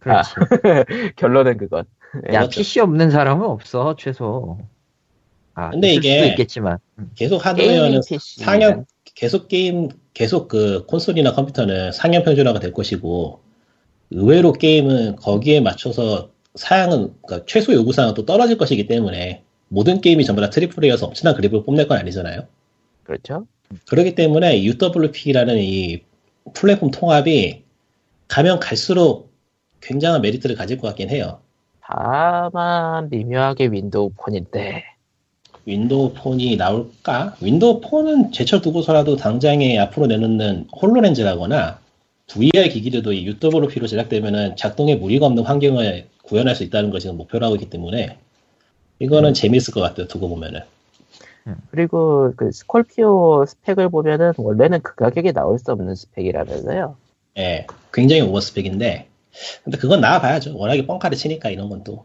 그렇지. 0.00 0.30
결론은 1.16 1.56
그건. 1.56 1.84
야, 2.32 2.40
그렇죠. 2.40 2.60
PC 2.60 2.80
없는 2.80 3.10
사람은 3.10 3.46
없어, 3.46 3.96
최소. 3.98 4.58
아, 5.54 5.70
근데 5.70 5.94
이게 5.94 6.28
있겠지만. 6.28 6.78
음. 6.98 7.10
계속 7.14 7.44
하드웨어는. 7.44 8.00
상용 8.18 8.84
계속 9.14 9.48
게임 9.48 9.88
계속 10.14 10.48
그 10.48 10.84
콘솔이나 10.86 11.32
컴퓨터는 11.32 11.92
상향 11.92 12.22
평준화가 12.22 12.60
될 12.60 12.72
것이고 12.72 13.40
의외로 14.10 14.52
게임은 14.52 15.16
거기에 15.16 15.60
맞춰서 15.60 16.30
사양은 16.54 17.14
그러니까 17.22 17.46
최소 17.46 17.72
요구 17.72 17.92
사항은 17.92 18.14
또 18.14 18.26
떨어질 18.26 18.58
것이기 18.58 18.86
때문에 18.86 19.42
모든 19.68 20.00
게임이 20.00 20.24
전부 20.24 20.42
다 20.42 20.50
triple 20.50 20.84
A여서 20.84 21.06
엄청난 21.06 21.34
그래픽을 21.34 21.64
뽐낼 21.64 21.88
건 21.88 21.98
아니잖아요. 21.98 22.46
그렇죠. 23.04 23.46
그렇기 23.88 24.14
때문에 24.14 24.62
UWP라는 24.62 25.58
이 25.58 26.02
플랫폼 26.52 26.90
통합이 26.90 27.62
가면 28.28 28.60
갈수록 28.60 29.32
굉장한 29.80 30.20
메리트를 30.20 30.56
가질 30.56 30.78
것 30.78 30.88
같긴 30.88 31.08
해요. 31.08 31.40
다만 31.84 33.08
미묘하게 33.10 33.66
윈도우 33.66 34.12
폰인데 34.16 34.84
윈도우 35.64 36.14
폰이 36.14 36.56
나올까? 36.56 37.36
윈도우 37.40 37.80
폰은 37.80 38.32
제쳐두고서라도 38.32 39.16
당장에 39.16 39.78
앞으로 39.78 40.06
내놓는 40.06 40.68
홀로렌즈라거나 40.80 41.78
VR 42.28 42.68
기기들도 42.68 43.12
이 43.12 43.26
UWP로 43.26 43.86
제작되면은 43.86 44.56
작동에 44.56 44.96
무리가 44.96 45.26
없는 45.26 45.44
환경을 45.44 46.08
구현할 46.22 46.54
수 46.54 46.64
있다는 46.64 46.90
것이 46.90 47.10
목표로 47.10 47.44
하고 47.46 47.56
있기 47.56 47.68
때문에 47.68 48.16
이거는 48.98 49.34
재미있을 49.34 49.74
것 49.74 49.80
같아요. 49.80 50.06
두고 50.06 50.28
보면은. 50.28 50.60
그리고 51.70 52.32
그 52.36 52.52
스콜피오 52.52 53.44
스펙을 53.46 53.88
보면은 53.88 54.32
원래는 54.36 54.80
그 54.82 54.94
가격에 54.94 55.32
나올 55.32 55.58
수 55.58 55.72
없는 55.72 55.94
스펙이라면서요. 55.96 56.96
예, 57.38 57.66
굉장히 57.92 58.22
오버 58.22 58.40
스펙인데 58.40 59.08
근데 59.64 59.78
그건 59.78 60.00
나와봐야죠. 60.00 60.56
워낙에 60.56 60.86
뻥카를 60.86 61.16
치니까 61.16 61.50
이런 61.50 61.68
건 61.68 61.82
또. 61.84 62.04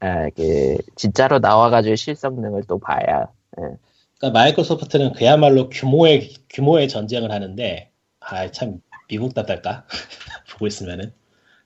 아, 0.00 0.28
그 0.30 0.76
진짜로 0.96 1.38
나와가지고 1.38 1.94
실성능을 1.96 2.64
또 2.68 2.78
봐야. 2.78 3.28
예. 3.60 3.76
그러니까 4.18 4.38
마이크로소프트는 4.38 5.12
그야말로 5.12 5.68
규모의 5.68 6.30
규모의 6.50 6.88
전쟁을 6.88 7.30
하는데 7.30 7.90
아 8.20 8.48
참 8.50 8.80
미국 9.08 9.34
답달까 9.34 9.86
보고 10.52 10.66
있으면은 10.66 11.12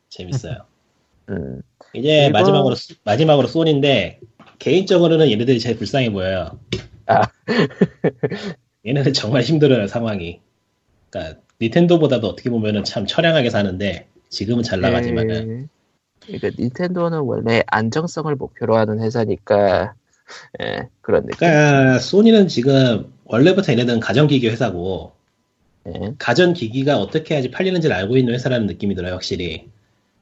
재밌어요. 0.08 0.66
음, 1.30 1.62
이제 1.94 2.22
그리고- 2.24 2.32
마지막으로 2.32 2.74
소- 2.74 2.94
마지막으로 3.04 3.46
소니인데 3.48 4.20
개인적으로는 4.58 5.30
얘네들이 5.30 5.60
제일 5.60 5.76
불쌍해 5.78 6.10
보여요. 6.10 6.58
아. 7.06 7.22
얘네들 8.86 9.12
정말 9.12 9.42
힘들어요 9.42 9.86
상황이. 9.86 10.40
그러니까 11.10 11.40
닌텐도보다도 11.60 12.26
어떻게 12.28 12.50
보면은 12.50 12.84
참 12.84 13.06
처량하게 13.06 13.50
사는데 13.50 14.08
지금은 14.28 14.62
잘 14.62 14.80
나가지만은 14.80 15.62
예. 15.62 16.38
그러니까 16.38 16.50
닌텐도는 16.58 17.20
원래 17.20 17.62
안정성을 17.66 18.34
목표로 18.34 18.76
하는 18.76 19.00
회사니까 19.00 19.94
예, 20.62 20.88
그런 21.00 21.22
느낌. 21.22 21.38
그러니까 21.38 21.98
소니는 21.98 22.48
지금 22.48 23.12
원래부터 23.24 23.72
얘네들은 23.72 24.00
가전기기 24.00 24.48
회사고 24.48 25.12
예, 25.86 26.14
가전기기가 26.18 26.98
어떻게 26.98 27.34
해야지 27.34 27.50
팔리는지를 27.50 27.94
알고 27.96 28.16
있는 28.16 28.34
회사라는 28.34 28.66
느낌이 28.66 28.94
들어요 28.94 29.14
확실히. 29.14 29.68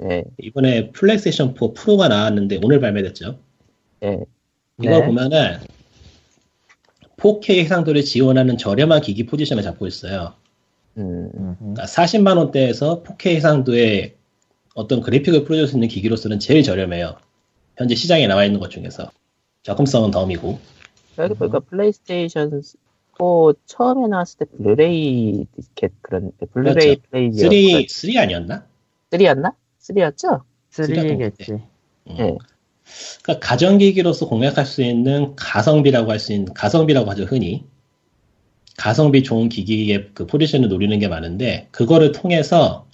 예, 0.02 0.24
이번에 0.38 0.90
플레이스테이션 0.92 1.54
4 1.58 1.72
프로가 1.74 2.08
나왔는데 2.08 2.60
오늘 2.62 2.80
발매됐죠. 2.80 3.38
예. 4.04 4.18
이거 4.82 5.00
네. 5.00 5.06
보면은 5.06 5.58
4K 7.16 7.60
해상도를 7.60 8.04
지원하는 8.04 8.58
저렴한 8.58 9.00
기기 9.00 9.24
포지션을 9.24 9.62
잡고 9.62 9.86
있어요. 9.86 10.34
음, 10.98 11.30
음. 11.34 11.56
그러니까 11.58 11.84
40만 11.84 12.36
원대에서 12.38 13.02
4K 13.02 13.34
해상도의 13.36 14.14
어떤 14.74 15.00
그래픽을 15.00 15.44
풀어줄 15.44 15.68
수 15.68 15.76
있는 15.76 15.88
기기로서는 15.88 16.38
제일 16.38 16.62
저렴해요. 16.62 17.16
현재 17.76 17.94
시장에 17.94 18.26
나와 18.26 18.44
있는 18.44 18.60
것 18.60 18.70
중에서 18.70 19.10
접근성은 19.62 20.10
덤이고. 20.10 20.58
여기 21.18 21.34
보니까 21.34 21.60
플레이스테이션 21.60 22.62
4 22.62 23.52
처음에 23.66 24.06
나왔을 24.08 24.38
때 24.40 24.44
블루레이 24.56 25.46
디스켓 25.56 25.92
그런 26.02 26.32
블루레이 26.52 26.96
그렇죠. 26.96 27.48
플레이 27.48 27.88
3, 27.88 28.12
3 28.12 28.22
아니었나? 28.22 28.66
3였나? 29.10 29.54
3였죠? 29.80 30.42
three겠지. 30.70 31.52
음. 31.52 31.60
예. 32.18 32.36
그러니까 33.22 33.46
가전기기로서 33.46 34.28
공략할 34.28 34.66
수 34.66 34.82
있는 34.82 35.34
가성비라고 35.36 36.10
할 36.10 36.18
수 36.18 36.32
있는 36.32 36.52
가성비라고 36.54 37.10
하죠 37.10 37.24
흔히 37.24 37.64
가성비 38.76 39.22
좋은 39.22 39.48
기기의 39.48 40.10
그 40.14 40.26
포지션을 40.26 40.68
노리는 40.68 40.98
게 40.98 41.08
많은데 41.08 41.68
그거를 41.70 42.12
통해서 42.12 42.86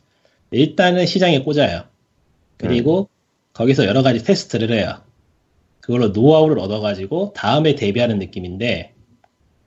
일단은 0.51 1.07
시장에 1.07 1.41
꽂아요. 1.43 1.85
그리고 2.57 3.09
거기서 3.53 3.87
여러 3.87 4.03
가지 4.03 4.23
테스트를 4.23 4.71
해요. 4.73 4.97
그걸로 5.81 6.09
노하우를 6.09 6.59
얻어가지고 6.59 7.33
다음에 7.35 7.75
대비하는 7.75 8.19
느낌인데 8.19 8.93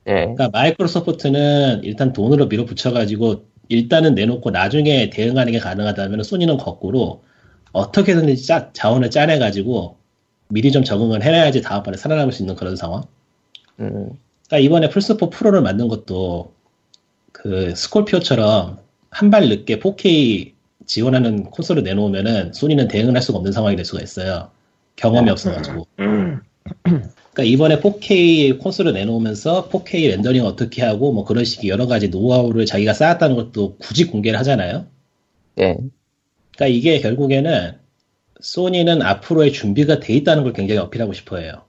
예. 0.07 0.11
그러니까 0.13 0.49
마이크로소프트는 0.49 1.81
일단 1.83 2.13
돈으로 2.13 2.45
밀어붙여가지고 2.47 3.45
일단은 3.69 4.13
내놓고 4.15 4.51
나중에 4.51 5.09
대응하는 5.09 5.51
게 5.51 5.59
가능하다면 5.59 6.23
소니는 6.23 6.57
거꾸로 6.57 7.23
어떻게든지 7.71 8.45
짜- 8.45 8.69
자원을 8.71 9.09
짜내가지고 9.09 9.97
미리 10.49 10.71
좀 10.71 10.83
적응을 10.83 11.23
해놔야지 11.23 11.61
다음번에 11.61 11.97
살아남을 11.97 12.31
수 12.31 12.43
있는 12.43 12.55
그런 12.55 12.75
상황. 12.75 13.03
음, 13.79 14.11
그러니까 14.47 14.65
이번에 14.65 14.89
플스4 14.89 15.31
프로를 15.31 15.61
만든 15.61 15.87
것도 15.87 16.53
그 17.31 17.73
스콜피오처럼 17.75 18.79
한 19.09 19.31
발 19.31 19.47
늦게 19.49 19.79
4K 19.79 20.53
지원하는 20.85 21.45
콘솔을 21.45 21.83
내놓으면은 21.83 22.53
소니는 22.53 22.87
대응을 22.89 23.15
할 23.15 23.21
수가 23.21 23.37
없는 23.37 23.51
상황이 23.53 23.75
될 23.75 23.85
수가 23.85 24.01
있어요. 24.03 24.51
경험이 24.97 25.29
없어가지고. 25.31 25.87
그러니까 25.95 27.43
이번에 27.43 27.79
4K 27.79 28.59
콘솔을 28.59 28.93
내놓으면서 28.93 29.69
4K 29.69 30.09
렌더링 30.09 30.43
어떻게 30.45 30.83
하고 30.83 31.11
뭐 31.13 31.23
그런 31.25 31.45
식의 31.45 31.69
여러 31.69 31.87
가지 31.87 32.09
노하우를 32.09 32.65
자기가 32.65 32.93
쌓았다는 32.93 33.35
것도 33.35 33.77
굳이 33.77 34.05
공개를 34.05 34.37
하잖아요. 34.39 34.85
예. 35.59 35.77
그러니까 36.55 36.67
이게 36.67 36.99
결국에는 36.99 37.77
소니는 38.41 39.01
앞으로의 39.01 39.53
준비가 39.53 39.99
돼 39.99 40.13
있다는 40.13 40.43
걸 40.43 40.53
굉장히 40.53 40.79
어필하고 40.79 41.13
싶어해요. 41.13 41.63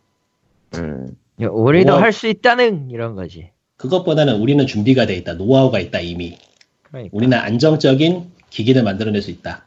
음, 0.75 1.17
우리도. 1.39 1.93
할 1.95 2.13
수 2.13 2.27
있다는 2.29 2.91
이런 2.91 3.15
거지. 3.15 3.51
그것보다는 3.77 4.41
우리는 4.41 4.67
준비가 4.67 5.07
돼 5.07 5.15
있다, 5.17 5.35
노하우가 5.35 5.81
있다 5.81 6.01
이미. 6.01 6.39
그러니까. 6.83 7.11
우리는 7.17 7.37
안정적인 7.37 8.31
기기를 8.51 8.83
만들어낼 8.83 9.21
수 9.23 9.31
있다. 9.31 9.67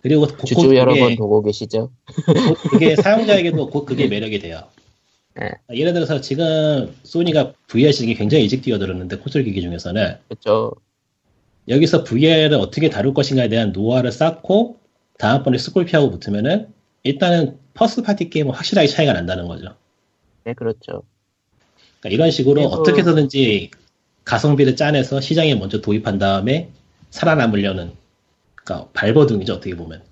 그리고 0.00 0.26
곧 0.26 0.46
주주 0.46 0.62
그게, 0.62 0.78
여러분 0.78 1.16
보고 1.16 1.42
계시죠? 1.42 1.90
곧 2.26 2.70
그게 2.70 2.94
사용자에게도 2.96 3.70
곧 3.70 3.84
그게 3.84 4.06
매력이 4.08 4.38
돼요. 4.40 4.62
네. 5.34 5.50
예를 5.72 5.92
들어서 5.94 6.20
지금 6.20 6.94
소니가 7.04 7.52
VR 7.68 7.92
시장에 7.92 8.14
굉장히 8.14 8.44
일찍 8.44 8.62
뛰어들었는데 8.62 9.16
콘솔 9.18 9.44
기기 9.44 9.62
중에서는 9.62 10.16
그렇죠. 10.28 10.72
여기서 11.68 12.04
VR을 12.04 12.54
어떻게 12.54 12.90
다룰 12.90 13.14
것인가에 13.14 13.48
대한 13.48 13.72
노하우를 13.72 14.12
쌓고 14.12 14.76
다음번에 15.18 15.58
스콜피오하고 15.58 16.10
붙으면은 16.10 16.68
일단은 17.04 17.58
first 17.74 18.02
party 18.02 18.28
게임은 18.28 18.52
확실하게 18.52 18.88
차이가 18.88 19.12
난다는 19.12 19.46
거죠. 19.48 19.74
네, 20.44 20.54
그렇죠. 20.54 21.02
그러니까 22.00 22.14
이런 22.14 22.30
식으로 22.30 22.54
그리고- 22.54 22.70
어떻게 22.74 23.00
해서든지 23.00 23.70
가성비를 24.24 24.76
짜내서 24.76 25.20
시장에 25.20 25.54
먼저 25.54 25.80
도입한 25.80 26.18
다음에 26.18 26.70
살아남으려는 27.10 27.92
그러니까 28.54 28.88
발버둥이죠 28.92 29.54
어떻게 29.54 29.74
보면. 29.74 30.02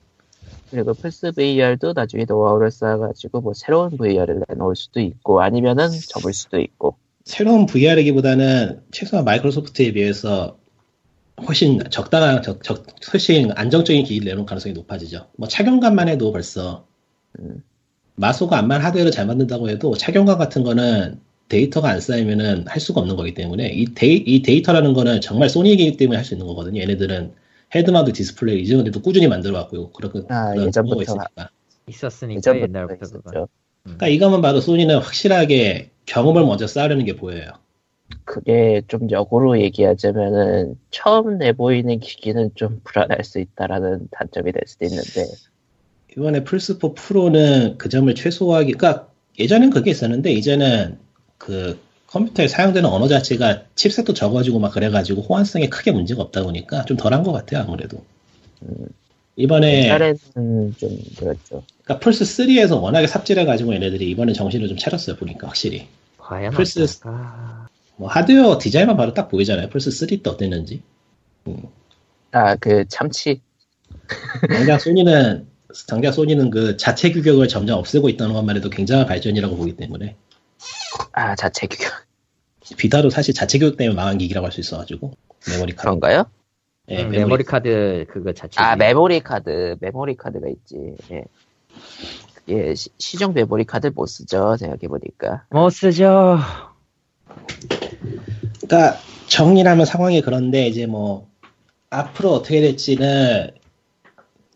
그리고 0.71 0.95
플스 0.95 1.33
VR도 1.33 1.93
나중에 1.95 2.25
노하우를 2.29 2.71
쌓아가지고 2.71 3.41
뭐 3.41 3.55
새로운 3.55 3.97
VR을 3.97 4.45
내놓을 4.49 4.77
수도 4.77 5.01
있고 5.01 5.41
아니면은 5.43 5.89
접을 5.91 6.33
수도 6.33 6.61
있고 6.61 6.97
새로운 7.25 7.67
VR이기보다는 7.67 8.83
최소한 8.93 9.25
마이크로소프트에 9.25 9.93
비해서 9.93 10.59
훨씬 11.47 11.81
적당한 11.91 12.43
적, 12.43 12.63
적- 12.63 12.85
훨씬 13.13 13.51
안정적인 13.57 14.05
기기를 14.05 14.29
내놓을 14.29 14.47
가능성이 14.47 14.73
높아지죠. 14.75 15.27
뭐 15.37 15.49
착용감만 15.49 16.09
해도 16.09 16.31
벌써 16.33 16.87
음. 17.41 17.63
마소가 18.17 18.59
암만 18.59 18.81
하드웨어를 18.83 19.13
잘 19.13 19.27
만든다고 19.27 19.69
해도 19.71 19.95
착용감 19.97 20.39
같은 20.39 20.63
거는 20.63 21.21
데이터가 21.49 21.89
안 21.91 22.01
쌓이면은 22.01 22.67
할 22.69 22.81
수가 22.81 23.01
없는 23.01 23.17
거기 23.17 23.35
때문에 23.35 23.69
이, 23.71 23.87
데이, 23.95 24.17
이 24.27 24.43
데이터라는 24.43 24.93
거는 24.95 25.21
정말 25.21 25.49
소니이기 25.49 25.97
때문에 25.97 26.17
할 26.17 26.25
수 26.25 26.35
있는 26.35 26.47
거거든요. 26.47 26.81
얘네들은 26.81 27.33
head 27.75 27.92
mount 27.92 28.13
display 28.13 28.63
이전에도 28.63 29.01
꾸준히 29.03 29.27
만들어 29.29 29.57
왔고 29.57 29.91
그런 29.93 30.25
아, 30.29 30.53
그런 30.53 30.67
예전부터 30.69 31.03
있으니까. 31.03 31.51
있었으니까 31.89 32.37
예전부터 32.39 32.63
옛날부터 32.69 32.95
그거. 33.07 33.07
있었죠. 33.07 33.49
그러니까 33.83 34.09
이것만 34.09 34.43
봐도 34.43 34.61
소니는 34.61 34.99
확실하게 34.99 35.91
경험을 36.07 36.45
먼저 36.45 36.67
쌓으려는 36.67 37.05
게 37.05 37.17
보여요. 37.17 37.51
그게 38.25 38.83
좀 38.89 39.11
역으로 39.11 39.61
얘기하자면은 39.61 40.77
처음 40.91 41.39
내보이는 41.39 42.01
기기는 42.01 42.51
좀 42.55 42.81
불안할 42.85 43.25
수 43.25 43.39
있다라는 43.41 44.09
단점이 44.11 44.53
될 44.53 44.63
수도 44.67 44.85
있는데 44.85 45.27
이번에 46.17 46.45
플스4 46.45 46.95
프로는 46.95 47.79
그 47.79 47.89
점을 47.89 48.13
최소화하기, 48.15 48.73
그러니까 48.73 49.09
예전엔 49.39 49.71
그게 49.71 49.91
있었는데 49.91 50.33
이제는 50.33 50.99
그 51.39 51.79
컴퓨터에 52.09 52.49
사용되는 52.49 52.89
언어 52.89 53.07
자체가 53.07 53.63
칩셋도 53.77 54.15
적어지고 54.15 54.59
막 54.59 54.73
그래가지고 54.73 55.23
호환성에 55.23 55.69
크게 55.69 55.93
문제가 55.93 56.23
없다 56.23 56.43
보니까 56.43 56.85
좀 56.85 56.97
덜한 56.97 57.23
것 57.23 57.33
같아요 57.33 57.63
아무래도. 57.63 58.05
이번에 59.37 59.85
옛날에는 59.85 60.75
좀 60.79 60.99
그렇죠. 61.17 61.63
그러니까 61.85 62.01
플스 62.01 62.25
3에서 62.25 62.83
워낙에 62.83 63.07
삽질해가지고 63.07 63.73
얘네들이 63.75 64.11
이번에 64.11 64.33
정신을 64.33 64.69
좀 64.69 64.77
차렸어요 64.77 65.17
보니까 65.17 65.47
확실히. 65.47 65.87
과연 66.19 66.53
플스- 66.53 66.83
어떨까? 66.83 67.69
뭐 67.97 68.09
하드웨어 68.09 68.59
디자인만 68.59 68.97
봐도 68.97 69.15
딱 69.15 69.29
보이잖아요 69.29 69.69
플스 69.69 69.91
3 69.91 70.09
때 70.23 70.29
어땠는지. 70.31 70.83
아그 72.33 72.87
참치 72.89 73.41
당장 74.49 74.79
소니는 74.79 75.47
당장 75.89 76.13
소니는 76.13 76.51
그 76.51 76.77
자체 76.77 77.11
규격을 77.13 77.49
점점 77.49 77.79
없애고 77.79 78.09
있다는 78.09 78.35
것만 78.35 78.57
해도 78.57 78.71
굉장한 78.71 79.07
발전이라고 79.07 79.57
보기 79.57 79.77
때문에. 79.77 80.17
아 81.13 81.35
자체 81.37 81.67
규격 81.67 81.93
비타도 82.77 83.11
사실 83.11 83.35
자체 83.35 83.59
규격 83.59 83.77
때문에 83.77 83.95
망한 83.97 84.19
기기라고 84.19 84.47
할 84.47 84.53
수 84.53 84.61
있어가지고 84.61 85.13
메모리 85.49 85.73
카드. 85.73 85.83
그런가요? 85.83 86.25
예, 86.89 86.97
음, 87.03 87.11
메모리, 87.11 87.19
메모리 87.19 87.45
카드 87.45 88.05
그거 88.11 88.33
자체. 88.33 88.61
아 88.61 88.77
메모리 88.77 89.21
카드 89.21 89.77
메모리 89.81 90.17
카드가 90.17 90.49
있지. 90.49 90.77
예. 91.13 91.25
그게 92.35 92.75
시- 92.75 92.91
시중 92.99 93.33
메모리 93.33 93.65
카드 93.65 93.89
못 93.95 94.07
쓰죠 94.07 94.57
생각해 94.59 94.89
보니까. 94.89 95.45
못 95.51 95.71
쓰죠. 95.71 96.39
그러니까 98.67 98.99
정리하면 99.29 99.87
상황이 99.87 100.21
그런데 100.21 100.67
이제 100.67 100.87
뭐 100.87 101.29
앞으로 101.91 102.33
어떻게 102.35 102.61
될지는 102.61 103.51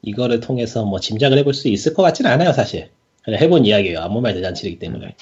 이거를 0.04 0.40
통해서 0.40 0.84
뭐 0.84 1.00
짐작을 1.00 1.38
해볼 1.38 1.54
수 1.54 1.68
있을 1.68 1.94
것 1.94 2.02
같지는 2.02 2.30
않아요 2.30 2.52
사실. 2.52 2.90
그냥 3.24 3.40
해본 3.40 3.64
이야기예요. 3.64 4.00
아무 4.00 4.20
말 4.20 4.34
대잔치이기 4.34 4.78
때문에. 4.78 5.16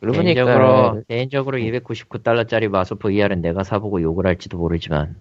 그러고 0.00 0.22
개인적으로 0.22 0.90
보니까 0.90 1.02
개인적으로 1.08 1.58
299달러짜리 1.58 2.68
마소 2.68 2.96
VR은 2.96 3.40
내가 3.40 3.64
사보고 3.64 4.00
욕을 4.02 4.26
할지도 4.26 4.58
모르지만 4.58 5.16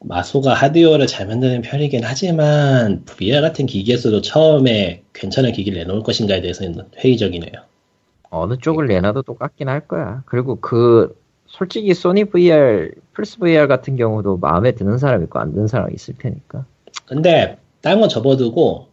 마소가 0.00 0.54
하드웨어를 0.54 1.06
잘 1.06 1.28
만드는 1.28 1.62
편이긴 1.62 2.02
하지만 2.04 3.04
VR 3.04 3.40
같은 3.40 3.66
기기에서도 3.66 4.20
처음에 4.20 5.02
괜찮은 5.12 5.52
기기를 5.52 5.78
내놓을 5.78 6.02
것인가에 6.02 6.40
대해서는 6.40 6.84
회의적이네요. 6.98 7.52
어느 8.30 8.56
쪽을 8.56 8.88
내놔도 8.88 9.22
똑같긴 9.22 9.68
할 9.68 9.86
거야. 9.86 10.22
그리고 10.26 10.56
그 10.60 11.16
솔직히 11.46 11.94
소니 11.94 12.24
VR, 12.24 12.90
플스 13.12 13.38
VR 13.38 13.68
같은 13.68 13.96
경우도 13.96 14.38
마음에 14.38 14.72
드는 14.72 14.98
사람 14.98 15.22
있고 15.22 15.38
안 15.38 15.52
드는 15.52 15.68
사람 15.68 15.92
있을 15.92 16.14
테니까. 16.18 16.64
근데 17.06 17.58
다른 17.82 18.00
건 18.00 18.08
접어두고 18.08 18.88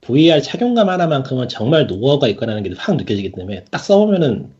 VR 0.00 0.42
착용감 0.42 0.88
하나만큼은 0.88 1.48
정말 1.48 1.86
노하우가 1.86 2.26
있거라는 2.28 2.62
게 2.62 2.70
확 2.76 2.96
느껴지기 2.96 3.32
때문에 3.32 3.64
딱 3.70 3.78
써보면은 3.78 4.52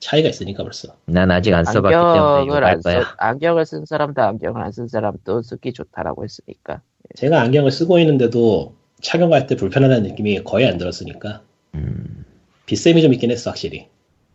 차이가 0.00 0.28
있으니까 0.28 0.64
벌써. 0.64 0.96
난 1.06 1.30
아직 1.30 1.54
안 1.54 1.64
써봤기 1.64 1.94
때문에 1.94 2.18
안경을 2.18 2.48
욕할 2.48 2.64
안 2.64 2.80
거야. 2.80 3.00
써, 3.02 3.06
안경을 3.18 3.64
쓴 3.66 3.86
사람도 3.86 4.20
안경을 4.20 4.60
안 4.60 4.72
쓴 4.72 4.88
사람도 4.88 5.42
쓰기 5.42 5.72
좋다라고 5.72 6.24
했으니까. 6.24 6.82
제가 7.14 7.40
안경을 7.40 7.70
쓰고 7.70 8.00
있는데도 8.00 8.74
착용할 9.00 9.46
때 9.46 9.54
불편하다는 9.54 10.02
느낌이 10.10 10.42
거의 10.42 10.66
안 10.66 10.78
들었으니까 10.78 11.42
음, 11.76 12.24
빗셈이 12.66 13.00
좀 13.02 13.12
있긴 13.14 13.30
했어 13.30 13.50
확실히. 13.50 13.86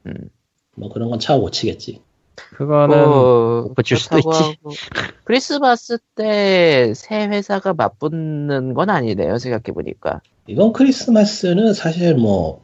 음. 0.05 0.29
뭐 0.75 0.89
그런 0.89 1.09
건 1.09 1.19
차고 1.19 1.41
고치겠지. 1.41 2.01
그거는 2.55 2.97
뭐, 2.97 3.61
못 3.63 3.75
고칠 3.75 3.97
수도 3.97 4.17
있지. 4.17 4.57
크리스마스 5.23 5.97
때 6.15 6.93
새 6.95 7.27
회사가 7.27 7.73
맞붙는 7.73 8.73
건 8.73 8.89
아니네요 8.89 9.37
생각해 9.37 9.73
보니까. 9.73 10.21
이번 10.47 10.71
크리스마스는 10.73 11.73
사실 11.73 12.15
뭐 12.15 12.61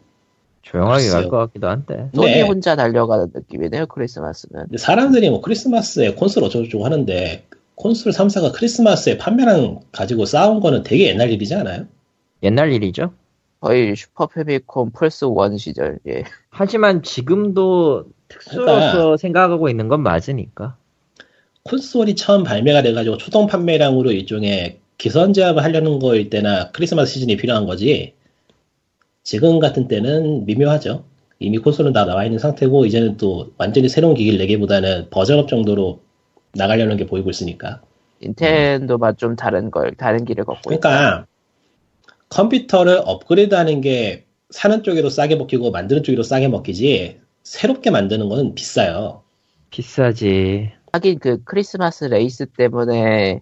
조용하게 0.61 1.09
갈. 1.09 1.27
것 1.27 1.37
같기도 1.37 1.67
한데. 1.69 2.09
소니 2.15 2.31
네. 2.31 2.41
혼자 2.41 2.75
달려가는 2.75 3.27
느낌이네요 3.33 3.87
크리스마스는. 3.87 4.67
사람들이 4.77 5.29
뭐 5.29 5.41
크리스마스에 5.41 6.13
콘솔 6.13 6.43
어쩌고저쩌고 6.45 6.85
하는데 6.85 7.45
콘솔 7.75 8.13
3사가 8.13 8.53
크리스마스에 8.53 9.17
판매량 9.17 9.81
가지고 9.91 10.25
싸운 10.25 10.59
거는 10.61 10.83
되게 10.83 11.07
옛날 11.09 11.29
일이지 11.31 11.55
않아요? 11.55 11.85
옛날 12.43 12.71
일이죠. 12.71 13.13
거의 13.59 13.95
슈퍼 13.95 14.27
패미콘 14.27 14.91
플스 14.91 15.25
1 15.25 15.57
시절. 15.57 15.99
예. 16.07 16.23
하지만 16.49 17.01
지금도 17.01 18.05
특수로서 18.33 18.65
그러니까. 18.65 19.17
생각하고 19.17 19.69
있는 19.69 19.87
건 19.87 20.01
맞으니까. 20.01 20.75
콘솔이 21.63 22.15
처음 22.15 22.43
발매가 22.43 22.81
돼가지고 22.81 23.17
초동 23.17 23.47
판매량으로 23.47 24.11
일종의 24.11 24.79
기선 24.97 25.33
제압을 25.33 25.63
하려는 25.63 25.99
거일 25.99 26.29
때나 26.29 26.71
크리스마스 26.71 27.13
시즌이 27.13 27.37
필요한 27.37 27.65
거지. 27.65 28.13
지금 29.23 29.59
같은 29.59 29.87
때는 29.87 30.45
미묘하죠. 30.45 31.05
이미 31.39 31.57
콘솔은 31.57 31.93
다 31.93 32.05
나와 32.05 32.25
있는 32.25 32.39
상태고 32.39 32.85
이제는 32.85 33.17
또 33.17 33.51
완전히 33.57 33.89
새로운 33.89 34.15
기기를 34.15 34.39
내기보다는 34.39 35.09
버전업 35.09 35.47
정도로 35.47 36.01
나가려는 36.53 36.97
게 36.97 37.05
보이고 37.05 37.29
있으니까. 37.29 37.81
닌텐도만 38.21 39.17
좀 39.17 39.35
다른 39.35 39.71
걸 39.71 39.91
다른 39.95 40.25
길을 40.25 40.45
걷고 40.45 40.73
있다. 40.73 40.89
그러니까 40.89 41.25
컴퓨터를 42.29 43.01
업그레이드하는 43.05 43.81
게 43.81 44.25
사는 44.49 44.83
쪽에도 44.83 45.09
싸게 45.09 45.35
먹히고 45.35 45.71
만드는 45.71 46.03
쪽에도 46.03 46.23
싸게 46.23 46.47
먹히지 46.47 47.19
새롭게 47.43 47.91
만드는 47.91 48.29
건 48.29 48.55
비싸요. 48.55 49.23
비싸지. 49.69 50.71
하긴 50.93 51.19
그 51.19 51.43
크리스마스 51.43 52.05
레이스 52.05 52.45
때문에 52.45 53.41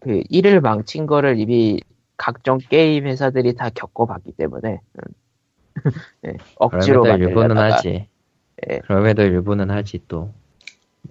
그 0.00 0.22
일을 0.30 0.60
망친 0.60 1.06
거를 1.06 1.38
이미 1.38 1.80
각종 2.16 2.58
게임 2.58 3.06
회사들이 3.06 3.54
다 3.54 3.70
겪어봤기 3.70 4.32
때문에 4.32 4.80
음. 4.94 5.92
예, 6.26 6.32
억지로 6.56 7.02
그럼에도 7.02 7.24
일부는 7.28 7.58
하지. 7.58 8.08
예. 8.70 8.78
그럼에도 8.80 9.22
일부는 9.22 9.70
하지 9.70 10.00
또. 10.08 10.32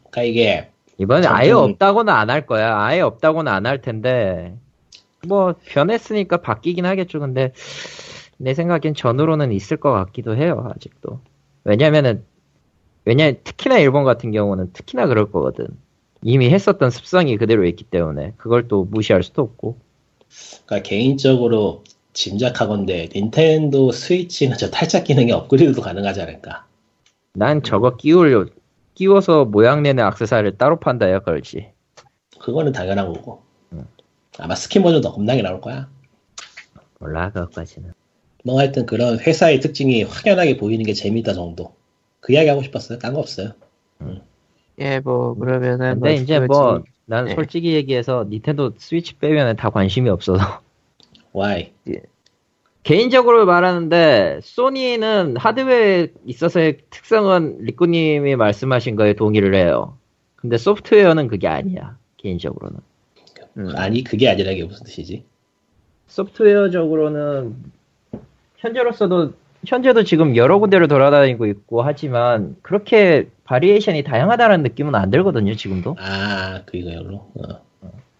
그러니까 0.10 0.24
이게 0.24 0.70
이번에 0.98 1.28
아예 1.28 1.52
없다고는 1.52 2.12
안 2.14 2.30
할 2.30 2.46
거야. 2.46 2.80
아예 2.80 3.02
없다고는 3.02 3.52
안 3.52 3.66
할 3.66 3.82
텐데. 3.82 4.58
뭐 5.28 5.54
변했으니까 5.66 6.38
바뀌긴 6.38 6.86
하겠죠. 6.86 7.20
근데 7.20 7.54
내 8.38 8.54
생각엔 8.54 8.94
전으로는 8.96 9.52
있을 9.52 9.78
것 9.78 9.92
같기도 9.92 10.36
해요. 10.36 10.72
아직도. 10.76 11.20
왜냐면은 11.64 12.24
왜냐 13.06 13.32
특히나 13.32 13.80
일본 13.80 14.04
같은 14.04 14.32
경우는 14.32 14.72
특히나 14.74 15.08
그럴 15.08 15.32
거거든. 15.32 15.68
이미 16.22 16.50
했었던 16.50 16.90
습성이 16.90 17.38
그대로 17.38 17.66
있기 17.66 17.84
때문에 17.84 18.34
그걸 18.38 18.68
또 18.68 18.86
무시할 18.86 19.24
수도 19.24 19.42
없고. 19.42 19.78
그러니까 20.66 20.88
개인적으로 20.88 21.84
짐작하건데 22.14 23.10
닌텐도 23.14 23.92
스위치는 23.92 24.58
저 24.58 24.70
탈착 24.70 25.04
기능이 25.04 25.32
업그레이드도 25.32 25.82
가능하지 25.82 26.22
않을까. 26.22 26.66
난 27.34 27.64
저거 27.64 27.98
끼울 27.98 28.50
끼워서 28.94 29.46
모양 29.46 29.84
내는 29.84 30.04
악세사리를 30.04 30.58
따로 30.58 30.80
판다에 30.80 31.20
걸지. 31.20 31.72
그거는 32.40 32.72
당연한 32.72 33.12
거고. 33.12 33.42
음. 33.74 33.86
아마 34.38 34.56
스킨 34.56 34.84
버전도 34.84 35.12
겁나게 35.12 35.42
나올 35.42 35.60
거야. 35.60 35.90
몰라 37.00 37.32
그것까지는. 37.32 37.94
뭐 38.44 38.60
하여튼 38.60 38.86
그런 38.86 39.20
회사의 39.20 39.60
특징이 39.60 40.04
확연하게 40.04 40.58
보이는 40.58 40.86
게 40.86 40.94
재밌다 40.94 41.34
정도. 41.34 41.74
그 42.20 42.34
이야기 42.34 42.50
하고 42.50 42.62
싶었어요. 42.62 43.00
딴 43.00 43.14
거 43.14 43.20
없어요. 43.20 43.52
예뭐 44.80 45.36
그러면은 45.36 46.00
근데 46.00 46.16
이제 46.16 46.40
뭐난 46.40 47.26
네. 47.26 47.36
솔직히 47.36 47.74
얘기해서 47.74 48.26
닌텐도 48.30 48.74
스위치 48.78 49.16
빼면은 49.16 49.56
다 49.56 49.70
관심이 49.70 50.10
없어서. 50.10 50.62
Why? 51.36 51.74
개인적으로 52.84 53.46
말하는데 53.46 54.40
소니는 54.44 55.38
하드웨어에 55.38 56.10
있어서의 56.26 56.80
특성은 56.90 57.60
리꾸님이 57.62 58.36
말씀하신 58.36 58.96
거에 58.96 59.14
동의를 59.14 59.56
해요. 59.56 59.98
근데 60.36 60.58
소프트웨어는 60.58 61.30
그게 61.30 61.48
아니야. 61.48 61.98
개인적으로는. 62.18 62.80
음. 63.58 63.70
아니 63.76 64.04
그게 64.04 64.28
아니라 64.28 64.54
게 64.54 64.66
무슨 64.66 64.86
뜻이지? 64.86 65.24
소프트웨어적으로는 66.08 67.56
현재로서도 68.64 69.34
현재도 69.66 70.04
지금 70.04 70.36
여러 70.36 70.58
군데를 70.60 70.88
돌아다니고 70.88 71.46
있고 71.48 71.84
하지만 71.84 72.56
그렇게 72.62 73.30
variation이 73.44 74.04
다양하다는 74.04 74.64
느낌은 74.64 74.96
안 74.96 75.10
들거든요 75.10 75.54
지금도 75.56 75.98
아 76.00 76.62
그걸로. 76.66 77.30
어. 77.36 77.62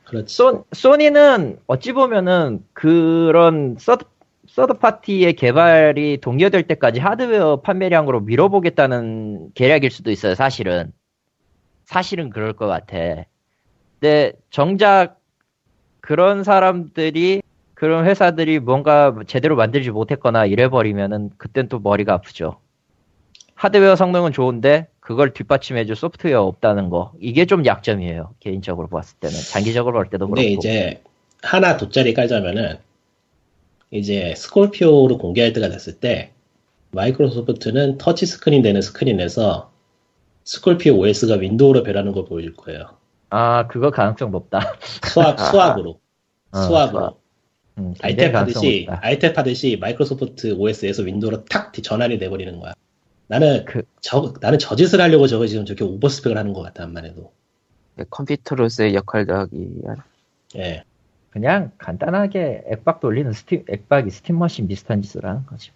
그렇지. 0.06 0.36
소, 0.36 0.66
소니는 0.74 1.60
어찌 1.66 1.94
보면은 1.94 2.64
그런 2.74 3.78
서드, 3.80 4.06
서드 4.48 4.74
파티의 4.74 5.34
개발이 5.34 6.20
동료될 6.22 6.64
때까지 6.64 7.00
하드웨어 7.00 7.62
판매량으로 7.62 8.20
밀어보겠다는 8.22 9.54
계략일 9.54 9.92
수도 9.92 10.12
있어요 10.12 10.36
사실은 10.36 10.92
사실은 11.86 12.30
그럴 12.30 12.54
것 12.54 12.68
같아 12.68 13.26
근데 14.00 14.34
정작 14.50 15.20
그런 16.02 16.44
사람들이 16.44 17.43
그런 17.84 18.06
회사들이 18.06 18.60
뭔가 18.62 19.14
제대로 19.28 19.58
만들지 19.58 19.92
못했거나 19.92 20.46
이래버리면은 20.46 21.32
그땐 21.38 21.68
또 21.68 21.80
머리가 21.80 22.14
아프죠. 22.14 22.62
하드웨어 23.56 23.98
성능은 23.98 24.32
좋은데 24.32 24.88
그걸 25.02 25.34
뒷받침해줄 25.34 25.98
소프트웨어 25.98 26.44
없다는 26.44 26.90
거 26.90 27.12
이게 27.20 27.46
좀 27.46 27.66
약점이에요. 27.66 28.36
개인적으로 28.40 28.88
봤을 28.88 29.18
때는 29.20 29.36
장기적으로 29.36 29.96
볼 29.96 30.10
때도 30.10 30.28
근데 30.28 30.44
그렇고. 30.44 30.60
이제 30.60 31.02
하나 31.42 31.76
돗자리 31.76 32.14
깔자면은 32.14 32.78
이제 33.92 34.34
스콜피오로 34.38 35.18
공개할 35.18 35.52
때가 35.52 35.68
됐을 35.68 36.00
때 36.00 36.32
마이크로소프트는 36.92 37.98
터치 37.98 38.26
스크린 38.28 38.62
되는 38.62 38.82
스크린에서 38.82 39.72
스콜피오 40.46 41.00
OS가 41.00 41.36
윈도우로 41.36 41.84
변하는 41.84 42.14
걸 42.14 42.24
보여줄 42.24 42.56
거예요. 42.56 42.92
아 43.30 43.68
그거 43.68 43.92
가능성 43.92 44.32
높다. 44.32 44.78
수학 45.04 45.38
수학으로 45.38 46.00
어, 46.54 46.58
수학으로 46.64 47.00
수학. 47.02 47.23
음, 47.78 47.94
아이템 48.02 48.36
하듯이. 48.36 48.88
아이템 48.90 49.34
하듯이 49.36 49.78
마이크로소프트 49.80 50.54
OS에서 50.54 51.04
윈도우로 51.04 51.46
탁 51.46 51.74
전환이 51.74 52.20
돼버리는 52.20 52.60
거야. 52.60 52.74
나는 53.28 53.66
그- 53.66 53.84
저 54.02 54.34
나는 54.42 54.60
저 54.60 54.76
짓을 54.76 55.02
하려고 55.02 55.28
저거 55.28 55.48
지금 55.48 55.66
저렇게 55.66 55.84
오버스펙을 55.84 56.38
하는 56.38 56.54
것 56.54 56.62
같아 56.62 56.84
한만 56.84 57.06
해도. 57.06 57.32
컴퓨터로서의 58.10 58.94
역할도 58.96 59.34
하기 59.34 59.56
위한. 59.56 59.98
예. 60.58 60.84
그냥 61.32 61.72
간단하게 61.80 62.64
액박 62.72 63.00
돌리는 63.00 63.32
스팀 63.34 63.66
액박이 63.68 64.12
스팀 64.12 64.38
머신 64.38 64.68
비슷한 64.68 65.02
짓을 65.02 65.26
하는 65.26 65.46
거지. 65.48 65.72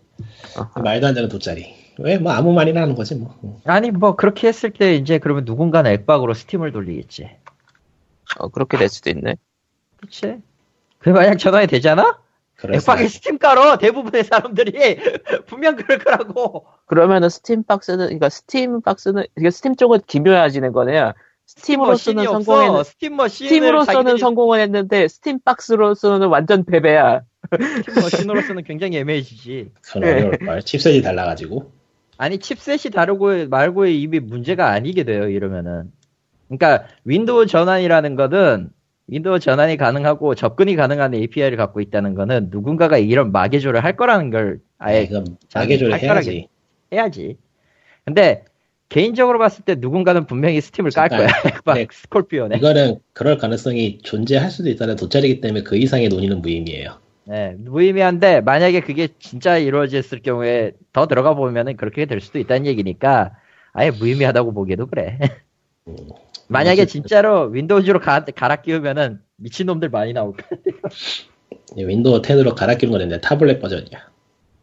어허. 0.58 0.82
말도 0.82 1.08
안 1.08 1.14
되는 1.16 1.30
돗자리. 1.30 1.74
왜 2.00 2.18
뭐 2.20 2.32
아무 2.34 2.54
말이나 2.54 2.82
하는 2.82 2.94
거지 2.94 3.16
뭐. 3.16 3.60
아니 3.66 3.90
뭐 3.90 4.16
그렇게 4.16 4.48
했을 4.48 4.72
때 4.72 4.94
이제 4.96 5.18
그러면 5.18 5.46
누군가는 5.46 5.90
액박으로 5.92 6.36
스팀을 6.36 6.72
돌리겠지. 6.72 7.28
어, 8.38 8.50
그렇게 8.50 8.78
될 8.78 8.88
수도 8.90 9.10
있네. 9.10 9.36
그치? 9.98 10.38
그 11.00 11.10
만약 11.10 11.38
전환이 11.38 11.68
되잖아? 11.68 12.20
그래서 12.56 12.92
액박에 12.94 13.08
스팀 13.08 13.38
깔어 13.38 13.78
대부분의 13.78 14.24
사람들이 14.24 14.72
분명 15.46 15.76
그럴 15.76 16.00
거라고. 16.00 16.66
그러면은 16.88 17.30
스팀 17.30 17.64
박스는, 17.64 18.06
그러니까 18.08 18.30
스팀 18.30 18.82
박스는, 18.82 19.26
그러니까 19.36 19.52
스팀 19.52 19.76
쪽은 19.76 20.00
기묘해지는 20.08 20.72
거네요. 20.72 21.14
스팀으로서는 21.46 22.24
머신이 22.24 22.46
성공했, 22.46 22.70
없어. 22.72 22.84
스팀 22.84 23.18
스팀으로서는 23.28 24.14
자기들이- 24.16 24.20
성공을 24.20 24.60
했는데, 24.60 25.08
스팀 25.08 25.40
박스로서는 25.46 26.28
완전 26.28 26.66
패배야. 26.66 27.22
스팀 27.86 27.94
머신으로서는 28.02 28.64
굉장히 28.64 28.98
애매해지지. 28.98 29.70
그건 29.82 30.04
어려울 30.04 30.38
걸. 30.40 30.62
칩셋이 30.64 31.02
달라가지고. 31.04 31.72
아니 32.18 32.40
칩셋이 32.40 32.92
다르고 32.92 33.48
말고의 33.50 34.02
이미 34.02 34.20
문제가 34.20 34.72
아니게 34.72 35.04
돼요 35.04 35.30
이러면은. 35.30 35.92
그러니까 36.48 36.88
윈도우 37.04 37.46
전환이라는 37.46 38.16
거는 38.16 38.70
윈도우 39.08 39.40
전환이 39.40 39.78
가능하고 39.78 40.36
접근이 40.36 40.76
가능한 40.76 41.14
API를 41.14 41.58
갖고 41.58 41.80
있다는 41.80 42.14
거는 42.14 42.50
누군가가 42.52 42.98
이런 42.98 43.32
마개조를 43.32 43.84
할 43.84 43.96
거라는 43.96 44.30
걸 44.30 44.60
아예 44.78 45.04
이건 45.04 45.38
마개조를 45.56 46.02
해야지. 46.02 46.50
해야지. 46.92 47.38
근데 48.04 48.44
개인적으로 48.90 49.40
봤을 49.40 49.64
때 49.64 49.76
누군가는 49.76 50.26
분명히 50.26 50.60
스팀을 50.62 50.92
깔 50.92 51.10
거야. 51.10 51.28
잠깐. 51.28 51.52
막 51.66 51.74
네. 51.76 51.88
스콜피오네. 51.90 52.58
이거는 52.58 53.00
그럴 53.14 53.38
가능성이 53.38 54.00
존재할 54.04 54.50
수도 54.50 54.70
있다는 54.70 54.96
돗자리기 54.98 55.42
때문에 55.42 55.64
그 55.64 55.78
이상의 55.78 56.10
논의는 56.10 56.42
무의미해요. 56.42 56.98
네, 57.26 57.56
무의미한데 57.58 58.42
만약에 58.42 58.80
그게 58.80 59.10
진짜 59.20 59.58
이루어졌을 59.58 60.22
경우에 60.22 60.72
더 60.94 61.08
들어가 61.08 61.34
보면은 61.34 61.76
그렇게 61.76 62.06
될 62.06 62.22
수도 62.22 62.40
있다는 62.40 62.66
얘기니까 62.66 63.32
아예 63.74 63.92
무의미하다고 63.92 64.54
보기에도 64.54 64.86
그래. 64.88 65.20
음. 65.88 65.96
만약에 66.48 66.84
어쨌든. 66.84 67.02
진짜로 67.02 67.46
윈도우즈로 67.48 68.00
가, 68.00 68.24
갈아 68.26 68.58
끼우면은 68.58 69.22
미친놈들 69.38 69.90
많이 69.90 70.14
나올 70.14 70.34
거야. 70.34 70.48
윈도우 71.76 72.22
10으로 72.22 72.56
갈아 72.56 72.76
끼는 72.76 72.92
거는데 72.92 73.22
타블렛 73.22 73.62
버전이야. 73.62 74.12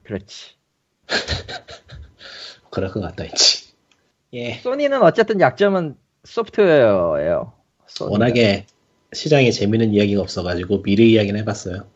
그렇지. 0.04 0.54
그럴 2.70 2.90
것 2.90 3.00
같다, 3.00 3.24
있지. 3.24 3.72
예. 4.32 4.54
소니는 4.54 5.02
어쨌든 5.02 5.40
약점은 5.40 5.96
소프트웨어예요. 6.24 7.52
소니가. 7.86 8.12
워낙에 8.12 8.66
시장에 9.12 9.50
재밌는 9.50 9.92
이야기가 9.92 10.22
없어가지고 10.22 10.82
미래 10.82 11.04
이야기는 11.04 11.38
해봤어요. 11.40 11.86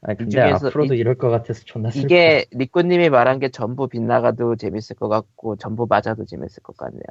아니, 0.00 0.18
근데 0.18 0.40
앞으로도 0.40 0.94
이- 0.94 0.98
이럴 0.98 1.16
것 1.16 1.30
같아서 1.30 1.62
존나 1.64 1.90
슬퍼. 1.90 2.06
이게 2.06 2.46
리꾸님이 2.52 3.10
말한 3.10 3.40
게 3.40 3.50
전부 3.50 3.88
빗나가도 3.88 4.56
재밌을 4.56 4.96
것 4.96 5.08
같고, 5.08 5.56
전부 5.56 5.86
맞아도 5.88 6.24
재밌을 6.24 6.62
것 6.62 6.76
같네요. 6.76 7.02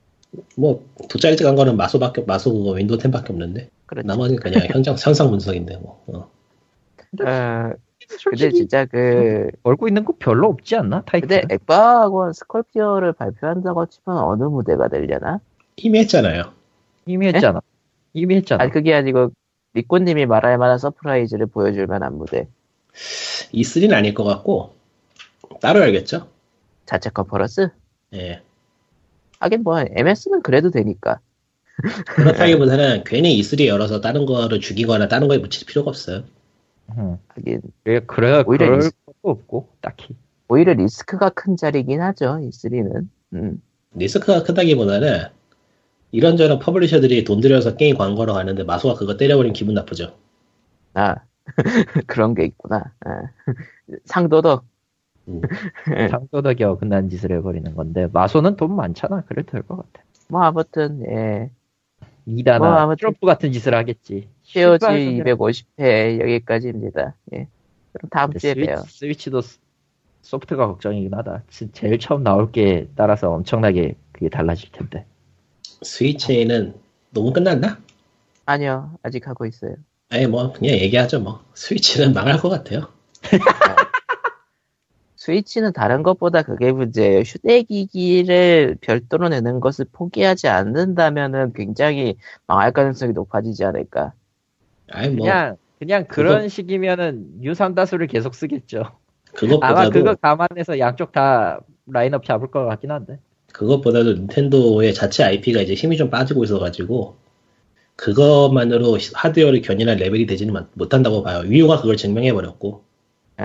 뭐 0.55 0.83
돗자리 1.09 1.35
깐 1.37 1.55
거는 1.55 1.77
마소밖에 1.77 2.23
마소 2.23 2.53
그거 2.53 2.71
윈도우 2.71 2.97
10밖에 2.97 3.29
없는데 3.29 3.69
그렇죠. 3.85 4.07
나머지는 4.07 4.41
그냥 4.41 4.67
현장 4.71 4.95
현상 4.97 5.29
분석인데 5.29 5.77
뭐. 5.77 6.03
어. 6.07 6.29
어, 7.21 7.73
근데 8.07 8.17
솔직히 8.17 8.53
진짜 8.53 8.85
그, 8.85 9.49
걸고 9.63 9.87
있는 9.87 10.03
거 10.03 10.13
별로 10.17 10.47
없지 10.49 10.75
않나? 10.75 11.03
타이틀. 11.05 11.41
근데 11.41 11.53
액박하고 11.53 12.33
스콜피오를 12.33 13.13
발표한다고 13.13 13.85
치면 13.85 14.17
어느 14.17 14.43
무대가 14.43 14.87
되려나? 14.87 15.39
이미 15.75 15.99
했잖아요. 15.99 16.51
이미 17.05 17.27
했잖아. 17.27 17.61
이미 18.13 18.35
했잖아. 18.35 18.63
아니, 18.63 18.71
그게 18.71 18.93
아니고, 18.93 19.31
리꾸님이 19.73 20.25
말할 20.25 20.57
만한 20.57 20.77
surprise를 20.77 21.47
보여줄 21.47 21.87
만한 21.87 22.17
무대. 22.17 22.47
E3는 23.53 23.93
아닐 23.93 24.13
것 24.13 24.23
같고 24.23 24.75
따로 25.59 25.81
알겠죠? 25.81 26.27
자체 26.85 27.09
컨퍼런스? 27.09 27.69
예. 28.13 28.41
하긴 29.43 29.63
뭐, 29.63 29.79
MS는 29.81 30.41
그래도 30.41 30.71
되니까. 30.71 31.19
그렇다기보다는 32.07 33.03
괜히 33.05 33.37
E3 33.39 33.65
열어서 33.67 33.99
다른 33.99 34.25
거를 34.25 34.59
죽이거나 34.61 35.07
다른 35.09 35.27
거에 35.27 35.37
묻힐 35.37 35.65
필요가 35.67 35.89
없어요. 35.89 36.23
응. 36.97 37.17
하긴, 37.29 37.61
그래, 37.83 37.99
그래, 38.07 38.43
오히려 38.45 38.65
그럴 38.67 38.79
이- 38.85 38.89
것도 39.05 39.15
없고, 39.23 39.67
딱히. 39.81 40.15
오히려 40.47 40.73
리스크가 40.73 41.29
큰 41.29 41.57
자리긴 41.57 42.01
하죠, 42.01 42.39
E3는. 42.41 43.07
음. 43.33 43.61
리스크가 43.95 44.43
크다기보다는 44.43 45.25
이런저런 46.11 46.59
publisher들이 46.59 47.23
돈 47.25 47.41
들여서 47.41 47.75
게임 47.75 47.97
광고로 47.97 48.33
가는데 48.33 48.63
마소가 48.63 48.95
그거 48.95 49.17
때려버리면 49.17 49.53
기분 49.53 49.73
나쁘죠. 49.73 50.15
아, 50.93 51.15
그런 52.07 52.33
게 52.35 52.45
있구나. 52.45 52.93
아. 53.05 53.23
상도덕. 54.05 54.65
음. 55.27 55.41
네. 55.87 56.07
상도덕이 56.09 56.63
어긋난 56.63 57.09
짓을 57.09 57.31
해버리는 57.31 57.73
건데, 57.75 58.07
마소는 58.11 58.55
돈 58.57 58.75
많잖아. 58.75 59.21
그래도 59.27 59.51
될 59.51 59.63
것 59.63 59.77
같아. 59.77 60.03
뭐, 60.29 60.41
아무튼, 60.43 61.03
예. 61.07 61.49
이다나, 62.25 62.59
뭐, 62.59 62.67
아무튼- 62.77 62.97
트럼프 62.99 63.25
같은 63.25 63.51
짓을 63.51 63.73
하겠지. 63.75 64.27
근데 64.53 64.77
250회 64.77 66.19
여기까지입니다. 66.21 67.15
예. 67.33 67.47
그럼 67.93 68.09
다음 68.09 68.31
주에 68.33 68.53
스위치, 68.53 68.65
봬요. 68.71 68.75
스위치도 68.87 69.41
스- 69.41 69.59
소프트가 70.21 70.67
걱정이긴 70.67 71.13
하다. 71.13 71.43
지- 71.49 71.71
제일 71.73 71.99
처음 71.99 72.23
나올 72.23 72.51
게 72.51 72.87
따라서 72.95 73.29
엄청나게 73.31 73.95
그게 74.13 74.29
달라질 74.29 74.71
텐데. 74.71 75.05
스위치는 75.81 76.75
녹음 77.11 77.33
끝났나? 77.33 77.77
아니요, 78.45 78.93
아직 79.03 79.27
하고 79.27 79.45
있어요. 79.45 79.75
아니 80.09 80.27
뭐 80.27 80.51
그냥 80.53 80.75
얘기하죠 80.75 81.19
뭐. 81.19 81.43
스위치는 81.55 82.13
망할 82.13 82.37
것 82.39 82.49
같아요. 82.49 82.87
스위치는 85.23 85.71
다른 85.71 86.03
것보다 86.03 86.41
그게 86.41 86.73
문제예요. 86.73 87.19
휴대기기를 87.19 88.75
별도로 88.81 89.29
내는 89.29 89.61
것을 89.61 89.85
포기하지 89.89 90.49
않는다면은 90.49 91.53
굉장히 91.53 92.17
망할 92.45 92.73
가능성이 92.73 93.13
높아지지 93.13 93.63
않을까. 93.63 94.11
아니 94.91 95.15
뭐 95.15 95.25
그냥, 95.25 95.55
그냥 95.79 96.05
그런 96.09 96.49
식이면은 96.49 97.41
유삼다수를 97.41 98.07
계속 98.07 98.35
쓰겠죠. 98.35 98.83
그것보다도 99.33 99.79
아마 99.79 99.89
그거 99.89 100.13
감안해서 100.15 100.77
양쪽 100.79 101.13
다 101.13 101.61
라인업 101.87 102.25
잡을 102.25 102.51
것 102.51 102.65
같긴 102.65 102.91
한데. 102.91 103.17
그것보다도 103.53 104.13
닌텐도의 104.13 104.93
자체 104.93 105.23
IP가 105.23 105.61
이제 105.61 105.73
힘이 105.73 105.95
좀 105.95 106.09
빠지고 106.09 106.43
있어가지고 106.43 107.15
그것만으로 107.95 108.97
하드웨어를 109.13 109.61
견인할 109.61 109.95
레벨이 109.95 110.25
되지는 110.25 110.53
마- 110.53 110.67
못한다고 110.73 111.23
봐요. 111.23 111.43
Wii 111.45 111.62
U가 111.62 111.79
그걸 111.79 111.95
증명해버렸고 111.95 112.83
아, 112.83 112.92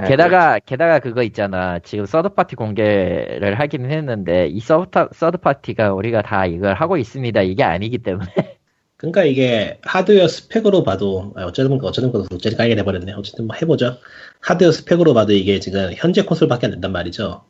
게다가 0.07 0.59
게다가 0.59 0.99
그거 0.99 1.23
있잖아. 1.23 1.79
지금 1.79 2.05
third 2.05 2.31
party 2.31 2.57
공개를 2.57 3.59
하기는 3.59 3.91
했는데 3.91 4.47
이 4.49 4.61
서드 4.61 5.09
서드 5.13 5.39
파티가 5.39 5.95
우리가 5.95 6.23
다 6.23 6.47
이걸 6.47 6.75
하고 6.75 6.97
있습니다. 6.97 7.43
이게 7.43 7.63
아니기 7.63 7.99
때문에 7.99 8.31
그러니까 8.97 9.25
이게 9.25 9.79
하드웨어 9.83 10.29
스펙으로 10.29 10.83
봐도 10.83 11.33
아, 11.37 11.45
어쩌든 11.45 11.79
어쩌든 11.83 12.13
돗자리를 12.13 12.59
깔게 12.59 12.75
돼버렸네. 12.77 13.13
어쨌든 13.13 13.47
뭐 13.47 13.57
해보죠. 13.57 13.97
하드웨어 14.41 14.73
스펙으로 14.73 15.15
봐도 15.15 15.33
이게 15.33 15.61
지금 15.61 15.93
현재 15.97 16.23
콘솔밖에 16.23 16.67
안 16.67 16.73
된단 16.73 16.93
말이죠. 16.93 17.45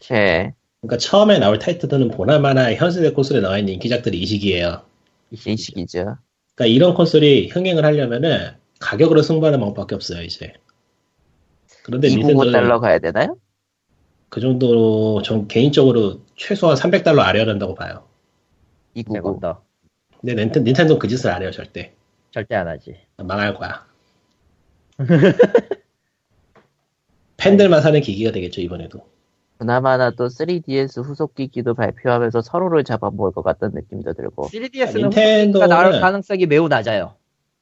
제 0.00 0.52
그러니까 0.80 0.98
처음에 0.98 1.38
나올 1.38 1.58
타이틀들은 1.58 2.10
보나마나 2.10 2.72
현세대 2.74 3.12
콘솔에 3.12 3.40
나와 3.40 3.58
있는 3.58 3.74
인기작들이 3.74 4.18
이 4.18 4.26
시기예요. 4.26 4.82
인식이죠. 5.30 6.16
그러니까 6.54 6.74
이런 6.74 6.94
콘솔이 6.94 7.48
흥행을 7.48 7.84
하려면은 7.84 8.52
가격으로 8.80 9.22
승부하는 9.22 9.60
방법밖에 9.60 9.94
없어요 9.94 10.22
이제. 10.22 10.52
그런데 11.86 12.08
295달러 12.08 12.16
닌텐도는 12.16 12.80
가야 12.80 12.98
되나요? 12.98 13.36
그 14.28 14.40
정도로 14.40 15.22
전 15.22 15.46
개인적으로 15.46 16.20
최소한 16.34 16.76
300달러 16.76 17.20
아래야 17.20 17.44
된다고 17.44 17.76
봐요. 17.76 18.02
299. 18.94 19.38
더 19.40 19.62
근데 20.20 20.34
닌텐, 20.34 20.64
닌텐도는 20.64 20.98
그 20.98 21.06
짓을 21.06 21.30
안 21.30 21.42
해요 21.42 21.52
절대. 21.52 21.94
절대 22.32 22.56
안 22.56 22.66
하지. 22.66 22.96
망할 23.18 23.54
거야. 23.54 23.86
팬들만 27.36 27.82
사는 27.82 28.00
기기가 28.00 28.32
되겠죠 28.32 28.60
이번에도. 28.62 29.06
그나마나 29.58 30.10
또 30.10 30.26
3DS 30.26 31.04
후속 31.04 31.36
기기도 31.36 31.74
발표하면서 31.74 32.42
서로를 32.42 32.82
잡아먹을 32.82 33.30
것 33.30 33.42
같다는 33.42 33.76
느낌도 33.76 34.12
들고 34.14 34.48
3DS는 34.48 35.10
닌텐도는- 35.12 35.68
나올 35.68 36.00
가능성이 36.00 36.46
매우 36.46 36.66
낮아요. 36.66 37.14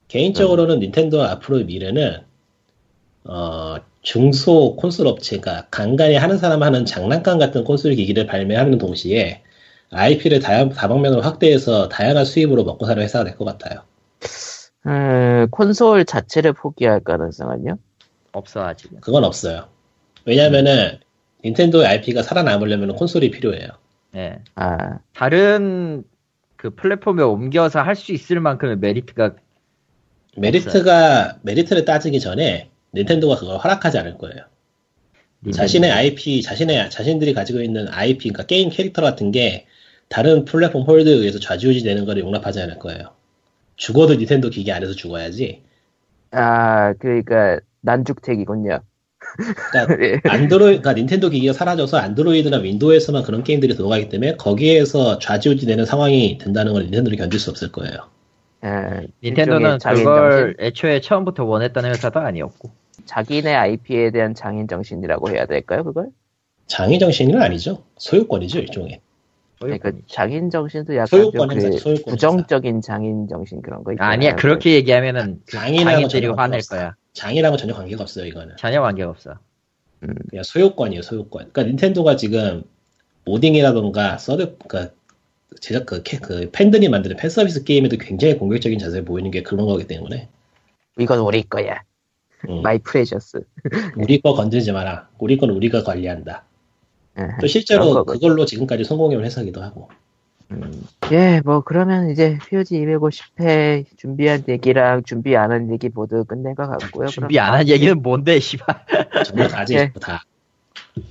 개인적으로는 0.09 0.79
닌텐도 0.79 1.23
앞으로의 1.23 1.65
미래는 1.67 2.21
어, 3.25 3.77
중소 4.05 4.77
콘솔 4.77 5.07
업체가 5.09 5.67
간간히 5.71 6.15
하는 6.17 6.39
사람 6.39 6.63
하는 6.63 6.85
장난감 6.85 7.39
같은 7.39 7.65
콘솔 7.65 7.95
기기를 7.95 8.27
발매하는 8.27 8.79
동시에 8.79 9.43
IP를 9.91 10.41
다양, 10.41 10.69
다방면으로 10.71 11.23
확대해서 11.23 11.89
다양한 11.89 12.25
수입으로 12.25 12.65
먹고 12.65 12.87
사는 12.87 13.03
회사가 13.03 13.25
될 13.25 13.37
것 13.37 13.45
같아요. 13.47 13.83
음, 14.87 15.49
콘솔 15.51 16.05
자체를 16.05 16.53
포기할 16.53 17.01
가능성은요? 17.01 17.79
없어 18.33 18.65
아직은. 18.67 19.01
그건 19.01 19.25
없어요. 19.25 19.69
왜냐면은 20.27 20.99
닌텐도의 21.45 21.87
IP가 21.87 22.23
살아남으려면 22.23 22.95
콘솔이 22.97 23.31
필요해요. 23.31 23.69
예. 24.17 24.39
아, 24.55 24.99
다른 25.15 26.05
그 26.57 26.71
플랫폼에 26.71 27.23
옮겨서 27.23 27.81
할 27.83 27.97
수 27.97 28.13
있을 28.13 28.41
만큼의 28.41 28.77
메리트가 28.79 29.35
메리트가 30.37 31.39
메리트를 31.43 31.85
따지기 31.85 32.21
전에 32.21 32.71
닌텐도가 32.95 33.37
그걸 33.37 33.59
허락하지 33.59 33.99
않을 33.99 34.19
거예요. 34.19 34.45
자신의 35.53 35.91
IP, 35.91 36.43
자신의 36.43 36.91
자신들이 36.91 37.35
가지고 37.35 37.61
있는 37.61 37.89
IP, 37.89 38.31
그러니까 38.31 38.47
게임 38.47 38.71
캐릭터 38.71 39.03
같은 39.03 39.31
게 39.31 39.67
다른 40.09 40.45
플랫폼 40.45 40.83
홀드에 40.83 41.13
의해서 41.13 41.39
좌지우지 41.39 41.83
되는 41.83 42.05
걸 42.05 42.19
용납하지 42.19 42.61
않을 42.61 42.79
거예요. 42.79 43.11
죽어도 43.77 44.15
닌텐도 44.15 44.51
기기 44.51 44.73
안에서 44.73 44.93
죽어야지. 44.93 45.63
아, 46.31 46.95
그러니까 46.95 47.61
난죽택이군요. 47.83 48.81
그러니까 49.71 49.97
예. 50.05 50.21
안드로이, 50.29 50.79
그러니까 50.79 50.93
닌텐도 50.95 51.31
기기가 51.31 51.53
사라져서 51.53 51.99
안드로이드나 51.99 52.59
윈도우에서만 52.59 53.23
그런 53.25 53.43
게임들이 53.43 53.75
들어가기 53.75 54.09
때문에 54.09 54.37
거기에서 54.37 55.19
좌지우지 55.19 55.67
되는 55.67 55.85
상황이 55.85 56.39
된다는 56.39 56.73
걸 56.73 56.85
닌텐도는 56.85 57.19
견딜 57.19 57.41
수 57.41 57.51
없을 57.51 57.73
거예요. 57.73 58.09
아, 58.63 59.03
닌텐도는 59.23 59.79
그걸? 59.79 60.57
애초에 60.59 61.01
처음부터 61.01 61.45
원했다는 61.45 61.91
회사도 61.91 62.21
아니었고. 62.21 62.84
자기네 63.07 63.55
IP에 63.55 64.11
대한 64.11 64.35
장인 64.35 64.67
정신이라고 64.69 65.31
해야 65.31 65.47
될까요, 65.47 65.85
그걸? 65.85 66.09
장애 66.67 66.99
정신은 66.99 67.41
아니죠. 67.41 67.85
소유권이죠, 67.99 68.59
일종의. 68.61 69.01
그러니까 69.61 69.93
장인 70.07 70.51
정신도 70.51 70.95
약간 70.95 71.07
소유권 71.07 71.33
좀 71.33 71.51
행사죠, 71.53 71.73
그 71.73 71.79
소유권 71.79 72.05
부정적인 72.13 72.81
장인 72.81 73.29
정신 73.29 73.63
그런 73.63 73.85
거 73.85 73.93
있잖아요. 73.93 74.13
아니야 74.13 74.35
그렇게 74.37 74.75
얘기하면은 74.75 75.41
그 75.47 75.53
장인하고 75.57 75.91
장인들이 76.09 76.21
전혀 76.23 76.33
화낼. 76.35 76.61
거야. 76.69 76.95
장이랑은 77.13 77.59
전혀 77.59 77.75
관계가 77.75 78.03
없어요, 78.03 78.27
이거는. 78.27 78.57
전혀 78.59 78.81
관계가 78.83 79.11
없어. 79.11 79.35
그냥 80.01 80.43
소유권이에요, 80.43 81.03
소유권. 81.03 81.51
그러니까 81.53 81.63
닌텐도가 81.65 82.17
지금 82.17 82.65
모딩이라던가 83.25 84.19
서드, 84.19 84.57
그러니까 84.59 84.95
제작 85.61 85.87
그, 85.87 86.03
캐- 86.03 86.19
그 86.19 86.51
팬들이 86.53 86.89
만드는 86.89 87.17
팬 87.17 87.31
서비스 87.31 87.65
게임에도 87.65 87.97
굉장히 87.97 88.37
공격적인 88.37 88.79
자세를 88.79 89.05
보이는 89.05 89.31
게 89.31 89.43
그런 89.43 89.67
거기 89.67 89.87
때문에 89.87 90.29
이건 90.99 91.21
우리 91.21 91.43
거야. 91.45 91.83
음, 92.49 92.63
my 92.63 92.79
precious. 92.79 93.43
우리 93.97 94.21
거 94.21 94.35
건들지 94.35 94.73
마라. 94.73 95.09
우리 95.19 95.37
건 95.37 95.51
우리가 95.51 95.83
관리한다. 95.83 96.45
또 97.41 97.47
실제로. 97.47 98.05
그걸로 98.05 98.45
지금까지 98.45 98.85
성공해온 98.85 99.25
회사기도 99.25 99.63
하고. 99.63 99.89
예, 101.13 101.41
뭐 101.45 101.63
그러면 101.63 102.11
이제 102.11 102.39
POG 102.49 102.79
250회 102.85 103.85
준비한 103.97 104.45
얘기랑 104.49 105.03
준비 105.05 105.37
안 105.37 105.51
한 105.51 105.73
얘기 105.73 105.89
모두 105.89 106.25
끝낸 106.25 106.55
것 106.55 106.69
같고요. 106.69 107.09
준비 107.09 107.39
안 107.39 107.55
한 107.55 107.69
얘기는 107.69 108.01
뭔데 108.03 108.39
씨발. 108.41 108.67
정말 109.27 109.49
다지 109.49 109.75
예. 109.77 109.93
다. 110.01 110.23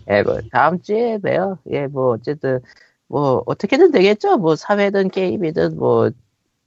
예, 0.10 0.22
뭐 0.22 0.40
다음 0.52 0.82
주에 0.82 1.18
봬요. 1.18 1.58
예, 1.72 1.88
뭐 1.88 2.12
어쨌든 2.14 2.60
뭐 3.08 3.44
어떻게든 3.46 3.92
되겠죠. 3.92 4.38
뭐 4.38 4.56
사회든 4.56 5.10
게임이든 5.10 5.78
뭐 5.78 6.12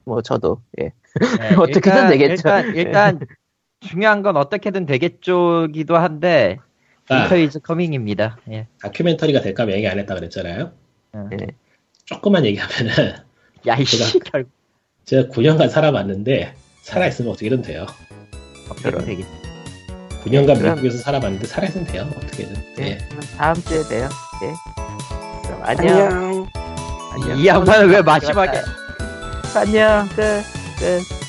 뭐 0.08 0.22
저도 0.22 0.60
예. 0.80 0.92
네, 1.40 1.54
어떻게든 1.58 2.10
일단- 2.10 2.10
되겠죠. 2.10 2.48
일단 2.48 2.76
일단 2.76 3.20
중요한 3.86 4.22
건 4.22 4.36
어떻게든 4.36 4.86
되겠죠기도 4.86 5.96
한데 5.96 6.58
아, 7.08 7.22
winter 7.22 7.36
is 7.36 7.60
coming입니다. 7.60 8.38
예. 8.50 8.66
다큐멘터리가 8.82 9.40
될까 9.40 9.68
얘기 9.70 9.86
안 9.88 9.98
했다 9.98 10.14
그랬잖아요. 10.14 10.72
예. 11.32 11.46
조금만 12.04 12.44
얘기하면은 12.44 13.16
야이씨 13.66 14.18
결국 14.20 14.50
제가 15.04 15.28
9년간 15.28 15.68
살아봤는데 15.70 16.54
살아있으면 16.82 17.32
어떻게든 17.32 17.62
돼요. 17.62 17.86
어떻게든 18.70 19.04
되겠지. 19.04 19.28
9년간 20.24 20.58
그럼- 20.58 20.74
미국에서 20.76 20.98
살아봤는데 20.98 21.46
살아있으면 21.46 21.86
돼요. 21.86 22.08
어떻게든. 22.16 22.54
예. 22.80 22.84
예. 22.84 22.98
그럼 23.08 23.20
다음 23.36 23.54
주에 23.54 23.82
봬요. 23.88 24.08
예. 24.42 25.46
그럼 25.46 25.60
안녕. 25.62 25.98
안녕. 25.98 26.46
안녕. 27.12 27.38
이 27.38 27.46
양반은 27.46 27.88
왜 27.90 28.02
마지막에 28.02 28.58
안녕. 29.54 30.08
끝. 30.08 30.42
끝. 30.78 31.25